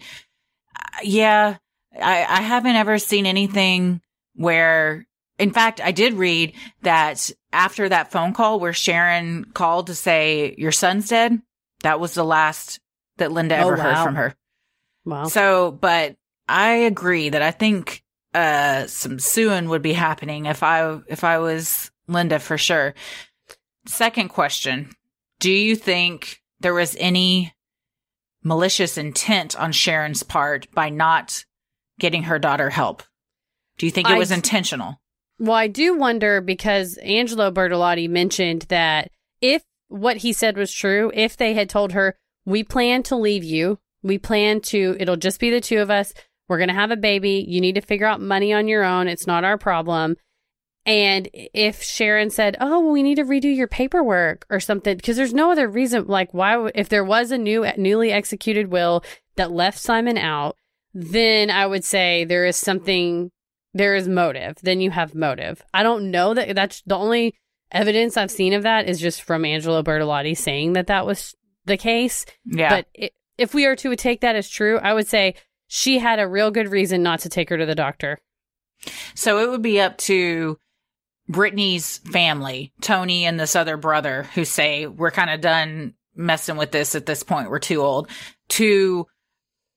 uh, 0.76 1.00
yeah 1.02 1.56
I, 2.00 2.24
I 2.24 2.40
haven't 2.40 2.76
ever 2.76 2.98
seen 2.98 3.26
anything 3.26 4.00
where 4.34 5.04
in 5.40 5.50
fact 5.50 5.80
i 5.82 5.90
did 5.90 6.14
read 6.14 6.52
that 6.82 7.30
after 7.52 7.88
that 7.88 8.12
phone 8.12 8.32
call 8.32 8.60
where 8.60 8.72
sharon 8.72 9.44
called 9.54 9.88
to 9.88 9.94
say 9.94 10.54
your 10.58 10.72
son's 10.72 11.08
dead 11.08 11.40
that 11.82 11.98
was 11.98 12.14
the 12.14 12.24
last 12.24 12.78
that 13.16 13.32
linda 13.32 13.56
Oh, 13.58 13.68
ever 13.70 13.82
heard 13.82 14.02
from 14.04 14.14
her. 14.14 14.34
Wow. 15.04 15.24
so 15.24 15.72
but 15.72 16.16
i 16.48 16.70
agree 16.72 17.30
that 17.30 17.42
i 17.42 17.50
think 17.50 18.02
uh 18.34 18.86
some 18.86 19.18
suing 19.18 19.68
would 19.68 19.82
be 19.82 19.92
happening 19.94 20.46
if 20.46 20.62
i 20.62 20.98
if 21.08 21.24
i 21.24 21.38
was 21.38 21.90
linda 22.06 22.38
for 22.38 22.58
sure. 22.58 22.94
Second 23.86 24.28
question. 24.28 24.90
Do 25.38 25.50
you 25.50 25.74
think 25.74 26.42
there 26.60 26.74
was 26.74 26.96
any 27.00 27.54
malicious 28.44 28.98
intent 28.98 29.58
on 29.58 29.72
sharon's 29.72 30.22
part 30.22 30.70
by 30.72 30.90
not 30.90 31.44
getting 31.98 32.24
her 32.24 32.38
daughter 32.38 32.68
help? 32.70 33.02
Do 33.78 33.86
you 33.86 33.92
think 33.92 34.08
it 34.10 34.18
was 34.18 34.28
d- 34.28 34.34
intentional 34.34 35.00
Well, 35.40 35.56
I 35.56 35.68
do 35.68 35.96
wonder 35.96 36.42
because 36.42 36.98
Angelo 36.98 37.50
Bertolotti 37.50 38.10
mentioned 38.10 38.66
that 38.68 39.10
if 39.40 39.62
what 39.88 40.18
he 40.18 40.34
said 40.34 40.58
was 40.58 40.70
true, 40.70 41.10
if 41.14 41.34
they 41.34 41.54
had 41.54 41.70
told 41.70 41.92
her, 41.92 42.14
we 42.44 42.62
plan 42.62 43.02
to 43.04 43.16
leave 43.16 43.42
you, 43.42 43.78
we 44.02 44.18
plan 44.18 44.60
to, 44.60 44.96
it'll 45.00 45.16
just 45.16 45.40
be 45.40 45.48
the 45.48 45.62
two 45.62 45.78
of 45.78 45.90
us, 45.90 46.12
we're 46.46 46.58
going 46.58 46.68
to 46.68 46.74
have 46.74 46.90
a 46.90 46.96
baby, 46.96 47.42
you 47.48 47.58
need 47.58 47.76
to 47.76 47.80
figure 47.80 48.06
out 48.06 48.20
money 48.20 48.52
on 48.52 48.68
your 48.68 48.84
own, 48.84 49.08
it's 49.08 49.26
not 49.26 49.42
our 49.42 49.56
problem. 49.56 50.16
And 50.84 51.28
if 51.32 51.82
Sharon 51.82 52.28
said, 52.28 52.56
"Oh, 52.60 52.80
well, 52.80 52.90
we 52.90 53.02
need 53.02 53.16
to 53.16 53.24
redo 53.24 53.54
your 53.54 53.68
paperwork 53.68 54.46
or 54.50 54.60
something," 54.60 54.96
because 54.96 55.16
there's 55.16 55.34
no 55.34 55.52
other 55.52 55.68
reason. 55.68 56.06
Like, 56.06 56.32
why? 56.32 56.70
If 56.74 56.88
there 56.88 57.04
was 57.04 57.30
a 57.30 57.38
new, 57.38 57.66
newly 57.76 58.10
executed 58.10 58.70
will 58.70 59.04
that 59.36 59.52
left 59.52 59.78
Simon 59.78 60.16
out, 60.16 60.56
then 60.94 61.50
I 61.50 61.66
would 61.66 61.84
say 61.84 62.24
there 62.24 62.46
is 62.46 62.56
something 62.56 63.30
there 63.74 63.94
is 63.94 64.08
motive, 64.08 64.56
then 64.62 64.80
you 64.80 64.90
have 64.90 65.14
motive. 65.14 65.62
I 65.72 65.82
don't 65.82 66.10
know 66.10 66.34
that 66.34 66.54
that's 66.54 66.82
the 66.82 66.96
only 66.96 67.34
evidence 67.70 68.16
I've 68.16 68.30
seen 68.30 68.52
of 68.52 68.64
that 68.64 68.88
is 68.88 69.00
just 69.00 69.22
from 69.22 69.44
Angelo 69.44 69.82
Bertolotti 69.82 70.36
saying 70.36 70.72
that 70.74 70.88
that 70.88 71.06
was 71.06 71.34
the 71.66 71.76
case. 71.76 72.26
yeah 72.44 72.70
But 72.70 72.86
i 73.00 73.10
if 73.38 73.54
we 73.54 73.64
are 73.64 73.76
to 73.76 73.96
take 73.96 74.20
that 74.20 74.36
as 74.36 74.50
true, 74.50 74.76
I 74.76 74.92
would 74.92 75.08
say 75.08 75.34
she 75.66 75.98
had 75.98 76.18
a 76.18 76.28
real 76.28 76.50
good 76.50 76.68
reason 76.68 77.02
not 77.02 77.20
to 77.20 77.30
take 77.30 77.48
her 77.48 77.56
to 77.56 77.64
the 77.64 77.74
doctor. 77.74 78.18
So 79.14 79.38
it 79.38 79.48
would 79.48 79.62
be 79.62 79.80
up 79.80 79.96
to 79.98 80.58
Brittany's 81.26 81.98
family, 81.98 82.74
Tony 82.82 83.24
and 83.24 83.40
this 83.40 83.56
other 83.56 83.78
brother 83.78 84.24
who 84.34 84.44
say, 84.44 84.86
we're 84.86 85.10
kind 85.10 85.30
of 85.30 85.40
done 85.40 85.94
messing 86.14 86.56
with 86.56 86.70
this 86.70 86.94
at 86.94 87.06
this 87.06 87.22
point. 87.22 87.48
We're 87.48 87.60
too 87.60 87.80
old 87.80 88.10
to 88.50 89.06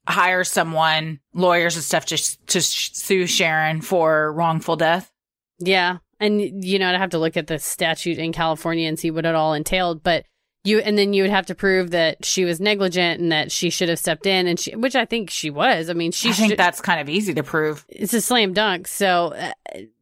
hire 0.07 0.43
someone, 0.43 1.19
lawyers 1.33 1.75
and 1.75 1.83
stuff, 1.83 2.05
just 2.05 2.45
to 2.47 2.61
sh- 2.61 2.91
sue 2.93 3.25
Sharon 3.27 3.81
for 3.81 4.31
wrongful 4.33 4.75
death. 4.75 5.11
Yeah. 5.59 5.97
And, 6.19 6.63
you 6.63 6.79
know, 6.79 6.89
I'd 6.89 6.97
have 6.97 7.09
to 7.11 7.19
look 7.19 7.37
at 7.37 7.47
the 7.47 7.59
statute 7.59 8.17
in 8.17 8.31
California 8.33 8.87
and 8.87 8.97
see 8.99 9.11
what 9.11 9.25
it 9.25 9.35
all 9.35 9.53
entailed. 9.53 10.03
But 10.03 10.25
you, 10.63 10.79
and 10.79 10.97
then 10.97 11.13
you 11.13 11.23
would 11.23 11.31
have 11.31 11.45
to 11.47 11.55
prove 11.55 11.91
that 11.91 12.23
she 12.23 12.45
was 12.45 12.61
negligent 12.61 13.19
and 13.21 13.31
that 13.31 13.51
she 13.51 13.69
should 13.69 13.89
have 13.89 13.99
stepped 13.99 14.25
in, 14.25 14.47
and 14.47 14.57
she, 14.59 14.75
which 14.75 14.95
I 14.95 15.03
think 15.05 15.29
she 15.29 15.49
was. 15.49 15.89
I 15.89 15.93
mean, 15.93 16.11
she 16.13 16.29
I 16.29 16.33
think 16.33 16.51
should- 16.51 16.59
that's 16.59 16.79
kind 16.79 17.01
of 17.01 17.09
easy 17.09 17.33
to 17.33 17.43
prove. 17.43 17.85
it's 17.89 18.13
a 18.13 18.21
slam 18.21 18.53
dunk. 18.53 18.87
So, 18.87 19.33
uh, 19.35 19.51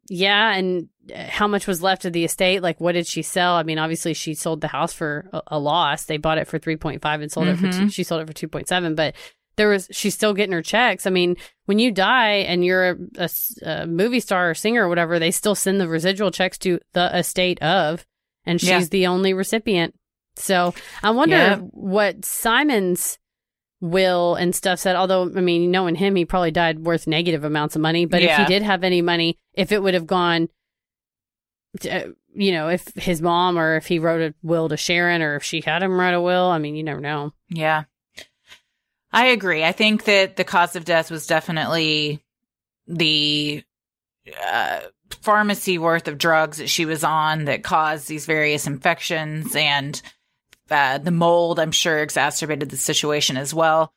yeah, 0.08 0.52
and 0.54 0.88
uh, 1.12 1.24
how 1.28 1.48
much 1.48 1.66
was 1.66 1.82
left 1.82 2.04
of 2.04 2.12
the 2.12 2.24
estate? 2.24 2.62
Like, 2.62 2.80
what 2.80 2.92
did 2.92 3.06
she 3.08 3.22
sell? 3.22 3.54
I 3.54 3.64
mean, 3.64 3.78
obviously, 3.78 4.14
she 4.14 4.34
sold 4.34 4.60
the 4.60 4.68
house 4.68 4.92
for 4.92 5.28
a, 5.32 5.42
a 5.48 5.58
loss. 5.58 6.04
They 6.04 6.16
bought 6.16 6.38
it 6.38 6.46
for 6.46 6.58
three 6.60 6.76
point 6.76 7.02
five 7.02 7.20
and 7.22 7.32
sold 7.32 7.48
it 7.48 7.56
for 7.56 7.70
two. 7.72 7.86
Mhm. 7.86 7.92
She 7.92 8.04
sold 8.04 8.20
it 8.22 8.26
for 8.28 8.32
two 8.32 8.48
point 8.48 8.68
seven, 8.68 8.94
but 8.94 9.14
there 9.56 9.68
was 9.68 9.88
she's 9.90 10.14
still 10.14 10.34
getting 10.34 10.52
her 10.52 10.62
checks. 10.62 11.06
I 11.06 11.10
mean, 11.10 11.36
when 11.66 11.78
you 11.78 11.90
die 11.90 12.36
and 12.36 12.64
you're 12.64 12.98
a 13.62 13.86
movie 13.86 14.20
star 14.20 14.50
or 14.50 14.54
singer 14.54 14.84
or 14.84 14.88
whatever, 14.88 15.18
they 15.18 15.30
still 15.30 15.54
send 15.54 15.80
the 15.80 15.88
residual 15.88 16.30
checks 16.30 16.58
to 16.58 16.78
the 16.92 17.16
estate 17.16 17.60
of, 17.62 18.06
and 18.46 18.60
she's 18.60 18.68
Yeah. 18.70 18.84
the 18.90 19.06
only 19.06 19.32
recipient. 19.34 19.94
So 20.36 20.74
I 21.02 21.10
wonder 21.10 21.36
Yeah. 21.36 21.56
what 21.58 22.24
Simon's 22.24 23.18
will 23.80 24.34
and 24.36 24.54
stuff 24.54 24.78
said. 24.78 24.96
Although, 24.96 25.24
I 25.24 25.40
mean, 25.40 25.70
knowing 25.70 25.96
him, 25.96 26.14
he 26.16 26.24
probably 26.24 26.50
died 26.52 26.78
worth 26.80 27.06
negative 27.06 27.44
amounts 27.44 27.74
of 27.76 27.82
money. 27.82 28.06
But 28.06 28.22
if 28.22 28.36
he 28.36 28.44
did 28.46 28.62
have 28.62 28.84
any 28.84 29.02
money, 29.02 29.38
if 29.54 29.72
it 29.72 29.82
would 29.82 29.94
have 29.94 30.06
gone, 30.06 30.48
to, 31.80 31.90
uh, 31.90 32.08
you 32.34 32.52
know, 32.52 32.68
if 32.68 32.86
his 32.94 33.20
mom 33.20 33.58
or 33.58 33.76
if 33.76 33.86
he 33.86 33.98
wrote 33.98 34.20
a 34.22 34.34
will 34.42 34.68
to 34.68 34.76
Sharon 34.76 35.20
or 35.20 35.36
if 35.36 35.42
she 35.42 35.60
had 35.60 35.82
him 35.82 35.98
write 35.98 36.14
a 36.14 36.20
will, 36.20 36.46
I 36.46 36.58
mean, 36.58 36.76
you 36.76 36.82
never 36.84 37.00
know. 37.00 37.32
Yeah. 37.50 37.84
I 39.12 39.26
agree. 39.28 39.62
I 39.64 39.72
think 39.72 40.04
that 40.04 40.36
the 40.36 40.44
cause 40.44 40.74
of 40.76 40.84
death 40.84 41.10
was 41.10 41.26
definitely 41.26 42.20
the 42.86 43.62
uh, 44.42 44.80
pharmacy 45.20 45.78
worth 45.78 46.08
of 46.08 46.18
drugs 46.18 46.58
that 46.58 46.70
she 46.70 46.84
was 46.86 47.04
on 47.04 47.44
that 47.44 47.62
caused 47.62 48.08
these 48.08 48.24
various 48.26 48.66
infections 48.66 49.54
and 49.54 50.00
uh, 50.70 50.96
the 50.98 51.10
mold, 51.10 51.58
I'm 51.60 51.72
sure, 51.72 51.98
exacerbated 52.02 52.70
the 52.70 52.76
situation 52.78 53.36
as 53.36 53.52
well. 53.52 53.92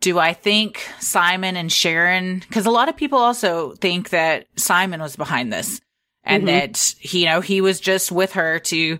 Do 0.00 0.18
I 0.18 0.32
think 0.32 0.86
Simon 1.00 1.56
and 1.56 1.70
Sharon, 1.70 2.40
because 2.40 2.66
a 2.66 2.70
lot 2.70 2.88
of 2.88 2.96
people 2.96 3.18
also 3.18 3.74
think 3.76 4.10
that 4.10 4.46
Simon 4.56 5.00
was 5.00 5.16
behind 5.16 5.52
this 5.52 5.80
and 6.24 6.42
Mhm. 6.42 6.46
that, 6.46 6.94
he, 6.98 7.20
you 7.20 7.26
know, 7.26 7.40
he 7.40 7.60
was 7.60 7.78
just 7.80 8.10
with 8.10 8.32
her 8.32 8.58
to 8.58 8.98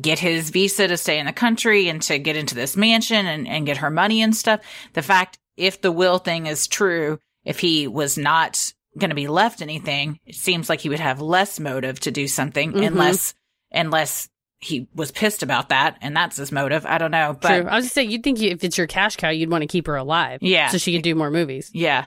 get 0.00 0.18
his 0.18 0.50
visa 0.50 0.88
to 0.88 0.96
stay 0.96 1.18
in 1.18 1.26
the 1.26 1.32
country 1.32 1.88
and 1.88 2.00
to 2.02 2.18
get 2.18 2.36
into 2.36 2.54
this 2.54 2.76
mansion 2.76 3.26
and, 3.26 3.46
and 3.48 3.66
get 3.66 3.78
her 3.78 3.90
money 3.90 4.22
and 4.22 4.34
stuff. 4.36 4.60
The 4.94 5.02
fact, 5.02 5.38
if 5.56 5.80
the 5.80 5.92
will 5.92 6.18
thing 6.18 6.46
is 6.46 6.66
true, 6.66 7.18
if 7.44 7.58
he 7.60 7.86
was 7.86 8.18
not 8.18 8.72
going 8.98 9.10
to 9.10 9.16
be 9.16 9.28
left 9.28 9.62
anything, 9.62 10.18
it 10.26 10.34
seems 10.34 10.68
like 10.68 10.80
he 10.80 10.88
would 10.88 11.00
have 11.00 11.20
less 11.20 11.60
motive 11.60 12.00
to 12.00 12.10
do 12.10 12.26
something 12.28 12.72
Mhm. 12.72 12.86
unless, 12.86 13.34
unless 13.70 14.28
he 14.58 14.88
was 14.94 15.10
pissed 15.12 15.42
about 15.42 15.68
that 15.68 15.98
and 16.00 16.16
that's 16.16 16.36
his 16.38 16.50
motive. 16.50 16.86
I 16.86 16.96
don't 16.98 17.10
know. 17.10 17.36
But 17.38 17.60
True. 17.60 17.68
I 17.68 17.76
was 17.76 17.84
just 17.84 17.94
saying, 17.94 18.10
you'd 18.10 18.22
think 18.22 18.40
you, 18.40 18.50
if 18.50 18.64
it's 18.64 18.78
your 18.78 18.86
cash 18.86 19.16
cow, 19.16 19.28
you'd 19.28 19.50
want 19.50 19.62
to 19.62 19.66
keep 19.68 19.86
her 19.86 19.96
alive. 19.96 20.38
Yeah. 20.42 20.68
So 20.68 20.78
she 20.78 20.92
can 20.92 21.02
do 21.02 21.14
more 21.14 21.30
movies. 21.30 21.70
Yeah. 21.74 22.06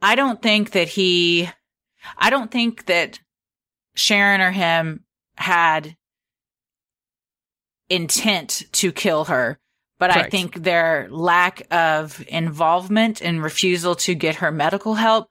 I 0.00 0.14
don't 0.14 0.40
think 0.40 0.70
that 0.70 0.88
he, 0.88 1.48
I 2.16 2.30
don't 2.30 2.50
think 2.50 2.86
that 2.86 3.20
Sharon 3.94 4.40
or 4.40 4.50
him 4.50 5.04
had 5.36 5.94
intent 7.90 8.64
to 8.72 8.92
kill 8.92 9.24
her, 9.24 9.58
but 9.98 10.10
I 10.10 10.28
think 10.28 10.62
their 10.62 11.08
lack 11.10 11.62
of 11.70 12.24
involvement 12.28 13.20
and 13.20 13.42
refusal 13.42 13.94
to 13.96 14.14
get 14.14 14.36
her 14.36 14.52
medical 14.52 14.94
help 14.94 15.28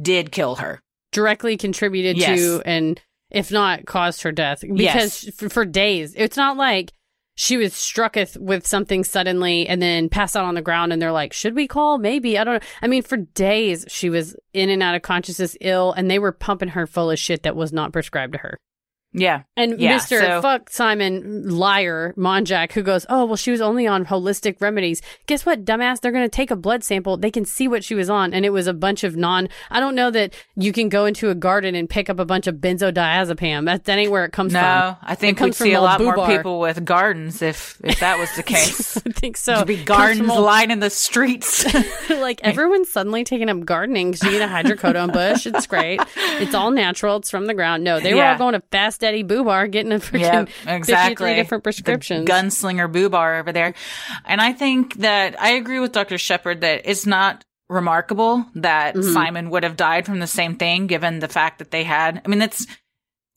did 0.00 0.32
kill 0.32 0.56
her. 0.56 0.80
Directly 1.12 1.56
contributed 1.56 2.16
Yes. 2.16 2.38
to, 2.38 2.62
and 2.64 3.00
if 3.30 3.50
not, 3.50 3.86
caused 3.86 4.22
her 4.22 4.32
death. 4.32 4.60
Because 4.62 5.24
Yes. 5.24 5.52
for 5.52 5.64
days, 5.64 6.14
it's 6.16 6.36
not 6.36 6.56
like 6.56 6.92
she 7.34 7.56
was 7.56 7.72
strucketh 7.74 8.36
with 8.36 8.66
something 8.66 9.02
suddenly 9.02 9.66
and 9.66 9.80
then 9.80 10.08
passed 10.08 10.36
out 10.36 10.44
on 10.44 10.54
the 10.54 10.62
ground 10.62 10.92
and 10.92 11.00
they're 11.00 11.10
like, 11.12 11.32
should 11.32 11.54
we 11.54 11.66
call? 11.66 11.96
Maybe. 11.98 12.38
I 12.38 12.44
don't 12.44 12.62
know. 12.62 12.68
I 12.82 12.86
mean, 12.86 13.02
for 13.02 13.16
days, 13.16 13.84
she 13.88 14.10
was 14.10 14.36
in 14.52 14.68
and 14.68 14.82
out 14.82 14.94
of 14.94 15.02
consciousness 15.02 15.56
ill 15.60 15.92
and 15.92 16.10
they 16.10 16.18
were 16.18 16.32
pumping 16.32 16.68
her 16.70 16.86
full 16.86 17.10
of 17.10 17.18
shit 17.18 17.42
that 17.44 17.56
was 17.56 17.72
not 17.72 17.92
prescribed 17.92 18.32
to 18.34 18.38
her. 18.40 18.58
Yeah. 19.12 19.42
And 19.56 19.80
Yeah, 19.80 19.98
Mr. 19.98 20.20
so- 20.20 20.40
Fuck 20.42 20.70
Simon 20.70 21.48
liar 21.48 22.14
Monjack 22.16 22.72
who 22.72 22.82
goes, 22.82 23.04
"Oh, 23.08 23.24
well 23.24 23.36
she 23.36 23.50
was 23.50 23.60
only 23.60 23.86
on 23.86 24.06
holistic 24.06 24.60
remedies." 24.60 25.02
Guess 25.26 25.44
what, 25.44 25.64
dumbass? 25.64 26.00
They're 26.00 26.12
going 26.12 26.24
to 26.24 26.28
take 26.28 26.50
a 26.52 26.56
blood 26.56 26.84
sample. 26.84 27.16
They 27.16 27.30
can 27.30 27.44
see 27.44 27.66
what 27.66 27.82
she 27.82 27.94
was 27.96 28.08
on 28.08 28.32
and 28.32 28.44
it 28.44 28.50
was 28.50 28.66
a 28.68 28.72
bunch 28.72 29.02
of 29.02 29.16
non 29.16 29.48
I 29.70 29.80
don't 29.80 29.94
know 29.96 30.10
that 30.12 30.34
you 30.56 30.72
can 30.72 30.88
go 30.88 31.06
into 31.06 31.28
a 31.28 31.34
garden 31.34 31.74
and 31.74 31.90
pick 31.90 32.08
up 32.08 32.20
a 32.20 32.24
bunch 32.24 32.46
of 32.46 32.56
benzodiazepam. 32.56 33.64
That 33.66 33.84
that 33.84 33.98
ain't 33.98 34.10
where 34.10 34.24
it 34.24 34.32
comes 34.32 34.52
from. 34.52 34.62
No, 34.62 34.96
I 35.02 35.14
think 35.14 35.40
we'd 35.40 35.54
see 35.54 35.72
a 35.72 35.80
lot 35.80 36.00
more 36.00 36.26
people 36.26 36.60
with 36.60 36.84
gardens 36.84 37.42
if 37.42 37.80
if 37.82 37.98
that 38.00 38.18
was 38.18 38.30
the 38.36 38.42
case. 38.42 38.96
I 39.06 39.10
think 39.10 39.36
so. 39.36 39.54
There'd 39.56 39.66
be 39.66 39.82
gardens 39.82 40.28
old- 40.30 40.44
lining 40.44 40.80
the 40.80 40.90
streets. 40.90 41.64
like 42.10 42.40
everyone's 42.44 42.90
suddenly 42.90 43.24
taking 43.24 43.48
up 43.48 43.64
gardening 43.64 44.12
because 44.12 44.22
you 44.30 44.38
get 44.38 44.48
a 44.48 44.52
hydrocodone 44.52 45.12
bush. 45.12 45.46
It's 45.46 45.66
great. 45.66 46.00
It's 46.16 46.54
all 46.54 46.70
natural. 46.70 47.16
It's 47.16 47.30
from 47.30 47.46
the 47.46 47.54
ground. 47.54 47.82
No, 47.84 47.98
they 48.00 48.14
were 48.14 48.20
Yeah. 48.20 48.32
all 48.32 48.38
going 48.38 48.52
to 48.54 48.62
Fast 48.70 48.99
Eddie 49.02 49.24
Boobar 49.24 49.70
getting 49.70 49.92
a 49.92 49.96
freaking 49.98 50.20
Yep, 50.20 50.48
53 50.48 50.74
exactly. 50.76 51.34
different 51.34 51.62
The 51.62 51.66
prescriptions. 51.66 52.28
gunslinger 52.28 52.90
boobar 52.92 53.40
over 53.40 53.52
there. 53.52 53.74
And 54.26 54.40
I 54.40 54.52
think 54.52 54.94
that 54.96 55.40
I 55.40 55.50
agree 55.52 55.78
with 55.80 55.92
Dr. 55.92 56.18
Shepherd 56.18 56.60
that 56.62 56.82
it's 56.84 57.06
not 57.06 57.44
remarkable 57.68 58.44
that 58.56 58.94
Mhm. 58.96 59.12
Simon 59.12 59.50
would 59.50 59.62
have 59.62 59.76
died 59.76 60.04
from 60.06 60.18
the 60.18 60.26
same 60.26 60.56
thing, 60.56 60.86
given 60.86 61.20
the 61.20 61.28
fact 61.28 61.58
that 61.60 61.70
they 61.70 61.84
had. 61.84 62.20
I 62.24 62.28
mean, 62.28 62.38
that's 62.40 62.66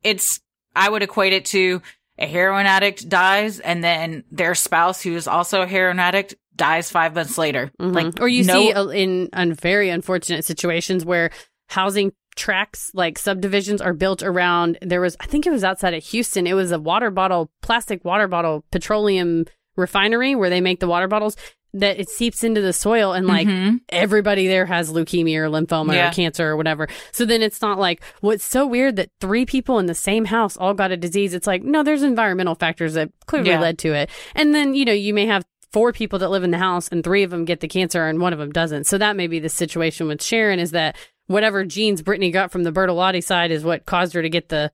it's. 0.04 0.40
I 0.76 0.90
would 0.90 1.04
equate 1.04 1.34
it 1.34 1.46
to 1.46 1.82
a 2.18 2.26
heroin 2.28 2.66
addict 2.66 3.08
dies, 3.10 3.60
and 3.60 3.84
then 3.84 4.24
their 4.32 4.56
spouse, 4.56 5.02
who 5.02 5.16
is 5.16 5.28
also 5.28 5.62
a 5.62 5.68
heroin 5.68 6.00
addict, 6.00 6.36
dies 6.56 6.90
five 6.92 7.14
months 7.16 7.38
later. 7.38 7.72
Mhm. 7.80 7.94
Like, 7.96 8.22
or 8.22 8.28
you 8.28 8.44
no- 8.44 8.54
see 8.54 8.74
uh, 8.74 8.88
in 8.88 9.30
very 9.54 9.90
unfortunate 9.90 10.46
situations 10.46 11.06
where 11.06 11.30
housing 11.70 12.12
tracks 12.36 12.92
like 12.94 13.18
subdivisions 13.18 13.82
are 13.82 13.94
built 13.94 14.24
around 14.24 14.78
there 14.82 15.02
was 15.02 15.16
i 15.20 15.26
think 15.26 15.46
it 15.46 15.52
was 15.52 15.64
outside 15.64 15.94
of 15.94 16.04
houston 16.04 16.48
it 16.48 16.54
was 16.54 16.72
a 16.72 16.80
water 16.80 17.10
bottle 17.12 17.50
plastic 17.62 18.04
water 18.04 18.28
bottle 18.28 18.64
petroleum 18.72 19.46
refinery 19.76 20.36
where 20.36 20.50
they 20.50 20.62
make 20.62 20.80
the 20.80 20.88
water 20.88 21.08
bottles 21.08 21.36
that 21.76 22.00
it 22.00 22.08
seeps 22.08 22.44
into 22.44 22.62
the 22.62 22.72
soil 22.74 23.14
and 23.14 23.26
like 23.26 23.48
Mhm. 23.48 23.80
everybody 23.90 24.46
there 24.48 24.68
has 24.68 24.92
leukemia 24.92 25.38
or 25.38 25.50
lymphoma 25.50 25.96
Yeah. 25.96 26.10
or 26.10 26.14
cancer 26.14 26.48
or 26.50 26.56
whatever. 26.56 26.88
So 27.12 27.26
then 27.26 27.42
it's 27.42 27.64
not 27.64 27.80
like, 27.80 28.04
what's 28.22 28.44
so 28.44 28.68
weird 28.68 28.96
that 28.98 29.10
three 29.20 29.44
people 29.44 29.80
in 29.80 29.88
the 29.88 29.96
same 29.96 30.26
house 30.26 30.56
all 30.56 30.76
got 30.76 30.92
a 30.92 30.98
disease. 30.98 31.34
It's 31.34 31.48
like, 31.48 31.64
no, 31.64 31.82
there's 31.82 32.04
environmental 32.04 32.54
factors 32.54 32.94
that 32.94 33.10
clearly 33.26 33.50
Yeah. 33.50 33.60
led 33.60 33.80
to 33.80 33.94
it. 33.94 34.12
And 34.36 34.54
then, 34.54 34.76
you 34.76 34.86
know, 34.86 34.92
you 34.94 35.16
may 35.16 35.26
have 35.26 35.44
four 35.72 35.92
people 35.92 36.20
that 36.20 36.30
live 36.30 36.44
in 36.44 36.52
the 36.52 36.60
house 36.60 36.88
and 36.90 37.04
three 37.04 37.24
of 37.24 37.32
them 37.32 37.44
get 37.44 37.60
the 37.62 37.68
cancer 37.68 38.06
and 38.06 38.22
one 38.22 38.34
of 38.34 38.38
them 38.38 38.52
doesn't. 38.52 38.84
So 38.86 39.00
that 39.00 39.16
may 39.16 39.26
be 39.26 39.40
the 39.40 39.50
situation 39.50 40.08
with 40.08 40.22
Sharon 40.22 40.60
is 40.60 40.70
that 40.70 40.96
whatever 41.28 41.66
genes 41.66 42.02
Brittany 42.02 42.32
got 42.32 42.52
from 42.52 42.64
the 42.64 42.72
Bertolotti 42.72 43.24
side 43.24 43.52
is 43.52 43.64
what 43.64 43.86
caused 43.86 44.14
her 44.14 44.22
to 44.22 44.30
get 44.30 44.50
the, 44.50 44.72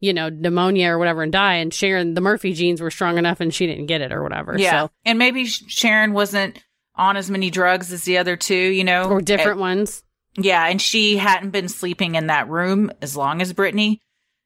you 0.00 0.12
know, 0.12 0.28
pneumonia 0.28 0.88
or 0.90 0.98
whatever 0.98 1.22
and 1.22 1.32
die. 1.32 1.54
And 1.54 1.72
Sharon, 1.72 2.14
the 2.14 2.20
Murphy 2.20 2.52
genes 2.52 2.80
were 2.80 2.90
strong 2.90 3.18
enough 3.18 3.40
and 3.40 3.54
she 3.54 3.66
didn't 3.66 3.86
get 3.86 4.00
it 4.00 4.12
or 4.12 4.22
whatever. 4.22 4.56
Yeah, 4.58 4.82
So, 4.82 4.90
and 5.04 5.18
maybe 5.18 5.46
Sharon 5.46 6.12
wasn't 6.12 6.62
on 6.94 7.16
as 7.16 7.30
many 7.30 7.50
drugs 7.50 7.92
as 7.92 8.04
the 8.04 8.18
other 8.18 8.36
two. 8.36 8.54
You 8.54 8.84
know, 8.84 9.04
or 9.04 9.20
different 9.20 9.60
ones. 9.60 10.02
Yeah, 10.36 10.66
and 10.66 10.80
she 10.80 11.18
hadn't 11.18 11.50
been 11.50 11.68
sleeping 11.68 12.14
in 12.14 12.28
that 12.28 12.48
room 12.48 12.90
as 13.02 13.16
long 13.16 13.42
as 13.42 13.52
Brittany. 13.52 14.00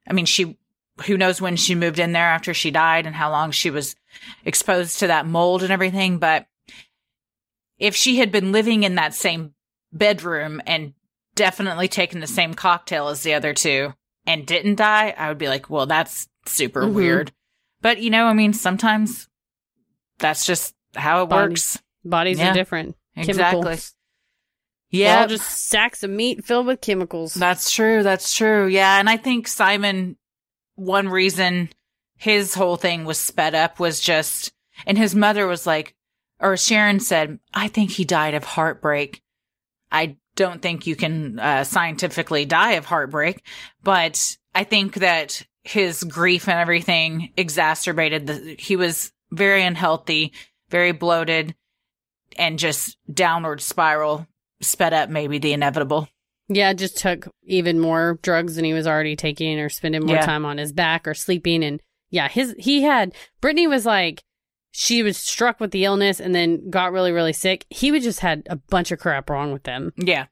I 0.09 0.13
mean, 0.13 0.27
she 0.27 0.59
who 1.05 1.17
knows 1.17 1.41
when 1.41 1.57
she 1.57 1.75
moved 1.75 1.99
in 1.99 2.13
there 2.13 2.27
after 2.27 2.55
she 2.55 2.71
died 2.71 3.07
and 3.07 3.15
how 3.15 3.31
long 3.31 3.51
she 3.51 3.71
was 3.71 3.97
exposed 4.45 4.99
to 5.01 5.09
that 5.09 5.27
mold 5.27 5.63
and 5.63 5.71
everything, 5.71 6.19
but 6.19 6.47
if 7.79 7.95
she 7.95 8.17
had 8.17 8.33
been 8.33 8.53
living 8.53 8.83
in 8.83 8.95
that 8.95 9.15
same 9.15 9.55
bedroom 9.93 10.63
and 10.67 10.95
definitely 11.37 11.87
taken 11.87 12.18
the 12.20 12.26
same 12.26 12.55
cocktail 12.55 13.09
as 13.09 13.22
the 13.22 13.34
other 13.34 13.55
two 13.55 13.95
and 14.26 14.45
didn't 14.45 14.74
die, 14.74 15.14
I 15.16 15.28
would 15.28 15.39
be 15.39 15.47
like, 15.49 15.70
well, 15.70 15.87
that's 15.87 16.28
super 16.47 16.82
Mhm. 16.82 16.93
weird. 16.95 17.32
But 17.80 18.03
you 18.03 18.11
know, 18.11 18.24
I 18.26 18.32
mean, 18.32 18.53
sometimes 18.53 19.28
that's 20.18 20.45
just 20.45 20.74
how 20.97 21.22
it 21.22 21.28
Body- 21.28 21.51
works. 21.51 21.78
Bodies 22.05 22.39
Yeah, 22.39 22.51
are 22.51 22.55
different. 22.55 22.97
Exactly. 23.14 23.62
Chemicals. 23.62 23.95
Yeah. 24.91 25.20
All 25.22 25.26
just 25.28 25.68
sacks 25.68 26.03
of 26.03 26.11
meat 26.11 26.45
filled 26.45 26.66
with 26.66 26.80
chemicals. 26.80 27.34
That's 27.34 27.70
true. 27.70 28.03
That's 28.03 28.34
true. 28.34 28.66
Yeah. 28.66 28.99
And 28.99 29.09
I 29.11 29.16
think 29.16 29.49
Simon, 29.49 30.16
one 30.74 31.09
reason 31.09 31.70
his 32.16 32.55
whole 32.55 32.76
thing 32.76 33.05
was 33.05 33.18
sped 33.20 33.55
up 33.55 33.78
was 33.78 34.01
just, 34.01 34.53
and 34.87 34.97
his 34.97 35.14
mother 35.14 35.47
was 35.47 35.66
like, 35.66 35.95
or 36.41 36.57
Sharon 36.57 37.01
said, 37.01 37.39
I 37.53 37.68
think 37.68 37.91
he 37.93 38.05
died 38.05 38.34
of 38.34 38.45
heartbreak. 38.45 39.22
I 39.91 40.16
don't 40.37 40.62
think 40.62 40.87
you 40.87 40.95
can 40.97 41.39
uh, 41.41 41.64
scientifically 41.64 42.45
die 42.45 42.72
of 42.72 42.84
heartbreak, 42.84 43.43
but 43.82 44.37
I 44.55 44.64
think 44.64 44.95
that 44.97 45.43
his 45.64 46.05
grief 46.05 46.49
and 46.49 46.59
everything 46.59 47.32
exacerbated 47.37 48.26
the, 48.28 48.57
he 48.59 48.76
was 48.76 49.12
very 49.32 49.62
unhealthy, 49.64 50.32
very 50.70 50.93
bloated, 50.93 51.55
and 52.39 52.59
just 52.59 52.97
downward 53.12 53.61
spiral 53.61 54.26
sped 54.61 54.93
up 54.93 55.09
maybe 55.11 55.39
the 55.39 55.53
inevitable. 55.53 56.09
yeah, 56.49 56.72
just 56.72 56.99
took 56.99 57.28
even 57.45 57.80
more 57.80 58.18
drugs 58.22 58.55
than 58.57 58.64
he 58.64 58.72
was 58.72 58.87
already 58.87 59.16
taking 59.16 59.59
or 59.59 59.68
spending 59.68 60.05
more 60.07 60.16
Yeah. 60.16 60.24
time 60.26 60.45
on 60.45 60.59
his 60.59 60.72
back 60.72 61.09
or 61.09 61.14
sleeping. 61.14 61.64
And 61.64 61.80
yeah, 62.11 62.28
his, 62.28 62.55
he 62.59 62.82
had, 62.82 63.12
Brittany 63.41 63.66
was 63.66 63.84
like, 63.84 64.22
she 64.79 65.03
was 65.03 65.16
struck 65.16 65.59
with 65.59 65.70
the 65.70 65.85
illness 65.87 66.20
and 66.20 66.35
then 66.35 66.68
got 66.68 66.93
really, 66.93 67.11
really 67.11 67.33
sick. 67.33 67.64
He 67.70 67.91
would 67.91 68.03
just 68.03 68.20
had 68.20 68.43
a 68.51 68.57
bunch 68.57 68.93
of 68.93 68.99
crap 68.99 69.31
wrong 69.31 69.53
with 69.53 69.62
them. 69.62 69.93
Yeah. 69.97 70.27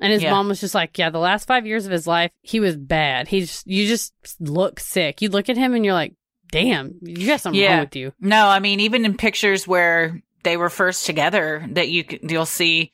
And 0.00 0.12
his 0.12 0.22
Yeah. 0.22 0.32
mom 0.32 0.48
was 0.48 0.60
just 0.60 0.74
like, 0.74 0.98
yeah, 0.98 1.08
the 1.08 1.18
last 1.18 1.46
five 1.48 1.66
years 1.66 1.86
of 1.86 1.92
his 1.92 2.06
life, 2.06 2.30
he 2.42 2.60
was 2.60 2.76
bad. 2.76 3.28
He's, 3.28 3.62
you 3.64 3.86
just 3.86 4.12
look 4.38 4.80
sick. 4.80 5.22
You 5.22 5.30
look 5.30 5.48
at 5.48 5.56
him 5.56 5.72
and 5.72 5.82
you're 5.82 5.94
like, 5.94 6.12
damn, 6.50 6.96
you 7.00 7.26
got 7.26 7.40
something 7.40 7.58
Yeah. 7.58 7.76
wrong 7.76 7.80
with 7.86 7.96
you. 7.96 8.12
No, 8.20 8.46
I 8.48 8.60
mean 8.60 8.80
even 8.80 9.06
in 9.06 9.16
pictures 9.16 9.66
where 9.66 10.20
they 10.42 10.58
were 10.58 10.68
first 10.70 11.06
together, 11.06 11.66
that 11.70 11.88
you 11.88 12.04
you'll 12.22 12.44
see 12.44 12.92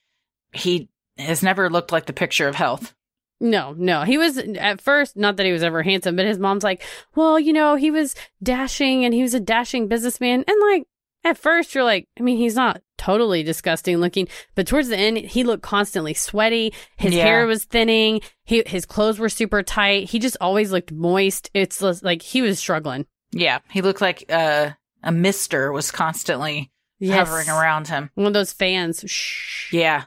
he 0.53 0.88
has 1.18 1.42
never 1.42 1.68
looked 1.68 1.90
like 1.90 2.07
the 2.07 2.12
picture 2.12 2.46
of 2.46 2.55
health. 2.55 2.94
No, 3.40 3.74
no. 3.76 4.03
He 4.03 4.18
was 4.18 4.38
at 4.38 4.80
first, 4.80 5.16
not 5.16 5.36
that 5.36 5.46
he 5.46 5.50
was 5.53 5.64
ever 5.64 5.82
handsome, 5.82 6.14
but 6.14 6.26
his 6.26 6.38
mom's 6.38 6.62
like, 6.62 6.80
well, 7.16 7.40
you 7.40 7.53
know, 7.53 7.74
he 7.74 7.90
was 7.90 8.14
dashing 8.40 9.05
and 9.05 9.12
he 9.12 9.22
was 9.22 9.34
a 9.34 9.40
dashing 9.40 9.88
businessman. 9.88 10.44
And 10.46 10.57
like, 10.70 10.86
at 11.24 11.38
first, 11.38 11.74
you're 11.74 11.84
like, 11.84 12.08
I 12.18 12.22
mean, 12.22 12.36
he's 12.36 12.54
not 12.56 12.80
totally 12.98 13.42
disgusting 13.42 13.96
looking, 13.98 14.28
but 14.54 14.66
towards 14.66 14.88
the 14.88 14.96
end, 14.96 15.18
he 15.18 15.44
looked 15.44 15.62
constantly 15.62 16.14
sweaty. 16.14 16.72
His 16.96 17.14
Yeah. 17.14 17.24
hair 17.24 17.46
was 17.46 17.64
thinning. 17.64 18.20
He, 18.44 18.62
his 18.66 18.86
clothes 18.86 19.18
were 19.18 19.28
super 19.28 19.62
tight. 19.62 20.11
He 20.11 20.18
just 20.18 20.36
always 20.40 20.70
looked 20.72 20.92
moist. 20.92 21.50
It's 21.54 21.80
like 22.03 22.22
he 22.22 22.42
was 22.42 22.58
struggling. 22.58 23.07
Yeah, 23.32 23.58
he 23.70 23.82
looked 23.82 24.00
like 24.00 24.24
uh, 24.28 24.70
a 25.03 25.11
mister 25.12 25.72
was 25.72 25.90
constantly 25.90 26.70
hovering 27.04 27.49
around 27.49 27.88
him. 27.88 28.11
One 28.14 28.26
of 28.28 28.32
those 28.34 28.53
fans. 28.53 29.03
Shh. 29.07 29.72
Yeah. 29.72 30.04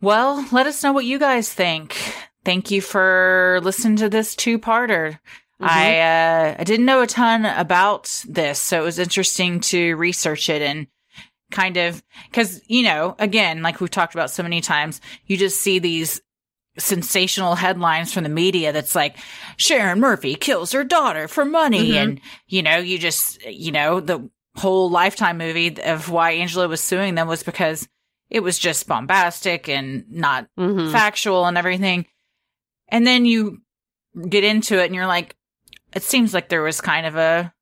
Well, 0.00 0.46
let 0.52 0.66
us 0.66 0.82
know 0.82 0.92
what 0.92 1.04
you 1.04 1.18
guys 1.18 1.52
think. 1.52 1.96
Thank 2.44 2.70
you 2.70 2.80
for 2.80 3.60
listening 3.62 3.96
to 3.96 4.08
this 4.08 4.34
two-parter. 5.60 5.70
I 5.70 6.00
uh, 6.50 6.56
I 6.58 6.64
didn't 6.64 6.86
know 6.86 7.02
a 7.02 7.06
ton 7.06 7.44
about 7.46 8.24
this, 8.28 8.58
so 8.60 8.80
it 8.80 8.84
was 8.84 8.98
interesting 8.98 9.60
to 9.60 9.94
research 9.96 10.48
it 10.48 10.62
and 10.62 10.86
kind 11.50 11.76
of 11.76 12.02
because 12.30 12.60
you 12.68 12.82
know, 12.82 13.14
again, 13.18 13.62
like 13.62 13.80
we've 13.80 13.90
talked 13.90 14.14
about 14.14 14.30
so 14.30 14.42
many 14.42 14.60
times, 14.60 15.00
you 15.26 15.36
just 15.36 15.60
see 15.60 15.78
these 15.78 16.20
sensational 16.78 17.54
headlines 17.54 18.12
from 18.12 18.22
the 18.24 18.28
media 18.28 18.70
that's 18.72 18.94
like 18.94 19.16
Sharon 19.56 19.98
Murphy 20.00 20.34
kills 20.34 20.72
her 20.72 20.84
daughter 20.84 21.26
for 21.28 21.44
money, 21.44 21.90
Mhm. 21.92 21.96
and 22.02 22.20
you 22.48 22.62
know, 22.62 22.76
you 22.78 22.98
just 22.98 23.42
you 23.44 23.72
know 23.72 24.00
the 24.00 24.28
whole 24.56 24.90
Lifetime 24.90 25.38
movie 25.38 25.80
of 25.82 26.10
why 26.10 26.32
Angelo 26.32 26.66
was 26.68 26.80
suing 26.80 27.14
them 27.14 27.28
was 27.28 27.42
because 27.42 27.88
it 28.28 28.40
was 28.40 28.58
just 28.58 28.88
bombastic 28.88 29.68
and 29.68 30.04
not 30.10 30.48
Mhm. 30.58 30.90
factual 30.90 31.46
and 31.46 31.56
everything. 31.56 32.06
And 32.88 33.06
then 33.06 33.24
you 33.24 33.58
get 34.28 34.44
into 34.44 34.80
it 34.80 34.86
and 34.86 34.94
you're 34.94 35.06
like, 35.06 35.35
it 35.96 36.02
seems 36.02 36.34
like 36.34 36.48
there 36.48 36.62
was 36.62 36.80
kind 36.80 37.06
of 37.06 37.16
a 37.16 37.52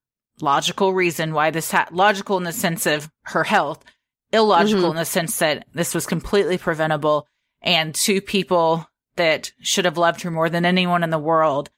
logical 0.41 0.93
reason 0.93 1.33
why 1.33 1.51
this 1.51 1.71
ha- 1.71 1.89
logical 1.93 2.37
in 2.37 2.45
the 2.45 2.53
sense 2.53 2.87
of 2.87 3.09
her 3.27 3.45
health, 3.45 3.85
illogical 4.33 4.87
Mhm. 4.89 4.91
in 4.91 4.97
the 4.97 5.05
sense 5.05 5.39
that 5.39 5.67
this 5.73 5.95
was 5.95 6.07
completely 6.07 6.59
preventable 6.59 7.27
and 7.63 7.95
two 7.95 8.21
people 8.21 8.89
that 9.17 9.53
should 9.61 9.85
have 9.85 9.97
loved 9.97 10.23
her 10.23 10.31
more 10.31 10.51
than 10.51 10.65
anyone 10.65 11.05
in 11.05 11.11
the 11.11 11.19
world 11.19 11.71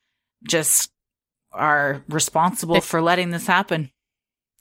just 0.48 0.90
are 1.52 2.02
responsible 2.08 2.80
for 2.80 3.02
letting 3.02 3.30
this 3.30 3.46
happen. 3.46 3.90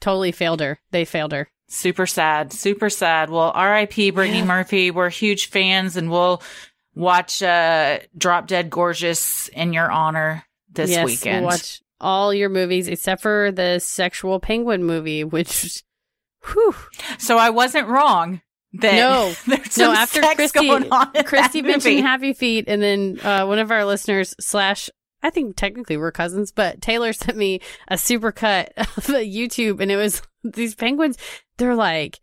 Totally 0.02 0.32
failed 0.34 0.60
her. 0.60 0.80
They 0.92 1.06
failed 1.06 1.32
her. 1.32 1.48
Super 1.70 2.06
sad, 2.06 2.52
super 2.54 2.90
sad. 2.90 3.30
Well, 3.30 3.54
RIP 3.56 4.14
Brittany 4.14 4.40
Yeah. 4.40 4.46
Murphy. 4.46 4.92
We're 4.92 5.10
huge 5.10 5.48
fans 5.50 5.96
and 5.96 6.12
we'll 6.12 6.42
watch 6.94 7.42
uh 7.42 8.00
Drop 8.18 8.48
Dead 8.48 8.70
Gorgeous 8.70 9.48
in 9.50 9.74
your 9.74 9.90
honor 9.90 10.44
this 10.72 10.90
yes, 10.92 11.06
weekend. 11.06 11.46
We'll 11.46 11.54
watch 11.54 11.82
all 12.00 12.34
your 12.34 12.50
movies 12.50 12.88
except 12.88 13.22
for 13.22 13.52
the 13.52 13.80
sexual 13.80 14.40
penguin 14.40 14.84
movie, 14.84 15.24
which, 15.24 15.84
whew, 16.46 16.76
So 17.18 17.38
I 17.38 17.50
wasn't 17.50 17.88
wrong. 17.88 18.42
That 18.74 18.96
No. 18.96 19.34
there's 19.48 19.78
no. 19.78 19.92
After 19.94 20.22
Christy, 20.22 20.68
going 20.68 20.92
on 20.92 21.12
in 21.16 21.24
Christy 21.24 21.62
mentioned. 21.62 22.02
Happy 22.02 22.34
Feet, 22.34 22.66
and 22.68 22.82
then 22.82 23.20
uh, 23.24 23.46
one 23.46 23.60
of 23.60 23.72
our 23.72 23.86
listeners 23.86 24.36
slash. 24.40 24.90
I 25.24 25.30
think 25.32 25.56
technically 25.56 25.98
we're 25.98 26.12
cousins, 26.12 26.52
but 26.52 26.82
Taylor 26.82 27.12
sent 27.12 27.38
me 27.38 27.62
a 27.88 27.98
super 27.98 28.32
cut 28.32 28.74
of 28.78 28.86
YouTube, 29.06 29.80
and 29.80 29.92
it 29.92 29.96
was 29.96 30.22
these 30.44 30.76
penguins. 30.76 31.18
They're 31.58 31.76
like 31.76 32.20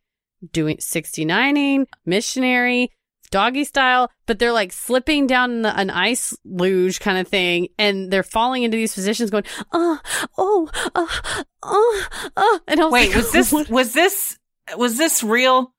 doing 0.53 0.77
69ing, 0.77 1.87
missionary, 2.05 2.93
doggy 3.33 3.65
style, 3.65 4.09
but 4.27 4.39
they're 4.39 4.53
like 4.53 4.73
slipping 4.73 5.27
down 5.27 5.63
the, 5.63 5.77
an 5.77 5.91
ice 5.91 6.37
luge 6.45 7.01
kind 7.01 7.19
of 7.19 7.27
thing, 7.27 7.69
and 7.79 8.13
they're 8.13 8.23
falling 8.23 8.63
into 8.63 8.77
these 8.77 8.95
positions, 8.95 9.31
going, 9.31 9.45
uh, 9.73 9.97
oh, 10.39 10.69
oh, 10.69 10.71
oh, 10.95 11.21
oh, 11.65 12.05
oh. 12.37 12.61
And 12.69 12.81
I 12.81 12.85
was 12.85 12.93
Wait, 12.93 13.09
like, 13.09 13.17
was 13.17 13.33
this 13.33 13.53
what? 13.53 13.69
was 13.69 13.93
this 13.93 14.39
was 14.77 14.97
this 14.99 15.25
real? 15.25 15.75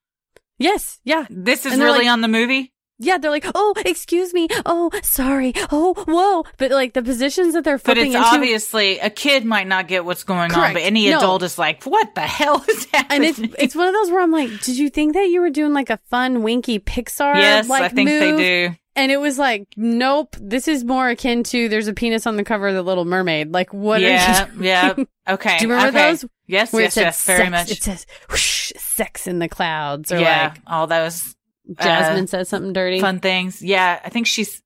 Yes, 0.59 0.99
yeah, 1.05 1.25
This 1.29 1.65
is 1.65 1.77
really 1.79 1.99
like- 1.99 2.07
on 2.09 2.19
the 2.21 2.27
movie? 2.27 2.73
Yeah. 2.99 3.17
They're 3.17 3.31
like, 3.31 3.45
oh, 3.53 3.73
excuse 3.85 4.33
me, 4.33 4.47
oh, 4.65 4.91
sorry, 5.01 5.53
oh, 5.71 5.93
whoa. 6.07 6.49
But 6.57 6.71
like 6.71 6.93
the 6.93 7.03
positions 7.03 7.53
that 7.53 7.63
they're 7.63 7.77
But 7.77 7.95
flipping 7.95 8.07
it's 8.07 8.15
into, 8.15 8.27
obviously 8.27 8.99
a 8.99 9.09
kid 9.09 9.45
might 9.45 9.67
not 9.67 9.87
get 9.87 10.05
what's 10.05 10.23
going 10.23 10.53
on, 10.53 10.73
but 10.73 10.81
any 10.81 11.09
No. 11.09 11.17
adult 11.17 11.43
is 11.43 11.57
like, 11.57 11.83
"What 11.83 12.15
the 12.15 12.21
hell 12.21 12.63
is 12.67 12.85
that?" 12.87 13.07
and 13.11 13.23
it's 13.23 13.39
it's 13.39 13.75
one 13.75 13.87
of 13.87 13.93
those 13.93 14.11
where 14.11 14.21
I'm 14.21 14.31
like, 14.31 14.49
did 14.61 14.77
you 14.77 14.89
think 14.89 15.13
that 15.13 15.29
you 15.29 15.41
were 15.41 15.49
doing 15.49 15.73
like 15.73 15.89
a 15.89 15.99
fun, 16.09 16.43
winky 16.43 16.79
Pixar? 16.79 17.35
yes, 17.35 17.67
like, 17.67 17.83
I 17.83 17.89
think 17.89 18.09
move? 18.09 18.37
they 18.37 18.67
do. 18.69 18.75
And 18.95 19.11
it 19.11 19.17
was 19.17 19.39
like, 19.39 19.67
nope, 19.75 20.35
this 20.39 20.67
is 20.67 20.83
more 20.83 21.09
akin 21.09 21.43
to 21.45 21.67
there's 21.67 21.87
a 21.87 21.93
penis 21.93 22.27
on 22.27 22.37
the 22.37 22.43
cover 22.43 22.67
of 22.67 22.75
the 22.75 22.83
Little 22.83 23.05
Mermaid. 23.05 23.51
Like, 23.51 23.73
what 23.73 24.01
yeah, 24.01 24.45
are 24.45 24.53
you? 24.53 24.61
yeah. 24.63 24.93
Okay. 25.27 25.57
Do 25.57 25.65
you 25.65 25.71
remember 25.71 25.97
okay. 25.97 26.11
those? 26.11 26.25
Yes, 26.45 26.71
Where 26.71 26.83
yes, 26.83 26.95
yes. 26.97 27.25
Very 27.25 27.39
sex, 27.39 27.51
much. 27.51 27.71
It 27.71 27.83
says 27.83 28.05
whoosh, 28.29 28.71
sex 28.77 29.25
in 29.25 29.39
the 29.39 29.47
clouds, 29.49 30.11
or 30.11 30.19
yeah, 30.19 30.49
like 30.53 30.61
all 30.67 30.85
those 30.85 31.35
Jasmine 31.79 32.23
uh, 32.25 32.27
says 32.27 32.49
something 32.49 32.73
dirty. 32.73 32.99
fun 32.99 33.19
things. 33.19 33.61
Yeah, 33.61 33.99
I 34.03 34.09
think 34.09 34.27
she's, 34.27 34.61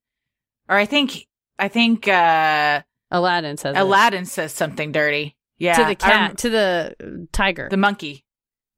or 0.67 0.75
I 0.75 0.85
think, 0.85 1.27
I 1.59 1.67
think 1.67 2.07
uh 2.07 2.81
Aladdin 3.11 3.57
says 3.57 3.75
it. 3.75 3.79
Aladdin 3.79 4.25
says 4.25 4.51
something 4.53 4.91
dirty. 4.91 5.35
Yeah, 5.59 5.73
to 5.77 5.85
the 5.85 5.95
cat, 5.95 6.27
rem- 6.29 6.35
to 6.37 6.49
the 6.49 6.95
uh, 7.01 7.05
tiger. 7.31 7.67
the 7.69 7.77
monkey, 7.77 8.25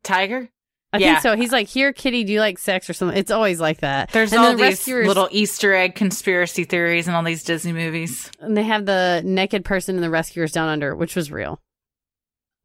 tiger. 0.03 0.49
I 0.91 0.97
yeah. 0.97 1.11
think 1.13 1.21
so. 1.21 1.35
He's 1.35 1.51
like, 1.51 1.67
"Here, 1.67 1.93
kitty, 1.93 2.23
do 2.23 2.33
you 2.33 2.39
like 2.39 2.57
sex 2.57 2.89
or 2.89 2.93
something?" 2.93 3.17
It's 3.17 3.31
always 3.31 3.59
like 3.59 3.79
that. 3.81 4.11
There's 4.11 4.31
and 4.33 4.41
all 4.41 4.51
the 4.51 4.57
these 4.57 4.65
rescuers, 4.79 5.07
little 5.07 5.27
Easter 5.31 5.73
egg 5.73 5.95
conspiracy 5.95 6.63
theories 6.63 7.07
in 7.07 7.13
all 7.13 7.21
these 7.23 7.43
Disney 7.43 7.73
movies. 7.73 8.31
and 8.39 8.55
they 8.57 8.63
have 8.63 8.85
the 8.85 9.21
naked 9.25 9.65
person 9.65 9.95
in 9.95 10.01
the 10.01 10.09
rescuers 10.09 10.51
down 10.51 10.67
under, 10.69 10.95
which 10.95 11.15
was 11.15 11.31
real. 11.31 11.61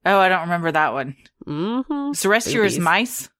Oh, 0.07 0.19
I 0.19 0.29
don't 0.29 0.43
remember 0.43 0.71
that 0.73 0.93
one. 0.93 1.17
hmm 1.45 2.13
So 2.13 2.29
rescuers 2.29 2.75
Boobies. 2.75 2.85
mice. 2.85 3.31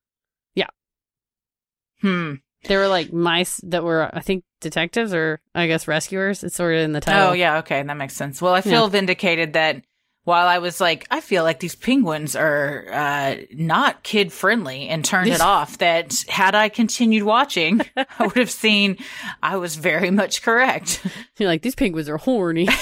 Yeah. 2.03 2.09
Hmm. 2.09 2.33
They 2.67 2.77
were 2.77 2.87
like 2.87 3.13
mice 3.13 3.59
that 3.63 3.83
were, 3.83 4.09
I 4.11 4.21
think, 4.21 4.43
detectives 4.59 5.13
or 5.13 5.39
I 5.53 5.67
guess 5.67 5.87
rescuers. 5.87 6.43
It's 6.43 6.55
sort 6.55 6.73
of 6.73 6.81
in 6.81 6.93
the 6.93 7.01
title. 7.01 7.29
Oh 7.29 7.33
yeah, 7.33 7.57
okay, 7.59 7.83
that 7.83 7.97
makes 7.97 8.15
sense. 8.15 8.41
Well, 8.41 8.53
I 8.53 8.61
feel 8.61 8.87
vindicated 8.87 9.53
that 9.53 9.83
while 10.23 10.47
I 10.47 10.57
was 10.57 10.81
like, 10.81 11.05
I 11.11 11.21
feel 11.21 11.43
like 11.43 11.59
these 11.59 11.75
penguins 11.75 12.35
are 12.35 12.87
uh, 12.91 13.35
not 13.53 14.01
kid 14.01 14.33
friendly, 14.33 14.87
and 14.87 15.05
turned 15.05 15.29
it 15.29 15.39
off. 15.39 15.77
That 15.77 16.25
had 16.27 16.55
I 16.55 16.69
continued 16.69 17.23
watching, 17.23 17.81
I 17.95 18.07
would 18.25 18.37
have 18.37 18.51
seen 18.51 18.97
I 19.43 19.57
was 19.57 19.75
very 19.75 20.09
much 20.09 20.41
correct. 20.41 21.05
You're 21.37 21.49
like, 21.49 21.61
these 21.61 21.75
penguins 21.75 22.09
are 22.09 22.17
horny. 22.17 22.67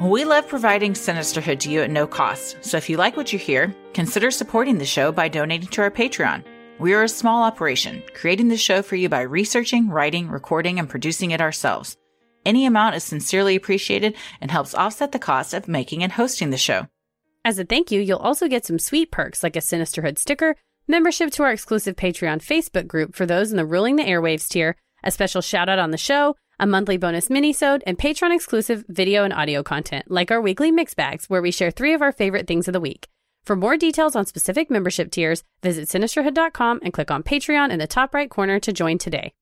We 0.00 0.24
love 0.24 0.48
providing 0.48 0.94
Sinisterhood 0.94 1.60
to 1.60 1.70
you 1.70 1.82
at 1.82 1.90
no 1.90 2.06
cost, 2.06 2.56
so 2.62 2.78
if 2.78 2.88
you 2.88 2.96
like 2.96 3.18
what 3.18 3.34
you 3.34 3.38
hear, 3.38 3.76
consider 3.92 4.30
supporting 4.30 4.78
the 4.78 4.86
show 4.86 5.12
by 5.12 5.28
donating 5.28 5.68
to 5.68 5.82
our 5.82 5.90
Patreon. 5.90 6.42
We 6.78 6.94
are 6.94 7.02
a 7.02 7.08
small 7.08 7.42
operation, 7.42 8.02
creating 8.14 8.48
the 8.48 8.56
show 8.56 8.80
for 8.80 8.96
you 8.96 9.10
by 9.10 9.20
researching, 9.20 9.90
writing, 9.90 10.30
recording, 10.30 10.78
and 10.78 10.88
producing 10.88 11.32
it 11.32 11.42
ourselves. 11.42 11.98
Any 12.46 12.64
amount 12.64 12.94
is 12.94 13.04
sincerely 13.04 13.54
appreciated 13.56 14.16
and 14.40 14.50
helps 14.50 14.74
offset 14.74 15.12
the 15.12 15.18
cost 15.18 15.52
of 15.52 15.68
making 15.68 16.02
and 16.02 16.12
hosting 16.12 16.48
the 16.48 16.56
show. 16.56 16.86
As 17.44 17.58
a 17.58 17.64
thank 17.66 17.90
you, 17.90 18.00
you'll 18.00 18.20
also 18.20 18.48
get 18.48 18.64
some 18.64 18.78
sweet 18.78 19.12
perks 19.12 19.42
like 19.42 19.54
a 19.54 19.60
Sinisterhood 19.60 20.18
sticker, 20.18 20.56
membership 20.88 21.30
to 21.32 21.42
our 21.42 21.52
exclusive 21.52 21.96
Patreon 21.96 22.38
Facebook 22.38 22.86
group 22.86 23.14
for 23.14 23.26
those 23.26 23.50
in 23.50 23.58
the 23.58 23.66
Ruling 23.66 23.96
the 23.96 24.04
Airwaves 24.04 24.48
tier, 24.48 24.76
a 25.04 25.10
special 25.10 25.42
shout 25.42 25.68
out 25.68 25.78
on 25.78 25.90
the 25.90 25.98
show, 25.98 26.36
a 26.60 26.66
monthly 26.66 26.98
bonus 26.98 27.28
minisode, 27.28 27.82
and 27.86 27.98
Patreon 27.98 28.34
exclusive 28.34 28.84
video 28.88 29.24
and 29.24 29.32
audio 29.32 29.62
content, 29.62 30.10
like 30.10 30.30
our 30.30 30.40
weekly 30.40 30.70
mix 30.70 30.94
bags, 30.94 31.28
where 31.28 31.42
we 31.42 31.50
share 31.50 31.70
three 31.70 31.94
of 31.94 32.02
our 32.02 32.12
favorite 32.12 32.46
things 32.46 32.68
of 32.68 32.72
the 32.72 32.80
week. 32.80 33.08
For 33.44 33.56
more 33.56 33.76
details 33.76 34.14
on 34.14 34.26
specific 34.26 34.70
membership 34.70 35.10
tiers, 35.10 35.42
visit 35.62 35.88
sinisterhood.com 35.88 36.80
and 36.82 36.92
click 36.92 37.10
on 37.10 37.22
Patreon 37.22 37.70
in 37.70 37.78
the 37.78 37.86
top 37.86 38.14
right 38.14 38.30
corner 38.30 38.60
to 38.60 38.72
join 38.72 38.98
today. 38.98 39.32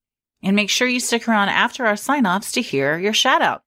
And 0.43 0.55
make 0.55 0.71
sure 0.71 0.87
you 0.87 1.01
stick 1.01 1.29
around 1.29 1.49
after 1.49 1.85
our 1.85 1.97
sign 1.97 2.25
offs 2.25 2.53
to 2.53 2.63
hear 2.63 2.97
your 2.97 3.13
shout 3.13 3.43
out. 3.43 3.63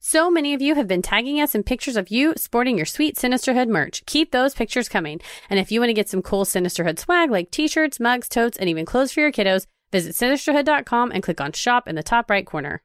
So 0.00 0.30
many 0.30 0.54
of 0.54 0.60
you 0.60 0.74
have 0.74 0.86
been 0.86 1.02
tagging 1.02 1.40
us 1.40 1.54
in 1.54 1.62
pictures 1.62 1.96
of 1.96 2.10
you 2.10 2.34
sporting 2.36 2.76
your 2.76 2.86
sweet 2.86 3.16
Sinisterhood 3.16 3.68
merch. 3.68 4.04
Keep 4.06 4.32
those 4.32 4.54
pictures 4.54 4.88
coming. 4.88 5.20
And 5.48 5.58
if 5.58 5.72
you 5.72 5.80
want 5.80 5.90
to 5.90 5.94
get 5.94 6.08
some 6.08 6.22
cool 6.22 6.44
Sinisterhood 6.44 6.98
swag 6.98 7.30
like 7.30 7.50
t-shirts, 7.50 7.98
mugs, 7.98 8.28
totes, 8.28 8.58
and 8.58 8.68
even 8.68 8.84
clothes 8.84 9.12
for 9.12 9.20
your 9.20 9.32
kiddos, 9.32 9.66
visit 9.92 10.14
sinisterhood.com 10.14 11.12
and 11.12 11.22
click 11.22 11.40
on 11.40 11.52
shop 11.52 11.88
in 11.88 11.94
the 11.94 12.02
top 12.02 12.30
right 12.30 12.46
corner. 12.46 12.82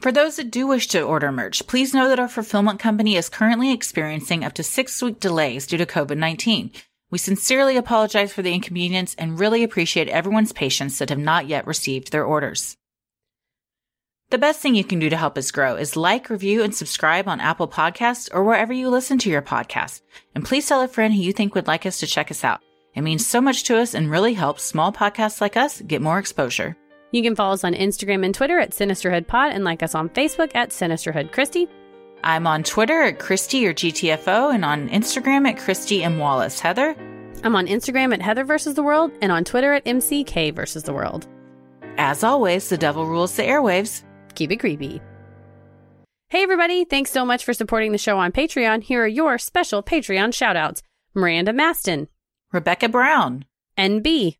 For 0.00 0.10
those 0.10 0.36
that 0.36 0.50
do 0.50 0.66
wish 0.66 0.88
to 0.88 1.02
order 1.02 1.30
merch, 1.30 1.66
please 1.66 1.94
know 1.94 2.08
that 2.08 2.18
our 2.18 2.28
fulfillment 2.28 2.80
company 2.80 3.16
is 3.16 3.28
currently 3.28 3.72
experiencing 3.72 4.44
up 4.44 4.52
to 4.54 4.62
six 4.62 5.00
week 5.02 5.20
delays 5.20 5.66
due 5.66 5.78
to 5.78 5.86
COVID 5.86 6.16
19. 6.16 6.70
We 7.10 7.18
sincerely 7.18 7.76
apologize 7.76 8.32
for 8.32 8.42
the 8.42 8.52
inconvenience 8.52 9.14
and 9.16 9.38
really 9.38 9.62
appreciate 9.62 10.08
everyone's 10.08 10.52
patience 10.52 10.98
that 10.98 11.08
have 11.08 11.18
not 11.18 11.46
yet 11.46 11.66
received 11.66 12.12
their 12.12 12.24
orders. 12.24 12.76
The 14.30 14.36
best 14.36 14.60
thing 14.60 14.74
you 14.74 14.84
can 14.84 14.98
do 14.98 15.08
to 15.08 15.16
help 15.16 15.38
us 15.38 15.50
grow 15.50 15.76
is 15.76 15.96
like, 15.96 16.28
review, 16.28 16.62
and 16.62 16.74
subscribe 16.74 17.26
on 17.26 17.40
Apple 17.40 17.66
Podcasts 17.66 18.28
or 18.30 18.44
wherever 18.44 18.74
you 18.74 18.90
listen 18.90 19.16
to 19.18 19.30
your 19.30 19.40
podcasts. 19.40 20.02
And 20.34 20.44
please 20.44 20.68
tell 20.68 20.82
a 20.82 20.88
friend 20.88 21.14
who 21.14 21.22
you 21.22 21.32
think 21.32 21.54
would 21.54 21.66
like 21.66 21.86
us 21.86 21.98
to 22.00 22.06
check 22.06 22.30
us 22.30 22.44
out. 22.44 22.60
It 22.94 23.00
means 23.00 23.26
so 23.26 23.40
much 23.40 23.64
to 23.64 23.78
us 23.78 23.94
and 23.94 24.10
really 24.10 24.34
helps 24.34 24.64
small 24.64 24.92
podcasts 24.92 25.40
like 25.40 25.56
us 25.56 25.80
get 25.80 26.02
more 26.02 26.18
exposure. 26.18 26.76
You 27.10 27.22
can 27.22 27.34
follow 27.34 27.54
us 27.54 27.64
on 27.64 27.74
Instagram 27.74 28.24
and 28.24 28.34
Twitter 28.34 28.58
at 28.58 28.72
SinisterhoodPod 28.72 29.52
and 29.54 29.64
like 29.64 29.82
us 29.82 29.94
on 29.94 30.10
Facebook 30.10 30.50
at 30.54 30.70
Sinisterhood 30.70 31.32
Christy. 31.32 31.66
I'm 32.22 32.46
on 32.46 32.64
Twitter 32.64 33.02
at 33.02 33.18
Christy 33.18 33.66
or 33.66 33.72
GTFO 33.72 34.54
and 34.54 34.64
on 34.64 34.88
Instagram 34.90 35.48
at 35.48 35.58
Christy 35.58 36.02
M. 36.02 36.18
Wallace. 36.18 36.60
Heather? 36.60 36.94
I'm 37.44 37.56
on 37.56 37.66
Instagram 37.66 38.12
at 38.12 38.20
Heather 38.20 38.44
versus 38.44 38.74
the 38.74 38.82
World 38.82 39.12
and 39.22 39.32
on 39.32 39.44
Twitter 39.44 39.72
at 39.72 39.84
MCK 39.84 40.54
versus 40.54 40.82
the 40.82 40.92
World. 40.92 41.26
As 41.96 42.22
always, 42.24 42.68
the 42.68 42.76
devil 42.76 43.06
rules 43.06 43.36
the 43.36 43.42
airwaves. 43.42 44.02
Keep 44.34 44.52
it 44.52 44.56
creepy. 44.56 45.00
Hey 46.28 46.42
everybody, 46.42 46.84
thanks 46.84 47.10
so 47.10 47.24
much 47.24 47.44
for 47.44 47.54
supporting 47.54 47.92
the 47.92 47.98
show 47.98 48.18
on 48.18 48.32
Patreon. 48.32 48.82
Here 48.82 49.02
are 49.02 49.08
your 49.08 49.38
special 49.38 49.82
Patreon 49.82 50.28
shoutouts. 50.28 50.82
Miranda 51.14 51.52
Maston, 51.52 52.06
Rebecca 52.52 52.88
Brown, 52.88 53.44
NB, 53.78 54.36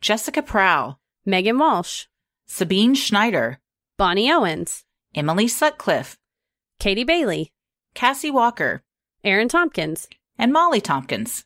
Jessica 0.00 0.42
Prow, 0.42 0.98
Megan 1.30 1.58
Walsh, 1.58 2.06
Sabine 2.46 2.94
Schneider, 2.94 3.60
Bonnie 3.96 4.30
Owens, 4.30 4.84
Emily 5.14 5.46
Sutcliffe, 5.48 6.18
Katie 6.78 7.04
Bailey, 7.04 7.52
Cassie 7.94 8.30
Walker, 8.30 8.82
Aaron 9.22 9.48
Tompkins, 9.48 10.08
and 10.36 10.52
Molly 10.52 10.80
Tompkins. 10.80 11.44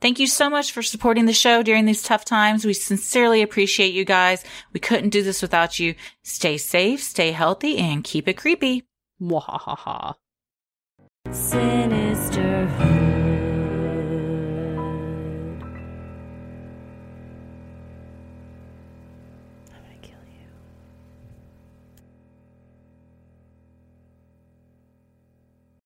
Thank 0.00 0.18
you 0.18 0.26
so 0.26 0.50
much 0.50 0.72
for 0.72 0.82
supporting 0.82 1.26
the 1.26 1.32
show 1.32 1.62
during 1.62 1.84
these 1.84 2.02
tough 2.02 2.24
times. 2.24 2.64
We 2.64 2.74
sincerely 2.74 3.42
appreciate 3.42 3.94
you 3.94 4.04
guys. 4.04 4.44
We 4.72 4.80
couldn't 4.80 5.10
do 5.10 5.22
this 5.22 5.40
without 5.40 5.78
you. 5.78 5.94
Stay 6.22 6.56
safe, 6.56 7.02
stay 7.02 7.32
healthy, 7.32 7.78
and 7.78 8.02
keep 8.04 8.28
it 8.28 8.36
creepy. 8.36 8.84
Wahahaha. 9.20 10.14
Sinisterhood. 11.30 13.03